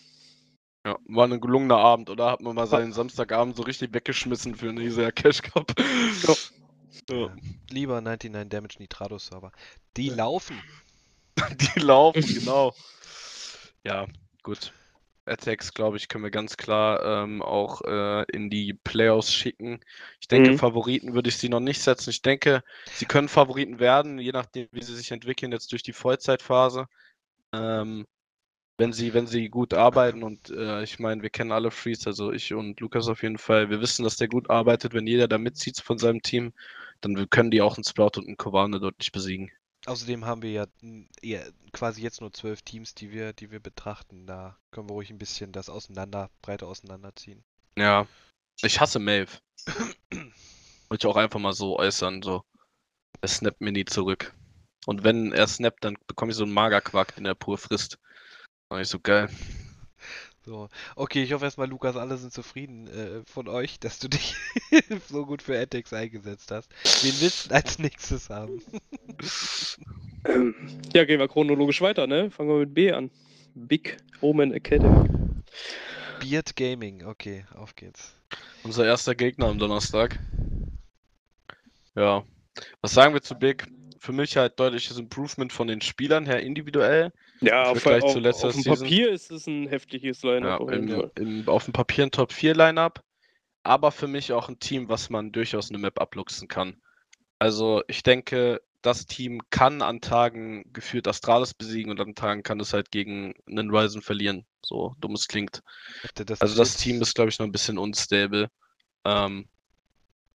Ja, 0.85 0.97
war 1.07 1.27
ein 1.27 1.41
gelungener 1.41 1.77
Abend, 1.77 2.09
oder? 2.09 2.31
Hat 2.31 2.41
man 2.41 2.55
mal 2.55 2.67
seinen 2.67 2.93
Samstagabend 2.93 3.55
so 3.55 3.63
richtig 3.63 3.93
weggeschmissen 3.93 4.55
für 4.55 4.69
einen 4.69 4.77
Isea 4.77 5.11
Cash 5.11 5.41
Cup. 5.41 5.73
Ja. 6.27 6.33
Ja. 7.09 7.35
Lieber 7.69 8.01
99 8.01 8.49
Damage 8.49 8.77
Nitrado 8.79 9.19
Server. 9.19 9.51
Die 9.95 10.09
laufen. 10.09 10.59
Die 11.75 11.79
laufen, 11.81 12.23
genau. 12.23 12.73
Ja, 13.83 14.07
gut. 14.41 14.71
Attacks, 15.25 15.73
glaube 15.73 15.97
ich, 15.97 16.07
können 16.07 16.23
wir 16.23 16.31
ganz 16.31 16.57
klar 16.57 17.03
ähm, 17.23 17.41
auch 17.41 17.81
äh, 17.81 18.23
in 18.31 18.49
die 18.49 18.73
Playoffs 18.73 19.33
schicken. 19.33 19.79
Ich 20.19 20.27
denke, 20.27 20.51
Mhm. 20.51 20.57
Favoriten 20.57 21.13
würde 21.13 21.29
ich 21.29 21.37
sie 21.37 21.49
noch 21.49 21.59
nicht 21.59 21.81
setzen. 21.81 22.09
Ich 22.11 22.21
denke, 22.21 22.63
sie 22.93 23.05
können 23.05 23.27
Favoriten 23.29 23.79
werden, 23.79 24.19
je 24.19 24.31
nachdem, 24.31 24.67
wie 24.71 24.83
sie 24.83 24.95
sich 24.95 25.11
entwickeln 25.11 25.51
jetzt 25.51 25.71
durch 25.71 25.83
die 25.83 25.93
Vollzeitphase. 25.93 26.87
Ähm, 27.53 28.05
wenn 28.77 28.93
sie, 28.93 29.13
wenn 29.13 29.27
sie 29.27 29.49
gut 29.49 29.73
arbeiten 29.73 30.23
und 30.23 30.49
äh, 30.51 30.83
ich 30.83 30.99
meine, 30.99 31.21
wir 31.23 31.29
kennen 31.29 31.51
alle 31.51 31.71
Freeze, 31.71 32.07
also 32.09 32.31
ich 32.31 32.53
und 32.53 32.79
Lukas 32.81 33.07
auf 33.07 33.23
jeden 33.23 33.37
Fall. 33.37 33.69
Wir 33.69 33.81
wissen, 33.81 34.03
dass 34.03 34.17
der 34.17 34.27
gut 34.27 34.49
arbeitet. 34.49 34.93
Wenn 34.93 35.07
jeder 35.07 35.27
da 35.27 35.37
mitzieht 35.37 35.79
von 35.79 35.97
seinem 35.97 36.21
Team, 36.21 36.53
dann 37.01 37.29
können 37.29 37.51
die 37.51 37.61
auch 37.61 37.77
einen 37.77 37.85
Sprout 37.85 38.17
und 38.17 38.27
einen 38.27 38.37
Kovane 38.37 38.79
deutlich 38.79 39.11
besiegen. 39.11 39.51
Außerdem 39.85 40.25
haben 40.25 40.41
wir 40.41 40.51
ja 40.51 40.65
eher 41.21 41.45
quasi 41.71 42.01
jetzt 42.01 42.21
nur 42.21 42.33
zwölf 42.33 42.63
Teams, 42.63 42.95
die 42.95 43.11
wir, 43.11 43.33
die 43.33 43.51
wir 43.51 43.59
betrachten. 43.59 44.25
Da 44.25 44.57
können 44.71 44.89
wir 44.89 44.93
ruhig 44.93 45.11
ein 45.11 45.19
bisschen 45.19 45.51
das 45.51 45.69
auseinander, 45.69 46.31
breiter 46.41 46.67
auseinanderziehen. 46.67 47.43
Ja, 47.77 48.07
ich 48.61 48.79
hasse 48.79 48.99
Maeve. 48.99 49.39
Wollte 50.89 51.07
ich 51.07 51.11
auch 51.11 51.17
einfach 51.17 51.39
mal 51.39 51.53
so 51.53 51.77
äußern, 51.77 52.21
so. 52.21 52.43
Er 53.21 53.27
snappt 53.27 53.61
mir 53.61 53.71
nie 53.71 53.85
zurück. 53.85 54.33
Und 54.85 55.03
wenn 55.03 55.31
er 55.31 55.47
snappt, 55.47 55.83
dann 55.83 55.97
bekomme 56.07 56.31
ich 56.31 56.37
so 56.37 56.43
einen 56.43 56.53
Magerquark, 56.53 57.15
den 57.15 57.25
er 57.25 57.35
pur 57.35 57.57
frisst. 57.57 57.99
War 58.69 58.79
nicht 58.79 58.89
so 58.89 58.99
geil. 58.99 59.29
So, 60.45 60.69
okay, 60.95 61.23
ich 61.23 61.33
hoffe 61.33 61.45
erstmal, 61.45 61.67
Lukas, 61.67 61.95
alle 61.95 62.17
sind 62.17 62.31
zufrieden 62.31 62.87
äh, 62.87 63.23
von 63.25 63.47
euch, 63.47 63.79
dass 63.79 63.97
du 63.97 64.07
dich 64.07 64.35
so 65.09 65.25
gut 65.25 65.41
für 65.41 65.57
Ethics 65.57 65.91
eingesetzt 65.91 66.51
hast. 66.51 66.69
Wen 67.01 67.13
willst 67.19 67.45
du 67.45 67.49
denn 67.49 67.57
als 67.57 67.79
nächstes 67.79 68.29
haben? 68.29 68.61
Ähm, 70.25 70.53
ja, 70.93 71.03
gehen 71.05 71.19
wir 71.19 71.27
chronologisch 71.27 71.81
weiter, 71.81 72.05
ne? 72.05 72.29
Fangen 72.29 72.49
wir 72.49 72.59
mit 72.59 72.75
B 72.75 72.91
an. 72.91 73.09
Big 73.55 73.97
Omen 74.21 74.53
Academy. 74.53 75.09
Beard 76.19 76.55
Gaming, 76.55 77.03
okay, 77.05 77.45
auf 77.55 77.75
geht's. 77.75 78.13
Unser 78.63 78.85
erster 78.85 79.15
Gegner 79.15 79.47
am 79.47 79.57
Donnerstag. 79.57 80.19
Ja. 81.95 82.23
Was 82.81 82.93
sagen 82.93 83.13
wir 83.15 83.21
zu 83.21 83.35
Big? 83.35 83.67
Für 83.99 84.11
mich 84.11 84.37
halt 84.37 84.59
deutliches 84.59 84.97
Improvement 84.97 85.51
von 85.51 85.67
den 85.67 85.81
Spielern 85.81 86.27
her 86.27 86.41
individuell. 86.41 87.11
Ja, 87.41 87.71
auf, 87.71 87.81
Vergleich 87.81 88.03
auf, 88.03 88.13
zu 88.13 88.19
letzter 88.19 88.47
auf 88.47 88.53
dem 88.53 88.63
Season. 88.63 88.87
Papier 88.87 89.11
ist 89.11 89.31
es 89.31 89.47
ein 89.47 89.67
heftiges 89.67 90.21
Ja, 90.21 90.33
Line-Up. 90.33 90.61
auf 90.61 90.71
jeden 90.71 90.89
im, 90.89 91.11
im, 91.15 91.49
auf 91.49 91.65
dem 91.65 91.73
Papier 91.73 92.05
ein 92.05 92.11
Top 92.11 92.31
4 92.31 92.55
Lineup, 92.55 93.03
aber 93.63 93.91
für 93.91 94.07
mich 94.07 94.31
auch 94.33 94.49
ein 94.49 94.59
Team, 94.59 94.89
was 94.89 95.09
man 95.09 95.31
durchaus 95.31 95.69
eine 95.69 95.77
Map 95.77 95.99
abluchsen 95.99 96.47
kann. 96.47 96.81
Also 97.39 97.83
ich 97.87 98.03
denke, 98.03 98.61
das 98.81 99.07
Team 99.07 99.41
kann 99.49 99.81
an 99.81 99.99
Tagen 99.99 100.71
geführt 100.71 101.07
Astralis 101.07 101.53
besiegen 101.53 101.91
und 101.91 101.99
an 101.99 102.15
Tagen 102.15 102.43
kann 102.43 102.59
es 102.59 102.71
halt 102.73 102.91
gegen 102.91 103.33
einen 103.47 103.71
Ryzen 103.71 104.01
verlieren. 104.01 104.45
So 104.61 104.95
dumm 104.99 105.13
es 105.13 105.27
klingt. 105.27 105.63
Das 106.13 106.39
Also 106.39 106.55
das 106.55 106.77
Team 106.77 107.01
ist, 107.01 107.15
glaube 107.15 107.29
ich, 107.29 107.39
noch 107.39 107.45
ein 107.45 107.51
bisschen 107.51 107.77
unstable. 107.77 108.49
Ähm, 109.03 109.47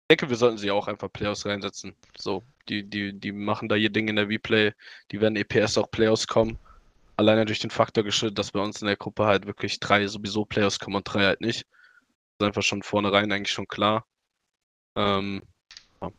ich 0.02 0.16
denke, 0.16 0.30
wir 0.30 0.36
sollten 0.36 0.56
sie 0.56 0.70
auch 0.70 0.88
einfach 0.88 1.12
Playoffs 1.12 1.44
reinsetzen. 1.44 1.94
So, 2.16 2.42
die, 2.70 2.88
die, 2.88 3.12
die 3.12 3.32
machen 3.32 3.68
da 3.68 3.76
ihr 3.76 3.90
Ding 3.90 4.08
in 4.08 4.16
der 4.16 4.28
Replay. 4.28 4.72
Die 5.12 5.20
werden 5.20 5.36
EPS 5.36 5.76
auch 5.76 5.90
Playoffs 5.90 6.26
kommen. 6.26 6.58
Alleine 7.18 7.44
durch 7.46 7.58
den 7.58 7.70
Faktor 7.70 8.04
geschuldet, 8.04 8.38
dass 8.38 8.52
bei 8.52 8.60
uns 8.60 8.80
in 8.80 8.86
der 8.86 8.96
Gruppe 8.96 9.26
halt 9.26 9.44
wirklich 9.44 9.80
drei 9.80 10.06
sowieso 10.06 10.44
Playoffs 10.44 10.78
kommen 10.78 10.94
und 10.94 11.02
drei 11.02 11.24
halt 11.24 11.40
nicht. 11.40 11.66
Das 12.38 12.46
ist 12.46 12.46
einfach 12.46 12.62
schon 12.62 12.84
vornherein 12.84 13.32
eigentlich 13.32 13.50
schon 13.50 13.66
klar. 13.66 14.06
Ähm, 14.94 15.42
ja. 16.00 16.12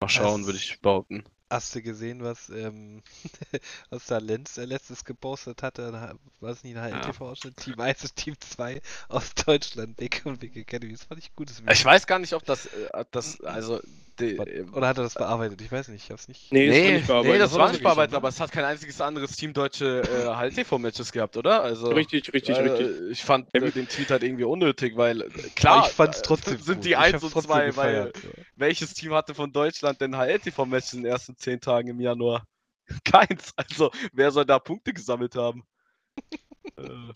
Mal 0.00 0.08
schauen, 0.10 0.44
würde 0.44 0.58
ich 0.58 0.78
behaupten. 0.82 1.24
Hast 1.48 1.74
du 1.74 1.80
gesehen, 1.80 2.22
was, 2.22 2.50
ähm, 2.50 3.02
was 3.90 4.04
da 4.04 4.18
Lenz 4.18 4.54
der 4.54 4.66
letztes 4.66 5.06
gepostet 5.06 5.62
hatte? 5.62 6.18
War 6.40 6.50
es 6.50 6.62
nicht 6.62 6.76
ein 6.76 6.92
HLTV-Ausschnitt? 6.92 7.56
Team 7.56 7.80
1 7.80 8.02
und 8.02 8.16
Team 8.16 8.34
2 8.38 8.82
aus 9.08 9.34
Deutschland, 9.34 9.96
Big 9.96 10.20
und 10.26 10.40
Big 10.40 10.54
Academy. 10.56 10.92
Das 10.92 11.04
fand 11.04 11.20
ich 11.20 11.34
gutes 11.34 11.62
Video. 11.62 11.72
Ich 11.72 11.84
weiß 11.86 12.06
gar 12.06 12.18
nicht, 12.18 12.34
ob 12.34 12.44
das, 12.44 12.66
äh, 12.66 12.88
ob 12.92 13.10
das 13.12 13.40
also, 13.40 13.80
die, 14.22 14.38
Oder 14.72 14.88
hat 14.88 14.98
er 14.98 15.02
das 15.04 15.14
bearbeitet? 15.14 15.60
Ich 15.60 15.70
weiß 15.70 15.88
nicht, 15.88 16.04
ich 16.04 16.10
hab's 16.10 16.28
nicht. 16.28 16.52
Nee, 16.52 16.66
das 16.68 16.76
war 16.76 16.84
Nee, 16.84 16.92
nicht 16.92 17.06
bearbeitet. 17.06 17.32
nee, 17.34 17.38
das 17.38 17.50
Das 17.50 17.58
war 17.58 17.72
nicht 17.72 17.82
bearbeitet, 17.82 18.14
aber 18.14 18.28
es 18.28 18.40
hat 18.40 18.52
kein 18.52 18.64
einziges 18.64 19.00
anderes 19.00 19.36
Team 19.36 19.52
deutsche 19.52 19.86
äh, 20.02 20.36
HLTV-Matches 20.36 21.12
gehabt, 21.12 21.36
oder? 21.36 21.62
Also, 21.62 21.92
Richtig, 21.94 22.32
richtig, 22.32 22.58
äh, 22.58 22.62
richtig. 22.62 23.10
Ich 23.10 23.22
fand 23.24 23.48
Ja, 23.54 23.60
äh, 23.62 23.72
den 23.72 23.88
Tweet 23.88 24.10
halt 24.10 24.22
irgendwie 24.22 24.44
unnötig, 24.44 24.96
weil 24.96 25.22
äh, 25.22 25.24
Aber 25.24 25.46
klar, 25.54 25.88
ich 25.88 25.94
fand's 25.94 26.18
äh, 26.18 26.22
trotzdem 26.22 26.58
sind 26.58 26.76
gut. 26.76 26.84
die 26.84 26.90
Ich 26.90 26.96
1 26.96 27.14
hab's 27.14 27.24
und 27.24 27.32
trotzdem 27.32 27.50
2, 27.50 27.76
weil 27.76 28.12
ja. 28.14 28.30
welches 28.56 28.94
Team 28.94 29.12
hatte 29.14 29.34
von 29.34 29.52
Deutschland 29.52 30.00
denn 30.00 30.14
HLTV-Matches 30.16 30.92
in 30.94 31.02
den 31.02 31.12
ersten 31.12 31.36
10 31.36 31.60
Tagen 31.60 31.88
im 31.88 32.00
Januar? 32.00 32.44
Keins. 33.04 33.52
Also, 33.56 33.90
wer 34.12 34.30
soll 34.30 34.44
da 34.44 34.58
Punkte 34.58 34.92
gesammelt 34.92 35.34
haben? 35.36 35.64
äh, 36.78 37.12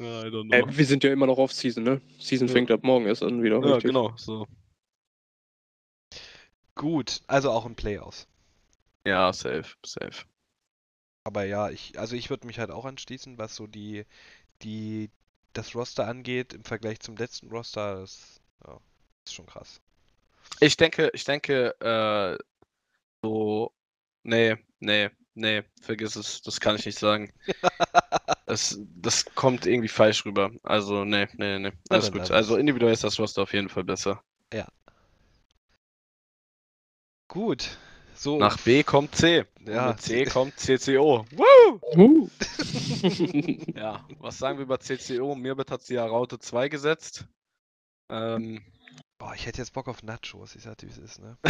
I 0.00 0.28
don't 0.30 0.48
know. 0.48 0.56
Äh, 0.56 0.64
wir 0.76 0.84
sind 0.84 1.04
ja 1.04 1.12
immer 1.12 1.26
noch 1.26 1.38
Off-Season, 1.38 1.82
ne? 1.82 2.00
Season 2.18 2.48
Ja. 2.48 2.54
fängt 2.54 2.70
ab 2.70 2.82
morgen 2.82 3.06
erst 3.06 3.22
an 3.22 3.42
wieder. 3.42 3.60
ja, 3.60 3.74
richtig. 3.76 3.84
genau, 3.84 4.12
so. 4.16 4.46
Gut, 6.74 7.22
also 7.26 7.50
auch 7.50 7.66
in 7.66 7.74
Playoffs. 7.74 8.26
Ja, 9.06 9.32
safe, 9.32 9.74
safe. 9.84 10.24
Aber 11.24 11.44
ja, 11.44 11.70
ich, 11.70 11.98
also 11.98 12.16
ich 12.16 12.30
würde 12.30 12.46
mich 12.46 12.58
halt 12.58 12.70
auch 12.70 12.84
anschließen, 12.84 13.38
was 13.38 13.56
so 13.56 13.66
die, 13.66 14.04
die, 14.62 15.10
das 15.52 15.74
Roster 15.74 16.06
angeht, 16.06 16.52
im 16.52 16.64
Vergleich 16.64 17.00
zum 17.00 17.16
letzten 17.16 17.48
Roster, 17.48 18.00
das 18.00 18.40
ja, 18.66 18.78
ist 19.24 19.34
schon 19.34 19.46
krass. 19.46 19.80
Ich 20.60 20.76
denke, 20.76 21.10
ich 21.14 21.24
denke, 21.24 21.74
äh, 21.80 22.38
so, 23.22 23.72
nee, 24.22 24.56
nee, 24.80 25.10
nee, 25.34 25.62
vergiss 25.80 26.16
es, 26.16 26.42
das 26.42 26.60
kann 26.60 26.76
ich 26.76 26.86
nicht 26.86 26.98
sagen. 26.98 27.32
Das, 28.46 28.78
das 28.96 29.24
kommt 29.34 29.64
irgendwie 29.64 29.88
falsch 29.88 30.26
rüber. 30.26 30.50
Also, 30.62 31.04
nee, 31.06 31.26
nee, 31.38 31.58
nee, 31.58 31.72
alles 31.88 32.12
gut. 32.12 32.30
Also 32.30 32.56
individuell 32.56 32.92
ist 32.92 33.02
das 33.02 33.18
Roster 33.18 33.42
auf 33.42 33.54
jeden 33.54 33.70
Fall 33.70 33.84
besser. 33.84 34.22
Gut, 37.34 37.76
so. 38.14 38.38
Nach 38.38 38.56
B 38.58 38.84
kommt 38.84 39.16
C. 39.16 39.44
Ja, 39.66 39.88
mit 39.88 40.00
C 40.00 40.24
kommt 40.24 40.56
CCO. 40.56 41.26
Woo! 41.32 42.30
Ja, 43.74 44.06
was 44.20 44.38
sagen 44.38 44.58
wir 44.58 44.62
über 44.62 44.78
CCO? 44.78 45.34
Mirbet 45.34 45.70
hat 45.72 45.82
sie 45.82 45.94
ja 45.94 46.06
Raute 46.06 46.38
2 46.38 46.68
gesetzt. 46.68 47.26
Ähm, 48.08 48.62
Boah, 49.18 49.34
ich 49.34 49.46
hätte 49.46 49.58
jetzt 49.58 49.72
Bock 49.72 49.88
auf 49.88 50.04
Nachos, 50.04 50.54
ich 50.54 50.62
sag 50.62 50.80
wie 50.82 50.86
es 50.86 50.96
ist, 50.96 51.18
ne? 51.18 51.36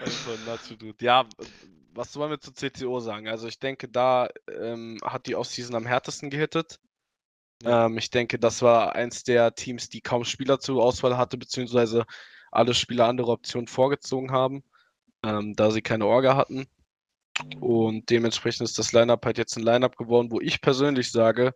also. 0.00 0.34
Ja, 1.00 1.26
was 1.92 2.16
wollen 2.16 2.30
wir 2.30 2.40
zu 2.40 2.52
CCO 2.52 3.00
sagen? 3.00 3.26
Also 3.28 3.48
ich 3.48 3.58
denke, 3.58 3.88
da 3.88 4.28
ähm, 4.48 4.98
hat 5.02 5.26
die 5.26 5.34
Offseason 5.34 5.74
am 5.74 5.86
härtesten 5.86 6.30
gehittet. 6.30 6.78
Ja. 7.62 7.86
Ähm, 7.86 7.98
ich 7.98 8.10
denke, 8.10 8.38
das 8.38 8.62
war 8.62 8.94
eins 8.94 9.24
der 9.24 9.54
Teams, 9.54 9.88
die 9.88 10.00
kaum 10.00 10.24
Spieler 10.24 10.60
zur 10.60 10.82
Auswahl 10.82 11.16
hatte, 11.16 11.36
beziehungsweise 11.36 12.06
alle 12.50 12.74
Spieler 12.74 13.06
andere 13.06 13.32
Optionen 13.32 13.68
vorgezogen 13.68 14.30
haben, 14.30 14.62
ähm, 15.22 15.54
da 15.54 15.70
sie 15.70 15.82
keine 15.82 16.06
Orga 16.06 16.36
hatten. 16.36 16.66
Und 17.60 18.10
dementsprechend 18.10 18.62
ist 18.62 18.78
das 18.78 18.92
Lineup 18.92 19.24
halt 19.24 19.38
jetzt 19.38 19.56
ein 19.56 19.62
Lineup 19.62 19.96
geworden, 19.96 20.30
wo 20.30 20.40
ich 20.40 20.60
persönlich 20.60 21.12
sage, 21.12 21.54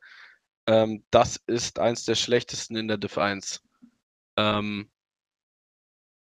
ähm, 0.67 1.05
das 1.11 1.43
ist 1.47 1.79
eins 1.79 2.05
der 2.05 2.15
schlechtesten 2.15 2.77
in 2.77 2.89
der 2.89 2.99
Div 2.99 3.19
1. 3.19 3.63
Ähm, 4.37 4.91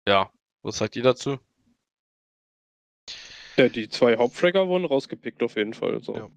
ja, 0.07 0.31
was 0.61 0.77
sagt 0.77 0.95
ihr 0.95 1.03
dazu? 1.03 1.39
ja, 3.57 3.69
die 3.69 3.89
zwei 3.89 4.17
Hauptfragger 4.17 4.67
wurden 4.67 4.85
rausgepickt 4.85 5.43
auf 5.43 5.55
jeden 5.55 5.73
Fall. 5.73 6.01
So. 6.01 6.15
Ja. 6.15 6.29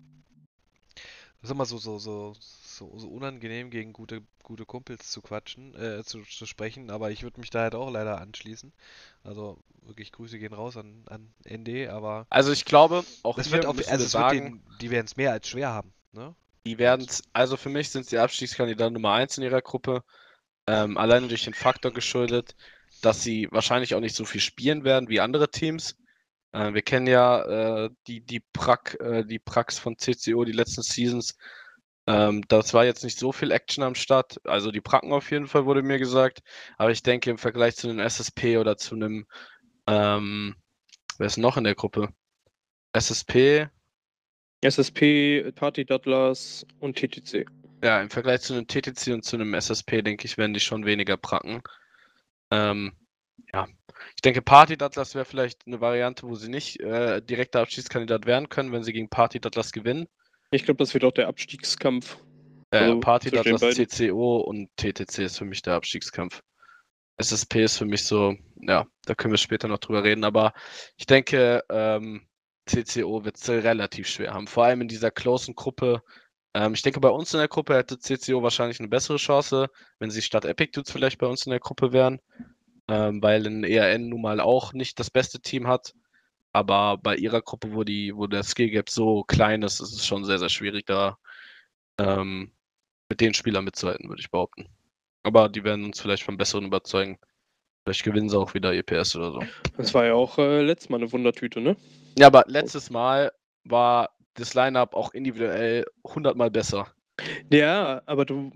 Das 1.41 1.45
ist 1.45 1.51
immer 1.51 1.65
so, 1.65 1.79
so, 1.79 1.99
so 1.99 2.35
so, 2.77 2.99
so 2.99 3.09
unangenehm, 3.09 3.71
gegen 3.71 3.93
gute, 3.93 4.23
gute 4.43 4.65
Kumpels 4.65 5.11
zu 5.11 5.23
quatschen, 5.23 5.75
äh, 5.75 6.05
zu, 6.05 6.23
zu 6.23 6.47
sprechen, 6.47 6.91
aber 6.91 7.11
ich 7.11 7.23
würde 7.23 7.41
mich 7.41 7.51
da 7.51 7.63
halt 7.63 7.75
auch 7.75 7.91
leider 7.91 8.21
anschließen. 8.21 8.73
Also 9.25 9.59
wirklich 9.83 10.13
Grüße 10.13 10.39
gehen 10.39 10.53
raus 10.53 10.77
an, 10.77 11.05
an 11.07 11.33
ND, 11.49 11.89
aber 11.89 12.27
Also 12.31 12.53
ich 12.53 12.65
glaube, 12.65 13.05
auch 13.23 13.37
das 13.37 13.51
wird 13.51 13.67
auf, 13.67 13.77
also 13.79 13.89
wir 13.89 13.95
es 13.95 14.01
wird 14.01 14.11
sagen, 14.11 14.39
den, 14.39 14.79
die 14.81 14.91
werden 14.91 15.07
es 15.07 15.17
mehr 15.17 15.33
als 15.33 15.49
schwer 15.49 15.71
haben, 15.71 15.93
ne? 16.13 16.35
die 16.67 16.79
werden 16.79 17.07
also 17.33 17.57
für 17.57 17.69
mich 17.69 17.91
sind 17.91 18.11
die 18.11 18.19
Abstiegskandidaten 18.19 18.93
Nummer 18.93 19.13
1 19.13 19.39
in 19.39 19.45
ihrer 19.45 19.63
Gruppe. 19.63 20.03
Ähm, 20.67 20.99
alleine 20.99 21.29
durch 21.29 21.45
den 21.45 21.55
Faktor 21.55 21.93
geschuldet, 21.93 22.57
dass 23.01 23.23
sie 23.23 23.47
wahrscheinlich 23.53 23.95
auch 23.95 24.01
nicht 24.01 24.17
so 24.17 24.25
viel 24.25 24.41
spielen 24.41 24.83
werden 24.83 25.09
wie 25.09 25.21
andere 25.21 25.49
Teams. 25.49 25.97
Äh, 26.51 26.75
wir 26.75 26.83
kennen 26.83 27.07
ja 27.07 27.85
äh, 27.85 27.91
die, 28.09 28.21
die, 28.21 28.41
Prack, 28.53 28.97
äh, 29.01 29.25
die 29.25 29.39
Prax 29.39 29.79
von 29.79 29.97
CCO, 29.97 30.45
die 30.45 30.53
letzten 30.53 30.83
Seasons. 30.83 31.37
Ähm, 32.07 32.43
das 32.49 32.73
war 32.75 32.85
jetzt 32.85 33.05
nicht 33.05 33.19
so 33.19 33.33
viel 33.33 33.51
Action 33.51 33.83
am 33.83 33.95
Start. 33.95 34.41
Also 34.45 34.71
die 34.71 34.81
Pracken 34.81 35.13
auf 35.13 35.31
jeden 35.31 35.47
Fall 35.47 35.67
wurde 35.67 35.83
mir 35.83 35.99
gesagt. 35.99 36.41
Aber 36.79 36.91
ich 36.91 37.03
denke 37.03 37.31
im 37.31 37.39
Vergleich 37.39 37.77
zu 37.77 37.89
einem 37.89 37.99
SSP 37.99 38.59
oder 38.59 38.77
zu 38.77 38.95
einem, 38.95 39.27
ähm, 39.87 40.57
wer 41.19 41.27
ist 41.27 41.39
noch 41.39 41.57
in 41.57 41.65
der 41.65 41.75
Gruppe? 41.75 42.11
SSP, 42.93 43.69
SSP, 44.63 45.53
Party 45.55 45.85
Dattlers 45.85 46.67
und 46.81 46.97
TTC. 46.97 47.47
Ja, 47.83 48.01
im 48.01 48.11
Vergleich 48.11 48.41
zu 48.41 48.55
einem 48.55 48.67
TTC 48.67 49.13
und 49.13 49.25
zu 49.25 49.37
einem 49.37 49.55
SSP, 49.55 50.03
denke 50.03 50.25
ich, 50.25 50.39
werden 50.39 50.55
die 50.55 50.61
schon 50.61 50.87
weniger 50.87 51.17
pracken. 51.17 51.63
Ähm, 52.51 52.93
ja, 53.53 53.67
ich 54.15 54.23
denke, 54.23 54.43
Party 54.43 54.77
Datlas 54.77 55.15
wäre 55.15 55.25
vielleicht 55.25 55.67
eine 55.67 55.81
Variante, 55.81 56.27
wo 56.27 56.35
sie 56.35 56.49
nicht 56.49 56.81
äh, 56.81 57.21
direkter 57.21 57.61
Abschiedskandidat 57.61 58.27
werden 58.27 58.49
können, 58.49 58.73
wenn 58.73 58.83
sie 58.83 58.93
gegen 58.93 59.09
Party 59.09 59.41
Datlas 59.41 59.73
gewinnen. 59.73 60.09
Ich 60.51 60.65
glaube, 60.65 60.79
das 60.79 60.95
wird 60.95 61.05
auch 61.05 61.13
der 61.13 61.29
Abstiegskampf. 61.29 62.19
Äh, 62.71 62.79
Also 62.79 63.01
Party 63.01 63.31
Datlas, 63.31 63.61
beiden. 63.61 63.89
CCO 63.89 64.39
und 64.39 64.69
TTC 64.77 65.19
ist 65.19 65.39
für 65.39 65.45
mich 65.45 65.63
der 65.63 65.75
Abstiegskampf. 65.75 66.43
SSP 67.19 67.65
ist 67.65 67.79
für 67.79 67.87
mich 67.87 68.05
so, 68.05 68.37
ja, 68.61 68.87
da 69.07 69.15
können 69.15 69.33
wir 69.33 69.39
später 69.39 69.69
noch 69.69 69.79
drüber 69.79 70.05
reden, 70.05 70.25
aber 70.25 70.53
ich 70.97 71.07
denke, 71.07 71.65
ähm, 71.71 72.27
CCO 72.67 73.25
wird 73.25 73.37
es 73.37 73.49
relativ 73.49 74.07
schwer 74.09 74.35
haben, 74.35 74.47
vor 74.47 74.65
allem 74.65 74.83
in 74.83 74.89
dieser 74.89 75.11
closen 75.11 75.55
Gruppe. 75.55 76.03
Ähm, 76.53 76.75
ich 76.75 76.83
denke, 76.83 77.01
bei 77.01 77.09
uns 77.09 77.33
in 77.33 77.39
der 77.39 77.49
Gruppe 77.49 77.75
hätte 77.75 77.99
CCO 77.99 78.43
wahrscheinlich 78.43 78.81
eine 78.81 78.89
bessere 78.89 79.17
Chance, 79.17 79.69
wenn 79.99 80.11
sie 80.11 80.21
statt 80.21 80.45
Epic 80.45 80.73
Dudes 80.73 80.91
vielleicht 80.93 81.19
bei 81.19 81.27
uns 81.27 81.47
in 81.47 81.51
der 81.51 81.61
Gruppe 81.61 81.93
wären, 81.93 82.21
ähm, 82.89 83.23
weil 83.23 83.47
ein 83.47 83.65
ERN 83.65 84.09
nun 84.09 84.21
mal 84.21 84.41
auch 84.41 84.75
nicht 84.75 84.99
das 84.99 85.11
beste 85.11 85.41
Team 85.41 85.67
hat. 85.69 85.95
Aber 86.57 86.97
bei 86.97 87.17
ihrer 87.17 87.43
Gruppe, 87.43 87.75
wo, 87.75 87.85
die, 87.85 88.17
wo 88.17 88.27
der 88.27 88.43
Skill 88.43 88.71
Gap 88.71 88.89
so 88.89 89.25
klein 89.25 89.61
ist, 89.61 89.79
ist 89.79 89.93
es 89.93 90.07
schon 90.07 90.25
sehr, 90.25 90.39
sehr 90.39 90.49
schwierig, 90.49 90.87
da 90.87 91.19
ähm, 92.01 92.51
mit 93.11 93.21
den 93.21 93.35
Spielern 93.35 93.63
mitzuhalten, 93.63 94.09
würde 94.09 94.23
ich 94.23 94.31
behaupten. 94.31 94.67
Aber 95.23 95.51
die 95.51 95.65
werden 95.65 95.85
uns 95.85 96.01
vielleicht 96.01 96.23
vom 96.23 96.39
Besseren 96.39 96.65
überzeugen. 96.65 97.19
Vielleicht 97.85 98.05
gewinnen 98.05 98.31
sie 98.31 98.39
auch 98.39 98.55
wieder 98.55 98.73
EPS 98.73 99.17
oder 99.17 99.33
so. 99.33 99.41
Das 99.77 99.93
war 99.93 100.07
ja 100.07 100.15
auch 100.15 100.39
äh, 100.39 100.63
letztes 100.63 100.89
Mal 100.89 100.97
eine 100.97 101.13
Wundertüte, 101.13 101.61
ne? 101.61 101.77
Ja, 102.19 102.29
aber 102.29 102.45
letztes 102.47 102.89
Mal 102.89 103.33
war 103.65 104.17
das 104.33 104.55
Lineup 104.55 104.95
auch 104.95 105.13
individuell 105.13 105.85
hundertmal 106.05 106.51
besser. 106.51 106.91
Ja, 107.53 108.01
aber 108.07 108.25
du. 108.25 108.51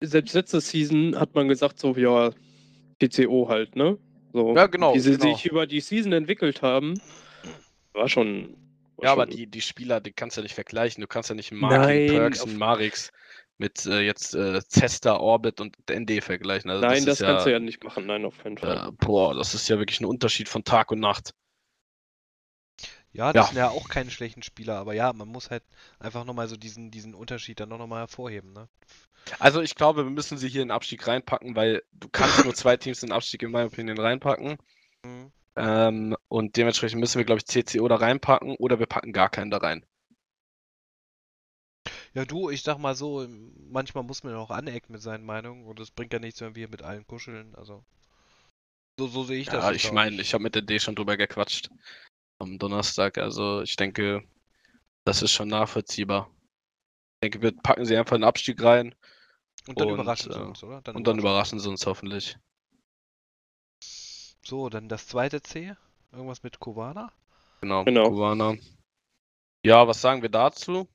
Selbst 0.00 0.34
letzte 0.34 0.60
Season 0.60 1.18
hat 1.18 1.34
man 1.34 1.48
gesagt, 1.48 1.80
so, 1.80 1.96
ja, 1.96 2.30
TCO 3.00 3.48
halt, 3.48 3.74
ne? 3.74 3.98
So, 4.34 4.52
Ja, 4.56 4.66
genau, 4.66 4.94
Wie 4.96 4.98
sie 4.98 5.12
genau. 5.12 5.32
sich 5.32 5.46
über 5.46 5.64
die 5.64 5.80
Season 5.80 6.12
entwickelt 6.12 6.60
haben, 6.60 7.00
war 7.92 8.08
schon. 8.08 8.56
war 8.96 9.04
Ja, 9.04 9.12
aber 9.12 9.22
schon- 9.28 9.36
die, 9.36 9.46
die 9.46 9.60
Spieler, 9.60 10.00
die 10.00 10.12
kannst 10.12 10.36
du 10.36 10.40
ja 10.40 10.42
nicht 10.42 10.56
vergleichen. 10.56 11.00
Du 11.00 11.06
kannst 11.06 11.28
ja 11.28 11.36
nicht 11.36 11.52
Marking, 11.52 12.08
Perks, 12.08 12.42
einen 12.42 12.58
Marix 12.58 13.12
mit 13.58 13.86
äh, 13.86 14.00
jetzt 14.00 14.34
äh, 14.34 14.60
Cesta, 14.68 15.16
Orbit 15.18 15.60
und 15.60 15.76
ND 15.88 16.20
vergleichen. 16.20 16.68
Also 16.68 16.84
Nein, 16.84 17.04
das, 17.06 17.20
ist 17.20 17.26
kannst 17.26 17.46
du 17.46 17.52
ja 17.52 17.60
nicht 17.60 17.84
machen, 17.84 18.06
nein, 18.06 18.24
auf 18.24 18.36
keinen 18.42 18.58
Fall. 18.58 18.88
Äh, 18.88 18.92
boah, 19.06 19.36
das 19.36 19.54
ist 19.54 19.68
ja 19.68 19.78
wirklich 19.78 20.00
ein 20.00 20.04
Unterschied 20.04 20.48
von 20.48 20.64
Tag 20.64 20.90
und 20.90 20.98
Nacht. 20.98 21.32
Ja, 23.14 23.32
das 23.32 23.46
Ja. 23.46 23.48
sind 23.48 23.56
ja 23.58 23.70
auch 23.70 23.88
keine 23.88 24.10
schlechten 24.10 24.42
Spieler, 24.42 24.76
aber 24.76 24.92
ja, 24.92 25.12
man 25.12 25.28
muss 25.28 25.50
halt 25.50 25.62
einfach 26.00 26.24
nochmal 26.24 26.48
so 26.48 26.56
diesen, 26.56 26.90
diesen 26.90 27.14
Unterschied 27.14 27.60
dann 27.60 27.68
noch 27.70 27.78
nochmal 27.78 28.00
hervorheben, 28.00 28.52
ne? 28.52 28.68
Also 29.38 29.62
ich 29.62 29.74
glaube, 29.74 30.04
wir 30.04 30.10
müssen 30.10 30.36
sie 30.38 30.48
hier 30.48 30.62
in 30.62 30.68
den 30.68 30.74
Abstieg 30.74 31.06
reinpacken, 31.06 31.56
weil 31.56 31.82
du 31.92 32.08
kannst 32.08 32.44
nur 32.44 32.54
zwei 32.54 32.76
Teams 32.76 33.02
in 33.02 33.08
den 33.08 33.14
Abstieg 33.16 33.42
in 33.42 33.52
meiner 33.52 33.66
Opinion 33.66 33.98
reinpacken. 33.98 34.58
Mhm. 35.04 35.32
Ähm, 35.56 36.16
und 36.28 36.56
dementsprechend 36.56 37.00
müssen 37.00 37.18
wir, 37.18 37.24
glaube 37.24 37.38
ich, 37.38 37.46
CCO 37.46 37.88
da 37.88 37.96
reinpacken 37.96 38.56
oder 38.56 38.78
wir 38.78 38.86
packen 38.86 39.12
gar 39.12 39.30
keinen 39.30 39.50
da 39.50 39.58
rein. 39.58 39.86
Ja, 42.14 42.24
du, 42.24 42.48
ich 42.50 42.62
sag 42.62 42.78
mal 42.78 42.94
so, 42.94 43.26
manchmal 43.70 44.04
muss 44.04 44.22
man 44.24 44.34
auch 44.34 44.50
anecken 44.50 44.92
mit 44.92 45.02
seinen 45.02 45.24
Meinungen 45.24 45.66
und 45.66 45.80
es 45.80 45.90
bringt 45.90 46.12
ja 46.12 46.18
nichts, 46.18 46.40
wenn 46.40 46.54
wir 46.54 46.68
mit 46.68 46.82
allen 46.82 47.06
kuscheln, 47.06 47.54
also. 47.54 47.84
So, 48.98 49.08
so 49.08 49.24
sehe 49.24 49.40
ich 49.40 49.46
das. 49.46 49.64
Ja, 49.64 49.72
ich 49.72 49.90
meine, 49.92 50.20
ich 50.20 50.34
habe 50.34 50.42
mit 50.42 50.54
der 50.54 50.62
D 50.62 50.78
schon 50.78 50.94
drüber 50.94 51.16
gequatscht 51.16 51.68
am 52.38 52.58
Donnerstag. 52.58 53.18
Also 53.18 53.62
ich 53.62 53.76
denke, 53.76 54.22
das 55.04 55.22
ist 55.22 55.32
schon 55.32 55.48
nachvollziehbar. 55.48 56.30
Ich 57.14 57.30
denke, 57.30 57.42
wir 57.42 57.56
packen 57.56 57.84
sie 57.84 57.96
einfach 57.96 58.16
in 58.16 58.22
den 58.22 58.28
Abstieg 58.28 58.62
rein 58.62 58.94
Und 59.68 59.80
dann 59.80 59.88
und, 59.88 59.94
überraschen 59.94 60.32
sie 60.32 60.38
äh, 60.38 60.42
uns, 60.42 60.62
oder? 60.62 60.82
und 60.94 61.06
dann 61.06 61.18
überraschen 61.18 61.58
sie 61.58 61.68
uns 61.68 61.86
hoffentlich. 61.86 62.36
So, 64.44 64.68
dann 64.68 64.88
das 64.88 65.06
zweite 65.06 65.40
C. 65.40 65.74
Irgendwas 66.12 66.42
mit 66.42 66.60
Kovana? 66.60 67.12
Genau, 67.60 67.84
Genau. 67.84 68.10
Kuwana. 68.10 68.56
Ja, 69.64 69.88
was 69.88 70.00
sagen 70.02 70.20
wir 70.20 70.28
dazu? 70.28 70.86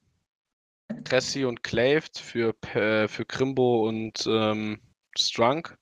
Cressy 1.04 1.46
und 1.46 1.64
Claved 1.64 2.20
für, 2.20 2.56
äh, 2.76 3.08
für 3.08 3.26
Krimbo 3.26 3.88
und 3.88 4.26
ähm, 4.28 4.80
Strunk. 5.18 5.76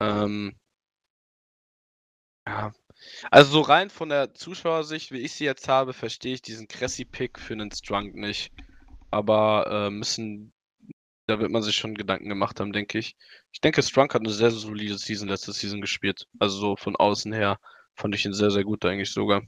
Ähm, 0.00 0.58
ja, 2.46 2.72
also 3.30 3.52
so 3.52 3.60
rein 3.60 3.90
von 3.90 4.08
der 4.08 4.34
Zuschauersicht, 4.34 5.12
wie 5.12 5.18
ich 5.18 5.32
sie 5.32 5.44
jetzt 5.44 5.68
habe, 5.68 5.92
verstehe 5.92 6.34
ich 6.34 6.42
diesen 6.42 6.68
Cressy-Pick 6.68 7.38
für 7.38 7.54
einen 7.54 7.70
Strunk 7.72 8.14
nicht. 8.14 8.52
Aber 9.10 9.66
äh, 9.70 9.90
müssen, 9.90 10.52
da 11.26 11.40
wird 11.40 11.50
man 11.50 11.62
sich 11.62 11.76
schon 11.76 11.94
Gedanken 11.94 12.28
gemacht 12.28 12.60
haben, 12.60 12.72
denke 12.72 12.98
ich. 12.98 13.16
Ich 13.52 13.60
denke, 13.60 13.82
Strunk 13.82 14.14
hat 14.14 14.22
eine 14.22 14.32
sehr 14.32 14.50
solide 14.50 14.98
Season 14.98 15.28
letzte 15.28 15.52
Season 15.52 15.80
gespielt. 15.80 16.26
Also 16.38 16.58
so 16.58 16.76
von 16.76 16.96
außen 16.96 17.32
her 17.32 17.58
fand 17.94 18.14
ich 18.14 18.24
ihn 18.24 18.32
sehr, 18.32 18.50
sehr 18.50 18.64
gut 18.64 18.84
eigentlich 18.84 19.12
sogar. 19.12 19.42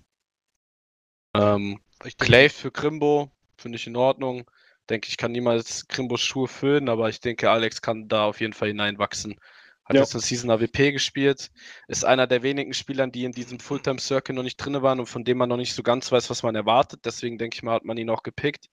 Ähm, 1.35 1.81
Clave 2.19 2.51
für 2.51 2.71
Krimbo 2.71 3.31
finde 3.57 3.77
ich 3.77 3.87
in 3.87 3.97
Ordnung. 3.97 4.51
Denke 4.91 5.09
ich, 5.09 5.17
kann 5.17 5.33
niemals 5.33 5.87
Krimbos 5.87 6.21
Schuhe 6.21 6.49
füllen, 6.49 6.89
aber 6.89 7.09
ich 7.09 7.21
denke, 7.21 7.51
Alex 7.51 7.81
kann 7.81 8.09
da 8.09 8.25
auf 8.25 8.41
jeden 8.41 8.53
Fall 8.53 8.69
hineinwachsen. 8.69 9.37
Hat 9.85 9.97
Ja. 9.97 10.03
jetzt 10.03 10.15
eine 10.15 10.23
Season 10.23 10.51
AWP 10.51 10.93
gespielt, 10.93 11.51
ist 11.89 12.05
einer 12.05 12.27
der 12.27 12.43
wenigen 12.43 12.73
Spielern, 12.75 13.13
die 13.13 13.25
in 13.25 13.33
diesem 13.33 13.59
Fulltime 13.61 13.99
Circle 13.99 14.35
noch 14.35 14.43
nicht 14.45 14.57
drin 14.57 14.81
waren 14.83 15.01
und 15.01 15.07
von 15.07 15.25
dem 15.25 15.39
man 15.39 15.49
noch 15.49 15.57
nicht 15.57 15.75
so 15.75 15.83
ganz 15.83 16.11
weiß, 16.13 16.31
was 16.31 16.43
man 16.43 16.55
erwartet. 16.55 17.05
Deswegen 17.05 17.39
denke 17.39 17.57
ich 17.57 17.63
mal, 17.63 17.75
hat 17.75 17.85
man 17.85 17.97
ihn 17.97 18.11
auch 18.11 18.23
gepickt, 18.23 18.69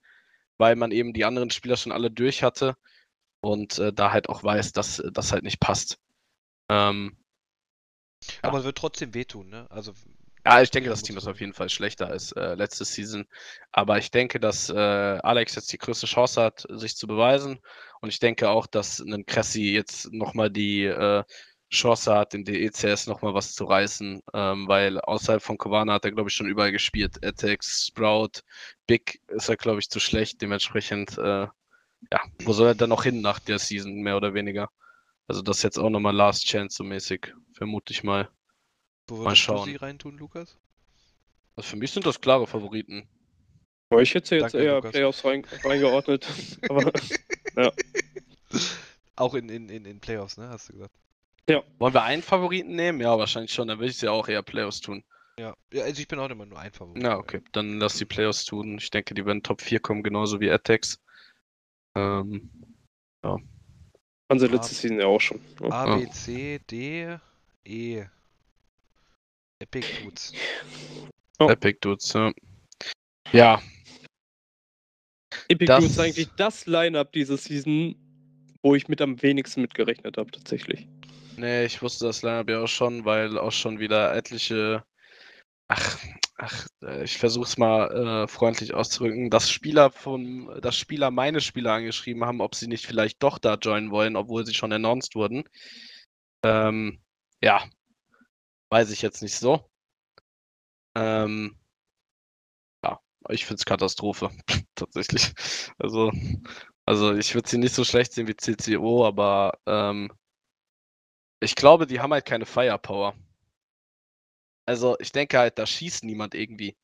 weil 0.58 0.76
man 0.76 0.92
eben 0.92 1.14
die 1.14 1.26
anderen 1.26 1.50
Spieler 1.52 1.78
schon 1.78 1.92
alle 1.92 2.12
durch 2.12 2.44
hatte 2.44 2.76
und 3.42 3.80
äh, 3.80 3.94
da 3.94 4.12
halt 4.12 4.30
auch 4.30 4.44
weiß, 4.44 4.74
dass 4.74 5.00
äh, 5.00 5.12
das 5.12 5.32
halt 5.32 5.44
nicht 5.44 5.60
passt. 5.60 6.00
Ähm, 6.70 7.18
aber 8.42 8.60
es 8.60 8.64
wird 8.66 8.78
trotzdem 8.78 9.14
wehtun, 9.14 9.50
ne? 9.50 9.66
Also, 9.70 9.94
Ja, 10.46 10.62
ich 10.62 10.72
denke, 10.72 10.90
Ja, 10.90 10.94
das 10.94 11.04
Team 11.04 11.18
ist 11.18 11.28
auf 11.28 11.40
jeden 11.40 11.54
Fall 11.54 11.70
schlechter 11.70 12.08
als 12.08 12.32
äh, 12.32 12.56
letzte 12.56 12.86
Season. 12.86 13.28
Aber 13.72 13.98
ich 13.98 14.12
denke, 14.12 14.40
dass 14.40 14.70
äh, 14.70 14.74
Alex 14.76 15.56
jetzt 15.56 15.72
die 15.72 15.78
größte 15.78 16.08
Chance 16.08 16.42
hat, 16.42 16.66
sich 16.70 16.96
zu 16.96 17.08
beweisen. 17.08 17.60
Und 18.02 18.10
ich 18.10 18.20
denke 18.20 18.50
auch, 18.50 18.68
dass 18.68 19.00
ein 19.00 19.26
Cressy 19.26 19.74
jetzt 19.74 20.12
nochmal 20.14 20.50
die 20.50 20.86
äh, 20.86 21.24
Chance 21.72 22.14
hat, 22.14 22.34
in 22.34 22.46
der 22.46 22.62
ECS 22.62 23.08
nochmal 23.08 23.34
was 23.34 23.54
zu 23.54 23.66
reißen. 23.66 24.22
Ähm, 24.34 24.68
weil 24.68 25.00
außerhalb 25.00 25.42
von 25.42 25.58
Kovana 25.58 25.94
hat 25.94 26.06
er, 26.06 26.12
glaube 26.12 26.30
ich, 26.30 26.36
schon 26.36 26.48
überall 26.48 26.72
gespielt. 26.72 27.24
Atex, 27.24 27.88
Sprout, 27.88 28.42
Big 28.88 29.22
ist 29.28 29.50
er, 29.50 29.58
glaube 29.58 29.80
ich, 29.80 29.90
zu 29.90 30.00
schlecht. 30.00 30.42
Dementsprechend, 30.42 31.18
äh, 31.18 31.48
ja, 32.12 32.22
wo 32.44 32.54
soll 32.54 32.68
er 32.68 32.76
dann 32.76 32.90
noch 32.90 33.04
hin 33.04 33.22
nach 33.22 33.40
der 33.40 33.60
Season, 33.60 34.02
mehr 34.02 34.18
oder 34.18 34.34
weniger? 34.34 34.70
Also 35.28 35.44
das 35.44 35.58
ist 35.58 35.64
jetzt 35.64 35.78
auch 35.78 35.92
nochmal 35.92 36.16
Last 36.16 36.46
Chance 36.48 36.78
so 36.78 36.84
mäßig, 36.84 37.34
vermute 37.54 37.94
ich 37.94 38.04
mal. 38.04 38.30
wo 39.08 39.18
Mal 39.18 39.26
würdest 39.26 39.42
du 39.42 39.46
schauen. 39.46 39.66
sie 39.66 39.76
reintun, 39.76 40.18
Lukas? 40.18 40.58
Also 41.56 41.70
für 41.70 41.76
mich 41.76 41.92
sind 41.92 42.06
das 42.06 42.20
klare 42.20 42.48
Favoriten. 42.48 43.08
Aber 43.92 44.02
ich 44.02 44.14
hätte 44.16 44.36
jetzt 44.36 44.54
Danke, 44.54 44.66
eher 44.66 44.76
Lukas. 44.76 44.92
Playoffs 44.92 45.26
rein, 45.26 45.46
reingeordnet. 45.64 46.28
aber 46.70 46.92
Auch 49.20 49.34
in, 49.36 49.50
in, 49.50 49.70
in, 49.70 49.86
in 49.86 50.00
Playoffs, 50.00 50.38
ne? 50.38 50.50
Hast 50.50 50.70
du 50.70 50.74
gesagt. 50.74 50.96
Wollen 51.80 51.94
wir 51.94 52.04
einen 52.04 52.22
Favoriten 52.22 52.76
nehmen? 52.76 53.02
Ja, 53.02 53.18
wahrscheinlich 53.18 53.52
schon. 53.52 53.68
Dann 53.68 53.80
würde 53.80 53.90
ich 53.90 53.98
sie 53.98 54.08
auch 54.08 54.28
eher 54.28 54.44
Playoffs 54.44 54.82
tun. 54.82 55.04
Ja. 55.40 55.56
ja, 55.74 55.84
also 55.84 56.00
ich 56.02 56.08
bin 56.08 56.20
auch 56.20 56.30
immer 56.30 56.46
nur 56.46 56.60
ein 56.60 56.72
Favorit. 56.72 57.02
Ja, 57.02 57.18
okay. 57.18 57.42
Dann 57.54 57.80
lass 57.80 57.98
die 57.98 58.06
Playoffs 58.06 58.46
tun. 58.46 58.78
Ich 58.78 58.92
denke, 58.92 59.14
die 59.16 59.26
werden 59.26 59.42
Top 59.42 59.62
4 59.62 59.80
kommen, 59.80 60.04
genauso 60.04 60.40
wie 60.40 60.52
Atex. 60.52 61.00
Ähm, 61.96 62.50
waren 63.24 64.40
sie 64.40 64.46
letzte 64.48 64.76
Season 64.76 65.00
ja 65.00 65.08
auch 65.08 65.20
schon. 65.20 65.42
ne? 65.60 65.72
A, 65.72 65.96
B, 65.98 66.08
C, 66.12 66.60
D, 66.70 67.18
E. 67.66 68.06
Epic 69.60 69.88
Dudes. 70.04 70.34
Oh. 71.40 71.50
Epic 71.50 71.80
Dudes, 71.82 72.14
ja. 72.14 72.32
Ja. 73.32 73.62
Epic 75.48 75.66
Das- 75.66 75.80
Dudes 75.80 75.92
ist 75.94 76.00
eigentlich 76.00 76.30
das 76.38 76.66
Line-Up 76.68 77.12
diese 77.12 77.38
Season, 77.38 77.96
wo 78.62 78.76
ich 78.76 78.88
mit 78.88 79.02
am 79.02 79.22
wenigsten 79.22 79.62
mitgerechnet 79.62 80.18
habe, 80.18 80.32
tatsächlich. 80.32 80.88
Nee, 81.38 81.66
ich 81.66 81.82
wusste 81.82 82.06
das 82.06 82.22
Lineup 82.22 82.50
ja 82.50 82.62
auch 82.64 82.68
schon, 82.68 83.06
weil 83.06 83.38
auch 83.38 83.52
schon 83.52 83.80
wieder 83.80 84.14
etliche. 84.14 84.84
Ach, 85.70 85.98
ach, 86.38 86.68
äh, 86.84 87.04
ich 87.04 87.18
versuch's 87.18 87.58
mal 87.58 88.24
äh, 88.24 88.28
freundlich 88.28 88.74
auszudrücken, 88.74 89.30
dass 89.30 89.50
Spieler 89.50 89.92
von, 89.92 90.60
dass 90.62 90.76
Spieler 90.78 91.12
meine 91.12 91.42
Spieler 91.42 91.74
angeschrieben 91.74 92.26
haben, 92.26 92.42
ob 92.42 92.56
sie 92.56 92.68
nicht 92.68 92.86
vielleicht 92.86 93.24
doch 93.24 93.38
da 93.38 93.56
joinen 93.56 93.92
wollen, 93.92 94.16
obwohl 94.16 94.46
sie 94.46 94.54
schon 94.54 94.74
announced 94.74 95.16
wurden. 95.16 95.44
Ähm, 96.44 97.00
ja, 97.42 97.64
weiß 98.72 98.92
ich 98.92 99.02
jetzt 99.02 99.22
nicht 99.22 99.36
so. 99.36 99.70
Ähm, 100.96 101.56
ja, 102.84 103.00
ich 103.30 103.46
find's 103.46 103.66
Katastrophe, 103.66 104.30
tatsächlich. 104.76 105.34
Also, 105.78 106.12
also 106.90 107.14
ich 107.16 107.36
würde 107.36 107.48
sie 107.48 107.60
nicht 107.60 107.76
so 107.76 107.84
schlecht 107.84 108.14
sehen 108.14 108.28
wie 108.28 108.36
CCO, 108.36 109.06
aber 109.06 109.60
ähm, 109.68 110.12
ich 111.40 111.56
glaube, 111.56 111.86
die 111.88 112.00
haben 112.00 112.14
halt 112.14 112.26
keine 112.26 112.48
Firepower. 112.48 113.14
Also 114.66 114.98
ich 115.00 115.12
denke 115.12 115.38
halt, 115.38 115.60
da 115.60 115.68
schießt 115.68 116.04
niemand 116.04 116.34
irgendwie. 116.34 116.76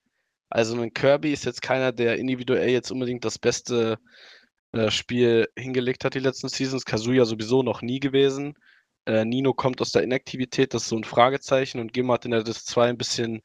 Also 0.49 0.79
ein 0.79 0.93
Kirby 0.93 1.33
ist 1.33 1.45
jetzt 1.45 1.63
keiner, 1.63 1.91
der 1.91 2.17
individuell 2.17 2.69
jetzt 2.69 2.91
unbedingt 2.91 3.25
das 3.25 3.39
beste 3.39 3.97
äh, 4.73 4.91
Spiel 4.91 5.49
hingelegt 5.57 6.05
hat 6.05 6.13
die 6.15 6.19
letzten 6.19 6.49
Seasons. 6.49 6.85
Kazuya 6.85 7.25
sowieso 7.25 7.63
noch 7.63 7.81
nie 7.81 7.99
gewesen. 7.99 8.55
Äh, 9.07 9.25
Nino 9.25 9.53
kommt 9.55 9.81
aus 9.81 9.91
der 9.91 10.03
Inaktivität, 10.03 10.75
das 10.75 10.83
ist 10.83 10.89
so 10.89 10.97
ein 10.97 11.03
Fragezeichen. 11.03 11.79
Und 11.79 11.93
Gim 11.93 12.11
hat 12.11 12.25
in 12.25 12.31
der 12.31 12.43
Dis 12.43 12.65
2 12.65 12.89
ein 12.89 12.97
bisschen 12.99 13.41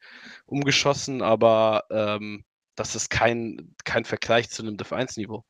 umgeschossen, 0.46 1.22
aber 1.22 1.84
ähm, 1.90 2.44
das 2.76 2.96
ist 2.96 3.10
kein, 3.10 3.74
kein 3.84 4.04
Vergleich 4.04 4.50
zu 4.50 4.62
einem 4.62 4.76
Div 4.76 4.92
1-Niveau. 4.92 5.44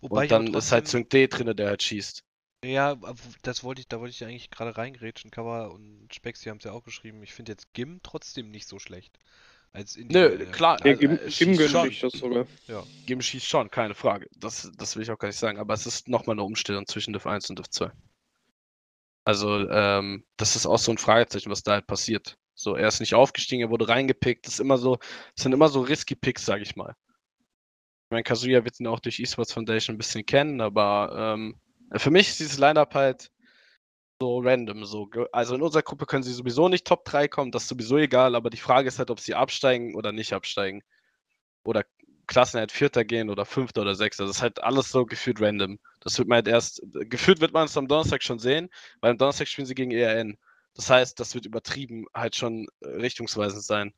Wobei 0.00 0.22
Und 0.24 0.30
dann 0.30 0.46
ist 0.54 0.72
halt 0.72 0.84
trotzdem- 0.84 1.00
Sync 1.00 1.10
D 1.10 1.26
drin, 1.28 1.56
der 1.56 1.68
halt 1.68 1.82
schießt. 1.82 2.22
Ja, 2.64 2.96
das 3.42 3.64
wollte 3.64 3.80
ich, 3.80 3.88
da 3.88 4.00
wollte 4.00 4.12
ich 4.12 4.22
eigentlich 4.24 4.50
gerade 4.50 4.76
reingrätschen. 4.76 5.30
Cover 5.30 5.72
und 5.72 6.08
Specs, 6.14 6.40
die 6.40 6.50
haben 6.50 6.58
es 6.58 6.64
ja 6.64 6.72
auch 6.72 6.84
geschrieben. 6.84 7.22
Ich 7.22 7.32
finde 7.32 7.52
jetzt 7.52 7.72
Gim 7.72 8.00
trotzdem 8.02 8.50
nicht 8.50 8.68
so 8.68 8.78
schlecht. 8.78 9.18
Als 9.72 9.96
Nö, 9.96 10.02
individuelle 10.02 10.50
klar, 10.50 10.78
Ja, 10.80 10.86
Also, 10.86 10.98
Gim, 11.00 11.10
äh, 11.12 11.16
Gim 11.16 11.30
schießt 11.30 11.58
gönne 11.58 11.68
schon. 11.70 11.88
ich 11.88 12.00
das 12.00 12.12
sogar. 12.12 12.46
Gim 13.06 13.22
schießt 13.22 13.46
schon, 13.46 13.70
keine 13.70 13.94
Frage. 13.94 14.28
Das, 14.36 14.70
das 14.76 14.96
will 14.96 15.02
ich 15.04 15.10
auch 15.10 15.18
gar 15.18 15.28
nicht 15.28 15.38
sagen. 15.38 15.58
Aber 15.58 15.72
es 15.72 15.86
ist 15.86 16.08
nochmal 16.08 16.34
eine 16.34 16.42
Umstellung 16.42 16.86
zwischen 16.86 17.12
Div 17.14 17.24
1 17.26 17.48
und 17.48 17.58
Div 17.58 17.70
2. 17.70 17.90
Also, 19.24 19.68
ähm, 19.70 20.24
das 20.36 20.56
ist 20.56 20.66
auch 20.66 20.78
so 20.78 20.90
ein 20.90 20.98
Fragezeichen, 20.98 21.50
was 21.50 21.62
da 21.62 21.72
halt 21.72 21.86
passiert. 21.86 22.36
So, 22.54 22.74
er 22.74 22.88
ist 22.88 23.00
nicht 23.00 23.14
aufgestiegen, 23.14 23.62
er 23.62 23.70
wurde 23.70 23.88
reingepickt. 23.88 24.46
Das 24.46 24.54
ist 24.54 24.60
immer 24.60 24.76
so, 24.76 24.96
das 24.96 25.44
sind 25.44 25.52
immer 25.52 25.68
so 25.68 25.80
risky 25.80 26.14
Picks, 26.14 26.44
sag 26.44 26.60
ich 26.60 26.76
mal. 26.76 26.94
Ich 28.10 28.12
meine, 28.12 28.24
Kazuya 28.24 28.64
wird 28.64 28.80
ihn 28.80 28.88
auch 28.88 28.98
durch 28.98 29.20
Esports 29.20 29.52
Foundation 29.52 29.94
ein 29.94 29.98
bisschen 29.98 30.26
kennen, 30.26 30.60
aber 30.60 31.12
ähm, 31.16 31.60
für 31.94 32.10
mich 32.10 32.28
ist 32.28 32.40
dieses 32.40 32.58
Lineup 32.58 32.92
halt 32.92 33.30
so 34.20 34.40
random. 34.40 34.84
So. 34.84 35.08
Also 35.30 35.54
in 35.54 35.62
unserer 35.62 35.82
Gruppe 35.82 36.06
können 36.06 36.24
sie 36.24 36.32
sowieso 36.32 36.68
nicht 36.68 36.84
Top 36.84 37.04
3 37.04 37.28
kommen, 37.28 37.52
das 37.52 37.62
ist 37.62 37.68
sowieso 37.68 37.98
egal, 37.98 38.34
aber 38.34 38.50
die 38.50 38.56
Frage 38.56 38.88
ist 38.88 38.98
halt, 38.98 39.12
ob 39.12 39.20
sie 39.20 39.36
absteigen 39.36 39.94
oder 39.94 40.10
nicht 40.10 40.32
absteigen. 40.32 40.82
Oder 41.62 41.84
Klassenhalt 42.26 42.72
Vierter 42.72 43.04
gehen 43.04 43.30
oder 43.30 43.44
Fünfter 43.44 43.82
oder 43.82 43.94
Sechster. 43.94 44.26
Das 44.26 44.38
ist 44.38 44.42
halt 44.42 44.60
alles 44.60 44.90
so 44.90 45.06
gefühlt 45.06 45.40
random. 45.40 45.78
Das 46.00 46.18
wird 46.18 46.26
man 46.26 46.38
halt 46.38 46.48
erst, 46.48 46.82
gefühlt 46.92 47.40
wird 47.40 47.52
man 47.52 47.66
es 47.66 47.76
am 47.76 47.86
Donnerstag 47.86 48.24
schon 48.24 48.40
sehen, 48.40 48.70
weil 49.00 49.12
am 49.12 49.18
Donnerstag 49.18 49.46
spielen 49.46 49.66
sie 49.66 49.76
gegen 49.76 49.92
ERN. 49.92 50.36
Das 50.74 50.90
heißt, 50.90 51.20
das 51.20 51.36
wird 51.36 51.46
übertrieben 51.46 52.06
halt 52.12 52.34
schon 52.34 52.66
äh, 52.80 52.88
richtungsweisend 52.88 53.62
sein. 53.62 53.94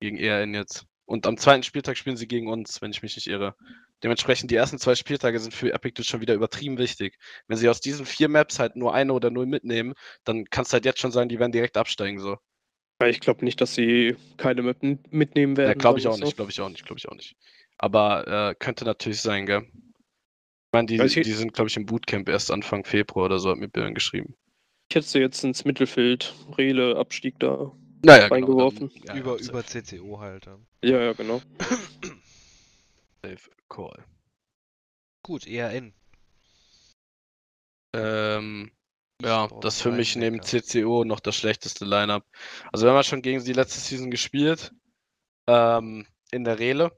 Gegen 0.00 0.16
ERN 0.16 0.54
jetzt. 0.54 0.86
Und 1.06 1.26
am 1.26 1.38
zweiten 1.38 1.62
Spieltag 1.62 1.96
spielen 1.96 2.16
sie 2.16 2.26
gegen 2.26 2.48
uns, 2.48 2.82
wenn 2.82 2.90
ich 2.90 3.00
mich 3.00 3.14
nicht 3.14 3.28
irre. 3.28 3.54
Dementsprechend 4.02 4.50
die 4.50 4.56
ersten 4.56 4.78
zwei 4.78 4.96
Spieltage 4.96 5.38
sind 5.38 5.54
für 5.54 5.72
Epic 5.72 6.02
schon 6.02 6.20
wieder 6.20 6.34
übertrieben 6.34 6.78
wichtig. 6.78 7.16
Wenn 7.46 7.56
sie 7.56 7.68
aus 7.68 7.80
diesen 7.80 8.04
vier 8.04 8.28
Maps 8.28 8.58
halt 8.58 8.74
nur 8.74 8.92
eine 8.92 9.12
oder 9.12 9.30
null 9.30 9.46
mitnehmen, 9.46 9.94
dann 10.24 10.44
kannst 10.50 10.72
du 10.72 10.74
halt 10.74 10.84
jetzt 10.84 11.00
schon 11.00 11.12
sagen, 11.12 11.28
die 11.28 11.38
werden 11.38 11.52
direkt 11.52 11.76
absteigen 11.76 12.18
so. 12.18 12.36
Ich 13.04 13.20
glaube 13.20 13.44
nicht, 13.44 13.60
dass 13.60 13.74
sie 13.74 14.16
keine 14.36 14.62
Map 14.62 14.82
mitnehmen 15.10 15.56
werden. 15.56 15.68
Ja, 15.68 15.74
glaube 15.74 15.98
ich 15.98 16.08
auch 16.08 16.16
wir 16.16 16.24
nicht, 16.24 16.30
so. 16.30 16.36
glaube 16.36 16.50
ich 16.50 16.60
auch 16.60 16.68
nicht, 16.68 16.84
glaube 16.84 16.98
ich 16.98 17.08
auch 17.08 17.14
nicht. 17.14 17.36
Aber 17.78 18.26
äh, 18.26 18.54
könnte 18.58 18.84
natürlich 18.84 19.20
sein, 19.20 19.46
gell? 19.46 19.62
Ich 19.62 20.72
meine, 20.72 20.86
die, 20.86 20.96
die 20.96 21.32
sind, 21.32 21.52
glaube 21.52 21.68
ich, 21.68 21.76
im 21.76 21.86
Bootcamp 21.86 22.28
erst 22.28 22.50
Anfang 22.50 22.84
Februar 22.84 23.26
oder 23.26 23.38
so, 23.38 23.50
hat 23.50 23.58
mir 23.58 23.68
Björn 23.68 23.94
geschrieben. 23.94 24.34
Ich 24.88 24.96
hätte 24.96 25.06
sie 25.06 25.18
jetzt 25.18 25.44
ins 25.44 25.64
Mittelfeld, 25.64 26.34
Rele, 26.56 26.96
Abstieg 26.96 27.38
da. 27.38 27.72
Naja, 28.04 28.26
Reingeworfen. 28.26 28.88
Genau, 28.88 29.04
dann, 29.04 29.16
ja, 29.16 29.20
über, 29.22 29.40
ja, 29.40 29.48
über 29.48 29.64
CCO 29.64 30.20
halt. 30.20 30.46
ja. 30.46 30.58
Ja, 30.82 31.12
genau. 31.12 31.40
Safe 33.22 33.50
Call. 33.68 34.04
Gut, 35.22 35.46
ERN. 35.46 35.92
Ähm, 37.94 38.70
ja, 39.22 39.48
das 39.60 39.76
ist 39.76 39.82
für 39.82 39.90
mich 39.90 40.14
neben. 40.16 40.42
CCO 40.42 41.04
noch 41.04 41.20
das 41.20 41.36
schlechteste 41.36 41.84
Lineup. 41.84 42.24
Also 42.72 42.84
wir 42.84 42.90
haben 42.90 42.96
ja 42.96 43.02
schon 43.02 43.22
gegen 43.22 43.40
sie 43.40 43.52
letzte 43.52 43.80
Season 43.80 44.10
gespielt. 44.10 44.72
Ähm, 45.48 46.06
in 46.30 46.44
der 46.44 46.58
Rele. 46.58 46.96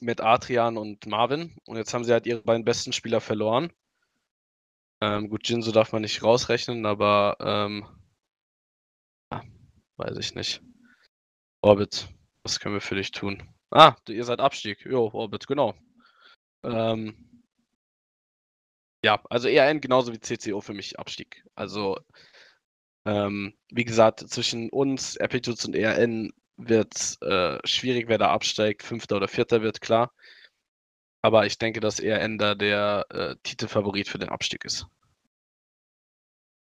Mit 0.00 0.20
Adrian 0.20 0.76
und 0.76 1.06
Marvin. 1.06 1.56
Und 1.66 1.76
jetzt 1.76 1.94
haben 1.94 2.04
sie 2.04 2.12
halt 2.12 2.26
ihre 2.26 2.42
beiden 2.42 2.64
besten 2.64 2.92
Spieler 2.92 3.20
verloren. 3.20 3.72
Ähm, 5.00 5.28
gut, 5.28 5.48
Jinso 5.48 5.70
darf 5.70 5.92
man 5.92 6.02
nicht 6.02 6.22
rausrechnen, 6.22 6.84
aber 6.84 7.36
ähm, 7.40 7.86
weiß 9.96 10.16
ich 10.18 10.34
nicht. 10.34 10.62
Orbit, 11.62 12.08
was 12.42 12.60
können 12.60 12.74
wir 12.74 12.80
für 12.80 12.94
dich 12.94 13.10
tun? 13.10 13.42
Ah, 13.70 13.96
ihr 14.08 14.24
seid 14.24 14.40
Abstieg. 14.40 14.84
Jo, 14.84 15.10
Orbit, 15.12 15.46
genau. 15.46 15.74
Ähm, 16.62 17.44
ja, 19.04 19.22
also 19.30 19.48
ERN 19.48 19.80
genauso 19.80 20.12
wie 20.12 20.20
CCO 20.20 20.60
für 20.60 20.74
mich 20.74 20.98
Abstieg. 20.98 21.44
Also, 21.54 21.98
ähm, 23.06 23.54
wie 23.70 23.84
gesagt, 23.84 24.20
zwischen 24.20 24.70
uns, 24.70 25.16
Epitudes 25.16 25.64
und 25.66 25.74
ERN 25.74 26.32
wird 26.56 27.16
äh, 27.22 27.58
schwierig, 27.66 28.08
wer 28.08 28.18
da 28.18 28.30
absteigt. 28.30 28.82
Fünfter 28.82 29.16
oder 29.16 29.28
Vierter 29.28 29.62
wird, 29.62 29.80
klar. 29.80 30.12
Aber 31.22 31.46
ich 31.46 31.58
denke, 31.58 31.80
dass 31.80 32.00
ERN 32.00 32.38
da 32.38 32.54
der 32.54 33.06
äh, 33.10 33.36
Titelfavorit 33.42 34.08
für 34.08 34.18
den 34.18 34.28
Abstieg 34.28 34.64
ist. 34.64 34.86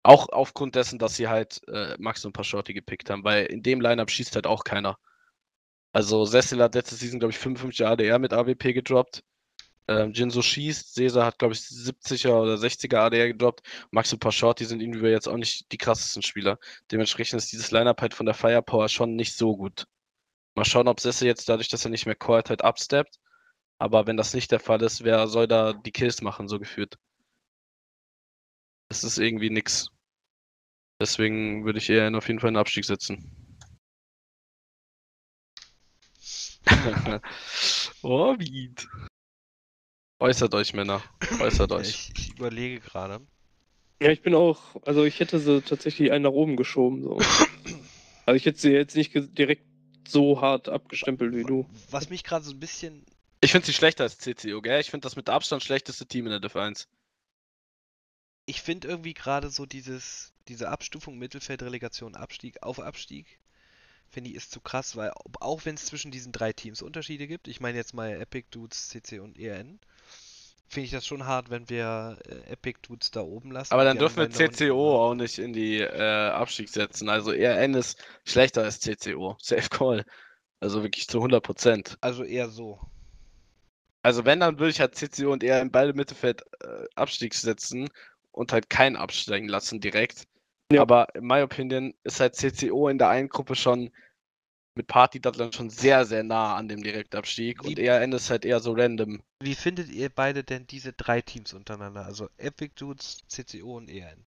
Auch 0.05 0.29
aufgrund 0.29 0.75
dessen, 0.75 0.99
dass 0.99 1.15
sie 1.15 1.27
halt 1.27 1.61
äh, 1.67 1.95
Max 1.97 2.23
und 2.25 2.33
Paschorti 2.33 2.75
gepickt 2.75 3.09
haben, 3.09 3.23
weil 3.23 3.47
in 3.47 3.63
dem 3.63 3.81
Lineup 3.81 4.11
schießt 4.11 4.35
halt 4.35 4.45
auch 4.45 4.63
keiner. 4.63 4.99
Also 5.93 6.25
Sessel 6.25 6.61
hat 6.61 6.75
letzte 6.75 6.95
Season, 6.95 7.19
glaube 7.19 7.31
ich, 7.31 7.39
55 7.39 7.87
ADR 7.87 8.19
mit 8.19 8.31
AWP 8.31 8.73
gedroppt. 8.73 9.23
Ähm, 9.87 10.13
Jinso 10.13 10.43
schießt, 10.43 10.93
Cesar 10.93 11.25
hat, 11.25 11.39
glaube 11.39 11.55
ich, 11.55 11.61
70er 11.61 12.39
oder 12.39 12.55
60er 12.57 12.97
ADR 12.97 13.29
gedroppt. 13.29 13.63
Max 13.91 14.13
und 14.13 14.19
Paschorti 14.19 14.65
sind 14.65 14.81
individuell 14.81 15.13
jetzt 15.13 15.27
auch 15.27 15.37
nicht 15.37 15.71
die 15.71 15.77
krassesten 15.79 16.21
Spieler. 16.21 16.59
Dementsprechend 16.91 17.39
ist 17.39 17.51
dieses 17.51 17.71
Lineup 17.71 17.99
halt 18.01 18.13
von 18.13 18.27
der 18.27 18.35
Firepower 18.35 18.89
schon 18.89 19.15
nicht 19.15 19.35
so 19.35 19.57
gut. 19.57 19.87
Mal 20.55 20.65
schauen, 20.65 20.87
ob 20.87 20.99
Sessel 20.99 21.27
jetzt 21.27 21.49
dadurch, 21.49 21.69
dass 21.69 21.85
er 21.85 21.91
nicht 21.91 22.05
mehr 22.05 22.15
callt, 22.15 22.49
halt 22.51 22.63
upsteppt. 22.63 23.19
Aber 23.79 24.07
wenn 24.07 24.17
das 24.17 24.35
nicht 24.35 24.51
der 24.51 24.59
Fall 24.59 24.83
ist, 24.83 25.03
wer 25.03 25.27
soll 25.27 25.47
da 25.47 25.73
die 25.73 25.91
Kills 25.91 26.21
machen, 26.21 26.47
so 26.47 26.59
gefühlt? 26.59 26.97
Das 28.89 29.03
ist 29.03 29.17
irgendwie 29.19 29.49
nix. 29.49 29.91
Deswegen 30.99 31.65
würde 31.65 31.79
ich 31.79 31.89
eher 31.89 32.13
auf 32.15 32.27
jeden 32.27 32.39
Fall 32.39 32.49
einen 32.49 32.57
Abstieg 32.57 32.85
setzen. 32.85 33.29
Orbit. 38.01 38.87
Äußert 40.19 40.53
euch, 40.55 40.73
Männer. 40.73 41.03
Äußert 41.39 41.71
euch. 41.71 41.89
ich, 41.89 42.11
ich 42.17 42.33
überlege 42.37 42.79
gerade. 42.79 43.19
Ja, 44.01 44.11
ich 44.11 44.21
bin 44.21 44.33
auch, 44.35 44.59
also 44.83 45.03
ich 45.03 45.19
hätte 45.19 45.39
sie 45.39 45.61
tatsächlich 45.61 46.11
einen 46.11 46.23
nach 46.23 46.31
oben 46.31 46.55
geschoben. 46.55 47.03
So. 47.03 47.19
Also 48.27 48.37
ich 48.37 48.45
hätte 48.47 48.57
sie 48.57 48.71
jetzt 48.71 48.95
nicht 48.95 49.11
direkt 49.13 49.67
so 50.07 50.41
hart 50.41 50.67
abgestempelt 50.67 51.35
wie 51.35 51.43
du. 51.43 51.69
Was 51.91 52.09
mich 52.09 52.23
gerade 52.23 52.43
so 52.43 52.53
ein 52.53 52.59
bisschen. 52.59 53.05
Ich 53.41 53.51
finde 53.51 53.67
sie 53.67 53.73
schlechter 53.73 54.03
als 54.03 54.17
CCO, 54.17 54.63
gell? 54.63 54.81
Ich 54.81 54.89
finde 54.89 55.05
das 55.05 55.15
mit 55.15 55.29
Abstand 55.29 55.61
schlechteste 55.61 56.07
Team 56.07 56.25
in 56.25 56.31
der 56.31 56.39
Div 56.39 56.55
1. 56.55 56.87
Ich 58.45 58.61
finde 58.61 58.87
irgendwie 58.87 59.13
gerade 59.13 59.49
so 59.49 59.65
dieses, 59.65 60.33
diese 60.47 60.69
Abstufung 60.69 61.17
Mittelfeldrelegation, 61.17 62.15
Abstieg 62.15 62.61
auf 62.61 62.79
Abstieg, 62.79 63.39
finde 64.09 64.29
ich 64.29 64.35
ist 64.35 64.51
zu 64.51 64.61
krass, 64.61 64.95
weil 64.95 65.11
auch 65.39 65.65
wenn 65.65 65.75
es 65.75 65.85
zwischen 65.85 66.11
diesen 66.11 66.31
drei 66.31 66.53
Teams 66.53 66.81
Unterschiede 66.81 67.27
gibt, 67.27 67.47
ich 67.47 67.59
meine 67.59 67.77
jetzt 67.77 67.93
mal 67.93 68.21
Epic 68.21 68.47
Dudes, 68.51 68.89
CC 68.89 69.19
und 69.19 69.39
ERN, 69.39 69.79
finde 70.67 70.85
ich 70.85 70.91
das 70.91 71.05
schon 71.05 71.25
hart, 71.25 71.49
wenn 71.49 71.69
wir 71.69 72.17
äh, 72.27 72.51
Epic 72.51 72.79
Dudes 72.81 73.11
da 73.11 73.21
oben 73.21 73.51
lassen. 73.51 73.73
Aber 73.73 73.83
dann 73.83 73.97
dürfen 73.97 74.17
wir 74.17 74.29
CCO 74.29 75.05
auch 75.05 75.15
nicht 75.15 75.37
in 75.39 75.53
die 75.53 75.79
äh, 75.79 76.29
Abstieg 76.29 76.69
setzen. 76.69 77.09
Also 77.09 77.31
ERN 77.31 77.73
ist 77.73 78.03
schlechter 78.25 78.63
als 78.63 78.79
CCO. 78.79 79.37
Safe 79.41 79.69
Call. 79.69 80.05
Also 80.59 80.83
wirklich 80.83 81.07
zu 81.07 81.19
100%. 81.19 81.97
Also 82.01 82.23
eher 82.23 82.49
so. 82.49 82.79
Also 84.01 84.25
wenn, 84.25 84.39
dann 84.39 84.59
würde 84.59 84.69
ich 84.69 84.79
halt 84.79 84.95
CCO 84.95 85.31
und 85.31 85.43
ERN 85.43 85.71
beide 85.71 85.93
Mittelfeld 85.93 86.43
äh, 86.61 86.85
Abstieg 86.95 87.33
setzen 87.33 87.89
und 88.35 88.51
halt 88.53 88.69
keinen 88.69 88.95
absteigen 88.95 89.47
lassen 89.47 89.79
direkt. 89.79 90.27
Ja. 90.71 90.81
Aber 90.81 91.13
in 91.15 91.25
my 91.25 91.41
opinion 91.41 91.93
ist 92.03 92.19
halt 92.19 92.35
CCO 92.35 92.89
in 92.89 92.97
der 92.97 93.09
einen 93.09 93.29
Gruppe 93.29 93.55
schon 93.55 93.91
mit 94.75 94.87
Party 94.87 95.21
Datteln 95.21 95.53
schon 95.53 95.69
sehr, 95.69 96.05
sehr 96.05 96.23
nah 96.23 96.55
an 96.55 96.67
dem 96.67 96.83
Direktabstieg 96.83 97.63
Wie- 97.63 97.69
und 97.69 97.79
ERN 97.79 98.11
ist 98.11 98.29
halt 98.29 98.43
eher 98.43 98.59
so 98.59 98.73
random. 98.73 99.21
Wie 99.41 99.55
findet 99.55 99.89
ihr 99.89 100.09
beide 100.09 100.43
denn 100.43 100.67
diese 100.67 100.91
drei 100.91 101.21
Teams 101.21 101.53
untereinander? 101.53 102.05
Also 102.05 102.29
Epic 102.37 102.73
Dudes, 102.75 103.19
CCO 103.27 103.77
und 103.77 103.89
ERN. 103.89 104.25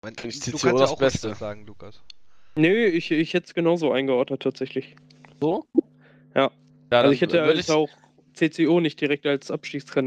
Mein, 0.00 0.14
Finde 0.14 0.34
ich 0.34 0.40
du 0.40 0.52
CCO 0.52 0.58
kannst 0.58 0.64
ja 0.64 0.72
das 0.72 0.90
auch 0.90 1.00
ruhig 1.00 1.12
Beste. 1.12 1.34
sagen, 1.34 1.66
Lukas. 1.66 2.02
Nö, 2.56 2.86
ich, 2.86 3.10
ich 3.10 3.34
hätte 3.34 3.46
es 3.46 3.54
genauso 3.54 3.92
eingeordnet 3.92 4.42
tatsächlich. 4.42 4.96
So? 5.40 5.66
Ja. 6.34 6.50
Ja, 6.90 7.00
also 7.00 7.12
ich 7.12 7.20
hätte 7.20 7.44
würde 7.44 7.54
halt 7.54 7.70
auch 7.70 7.88
CCO 8.34 8.80
nicht 8.80 9.00
direkt 9.00 9.26
als 9.26 9.50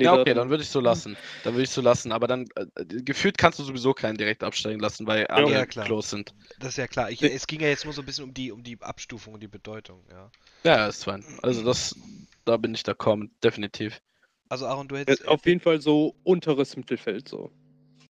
Ja, 0.01 0.13
Abstiegskandidat. 0.13 0.21
okay, 0.21 0.33
dann 0.33 0.49
würde 0.49 0.63
ich 0.63 0.69
so 0.69 0.79
lassen. 0.81 1.17
Dann 1.41 1.53
würde 1.53 1.63
ich 1.63 1.69
so 1.69 1.81
lassen. 1.81 2.11
Aber 2.11 2.27
dann 2.27 2.47
äh, 2.55 2.85
gefühlt 2.85 3.37
kannst 3.37 3.59
du 3.59 3.63
sowieso 3.63 3.93
keinen 3.93 4.17
direkt 4.17 4.43
absteigen 4.43 4.79
lassen, 4.79 5.07
weil 5.07 5.27
andere 5.29 5.53
Ja, 5.53 5.65
klar. 5.65 5.87
close 5.87 6.09
sind. 6.09 6.33
Das 6.59 6.69
ist 6.71 6.77
ja 6.77 6.87
klar. 6.87 7.11
Ich, 7.11 7.23
es 7.23 7.47
ging 7.47 7.61
ja 7.61 7.67
jetzt 7.67 7.83
nur 7.85 7.93
so 7.93 8.01
ein 8.01 8.05
bisschen 8.05 8.25
um 8.25 8.33
die, 8.33 8.51
um 8.51 8.63
die 8.63 8.81
Abstufung 8.81 9.33
und 9.35 9.41
die 9.43 9.47
Bedeutung, 9.47 10.05
ja. 10.09 10.31
Ja, 10.65 10.87
ist 10.87 11.03
fein. 11.05 11.25
Also 11.41 11.63
das, 11.63 11.95
da 12.45 12.57
bin 12.57 12.73
ich 12.73 12.83
da 12.83 12.93
kommen, 12.93 13.33
definitiv. 13.43 14.01
Also 14.49 14.65
Aaron, 14.65 14.87
du 14.87 14.97
Ja, 15.07 15.15
hättest 15.15 15.27
auf 15.27 15.45
jeden 15.45 15.59
Fall 15.59 15.81
so 15.81 16.15
unteres 16.23 16.75
Mittelfeld 16.77 17.27
so. 17.27 17.51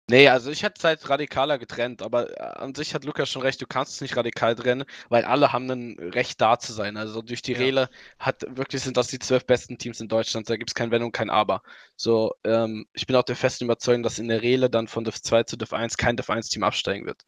Nee, 0.10 0.28
also 0.28 0.50
ich 0.50 0.64
hätte 0.64 0.76
es 0.80 0.84
halt 0.84 1.08
radikaler 1.08 1.60
getrennt, 1.60 2.02
aber 2.02 2.36
äh, 2.36 2.42
an 2.42 2.74
sich 2.74 2.96
hat 2.96 3.04
Lukas 3.06 3.30
schon 3.30 3.44
recht, 3.44 3.62
du 3.62 3.68
kannst 3.68 3.94
es 3.94 4.02
nicht 4.02 4.18
radikal 4.18 4.56
trennen, 4.56 4.86
weil 5.10 5.24
alle 5.24 5.54
haben 5.54 5.70
ein 5.70 6.00
Recht 6.00 6.42
da 6.42 6.58
zu 6.58 6.74
sein. 6.74 6.98
Also 6.98 7.22
durch 7.22 7.44
die 7.44 7.54
Ja. 7.54 7.60
Rele 7.60 7.90
hat 8.18 8.44
wirklich 8.50 8.82
sind 8.82 8.98
das 8.98 9.08
die 9.10 9.20
zwölf 9.20 9.46
besten 9.46 9.78
Teams 9.78 10.00
in 10.02 10.08
Deutschland, 10.08 10.50
da 10.50 10.58
gibt 10.58 10.72
es 10.72 10.74
kein 10.74 10.90
Wenn 10.90 11.04
und 11.04 11.12
kein 11.12 11.30
Aber. 11.30 11.62
So, 11.96 12.34
ähm, 12.44 12.88
ich 12.94 13.06
bin 13.06 13.16
auch 13.18 13.24
der 13.24 13.36
festen 13.36 13.66
Überzeugung, 13.66 14.02
dass 14.02 14.18
in 14.18 14.30
der 14.30 14.42
Rele 14.42 14.70
dann 14.72 14.88
von 14.88 15.04
Div 15.04 15.22
2 15.22 15.44
zu 15.44 15.58
Div 15.58 15.74
1 15.74 15.96
kein 15.98 16.18
Div 16.18 16.30
1 16.32 16.50
Team 16.50 16.64
absteigen 16.64 17.06
wird. 17.06 17.24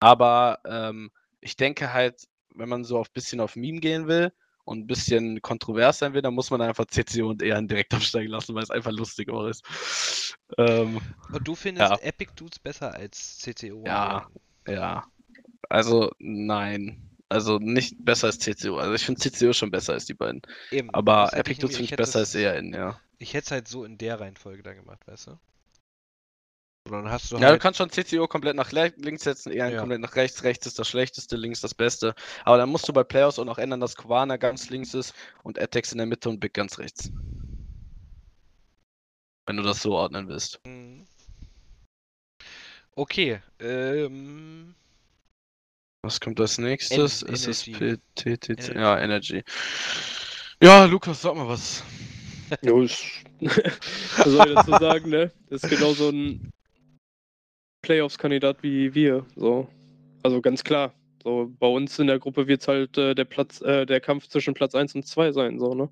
Aber 0.00 0.60
ähm, 0.66 1.10
ich 1.40 1.56
denke 1.56 1.92
halt, 1.92 2.22
wenn 2.54 2.68
man 2.70 2.84
so 2.84 2.98
ein 3.00 3.06
bisschen 3.12 3.40
auf 3.40 3.56
Meme 3.56 3.80
gehen 3.80 4.06
will 4.08 4.32
und 4.64 4.80
ein 4.80 4.86
bisschen 4.86 5.42
kontrovers 5.42 5.98
sein 5.98 6.14
will, 6.14 6.22
dann 6.22 6.34
muss 6.34 6.50
man 6.50 6.60
einfach 6.62 6.86
CCO 6.86 7.28
und 7.28 7.42
eher 7.42 7.60
direkt 7.62 7.92
absteigen 7.94 8.30
lassen, 8.30 8.54
weil 8.54 8.62
es 8.62 8.70
einfach 8.70 8.92
lustig 8.92 9.30
auch 9.30 9.46
ist. 9.46 10.36
Ähm, 10.58 11.00
Und 11.32 11.46
du 11.46 11.54
findest 11.54 11.90
Ja. 11.90 11.98
Epic 11.98 12.32
Dudes 12.36 12.58
besser 12.58 12.94
als 12.94 13.38
CCO? 13.38 13.84
Ja. 13.86 14.26
Ja. 14.66 15.04
Also, 15.68 16.12
nein. 16.18 17.10
Also 17.28 17.58
nicht 17.58 17.96
besser 18.04 18.28
als 18.28 18.38
CCO. 18.38 18.76
Also 18.76 18.94
ich 18.94 19.04
finde 19.04 19.20
CCO 19.20 19.52
schon 19.52 19.70
besser 19.70 19.94
als 19.94 20.04
die 20.06 20.14
beiden. 20.14 20.42
Eben. 20.70 20.90
Aber 20.90 21.32
Epic 21.32 21.60
Dudes 21.60 21.76
finde 21.76 21.90
ich 21.90 21.96
besser 21.96 22.20
als 22.20 22.34
ERN, 22.34 22.72
ja. 22.72 23.00
Ich 23.18 23.34
hätte 23.34 23.46
es 23.46 23.50
halt 23.50 23.68
so 23.68 23.84
in 23.84 23.98
der 23.98 24.20
Reihenfolge 24.20 24.62
dann 24.62 24.76
gemacht, 24.76 25.06
weißt 25.06 25.28
du? 25.28 25.38
Dann 26.90 27.10
hast 27.10 27.30
du 27.32 27.36
Ja, 27.36 27.40
du 27.40 27.46
halt. 27.52 27.62
kannst 27.62 27.78
schon 27.78 27.88
CCO 27.90 28.28
komplett 28.28 28.56
nach 28.56 28.70
links 28.72 29.24
setzen, 29.24 29.52
ERN 29.52 29.72
Ja. 29.72 29.78
komplett 29.78 30.00
nach 30.00 30.16
rechts. 30.16 30.42
Rechts 30.44 30.66
ist 30.66 30.78
das 30.78 30.86
Schlechteste, 30.86 31.36
links 31.36 31.62
das 31.62 31.74
Beste. 31.74 32.14
Aber 32.44 32.58
dann 32.58 32.68
musst 32.68 32.86
du 32.86 32.92
bei 32.92 33.02
Playoffs 33.04 33.38
auch 33.38 33.46
noch 33.46 33.56
ändern, 33.56 33.80
dass 33.80 33.96
Quana 33.96 34.36
ganz 34.36 34.68
links 34.68 34.92
ist 34.92 35.14
und 35.42 35.58
Atex 35.58 35.92
in 35.92 35.98
der 35.98 36.06
Mitte 36.06 36.28
und 36.28 36.40
Big 36.40 36.52
ganz 36.52 36.78
rechts. 36.78 37.10
Wenn 39.46 39.56
du 39.56 39.62
das 39.62 39.80
so 39.80 39.92
ordnen 39.94 40.28
willst. 40.28 40.60
Mhm. 40.66 41.06
Okay, 42.96 43.40
ähm. 43.60 44.74
Was 46.02 46.20
kommt 46.20 46.38
als 46.38 46.58
nächstes? 46.58 47.22
En- 47.22 47.34
SSP, 47.34 47.96
TTC. 48.14 48.50
Energy. 48.58 48.74
Ja, 48.78 48.98
Energy. 48.98 49.42
Ja, 50.62 50.84
Lukas, 50.84 51.22
sag 51.22 51.34
mal 51.34 51.48
was. 51.48 51.82
Jo, 52.62 52.82
ist, 52.82 53.02
was 53.40 54.26
soll 54.26 54.48
ich 54.50 54.54
dazu 54.54 54.70
sagen, 54.72 55.08
ne? 55.10 55.32
Das 55.48 55.62
ist 55.64 55.70
genau 55.70 55.94
so 55.94 56.10
ein 56.10 56.50
Playoffs-Kandidat 57.84 58.62
wie 58.62 58.94
wir. 58.94 59.26
So. 59.36 59.68
Also 60.22 60.40
ganz 60.40 60.64
klar. 60.64 60.94
So, 61.22 61.50
bei 61.58 61.66
uns 61.66 61.98
in 61.98 62.06
der 62.06 62.18
Gruppe 62.18 62.46
wird 62.46 62.62
es 62.62 62.68
halt 62.68 62.96
äh, 62.96 63.14
der 63.14 63.26
Platz, 63.26 63.60
äh, 63.60 63.84
der 63.84 64.00
Kampf 64.00 64.28
zwischen 64.28 64.54
Platz 64.54 64.74
1 64.74 64.94
und 64.94 65.06
2 65.06 65.32
sein, 65.32 65.58
so, 65.58 65.74
ne? 65.74 65.90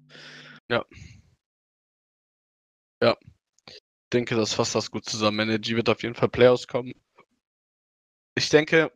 Ich 3.68 3.78
denke, 4.12 4.36
das 4.36 4.54
fasst 4.54 4.74
das 4.74 4.90
gut 4.90 5.04
zusammen. 5.04 5.40
Energy 5.40 5.76
wird 5.76 5.88
auf 5.88 6.02
jeden 6.02 6.14
Fall 6.14 6.28
Playoffs 6.28 6.66
kommen. 6.66 6.92
Ich 8.36 8.48
denke, 8.48 8.90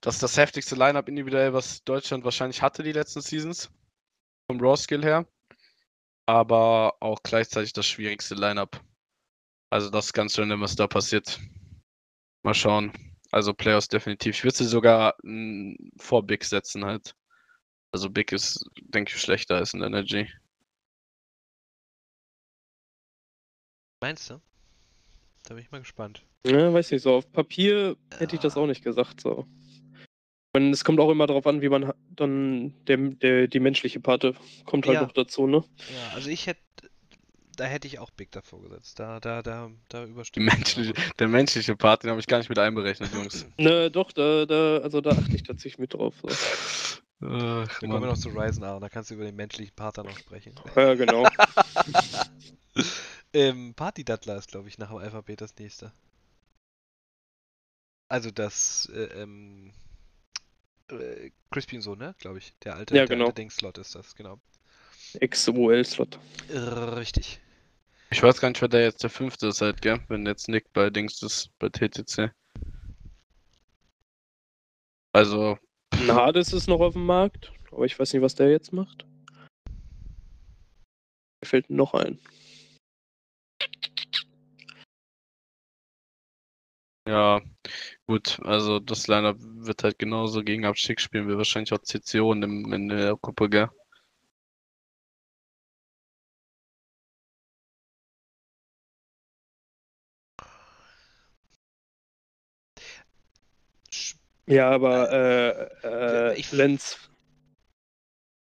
das 0.00 0.14
ist 0.14 0.22
das 0.22 0.36
heftigste 0.36 0.74
Lineup 0.74 1.08
individuell, 1.08 1.52
was 1.52 1.82
Deutschland 1.84 2.24
wahrscheinlich 2.24 2.62
hatte 2.62 2.82
die 2.82 2.92
letzten 2.92 3.20
Seasons. 3.20 3.70
Vom 4.50 4.60
Raw-Skill 4.60 5.02
her. 5.04 5.26
Aber 6.26 6.96
auch 7.00 7.20
gleichzeitig 7.22 7.72
das 7.72 7.86
schwierigste 7.86 8.34
Lineup. 8.34 8.80
Also 9.70 9.90
das 9.90 10.06
ist 10.06 10.12
ganz 10.12 10.38
random, 10.38 10.60
was 10.60 10.76
da 10.76 10.86
passiert. 10.86 11.40
Mal 12.46 12.54
schauen. 12.54 12.92
Also 13.32 13.52
Playoffs 13.52 13.88
definitiv. 13.88 14.36
Ich 14.36 14.44
würde 14.44 14.56
sie 14.56 14.66
sogar 14.66 15.16
vor 15.98 16.24
Big 16.24 16.44
setzen 16.44 16.84
halt. 16.84 17.16
Also 17.90 18.08
Big 18.08 18.30
ist, 18.30 18.64
denke 18.82 19.12
ich, 19.12 19.20
schlechter 19.20 19.56
als 19.56 19.74
in 19.74 19.82
Energy. 19.82 20.30
Meinst 24.00 24.30
du? 24.30 24.40
Da 25.48 25.54
bin 25.54 25.64
ich 25.64 25.72
mal 25.72 25.80
gespannt. 25.80 26.22
Ja, 26.46 26.72
weiß 26.72 26.92
nicht, 26.92 27.02
so 27.02 27.16
auf 27.16 27.32
Papier 27.32 27.96
hätte 28.16 28.36
ich 28.36 28.42
das 28.42 28.54
Ja. 28.54 28.60
auch 28.62 28.68
nicht 28.68 28.84
gesagt, 28.84 29.22
so. 29.22 29.44
Und 30.54 30.70
es 30.70 30.84
kommt 30.84 31.00
auch 31.00 31.10
immer 31.10 31.26
darauf 31.26 31.48
an, 31.48 31.62
wie 31.62 31.68
man 31.68 31.92
dann 32.10 32.74
der, 32.86 32.96
der, 32.96 33.48
die 33.48 33.58
menschliche 33.58 33.98
Parte 33.98 34.36
kommt 34.66 34.86
halt 34.86 34.94
Ja. 34.94 35.02
noch 35.02 35.12
dazu, 35.12 35.48
ne? 35.48 35.64
Ja, 35.92 36.10
also 36.14 36.30
ich 36.30 36.46
hätte. 36.46 36.60
Da 37.56 37.64
hätte 37.64 37.86
ich 37.88 37.98
auch 37.98 38.10
Big 38.10 38.30
davor 38.32 38.62
gesetzt. 38.62 38.98
Da, 38.98 39.18
da, 39.20 39.42
da, 39.42 39.70
da 39.88 40.04
Die 40.04 40.10
überstimmt. 40.10 40.46
menschliche, 40.52 40.92
der 41.18 41.28
menschliche 41.28 41.74
Part, 41.76 42.02
den 42.02 42.10
habe 42.10 42.20
ich 42.20 42.26
gar 42.26 42.38
nicht 42.38 42.48
mit 42.48 42.58
einberechnet, 42.58 43.12
Jungs. 43.12 43.46
Ne, 43.58 43.90
doch, 43.90 44.12
da, 44.12 44.44
da, 44.46 44.78
also 44.78 45.00
da 45.00 45.10
achte 45.10 45.34
ich 45.34 45.42
tatsächlich 45.42 45.78
mit 45.78 45.94
drauf. 45.94 46.14
So. 46.22 46.28
Ach, 46.28 47.78
Dann 47.80 47.90
kommen 47.90 48.02
wir 48.02 48.08
noch 48.08 48.18
zu 48.18 48.28
Ryzen 48.28 48.62
Aaron, 48.62 48.82
da 48.82 48.90
kannst 48.90 49.10
du 49.10 49.14
über 49.14 49.24
den 49.24 49.36
menschlichen 49.36 49.74
Part 49.74 49.96
dann 49.98 50.06
noch 50.06 50.18
sprechen. 50.18 50.54
Ja, 50.76 50.94
genau. 50.94 51.26
ähm, 53.32 53.72
Party 53.74 54.04
Dattler 54.04 54.36
ist, 54.36 54.48
glaube 54.50 54.68
ich, 54.68 54.76
nach 54.76 54.88
dem 54.88 54.98
Alphabet 54.98 55.40
das 55.40 55.56
nächste. 55.56 55.92
Also 58.08 58.30
das, 58.30 58.90
äh, 58.94 59.22
ähm, 59.22 59.72
äh, 60.90 61.30
Crispy 61.50 61.76
und 61.76 61.82
so, 61.82 61.94
ne? 61.94 62.14
Glaube 62.18 62.38
ich. 62.38 62.52
Der 62.62 62.76
alte, 62.76 62.94
Ja, 62.94 63.06
der 63.06 63.16
genau. 63.16 63.26
alte 63.26 63.36
Ding-Slot 63.36 63.78
ist 63.78 63.94
das, 63.94 64.14
genau. 64.14 64.38
Ex-UL-Slot. 65.14 66.18
Äh, 66.50 66.58
Richtig. 66.58 67.40
Ich 68.10 68.22
weiß 68.22 68.40
gar 68.40 68.48
nicht, 68.48 68.60
wer 68.60 68.68
der 68.68 68.82
jetzt 68.82 69.02
der 69.02 69.10
fünfte 69.10 69.48
ist 69.48 69.60
halt, 69.60 69.82
gell? 69.82 70.00
Wenn 70.08 70.26
jetzt 70.26 70.48
Nick 70.48 70.72
bei 70.72 70.90
Dings 70.90 71.22
ist, 71.22 71.50
bei 71.58 71.68
TTC. 71.68 72.30
Also, 75.12 75.58
Ein 75.92 76.12
Hades 76.12 76.52
ist 76.52 76.68
noch 76.68 76.80
auf 76.80 76.92
dem 76.92 77.06
Markt, 77.06 77.52
aber 77.72 77.84
ich 77.84 77.98
weiß 77.98 78.12
nicht, 78.12 78.22
was 78.22 78.34
der 78.34 78.50
jetzt 78.50 78.72
macht. 78.72 79.06
Mir 81.40 81.48
fällt 81.48 81.70
noch 81.70 81.94
ein. 81.94 82.18
ja, 87.08 87.40
gut, 88.06 88.38
also 88.42 88.80
das 88.80 89.06
Lineup 89.06 89.36
wird 89.40 89.84
halt 89.84 89.98
genauso 89.98 90.42
gegen 90.42 90.64
Abstieg 90.66 91.00
spielen, 91.00 91.28
wie 91.28 91.36
wahrscheinlich 91.36 91.72
auch 91.72 91.78
CCO 91.82 92.32
in, 92.32 92.40
dem, 92.40 92.72
in 92.72 92.88
der 92.88 93.16
Gruppe, 93.16 93.48
gell? 93.48 93.70
Ja, 104.46 104.70
aber 104.70 105.12
äh, 105.12 106.30
äh, 106.32 106.38
Ich- 106.38 106.52
Lenz. 106.52 106.98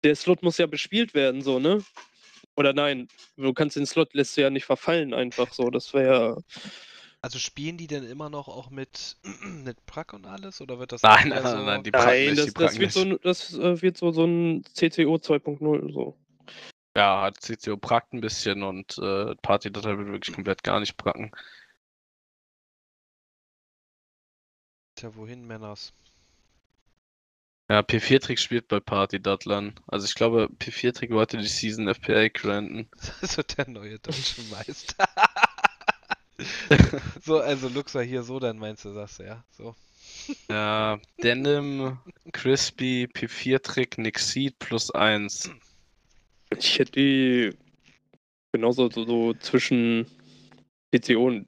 Der 0.03 0.15
Slot 0.15 0.43
muss 0.43 0.57
ja 0.57 0.65
bespielt 0.65 1.13
werden, 1.13 1.41
so, 1.41 1.59
ne? 1.59 1.83
Oder 2.55 2.73
nein, 2.73 3.09
du 3.35 3.53
kannst 3.53 3.75
den 3.75 3.85
Slot 3.85 4.13
lässt 4.13 4.37
du 4.37 4.41
ja 4.41 4.49
nicht 4.49 4.65
verfallen 4.65 5.13
einfach 5.13 5.51
so. 5.53 5.69
Das 5.69 5.93
wäre 5.93 6.41
Also 7.21 7.37
spielen 7.37 7.75
die 7.77 7.87
denn 7.87 8.05
immer 8.05 8.29
noch 8.29 8.47
auch 8.47 8.69
mit, 8.69 9.17
mit 9.65 9.85
Prack 9.85 10.13
und 10.13 10.25
alles? 10.25 10.61
Oder 10.61 10.79
wird 10.79 10.93
das 10.93 11.01
Nein, 11.01 11.29
nein, 11.29 11.45
so... 11.45 11.57
nein, 11.57 11.83
die 11.83 11.91
Pracken 11.91 12.07
Nein, 12.07 12.35
nicht, 12.35 12.39
das, 12.39 12.53
das, 12.53 12.79
wird 12.79 12.91
so, 12.93 13.17
das 13.17 13.53
äh, 13.55 13.81
wird 13.81 13.97
so, 13.97 14.11
so 14.11 14.25
ein 14.25 14.63
CCO 14.73 15.15
2.0 15.15 15.91
so. 15.91 16.17
Ja, 16.95 17.21
hat 17.21 17.41
CCO 17.41 17.77
prackt 17.77 18.13
ein 18.13 18.21
bisschen 18.21 18.63
und 18.63 18.97
äh, 18.97 19.35
Party 19.41 19.73
wird 19.73 19.83
wirklich 19.85 20.33
komplett 20.33 20.63
gar 20.63 20.79
nicht 20.79 20.97
pracken. 20.97 21.31
Tja, 24.99 25.15
wohin, 25.15 25.47
Männers? 25.47 25.93
Ja, 27.71 27.79
P4-Trick 27.79 28.37
spielt 28.37 28.67
bei 28.67 28.81
Party 28.81 29.21
Dattlern. 29.21 29.73
Also 29.87 30.05
ich 30.05 30.13
glaube, 30.13 30.49
P4-Trick 30.59 31.11
wollte 31.11 31.37
die 31.37 31.47
Season 31.47 31.87
FPA 31.87 32.27
granten. 32.27 32.89
Das 33.21 33.37
wird 33.37 33.57
der 33.57 33.69
neue 33.69 33.97
deutsche 33.99 34.41
Meister. 34.51 35.07
so, 37.23 37.39
also 37.39 37.69
Luxa 37.69 38.01
hier 38.01 38.23
so, 38.23 38.39
dann 38.39 38.57
meinst 38.57 38.83
du 38.83 38.93
das, 38.93 39.19
ja? 39.19 39.41
So. 39.51 39.73
Ja, 40.49 40.99
Denim, 41.23 41.97
Crispy, 42.33 43.07
P4-Trick, 43.13 43.99
Nixid 43.99 44.59
plus 44.59 44.91
1. 44.91 45.49
Ich 46.57 46.77
hätte 46.77 46.91
die 46.91 47.57
genauso 48.51 48.91
so, 48.91 49.05
so 49.05 49.33
zwischen 49.35 50.07
CCO 50.93 51.27
und 51.27 51.47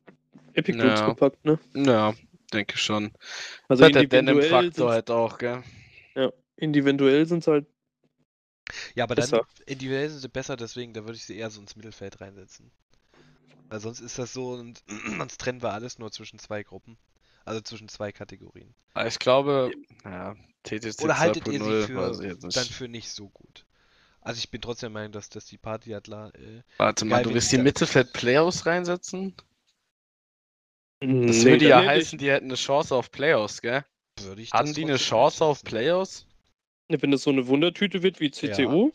Epic 0.53 0.77
Ja. 0.77 1.05
gepackt, 1.05 1.43
ne? 1.43 1.59
Ja, 1.75 2.13
denke 2.53 2.77
schon. 2.77 3.13
Also 3.67 3.83
Also 3.83 3.89
der 3.89 4.03
individuell 4.03 4.41
Denim-Faktor 4.43 4.89
sind 4.89 4.91
halt 4.91 5.09
auch, 5.11 5.37
gell? 5.37 5.63
ja, 6.15 6.31
individuell 6.57 7.25
sind 7.25 7.45
halt 7.47 7.65
Ja, 8.95 9.03
aber 9.05 9.15
dann 9.15 9.25
Besser. 9.31 9.47
individuell 9.65 10.09
sind 10.09 10.19
sie 10.21 10.29
besser, 10.29 10.55
deswegen, 10.55 10.93
da 10.93 11.01
würde 11.03 11.15
ich 11.15 11.25
sie 11.25 11.37
eher 11.37 11.49
so 11.49 11.59
ins 11.61 11.75
Mittelfeld 11.75 12.21
reinsetzen. 12.21 12.71
Weil 13.69 13.79
sonst 13.79 13.99
ist 14.01 14.19
das 14.19 14.33
so 14.33 14.51
und 14.53 14.83
sonst 15.17 15.39
trennen 15.39 15.61
wir 15.61 15.73
alles 15.73 15.99
nur 15.99 16.11
zwischen 16.11 16.39
zwei 16.39 16.63
Gruppen. 16.63 16.97
Also 17.45 17.61
zwischen 17.61 17.89
zwei 17.89 18.11
Kategorien. 18.11 18.75
Aber 18.93 19.07
Ich 19.07 19.19
glaube, 19.19 19.71
ja, 20.05 20.35
TTC 20.63 21.03
Oder 21.03 21.17
haltet 21.17 21.47
ihr 21.47 21.59
2.0 21.59 21.81
sie 21.81 21.87
für, 21.87 22.49
dann 22.53 22.65
für 22.65 22.87
nicht 22.87 23.09
so 23.09 23.29
gut? 23.29 23.65
Also 24.21 24.39
ich 24.39 24.51
bin 24.51 24.61
trotzdem 24.61 24.93
der 24.93 25.01
Meinung, 25.01 25.11
dass, 25.13 25.29
dass 25.29 25.45
die 25.45 25.57
Partyadler 25.57 26.33
äh, 26.35 26.61
Warte 26.77 27.05
mal, 27.05 27.23
du 27.23 27.33
willst 27.33 27.51
die 27.51 27.57
Mittelfeld-Playoffs 27.57 28.65
reinsetzen? 28.65 29.35
Das 31.01 31.09
Nee, 31.09 31.45
würde 31.45 31.67
ja 31.67 31.83
heißen, 31.83 32.19
die 32.19 32.29
hätten 32.29 32.45
eine 32.45 32.55
Chance 32.55 32.93
auf 32.95 33.09
Playoffs, 33.11 33.61
gell? 33.61 33.83
würde 34.19 34.41
ich 34.43 34.51
Hatten 34.51 34.73
die 34.73 34.83
eine 34.83 34.97
Chance 34.97 35.43
auf. 35.43 35.63
Playoffs? 35.63 36.27
Wenn 36.89 37.09
das 37.11 37.23
so 37.23 37.31
eine 37.31 37.47
Wundertüte 37.47 38.03
wird 38.03 38.19
wie 38.19 38.29
CCU, 38.31 38.91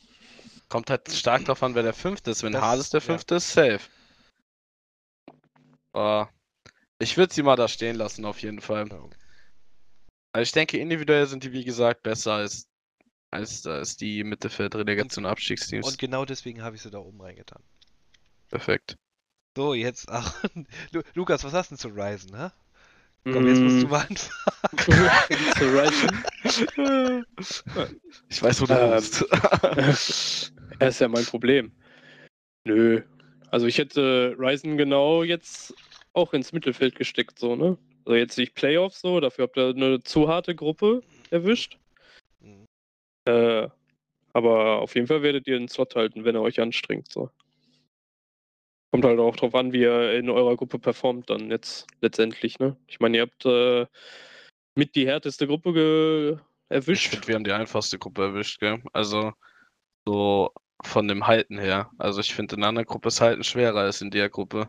Kommt 0.69 0.91
halt 0.91 1.11
stark 1.12 1.45
drauf 1.45 1.62
an, 1.62 1.74
wer 1.74 1.83
der 1.83 1.95
Fünfte 1.95 2.31
ist. 2.33 2.43
Wenn 2.43 2.53
Das- 2.53 2.62
Hades 2.62 2.91
der 2.91 3.01
ja. 3.01 3.07
Fünfte 3.07 3.37
ist, 3.37 3.53
safe. 3.53 3.81
Aber 5.93 6.31
ich 6.99 7.16
würde 7.16 7.33
sie 7.35 7.43
mal 7.43 7.57
da 7.57 7.69
stehen 7.69 7.97
lassen, 7.97 8.24
auf 8.24 8.41
jeden 8.43 8.61
Fall. 8.61 8.89
Ja. 8.89 9.09
Also 10.33 10.43
ich 10.43 10.53
denke, 10.53 10.78
individuell 10.78 11.27
sind 11.27 11.45
die, 11.45 11.53
wie 11.53 11.65
gesagt, 11.65 12.03
besser 12.03 12.35
als, 12.35 12.69
als, 13.31 13.66
als 13.66 13.97
die 13.97 14.23
Mittelfeld-Relegation 14.24 15.24
und 15.24 15.31
Abstiegsteams. 15.31 15.87
Und 15.87 15.99
genau 15.99 16.24
deswegen 16.24 16.62
habe 16.62 16.77
ich 16.77 16.83
sie 16.83 16.91
da 16.91 16.99
oben 16.99 17.20
reingetan. 17.20 17.62
Perfekt. 18.49 18.97
So, 19.57 19.73
jetzt 19.73 20.12
auch. 20.12 20.31
Lu 20.93 21.01
Lukas, 21.15 21.43
was 21.43 21.55
hast 21.55 21.70
du 21.70 21.77
denn 21.77 21.78
zu 21.81 21.89
Ryzen, 21.89 22.37
hä? 22.37 22.51
Komm, 23.33 23.47
jetzt 23.49 23.62
musst 23.62 23.83
du 23.83 23.87
Mm. 23.87 23.91
mal 23.91 24.07
anfangen. 24.07 25.11
Ich 28.28 28.43
weiß, 28.43 28.61
wo 28.61 28.66
du 28.66 28.74
Ähm, 28.74 28.91
bist. 28.97 29.24
Er 30.78 30.89
ist 30.89 31.01
ja 31.01 31.09
mein 31.09 31.24
Problem. 31.24 31.73
Nö. 32.66 33.03
Also 33.51 33.66
ich 33.66 33.78
hätte 33.78 34.35
Ryzen 34.39 34.77
genau 34.77 35.23
jetzt 35.23 35.74
auch 36.12 36.35
ins 36.35 36.53
Mittelfeld 36.53 36.95
gesteckt, 36.95 37.39
so, 37.39 37.57
ne? 37.57 37.78
Also 38.05 38.16
jetzt 38.16 38.37
nicht 38.37 38.55
Playoffs 38.55 39.01
so, 39.01 39.20
dafür 39.20 39.45
habt 39.45 39.57
ihr 39.57 39.69
eine 39.69 40.03
zu 40.03 40.28
harte 40.28 40.55
Gruppe 40.55 41.03
erwischt. 41.31 41.78
Mhm. 42.41 42.66
Äh, 43.27 43.69
aber 44.35 44.83
auf 44.83 44.95
jeden 44.95 45.07
Fall 45.07 45.23
werdet 45.23 45.47
ihr 45.47 45.59
den 45.59 45.69
Slot 45.69 45.97
halten, 45.97 46.24
wenn 46.27 46.35
er 46.35 46.43
euch 46.43 46.61
anstrengt, 46.61 47.11
so. 47.11 47.31
Kommt 48.97 49.05
halt 49.05 49.20
auch 49.20 49.36
drauf 49.36 49.55
an, 49.55 49.74
wie 49.74 49.82
ihr 49.82 50.14
in 50.14 50.31
eurer 50.31 50.56
Gruppe 50.56 50.78
performt 50.78 51.28
dann 51.28 51.51
jetzt 51.51 51.86
letztendlich, 52.01 52.59
ne? 52.59 52.78
Ich 52.86 52.98
meine, 52.98 53.18
ihr 53.18 53.23
habt 53.24 53.44
äh, 53.44 53.86
mit 54.74 54.94
die 54.94 55.06
härteste 55.06 55.47
Gruppe 55.47 55.74
ge 55.74 56.32
Ich 56.32 56.39
erwischt. 56.70 57.09
finde, 57.10 57.28
wir 57.28 57.35
haben 57.35 57.44
die 57.44 57.52
einfachste 57.52 57.98
Gruppe 57.98 58.23
erwischt, 58.23 58.59
gell? 58.59 58.82
Also, 58.94 59.35
so 60.06 60.51
von 60.82 61.09
dem 61.09 61.27
Halten 61.27 61.59
her. 61.59 61.90
Also, 61.98 62.20
ich 62.20 62.35
finde, 62.35 62.56
in 62.56 62.64
einer 62.64 62.86
Gruppe 62.86 63.09
ist 63.09 63.20
Halten 63.20 63.44
schwerer 63.44 63.81
als 63.81 64.01
in 64.01 64.10
der 64.10 64.31
Gruppe. 64.31 64.66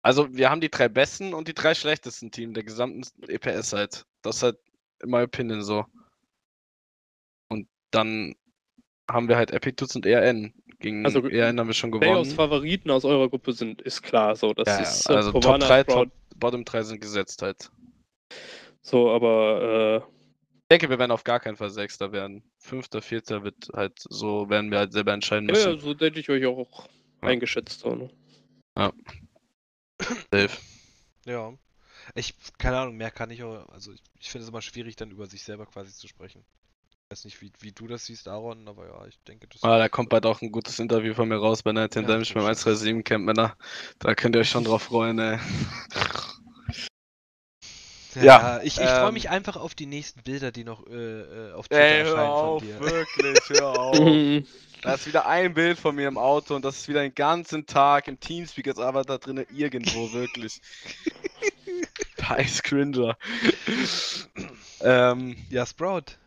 Also, 0.00 0.34
wir 0.34 0.48
haben 0.48 0.62
die 0.62 0.70
drei 0.70 0.88
besten 0.88 1.34
und 1.34 1.48
die 1.48 1.54
drei 1.54 1.74
schlechtesten 1.74 2.30
Teams 2.30 2.54
der 2.54 2.64
gesamten 2.64 3.02
EPS 3.28 3.74
halt. 3.74 4.06
Das 4.22 4.36
ist 4.36 4.42
halt 4.42 4.58
in 5.02 5.10
my 5.10 5.22
opinion 5.24 5.62
so. 5.62 5.84
Und 7.50 7.68
dann 7.90 8.34
haben 9.10 9.28
wir 9.28 9.36
halt 9.36 9.50
Epitudes 9.50 9.96
und 9.96 10.06
ERN. 10.06 10.54
Gegen 10.84 11.02
Also, 11.02 11.26
ERN 11.26 11.58
haben 11.58 11.66
wir 11.66 11.72
schon 11.72 11.90
gewonnen. 11.90 12.10
Playoffs-Favoriten 12.10 12.90
aus 12.90 13.06
eurer 13.06 13.30
Gruppe 13.30 13.54
sind, 13.54 13.80
ist 13.80 14.02
klar, 14.02 14.36
so. 14.36 14.52
Das 14.52 14.68
Ja, 14.68 14.74
ja, 14.76 14.82
ist 14.82 15.08
äh, 15.08 15.14
also 15.14 15.32
Top 15.32 15.42
Provana, 15.42 15.66
3, 15.66 15.80
Sprout, 15.80 15.94
Top, 16.04 16.12
Bottom 16.36 16.64
3 16.66 16.82
sind 16.82 17.00
gesetzt 17.00 17.40
halt. 17.40 17.70
So, 18.82 19.10
aber 19.10 20.06
Ich 20.58 20.68
denke, 20.70 20.90
wir 20.90 20.98
werden 20.98 21.10
auf 21.10 21.24
gar 21.24 21.40
keinen 21.40 21.56
Fall 21.56 21.70
Sechster 21.70 22.12
werden. 22.12 22.42
Fünfter, 22.58 23.00
Vierter 23.00 23.44
wird 23.44 23.70
halt 23.72 23.98
so, 23.98 24.50
werden 24.50 24.70
wir 24.70 24.76
halt 24.76 24.92
selber 24.92 25.14
entscheiden 25.14 25.48
äh, 25.48 25.52
müssen. 25.52 25.72
ja, 25.72 25.78
so 25.78 25.98
hätte 25.98 26.20
ich 26.20 26.28
euch 26.28 26.44
auch 26.44 26.86
Ja. 27.22 27.28
eingeschätzt. 27.28 27.80
So, 27.80 27.94
ne? 27.94 28.10
Safe. 30.30 30.50
Ja. 31.24 31.54
Ich, 32.14 32.34
keine 32.58 32.78
Ahnung, 32.78 32.98
mehr 32.98 33.10
kann 33.10 33.30
ich 33.30 33.42
auch. 33.42 33.66
Also, 33.70 33.90
ich, 33.92 34.02
ich 34.20 34.28
finde 34.30 34.42
es 34.42 34.50
immer 34.50 34.60
schwierig, 34.60 34.96
dann 34.96 35.10
über 35.10 35.24
sich 35.26 35.42
selber 35.44 35.64
quasi 35.64 35.94
zu 35.94 36.08
sprechen. 36.08 36.44
Ich 37.14 37.18
weiß 37.18 37.24
nicht, 37.26 37.42
wie, 37.42 37.52
wie 37.60 37.70
du 37.70 37.86
das 37.86 38.06
siehst, 38.06 38.26
Aaron, 38.26 38.66
aber 38.66 38.88
ja, 38.88 39.06
ich 39.06 39.20
denke, 39.20 39.46
das. 39.46 39.62
Ah, 39.62 39.78
da 39.78 39.88
kommt 39.88 40.08
bald 40.08 40.26
auch 40.26 40.42
ein 40.42 40.50
gutes 40.50 40.80
Interview 40.80 41.14
von 41.14 41.28
mir 41.28 41.36
raus 41.36 41.62
bei 41.62 41.70
19 41.70 42.02
Ja, 42.02 42.08
Damage 42.08 42.34
beim 42.34 42.42
stimmt. 42.42 42.66
137 42.66 43.04
Camp, 43.04 43.24
Männer. 43.24 43.56
Da 44.00 44.16
könnt 44.16 44.34
ihr 44.34 44.40
euch 44.40 44.50
schon 44.50 44.64
drauf 44.64 44.82
freuen, 44.82 45.20
ey. 45.20 45.38
ja, 48.16 48.24
ja, 48.24 48.60
ich, 48.62 48.80
ich 48.80 48.88
freue 48.88 49.06
ähm, 49.06 49.14
mich 49.14 49.30
einfach 49.30 49.54
auf 49.54 49.76
die 49.76 49.86
nächsten 49.86 50.24
Bilder, 50.24 50.50
die 50.50 50.64
noch 50.64 50.88
äh, 50.88 51.20
äh, 51.50 51.52
auf 51.52 51.68
Twitter 51.68 51.82
erscheinen 51.82 52.34
von 52.34 52.58
dir. 52.58 52.80
wirklich, 52.80 53.38
hör 53.60 53.78
auf. 53.78 53.96
Da 54.82 54.94
ist 54.94 55.06
wieder 55.06 55.26
ein 55.28 55.54
Bild 55.54 55.78
von 55.78 55.94
mir 55.94 56.08
im 56.08 56.18
Auto 56.18 56.56
und 56.56 56.64
das 56.64 56.78
ist 56.78 56.88
wieder 56.88 57.02
den 57.02 57.14
ganzen 57.14 57.64
Tag 57.64 58.08
im 58.08 58.18
Teamspeak, 58.18 58.66
jetzt 58.66 58.80
aber 58.80 59.02
da 59.04 59.18
drinnen 59.18 59.46
irgendwo, 59.52 60.12
wirklich. 60.12 60.60
Scheiß 62.20 62.62
Cringer. 62.64 63.16
ähm, 64.80 65.36
Ja, 65.48 65.64
Sprout. 65.64 66.18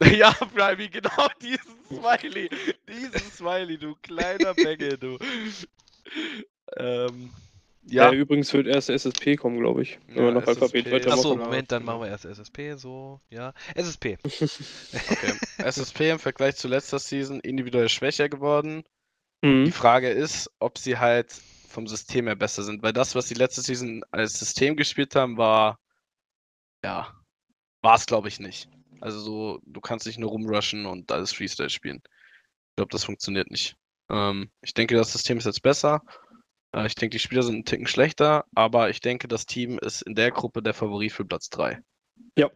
ja, 0.16 0.32
Primey, 0.32 0.88
genau 0.88 1.28
diesen 1.42 1.76
Smiley. 1.88 2.48
Diesen 2.88 3.30
Smiley, 3.32 3.78
du 3.78 3.94
kleiner 4.02 4.54
Bengel, 4.54 4.96
du. 4.96 5.18
ähm, 6.76 7.30
Ja. 7.86 8.10
ja, 8.10 8.12
übrigens 8.12 8.52
wird 8.52 8.66
erst 8.66 8.88
SSP 8.90 9.36
kommen, 9.36 9.58
glaube 9.58 9.82
ich. 9.82 9.98
Wenn 10.08 10.16
Ja, 10.16 10.34
wir 10.34 10.48
Alphabet 10.48 10.86
SSP. 10.86 10.92
weitermachen. 10.92 11.18
Achso, 11.18 11.36
Moment, 11.36 11.72
dann 11.72 11.84
machen 11.84 12.00
wir 12.02 12.08
erst 12.08 12.24
SSP, 12.24 12.74
so, 12.76 13.20
ja. 13.30 13.52
SSP. 13.74 14.18
okay. 14.24 15.32
SSP 15.58 16.10
im 16.10 16.18
Vergleich 16.18 16.56
zu 16.56 16.68
letzter 16.68 16.98
Season 16.98 17.40
individuell 17.40 17.88
schwächer 17.88 18.28
geworden. 18.28 18.84
Die 19.42 19.48
Mhm. 19.48 19.72
Frage 19.72 20.10
ist, 20.10 20.50
ob 20.58 20.76
sie 20.76 20.98
halt 20.98 21.32
vom 21.68 21.86
System 21.86 22.26
her 22.26 22.36
besser 22.36 22.62
sind, 22.62 22.82
weil 22.82 22.92
das, 22.92 23.14
was 23.14 23.28
sie 23.28 23.34
letzte 23.34 23.62
Season 23.62 24.02
als 24.10 24.38
System 24.38 24.76
gespielt 24.76 25.14
haben, 25.16 25.38
war, 25.38 25.78
ja, 26.84 27.08
war 27.80 27.94
es 27.96 28.04
glaube 28.06 28.28
ich 28.28 28.38
nicht. 28.40 28.68
Also 29.00 29.20
so, 29.20 29.60
du 29.64 29.80
kannst 29.80 30.06
nicht 30.06 30.18
nur 30.18 30.30
rumrushen 30.30 30.86
und 30.86 31.10
alles 31.12 31.32
Freestyle 31.32 31.70
spielen. 31.70 32.00
Ich 32.04 32.76
glaube, 32.76 32.90
das 32.92 33.04
funktioniert 33.04 33.50
nicht. 33.50 33.76
Ähm, 34.10 34.50
ich 34.62 34.74
denke, 34.74 34.94
das 34.96 35.12
System 35.12 35.38
ist 35.38 35.46
jetzt 35.46 35.62
besser. 35.62 36.02
Äh, 36.74 36.86
ich 36.86 36.94
denke, 36.94 37.14
die 37.14 37.18
Spieler 37.20 37.42
sind 37.42 37.54
einen 37.54 37.64
Ticken 37.64 37.86
schlechter, 37.86 38.44
aber 38.54 38.90
ich 38.90 39.00
denke, 39.00 39.28
das 39.28 39.46
Team 39.46 39.78
ist 39.78 40.02
in 40.02 40.14
der 40.14 40.30
Gruppe 40.30 40.62
der 40.62 40.74
Favorit 40.74 41.12
für 41.12 41.24
Platz 41.24 41.48
3. 41.50 41.80
Ja. 42.36 42.50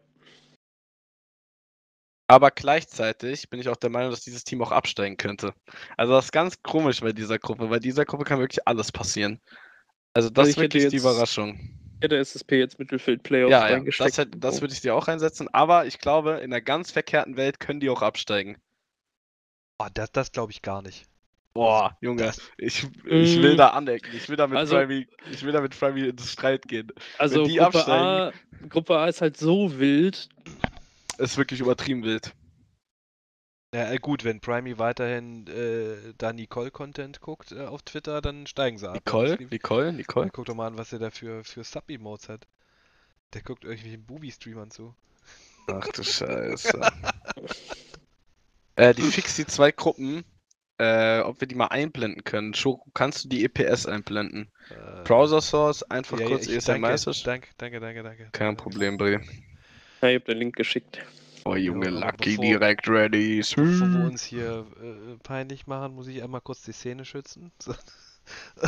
Aber 2.27 2.51
gleichzeitig 2.51 3.51
bin 3.51 3.61
ich 3.61 3.69
auch 3.69 3.77
der 3.77 3.91
Meinung, 3.91 4.11
dass 4.11 4.23
dieses 4.23 4.45
Team 4.45 4.63
auch 4.63 4.73
absteigen 4.73 5.17
könnte. 5.17 5.53
Also 5.97 6.15
das 6.15 6.27
ist 6.27 6.33
ganz 6.33 6.63
komisch 6.63 7.01
bei 7.01 7.13
dieser 7.13 7.39
Gruppe, 7.39 7.69
weil 7.69 7.81
dieser 7.81 8.05
Gruppe 8.07 8.25
kann 8.25 8.39
wirklich 8.39 8.67
alles 8.67 8.91
passieren. 8.91 9.41
Also 10.15 10.31
das 10.31 10.47
Also 10.49 10.51
ist 10.53 10.57
wirklich 10.57 10.89
die 10.89 10.97
jetzt- 10.97 11.01
Überraschung. 11.03 11.59
Hätte 12.05 12.19
SSP 12.19 12.53
jetzt 12.59 12.79
Mittelfeld 12.79 13.23
Playoffs 13.23 13.51
Ja, 13.51 13.69
ja, 13.71 13.81
das, 13.99 14.19
hätte- 14.19 14.37
das 14.39 14.61
würde 14.61 14.75
ich 14.75 14.81
dir 14.81 14.95
auch 14.95 15.09
einsetzen, 15.09 15.49
aber 15.53 15.87
ich 15.87 15.99
glaube, 15.99 16.35
in 16.43 16.53
einer 16.53 16.61
ganz 16.61 16.91
verkehrten 16.91 17.37
Welt 17.37 17.61
können 17.61 17.81
die 17.81 17.89
auch 17.91 18.03
absteigen. 18.03 18.57
Oh, 19.79 19.87
das, 19.93 20.13
das 20.13 20.31
glaube 20.33 20.53
ich 20.53 20.63
gar 20.63 20.83
nicht. 20.83 21.05
Boah, 21.55 21.97
Junge, 22.01 22.33
ich, 22.59 22.85
ich 23.07 23.41
will 23.43 23.55
Mm. 23.55 23.59
da 23.59 23.69
anecken. 23.71 24.11
Ich 24.17 24.29
will 24.29 24.37
da 24.37 24.47
mit 24.47 24.59
Also- 24.59 24.77
Primey, 24.77 25.07
ich 25.31 25.43
will 25.45 25.53
da 25.53 25.61
mit 25.61 25.79
Primey 25.79 26.09
ins 26.09 26.31
Streit 26.33 26.63
gehen. 26.69 26.93
also 27.19 27.45
die 27.45 27.57
Gruppe 27.57 27.87
A, 27.87 28.33
Gruppe 28.69 28.99
A 28.99 29.07
ist 29.07 29.21
halt 29.21 29.37
so 29.37 29.79
wild. 29.79 30.29
Ist 31.19 31.39
wirklich 31.39 31.61
übertrieben 31.61 32.03
wild. 32.03 32.33
Ja, 33.75 33.91
äh, 33.91 33.99
gut, 33.99 34.23
wenn 34.23 34.39
Primey 34.41 34.79
weiterhin 34.79 35.49
äh, 35.49 36.15
da 36.17 36.33
Nicole-Content 36.33 37.21
guckt 37.21 37.51
äh, 37.51 37.63
auf 37.67 37.83
Twitter, 37.83 38.23
dann 38.23 38.47
steigen 38.47 38.79
sie 38.79 38.89
ab. 38.89 38.95
Nicole, 38.95 39.37
Das- 39.37 39.51
Nicole, 39.51 39.93
Nicole. 39.93 40.27
Ja, 40.27 40.31
guck 40.33 40.45
doch 40.45 40.55
mal 40.55 40.69
an, 40.69 40.79
was 40.79 40.93
er 40.93 41.01
da 41.01 41.11
für, 41.11 41.43
für 41.43 41.65
Sub-Emotes 41.65 42.29
hat. 42.29 42.47
Der 43.33 43.43
guckt 43.43 43.65
irgendwelchen 43.65 44.05
Booby-Streamern 44.07 44.71
zu. 44.71 44.95
Ach 45.67 45.89
du 45.89 46.03
Scheiße. 46.05 46.81
äh, 48.77 48.95
die 48.95 49.03
fix 49.03 49.35
die 49.35 49.47
zwei 49.47 49.73
Gruppen, 49.73 50.25
äh, 50.79 51.19
ob 51.23 51.41
wir 51.41 51.49
die 51.49 51.57
mal 51.57 51.67
einblenden 51.67 52.23
können. 52.23 52.55
Schoko, 52.55 52.89
kannst 52.95 53.25
du 53.25 53.29
die 53.29 53.45
EPS 53.45 53.87
einblenden? 53.87 54.53
Äh, 54.71 55.03
Browser 55.03 55.41
Source, 55.41 55.83
einfach 55.91 56.19
ja, 56.21 56.27
ja, 56.27 56.31
kurz 56.31 56.47
ich- 56.47 56.55
ESM 56.59 56.81
danke, 56.83 56.97
danke, 57.25 57.49
danke, 57.59 57.81
danke, 57.81 58.03
danke. 58.05 58.29
Kein 58.31 58.57
Problem, 58.57 58.99
Bre. 58.99 59.21
Ja, 60.01 60.09
ich 60.11 60.17
hab 60.21 60.27
den 60.27 60.39
Link 60.39 60.55
geschickt. 60.55 61.01
Oh 61.45 61.57
Junge, 61.57 61.89
aber 61.89 62.01
Lucky 62.01 62.37
bevor- 62.37 62.45
direkt 62.45 62.89
ready. 62.89 63.39
Bevor 63.39 63.65
wir 63.65 64.07
uns 64.07 64.25
hier 64.25 64.67
äh, 64.81 65.17
peinlich 65.23 65.67
machen, 65.67 65.95
muss 65.95 66.07
ich 66.07 66.23
einmal 66.23 66.41
kurz 66.41 66.63
die 66.63 66.73
Szene 66.73 67.05
schützen. 67.05 67.53
So. 67.59 67.75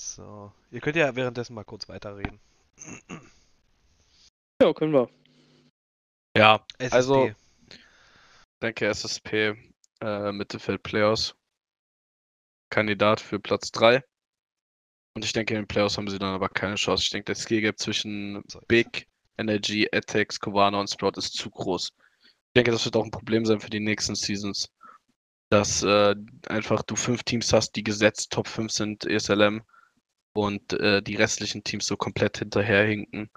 so. 0.00 0.52
Ihr 0.70 0.80
könnt 0.80 0.96
ja 0.96 1.14
währenddessen 1.16 1.54
mal 1.54 1.64
kurz 1.64 1.88
weiterreden. 1.88 2.38
Ja, 4.62 4.72
können 4.72 4.92
wir. 4.92 5.10
Ja, 6.36 6.64
SSP. 6.78 6.94
Also- 6.94 7.30
denke 8.62 8.86
SSP 8.86 9.56
äh, 10.00 10.32
Mittelfeld 10.32 10.82
Playoffs. 10.82 11.34
Kandidat 12.70 13.20
für 13.20 13.38
Platz 13.38 13.70
3. 13.72 14.02
Und 15.16 15.24
ich 15.24 15.32
denke, 15.32 15.54
in 15.54 15.60
den 15.62 15.68
Playoffs 15.68 15.96
haben 15.96 16.08
sie 16.08 16.18
dann 16.18 16.34
aber 16.34 16.48
keine 16.48 16.74
Chance. 16.76 17.04
Ich 17.04 17.10
denke, 17.10 17.26
der 17.26 17.34
Skill 17.36 17.60
Gap 17.60 17.78
zwischen. 17.78 18.42
Big, 18.66 19.06
Energy, 19.38 19.88
Attacks, 19.92 20.38
Kovana 20.38 20.80
und 20.80 20.90
Sprout 20.90 21.12
ist 21.16 21.34
zu 21.34 21.50
groß. 21.50 21.92
denke, 22.56 22.70
das 22.70 22.84
wird 22.84 22.96
auch 22.96 23.04
ein 23.04 23.10
Problem 23.10 23.44
sein 23.44 23.60
für 23.60 23.70
die 23.70 23.80
nächsten 23.80 24.14
Seasons. 24.14 24.70
Dass 25.50 25.82
äh, 25.82 26.14
einfach 26.48 26.82
du 26.82 26.96
fünf 26.96 27.22
Teams 27.22 27.52
hast, 27.52 27.72
die 27.76 27.84
gesetzt 27.84 28.32
Top 28.32 28.48
5 28.48 28.72
sind 28.72 29.04
ESLM 29.04 29.62
und 30.34 30.72
äh, 30.74 31.02
die 31.02 31.16
restlichen 31.16 31.62
Teams 31.64 31.86
so 31.86 31.96
komplett 31.96 32.38
hinterherhinken. 32.38 33.30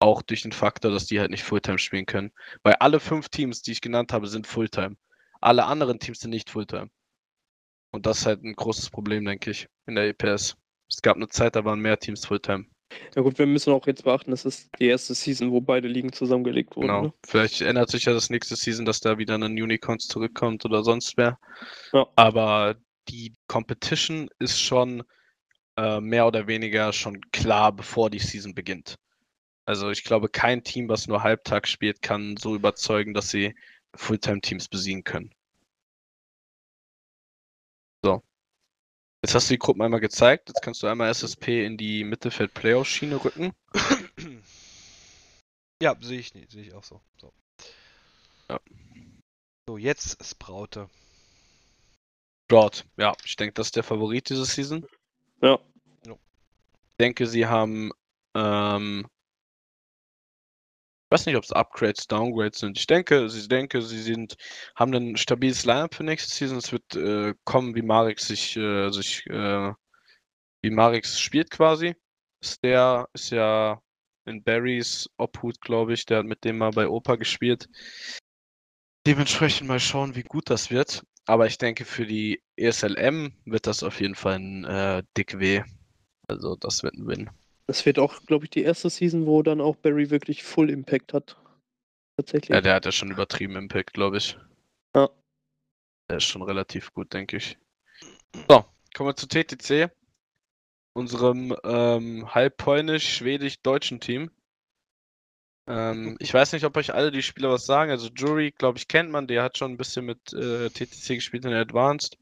Auch 0.00 0.22
durch 0.22 0.42
den 0.42 0.52
Faktor, 0.52 0.90
dass 0.90 1.06
die 1.06 1.20
halt 1.20 1.30
nicht 1.30 1.44
Fulltime 1.44 1.78
spielen 1.78 2.06
können. 2.06 2.32
Weil 2.62 2.74
alle 2.80 3.00
fünf 3.00 3.28
Teams, 3.28 3.62
die 3.62 3.72
ich 3.72 3.80
genannt 3.80 4.12
habe, 4.12 4.26
sind 4.26 4.46
Fulltime. 4.46 4.96
Alle 5.40 5.64
anderen 5.66 5.98
Teams 5.98 6.20
sind 6.20 6.30
nicht 6.30 6.50
Fulltime. 6.50 6.90
Und 7.92 8.06
das 8.06 8.20
ist 8.20 8.26
halt 8.26 8.42
ein 8.42 8.54
großes 8.54 8.90
Problem, 8.90 9.24
denke 9.24 9.50
ich, 9.50 9.68
in 9.86 9.94
der 9.94 10.08
EPS. 10.08 10.56
Es 10.90 11.00
gab 11.00 11.16
eine 11.16 11.28
Zeit, 11.28 11.56
da 11.56 11.64
waren 11.64 11.80
mehr 11.80 11.98
Teams 11.98 12.26
Fulltime. 12.26 12.66
Ja 13.14 13.22
gut, 13.22 13.38
wir 13.38 13.46
müssen 13.46 13.72
auch 13.72 13.86
jetzt 13.86 14.04
beachten, 14.04 14.30
das 14.30 14.44
ist 14.44 14.70
die 14.78 14.86
erste 14.86 15.14
Season, 15.14 15.50
wo 15.50 15.60
beide 15.60 15.88
Ligen 15.88 16.12
zusammengelegt 16.12 16.76
wurden. 16.76 16.88
Genau. 16.88 17.02
Ne? 17.02 17.12
Vielleicht 17.26 17.60
ändert 17.60 17.90
sich 17.90 18.04
ja 18.04 18.12
das 18.12 18.30
nächste 18.30 18.56
Season, 18.56 18.84
dass 18.84 19.00
da 19.00 19.18
wieder 19.18 19.34
ein 19.34 19.42
Unicorns 19.42 20.06
zurückkommt 20.06 20.64
oder 20.64 20.82
sonst 20.82 21.16
wer. 21.16 21.38
Ja. 21.92 22.06
Aber 22.16 22.76
die 23.08 23.34
Competition 23.46 24.28
ist 24.38 24.60
schon 24.60 25.02
äh, 25.76 26.00
mehr 26.00 26.26
oder 26.26 26.46
weniger 26.46 26.92
schon 26.92 27.20
klar, 27.30 27.72
bevor 27.72 28.10
die 28.10 28.18
Season 28.18 28.54
beginnt. 28.54 28.96
Also 29.66 29.90
ich 29.90 30.04
glaube, 30.04 30.28
kein 30.28 30.62
Team, 30.62 30.88
was 30.88 31.06
nur 31.06 31.22
Halbtag 31.22 31.66
spielt, 31.66 32.02
kann 32.02 32.36
so 32.36 32.54
überzeugen, 32.54 33.14
dass 33.14 33.30
sie 33.30 33.54
Fulltime-Teams 33.96 34.68
besiegen 34.68 35.04
können. 35.04 35.34
So. 38.02 38.22
Jetzt 39.24 39.34
hast 39.34 39.48
du 39.48 39.54
die 39.54 39.58
Gruppen 39.58 39.80
einmal 39.80 40.00
gezeigt. 40.00 40.50
Jetzt 40.50 40.60
kannst 40.60 40.82
du 40.82 40.86
einmal 40.86 41.08
SSP 41.08 41.64
in 41.64 41.78
die 41.78 42.04
Mittelfeld-Playoff-Schiene 42.04 43.24
rücken. 43.24 43.52
Ja, 45.82 45.96
sehe 46.00 46.20
ich 46.20 46.32
nicht, 46.34 46.52
sehe 46.52 46.62
ich 46.62 46.72
auch 46.72 46.84
so. 46.84 47.00
So, 47.20 47.32
Ja. 48.48 48.60
so 49.68 49.76
jetzt 49.76 50.24
Spraute. 50.24 50.88
Dort, 52.48 52.86
ja, 52.96 53.14
ich 53.24 53.36
denke, 53.36 53.54
das 53.54 53.66
ist 53.68 53.76
der 53.76 53.82
Favorit 53.82 54.28
diese 54.30 54.44
Season. 54.44 54.86
Ja. 55.42 55.58
Ich 56.06 56.96
denke, 57.00 57.26
sie 57.26 57.46
haben, 57.46 57.90
ähm, 58.34 59.06
weiß 61.14 61.26
nicht, 61.26 61.36
ob 61.36 61.44
es 61.44 61.52
Upgrades, 61.52 62.08
Downgrades 62.08 62.58
sind. 62.58 62.76
Ich 62.76 62.88
denke, 62.88 63.28
sie 63.30 63.46
denke, 63.46 63.80
sie 63.82 64.02
sind, 64.02 64.36
haben 64.74 64.92
ein 64.94 65.16
stabiles 65.16 65.64
Lineup 65.64 65.94
für 65.94 66.02
nächste 66.02 66.34
Season. 66.34 66.58
Es 66.58 66.72
wird 66.72 66.96
äh, 66.96 67.34
kommen, 67.44 67.76
wie 67.76 67.82
Marix 67.82 68.26
sich, 68.26 68.56
äh, 68.56 68.90
sich, 68.90 69.24
äh, 69.26 69.72
wie 70.62 70.70
Marix 70.70 71.20
spielt 71.20 71.50
quasi. 71.50 71.94
Der, 72.64 73.08
ist 73.12 73.30
ja 73.30 73.80
in 74.26 74.42
Barrys 74.42 75.08
Obhut, 75.16 75.60
glaube 75.60 75.94
ich. 75.94 76.04
Der 76.04 76.18
hat 76.18 76.26
mit 76.26 76.42
dem 76.44 76.58
mal 76.58 76.70
bei 76.70 76.88
Opa 76.88 77.14
gespielt. 77.14 77.68
Dementsprechend 79.06 79.68
mal 79.68 79.78
schauen, 79.78 80.16
wie 80.16 80.24
gut 80.24 80.50
das 80.50 80.72
wird. 80.72 81.04
Aber 81.26 81.46
ich 81.46 81.58
denke, 81.58 81.84
für 81.84 82.06
die 82.06 82.42
ESLM 82.56 83.32
wird 83.44 83.68
das 83.68 83.84
auf 83.84 84.00
jeden 84.00 84.16
Fall 84.16 84.34
ein 84.40 84.64
äh, 84.64 85.02
dick 85.16 85.38
weh. 85.38 85.62
Also 86.26 86.56
das 86.56 86.82
wird 86.82 86.94
ein 86.94 87.06
Win. 87.06 87.30
Das 87.66 87.86
wird 87.86 87.98
auch, 87.98 88.20
glaube 88.26 88.44
ich, 88.44 88.50
die 88.50 88.62
erste 88.62 88.90
Season, 88.90 89.26
wo 89.26 89.42
dann 89.42 89.60
auch 89.60 89.76
Barry 89.76 90.10
wirklich 90.10 90.42
Full 90.42 90.70
Impact 90.70 91.14
hat. 91.14 91.36
Tatsächlich. 92.16 92.54
Ja, 92.54 92.60
der 92.60 92.74
hat 92.74 92.84
ja 92.84 92.92
schon 92.92 93.10
übertrieben 93.10 93.56
Impact, 93.56 93.94
glaube 93.94 94.18
ich. 94.18 94.38
Ja. 94.94 95.08
Der 96.08 96.18
ist 96.18 96.24
schon 96.24 96.42
relativ 96.42 96.92
gut, 96.92 97.12
denke 97.12 97.38
ich. 97.38 97.58
So, 98.48 98.64
kommen 98.94 99.08
wir 99.08 99.16
zu 99.16 99.26
TTC. 99.26 99.90
Unserem 100.92 101.56
ähm, 101.64 102.32
halb 102.32 102.56
polnisch-schwedisch-deutschen 102.58 103.98
Team. 103.98 104.30
Ähm, 105.66 106.16
ich 106.20 106.32
weiß 106.32 106.52
nicht, 106.52 106.64
ob 106.64 106.76
euch 106.76 106.94
alle 106.94 107.10
die 107.10 107.22
Spieler 107.22 107.50
was 107.50 107.66
sagen. 107.66 107.90
Also 107.90 108.08
Jury, 108.14 108.52
glaube 108.52 108.78
ich, 108.78 108.86
kennt 108.86 109.10
man. 109.10 109.26
Der 109.26 109.42
hat 109.42 109.58
schon 109.58 109.72
ein 109.72 109.76
bisschen 109.76 110.04
mit 110.04 110.32
äh, 110.34 110.68
TTC 110.68 111.16
gespielt 111.16 111.44
in 111.44 111.50
der 111.50 111.62
Advanced. 111.62 112.18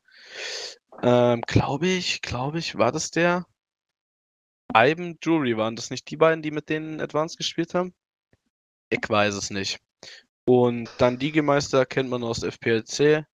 Ähm, 1.02 1.43
glaube 1.43 1.89
ich, 1.89 2.23
glaube 2.23 2.59
ich, 2.59 2.78
war 2.78 2.93
das 2.93 3.10
der? 3.10 3.44
Ivan 4.74 5.19
Jury 5.23 5.57
waren 5.57 5.77
das 5.77 5.90
nicht 5.90 6.11
die 6.11 6.16
beiden, 6.16 6.43
die 6.43 6.51
mit 6.51 6.69
denen 6.69 7.01
Advanced 7.01 7.36
gespielt 7.36 7.74
haben? 7.74 7.94
Ich 8.90 9.09
weiß 9.09 9.35
es 9.35 9.51
nicht. 9.51 9.81
Und 10.44 10.90
dann 10.99 11.19
Digemeister 11.19 11.86
kennt 11.86 12.11
man 12.11 12.24
aus 12.24 12.43
FPLC. 12.43 13.24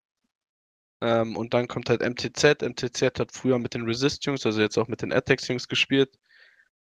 Ähm, 1.01 1.37
und 1.37 1.55
dann 1.55 1.69
kommt 1.69 1.91
halt 1.91 2.03
MTZ. 2.03 2.63
MTZ 2.63 3.19
hat 3.19 3.33
früher 3.33 3.59
mit 3.59 3.75
den 3.75 3.85
Resist-Jungs, 3.85 4.45
also 4.45 4.61
jetzt 4.61 4.79
auch 4.79 4.89
mit 4.89 5.03
den 5.03 5.13
Attacks-Jungs 5.13 5.69
gespielt. 5.69 6.19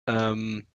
Ähm, 0.06 0.66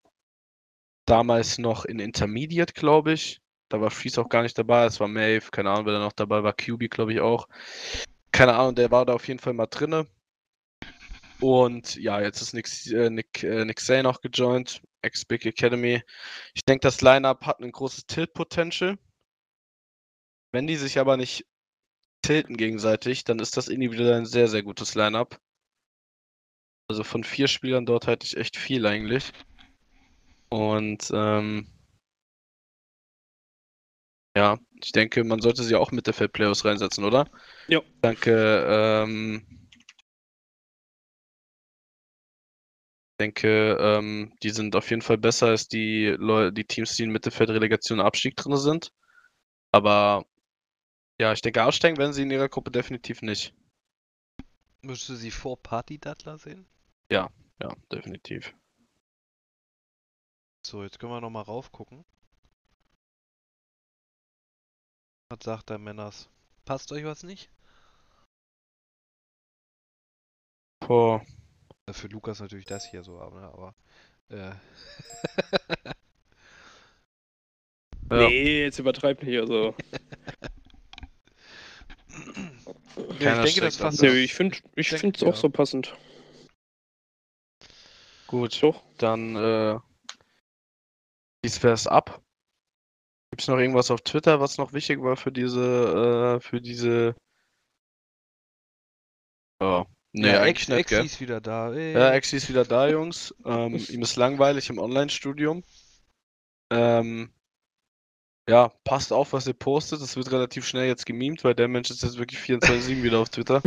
damals 1.06 1.58
noch 1.58 1.84
in 1.84 1.98
Intermediate, 1.98 2.74
glaube 2.74 3.12
ich. 3.14 3.40
Da 3.68 3.80
war 3.80 3.90
Freeze 3.90 4.20
auch 4.20 4.28
gar 4.28 4.42
nicht 4.42 4.58
dabei. 4.58 4.84
Es 4.84 5.00
war 5.00 5.08
Maeve, 5.08 5.50
keine 5.50 5.70
Ahnung, 5.70 5.86
wer 5.86 5.94
da 5.94 6.00
noch 6.00 6.12
dabei 6.12 6.42
war. 6.42 6.52
QB, 6.52 6.90
glaube 6.90 7.14
ich 7.14 7.20
auch. 7.20 7.48
Keine 8.30 8.54
Ahnung, 8.54 8.74
der 8.74 8.90
war 8.90 9.06
da 9.06 9.14
auf 9.14 9.26
jeden 9.28 9.40
Fall 9.40 9.54
mal 9.54 9.66
drinne. 9.66 10.06
Und 11.42 11.96
ja, 11.96 12.20
jetzt 12.20 12.40
ist 12.40 12.52
Nick, 12.54 12.68
äh, 12.92 13.10
Nick, 13.10 13.42
äh, 13.42 13.64
Nick 13.64 13.80
Say 13.80 14.00
noch 14.04 14.20
gejoint, 14.20 14.80
ex-Big 15.02 15.44
Academy. 15.44 16.00
Ich 16.54 16.64
denke, 16.64 16.82
das 16.82 17.00
Lineup 17.00 17.44
hat 17.44 17.58
ein 17.58 17.72
großes 17.72 18.06
Tilt-Potential. 18.06 18.96
Wenn 20.52 20.68
die 20.68 20.76
sich 20.76 21.00
aber 21.00 21.16
nicht 21.16 21.44
tilten 22.22 22.56
gegenseitig, 22.56 23.24
dann 23.24 23.40
ist 23.40 23.56
das 23.56 23.66
individuell 23.66 24.14
ein 24.14 24.26
sehr, 24.26 24.46
sehr 24.46 24.62
gutes 24.62 24.94
Lineup. 24.94 25.40
Also 26.88 27.02
von 27.02 27.24
vier 27.24 27.48
Spielern 27.48 27.86
dort 27.86 28.06
halte 28.06 28.24
ich 28.24 28.36
echt 28.36 28.56
viel 28.56 28.86
eigentlich. 28.86 29.32
Und 30.48 31.10
ähm, 31.12 31.66
ja, 34.36 34.60
ich 34.80 34.92
denke, 34.92 35.24
man 35.24 35.40
sollte 35.40 35.64
sie 35.64 35.74
auch 35.74 35.90
mit 35.90 36.06
der 36.06 36.12
Playoffs 36.12 36.64
reinsetzen, 36.64 37.02
oder? 37.02 37.28
Ja. 37.66 37.80
Danke. 38.00 38.64
Ähm, 38.68 39.61
denke, 43.22 43.76
ähm, 43.80 44.36
die 44.42 44.50
sind 44.50 44.74
auf 44.74 44.90
jeden 44.90 45.02
Fall 45.02 45.18
besser 45.18 45.48
als 45.48 45.68
die, 45.68 46.14
Leu 46.18 46.50
die 46.50 46.64
Teams, 46.64 46.96
die 46.96 47.04
in 47.04 47.10
Mittelfeld-Relegation 47.10 48.00
und 48.00 48.06
Abstieg 48.06 48.36
drin 48.36 48.56
sind. 48.56 48.92
Aber 49.70 50.26
ja, 51.20 51.32
ich 51.32 51.40
denke, 51.40 51.64
aussteigen 51.64 51.98
werden 51.98 52.12
sie 52.12 52.22
in 52.22 52.30
ihrer 52.30 52.48
Gruppe 52.48 52.70
definitiv 52.70 53.22
nicht. 53.22 53.54
Müsstest 54.82 55.10
du 55.10 55.14
sie 55.14 55.30
vor 55.30 55.62
Party 55.62 55.98
Dattler 55.98 56.38
sehen? 56.38 56.66
Ja, 57.10 57.30
definitiv. 57.92 58.54
So, 60.66 60.82
jetzt 60.82 60.98
können 60.98 61.12
wir 61.12 61.20
nochmal 61.20 61.44
raufgucken. 61.44 62.04
Was 65.28 65.44
sagt 65.44 65.70
der 65.70 65.78
Männers? 65.78 66.28
Passt 66.64 66.90
euch 66.90 67.04
was 67.04 67.22
nicht? 67.22 67.50
Boah. 70.80 71.24
Für 71.90 72.06
Lukas 72.08 72.40
natürlich 72.40 72.66
das 72.66 72.88
hier 72.88 73.02
so, 73.02 73.20
aber, 73.20 73.40
ne, 73.40 73.48
aber 73.48 73.74
äh, 74.30 74.52
Ja. 78.12 78.28
Nee, 78.28 78.62
jetzt 78.64 78.78
übertreib 78.78 79.22
nicht. 79.22 79.40
Also. 79.40 79.74
ja, 83.20 83.42
ich 83.42 83.54
denke, 83.54 83.60
das 83.62 83.78
passt. 83.78 84.02
Nö, 84.02 84.12
ich 84.12 84.34
finde 84.34 84.58
ich 84.76 84.90
denk- 84.90 85.00
finde 85.00 85.16
es 85.16 85.22
auch 85.22 85.34
ja. 85.34 85.40
so 85.40 85.48
passend. 85.48 85.96
Gut, 88.26 88.62
Doch. 88.62 88.82
dann 88.98 89.34
äh, 89.36 89.78
dies 91.42 91.62
wär's 91.62 91.86
ab. 91.86 92.20
Gibt's 93.30 93.48
noch 93.48 93.56
irgendwas 93.58 93.90
auf 93.90 94.02
Twitter, 94.02 94.40
was 94.40 94.58
noch 94.58 94.74
wichtig 94.74 95.02
war 95.02 95.16
für 95.16 95.32
diese, 95.32 96.36
äh, 96.38 96.40
für 96.40 96.60
diese. 96.60 97.16
Oh. 99.60 99.86
Nee, 100.12 100.28
ja, 100.28 100.42
eigentlich 100.42 100.68
Ex 100.68 100.68
nicht? 100.68 100.92
Exi 100.92 101.06
ist 101.06 101.20
wieder 101.20 101.40
da. 101.40 101.72
Ey. 101.72 101.94
Ja, 101.94 102.12
Exi 102.12 102.36
ist 102.36 102.48
wieder 102.48 102.64
da, 102.64 102.88
Jungs. 102.88 103.34
Ähm, 103.44 103.76
ihm 103.88 104.02
ist 104.02 104.16
langweilig 104.16 104.68
im 104.68 104.78
Online-Studium. 104.78 105.64
Ähm, 106.70 107.32
ja, 108.48 108.68
passt 108.84 109.12
auf, 109.12 109.32
was 109.32 109.46
ihr 109.46 109.54
postet. 109.54 110.02
Es 110.02 110.16
wird 110.16 110.30
relativ 110.30 110.66
schnell 110.66 110.86
jetzt 110.86 111.06
gemimt, 111.06 111.44
weil 111.44 111.54
der 111.54 111.68
Mensch 111.68 111.90
ist 111.90 112.02
jetzt 112.02 112.18
wirklich 112.18 112.40
24-7 112.40 113.02
wieder 113.02 113.20
auf 113.20 113.30
Twitter. 113.30 113.62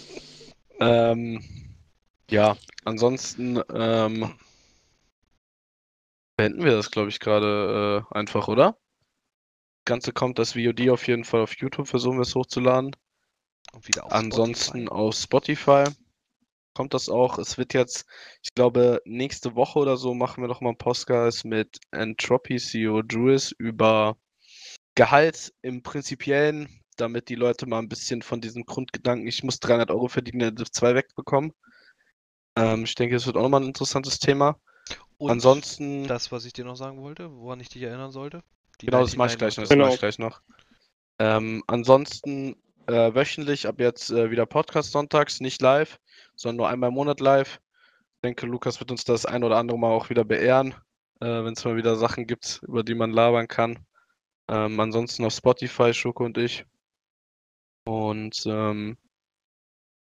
ähm, 0.80 1.42
ja, 2.30 2.56
ansonsten 2.84 3.60
ähm, 3.72 4.34
beenden 6.36 6.64
wir 6.64 6.72
das, 6.72 6.90
glaube 6.90 7.08
ich, 7.08 7.20
gerade 7.20 8.06
äh, 8.10 8.14
einfach, 8.14 8.48
oder? 8.48 8.76
Das 9.84 9.84
Ganze 9.84 10.12
kommt 10.12 10.38
das 10.38 10.52
VOD 10.52 10.90
auf 10.90 11.06
jeden 11.06 11.24
Fall 11.24 11.40
auf 11.40 11.56
YouTube, 11.56 11.88
versuchen 11.88 12.18
wir 12.18 12.22
es 12.22 12.34
hochzuladen. 12.34 12.96
Und 13.72 13.88
wieder 13.88 14.04
auf 14.04 14.12
Ansonsten 14.12 14.86
Spotify. 14.86 14.92
auf 14.92 15.14
Spotify 15.14 15.84
kommt 16.74 16.94
das 16.94 17.08
auch. 17.08 17.38
Es 17.38 17.58
wird 17.58 17.74
jetzt, 17.74 18.06
ich 18.42 18.54
glaube, 18.54 19.00
nächste 19.04 19.54
Woche 19.54 19.78
oder 19.78 19.96
so 19.96 20.14
machen 20.14 20.42
wir 20.42 20.48
noch 20.48 20.60
mal 20.60 20.70
einen 20.70 20.78
Podcast 20.78 21.44
mit 21.44 21.78
Entropy 21.90 22.56
CEO 22.58 23.02
Druis 23.02 23.52
über 23.58 24.16
Gehalt 24.94 25.52
im 25.62 25.82
Prinzipiellen, 25.82 26.68
damit 26.96 27.28
die 27.28 27.34
Leute 27.34 27.66
mal 27.66 27.78
ein 27.78 27.88
bisschen 27.88 28.22
von 28.22 28.40
diesem 28.40 28.64
Grundgedanken, 28.64 29.26
ich 29.26 29.42
muss 29.42 29.60
300 29.60 29.90
Euro 29.90 30.08
verdienen, 30.08 30.40
der 30.40 30.50
Div 30.50 30.70
2 30.70 30.94
wegbekommen. 30.94 31.52
Ähm, 32.56 32.84
ich 32.84 32.94
denke, 32.94 33.16
es 33.16 33.26
wird 33.26 33.36
auch 33.36 33.42
nochmal 33.42 33.62
ein 33.62 33.68
interessantes 33.68 34.18
Thema. 34.18 34.58
Und 35.16 35.30
Ansonsten, 35.30 36.06
das, 36.06 36.32
was 36.32 36.44
ich 36.44 36.52
dir 36.52 36.64
noch 36.64 36.74
sagen 36.76 37.00
wollte, 37.00 37.32
woran 37.32 37.60
ich 37.60 37.68
dich 37.68 37.82
erinnern 37.82 38.10
sollte? 38.10 38.42
Die 38.80 38.86
genau, 38.86 39.02
das 39.02 39.16
mache 39.16 39.34
ich 39.34 39.38
99 39.38 39.38
gleich 39.38 39.56
noch. 39.56 39.62
Das 39.62 39.70
Genau. 39.70 39.94
ich 39.94 40.00
gleich 40.00 40.18
noch. 40.18 40.42
Ähm, 41.18 41.62
ansonsten 41.68 42.56
äh, 42.92 43.14
wöchentlich 43.14 43.66
ab 43.66 43.80
jetzt 43.80 44.10
äh, 44.10 44.30
wieder 44.30 44.46
Podcast 44.46 44.92
sonntags, 44.92 45.40
nicht 45.40 45.60
live, 45.62 45.98
sondern 46.36 46.56
nur 46.58 46.68
einmal 46.68 46.88
im 46.88 46.94
Monat 46.94 47.20
live. 47.20 47.60
Ich 48.16 48.20
denke, 48.24 48.46
Lukas 48.46 48.78
wird 48.78 48.90
uns 48.90 49.04
das 49.04 49.26
ein 49.26 49.42
oder 49.42 49.56
andere 49.56 49.78
Mal 49.78 49.90
auch 49.90 50.10
wieder 50.10 50.24
beehren, 50.24 50.74
äh, 51.20 51.26
wenn 51.26 51.54
es 51.54 51.64
mal 51.64 51.76
wieder 51.76 51.96
Sachen 51.96 52.26
gibt, 52.26 52.60
über 52.62 52.82
die 52.84 52.94
man 52.94 53.10
labern 53.10 53.48
kann. 53.48 53.84
Ähm, 54.48 54.78
ansonsten 54.78 55.24
auf 55.24 55.32
Spotify, 55.32 55.92
Schoko 55.94 56.24
und 56.24 56.38
ich. 56.38 56.64
Und 57.84 58.44
ähm, 58.46 58.96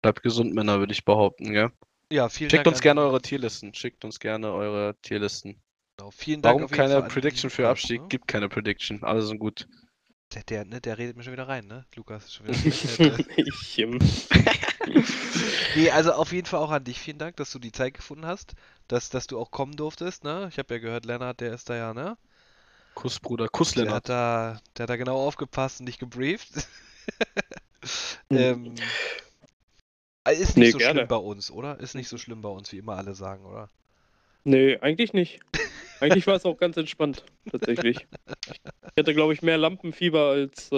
bleibt 0.02 0.24
gesund, 0.24 0.54
Männer, 0.54 0.80
würde 0.80 0.94
ich 0.94 1.06
behaupten, 1.06 1.54
gell? 1.54 1.72
Ja, 2.12 2.28
vielen 2.28 2.50
Schickt 2.50 2.66
Dank. 2.66 2.76
uns 2.76 2.82
gerne 2.82 3.02
eure 3.02 3.22
Tierlisten. 3.22 3.74
Schickt 3.74 4.04
uns 4.04 4.20
gerne 4.20 4.52
eure 4.52 4.96
Tierlisten. 5.02 5.62
Genau, 5.98 6.12
vielen 6.12 6.42
Dank 6.42 6.60
Warum 6.60 6.72
keine 6.72 7.02
Prediction 7.04 7.50
für 7.50 7.70
Abstieg? 7.70 8.02
ne? 8.02 8.08
Gibt 8.10 8.28
keine 8.28 8.50
Prediction. 8.50 9.04
Alle 9.04 9.22
sind 9.22 9.40
gut. 9.40 9.68
Der, 10.34 10.44
der, 10.44 10.66
ne, 10.66 10.80
der 10.80 10.98
redet 10.98 11.18
mir 11.18 11.24
schon 11.24 11.34
wieder 11.34 11.48
rein, 11.48 11.68
ne? 11.68 11.86
Lukas 11.96 12.26
ist 12.26 12.34
schon 12.36 12.48
wieder. 12.48 12.58
ich, 13.38 13.80
ähm, 13.80 14.00
nee, 15.76 15.90
also 15.90 16.14
auf 16.14 16.32
jeden 16.32 16.48
Fall 16.48 16.60
auch 16.62 16.72
an 16.72 16.84
dich 16.84 17.00
vielen 17.00 17.18
Dank, 17.18 17.36
dass 17.36 17.52
du 17.52 17.60
die 17.60 17.72
Zeit 17.72 17.94
gefunden 17.96 18.26
hast, 18.26 18.54
dass, 18.88 19.10
dass 19.10 19.28
du 19.28 19.38
auch 19.40 19.52
kommen 19.52 19.76
durftest, 19.76 20.24
ne? 20.24 20.48
Ich 20.50 20.58
habe 20.58 20.74
ja 20.76 20.80
gehört, 20.80 21.06
Lennart, 21.06 21.42
der 21.42 21.54
ist 21.54 21.70
da 21.70 21.76
ja, 21.76 21.94
ne? 21.94 22.18
Kuss, 22.94 23.20
Bruder. 23.20 23.48
Kuss, 23.50 23.74
Der 23.74 23.84
Lennart. 23.84 23.96
hat 23.96 24.10
da, 24.10 24.62
der 24.78 24.84
hat 24.84 24.90
da 24.90 24.96
genau 24.96 25.18
aufgepasst 25.18 25.80
und 25.82 25.86
dich 25.88 26.00
gebrieft. 26.00 26.68
Hm. 28.30 28.38
ähm, 28.38 28.76
äh, 30.24 30.34
ist 30.36 30.56
nicht 30.56 30.58
Nee, 30.58 30.72
so 30.72 30.78
gerne. 30.78 31.00
schlimm 31.00 31.08
bei 31.08 31.16
uns, 31.16 31.52
oder? 31.52 31.80
Ist 31.80 31.96
nicht 31.96 32.10
so 32.10 32.18
schlimm 32.18 32.42
bei 32.42 32.50
uns, 32.50 32.72
wie 32.72 32.78
immer 32.78 32.96
alle 32.96 33.16
sagen, 33.16 33.46
oder? 33.46 33.70
Nee, 34.44 34.78
eigentlich 34.80 35.14
nicht. 35.14 35.40
Eigentlich 36.00 36.26
war 36.28 36.36
es 36.36 36.46
auch 36.46 36.58
ganz 36.58 36.78
entspannt, 36.78 37.24
tatsächlich. 37.52 38.08
Ich 38.48 39.00
hatte, 39.00 39.14
glaube 39.14 39.34
ich, 39.34 39.42
mehr 39.42 39.58
Lampenfieber 39.58 40.30
als. 40.30 40.72
Äh, 40.72 40.76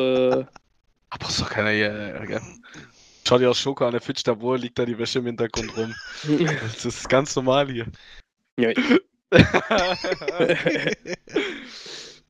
Aber 1.10 1.30
ist 1.30 1.40
doch 1.42 1.50
keiner 1.50 1.70
hier. 1.72 2.22
äh, 2.22 2.28
gell? 2.28 2.42
Schau 3.26 3.38
dir 3.38 3.50
aus 3.50 3.60
Schoko 3.60 3.86
an, 3.86 3.92
der 3.94 4.02
Fitch 4.02 4.24
da 4.24 4.40
wohl 4.42 4.58
liegt 4.60 4.78
da 4.78 4.86
die 4.86 4.98
Wäsche 4.98 5.20
im 5.20 5.26
Hintergrund 5.28 5.76
rum. 5.78 5.94
Das 6.62 6.84
ist 6.86 7.08
ganz 7.08 7.36
normal 7.36 7.72
hier. 7.72 7.86
ja, 8.60 8.70
ich, 8.72 8.78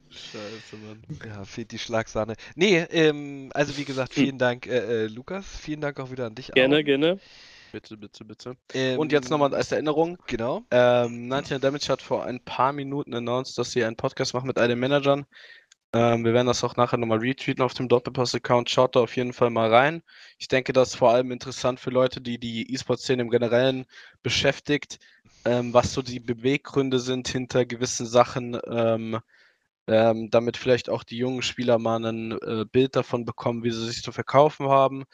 Scheiße, 0.09 0.77
Mann. 0.77 1.01
Ja, 1.27 1.43
fehlt 1.45 1.71
die 1.71 1.79
Schlagsahne. 1.79 2.35
Nee, 2.55 2.77
ähm, 2.91 3.49
also 3.53 3.75
wie 3.77 3.85
gesagt, 3.85 4.15
Hm. 4.15 4.23
vielen 4.23 4.37
Dank, 4.37 4.67
äh, 4.67 5.05
äh, 5.05 5.07
Lukas. 5.07 5.45
Vielen 5.61 5.81
Dank 5.81 5.99
auch 5.99 6.11
wieder 6.11 6.27
an 6.27 6.35
dich. 6.35 6.51
gerne, 6.53 6.75
Aaron. 6.75 6.85
gerne. 6.85 7.19
Bitte, 7.73 7.97
bitte, 7.97 8.23
bitte. 8.23 8.55
Ähm, 8.75 8.99
Und 8.99 9.11
jetzt 9.11 9.31
nochmal 9.31 9.55
als 9.55 9.71
Erinnerung. 9.71 10.19
Genau. 10.27 10.61
Ähm, 10.69 11.27
19 11.27 11.59
Damage 11.59 11.87
hat 11.87 12.03
vor 12.03 12.23
ein 12.23 12.39
paar 12.39 12.71
Minuten 12.71 13.15
announced, 13.15 13.57
dass 13.57 13.71
sie 13.71 13.83
einen 13.83 13.95
Podcast 13.95 14.35
machen 14.35 14.45
mit 14.45 14.59
all 14.59 14.67
den 14.67 14.77
Managern. 14.77 15.25
Ähm, 15.91 16.23
wir 16.23 16.35
werden 16.35 16.45
das 16.45 16.63
auch 16.63 16.75
nachher 16.75 16.97
nochmal 16.97 17.17
retweeten 17.17 17.63
auf 17.63 17.73
dem 17.73 17.87
Doppelpass-Account. 17.87 18.69
Schaut 18.69 18.95
da 18.95 18.99
auf 18.99 19.15
jeden 19.15 19.33
Fall 19.33 19.49
mal 19.49 19.73
rein. 19.73 20.03
Ich 20.37 20.47
denke, 20.47 20.71
das 20.71 20.89
ist 20.89 20.97
vor 20.97 21.09
allem 21.09 21.31
interessant 21.31 21.79
für 21.79 21.89
Leute, 21.89 22.21
die 22.21 22.37
die 22.37 22.71
E-Sport-Szene 22.71 23.23
im 23.23 23.31
Generellen 23.31 23.85
beschäftigt, 24.21 24.99
ähm, 25.43 25.73
was 25.73 25.93
so 25.93 26.03
die 26.03 26.19
Beweggründe 26.19 26.99
sind 26.99 27.27
hinter 27.27 27.65
gewissen 27.65 28.05
Sachen, 28.05 28.55
ähm, 28.67 29.19
ähm, 29.87 30.29
damit 30.29 30.57
vielleicht 30.57 30.89
auch 30.91 31.03
die 31.03 31.17
jungen 31.17 31.41
Spieler 31.41 31.79
mal 31.79 32.05
ein 32.05 32.33
äh, 32.33 32.65
Bild 32.71 32.95
davon 32.95 33.25
bekommen, 33.25 33.63
wie 33.63 33.71
sie 33.71 33.87
sich 33.87 34.03
zu 34.03 34.11
verkaufen 34.11 34.69
haben 34.69 35.05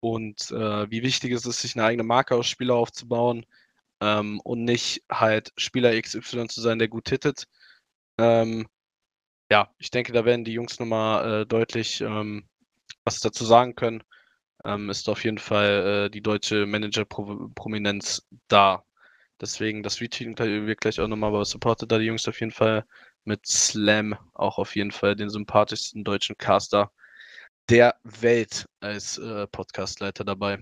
und 0.00 0.50
äh, 0.52 0.90
wie 0.90 1.02
wichtig 1.02 1.32
es 1.32 1.46
ist, 1.46 1.60
sich 1.60 1.76
eine 1.76 1.84
eigene 1.86 2.04
Marke 2.04 2.34
aus 2.36 2.46
Spieler 2.46 2.74
aufzubauen 2.76 3.46
ähm, 4.00 4.40
und 4.40 4.64
nicht 4.64 5.04
halt 5.10 5.52
Spieler 5.56 6.00
XY 6.00 6.48
zu 6.48 6.60
sein, 6.60 6.78
der 6.78 6.88
gut 6.88 7.08
hittet. 7.10 7.46
Ähm, 8.18 8.68
ja, 9.50 9.70
ich 9.78 9.90
denke, 9.90 10.12
da 10.12 10.24
werden 10.24 10.44
die 10.44 10.52
Jungs 10.52 10.78
nochmal 10.80 11.42
äh, 11.42 11.46
deutlich 11.46 12.00
ähm, 12.00 12.48
was 13.04 13.20
dazu 13.20 13.44
sagen 13.44 13.74
können. 13.74 14.02
Ähm, 14.64 14.90
ist 14.90 15.08
auf 15.08 15.24
jeden 15.24 15.38
Fall 15.38 16.06
äh, 16.06 16.10
die 16.10 16.22
deutsche 16.22 16.66
Manager-Prominenz 16.66 18.26
da. 18.48 18.84
Deswegen 19.40 19.82
das 19.82 20.00
Retweeting 20.00 20.38
wird 20.66 20.80
gleich 20.80 21.00
auch 21.00 21.08
nochmal, 21.08 21.30
aber 21.30 21.44
supportet 21.44 21.92
da 21.92 21.98
die 21.98 22.06
Jungs 22.06 22.28
auf 22.28 22.40
jeden 22.40 22.52
Fall 22.52 22.84
mit 23.24 23.46
Slam 23.46 24.16
auch 24.34 24.58
auf 24.58 24.74
jeden 24.76 24.90
Fall 24.92 25.16
den 25.16 25.30
sympathischsten 25.30 26.04
deutschen 26.04 26.36
Caster 26.38 26.90
der 27.68 27.96
Welt 28.04 28.66
als 28.80 29.18
äh, 29.18 29.46
Podcastleiter 29.46 30.24
dabei. 30.24 30.58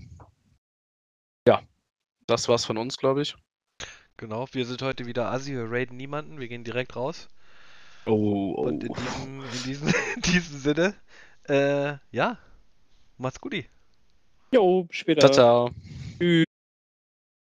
Ja, 1.47 1.63
das 2.27 2.49
war's 2.49 2.65
von 2.65 2.79
uns, 2.79 2.97
glaube 2.97 3.23
ich. 3.23 3.37
Genau, 4.17 4.47
wir 4.53 4.65
sind 4.65 4.83
heute 4.83 5.07
wieder 5.07 5.31
Assi, 5.31 5.53
wir 5.53 5.71
raiden 5.71 5.97
niemanden, 5.97 6.41
wir 6.41 6.49
gehen 6.49 6.65
direkt 6.65 6.97
raus. 6.97 7.29
Oh, 8.07 8.55
oh. 8.57 8.63
Und 8.63 8.85
in 8.85 8.95
diesem, 8.95 9.41
in 9.41 9.63
diesem, 9.65 9.89
in 10.17 10.23
diesem 10.23 10.59
Sinne, 10.59 10.95
äh, 11.49 11.97
ja, 12.11 12.39
macht's 13.19 13.41
gut. 13.41 13.55
Jo, 14.53 14.87
später. 14.91 15.33
Ciao, 15.33 15.33
ciao. 15.33 15.71
Tschüss. 16.19 16.46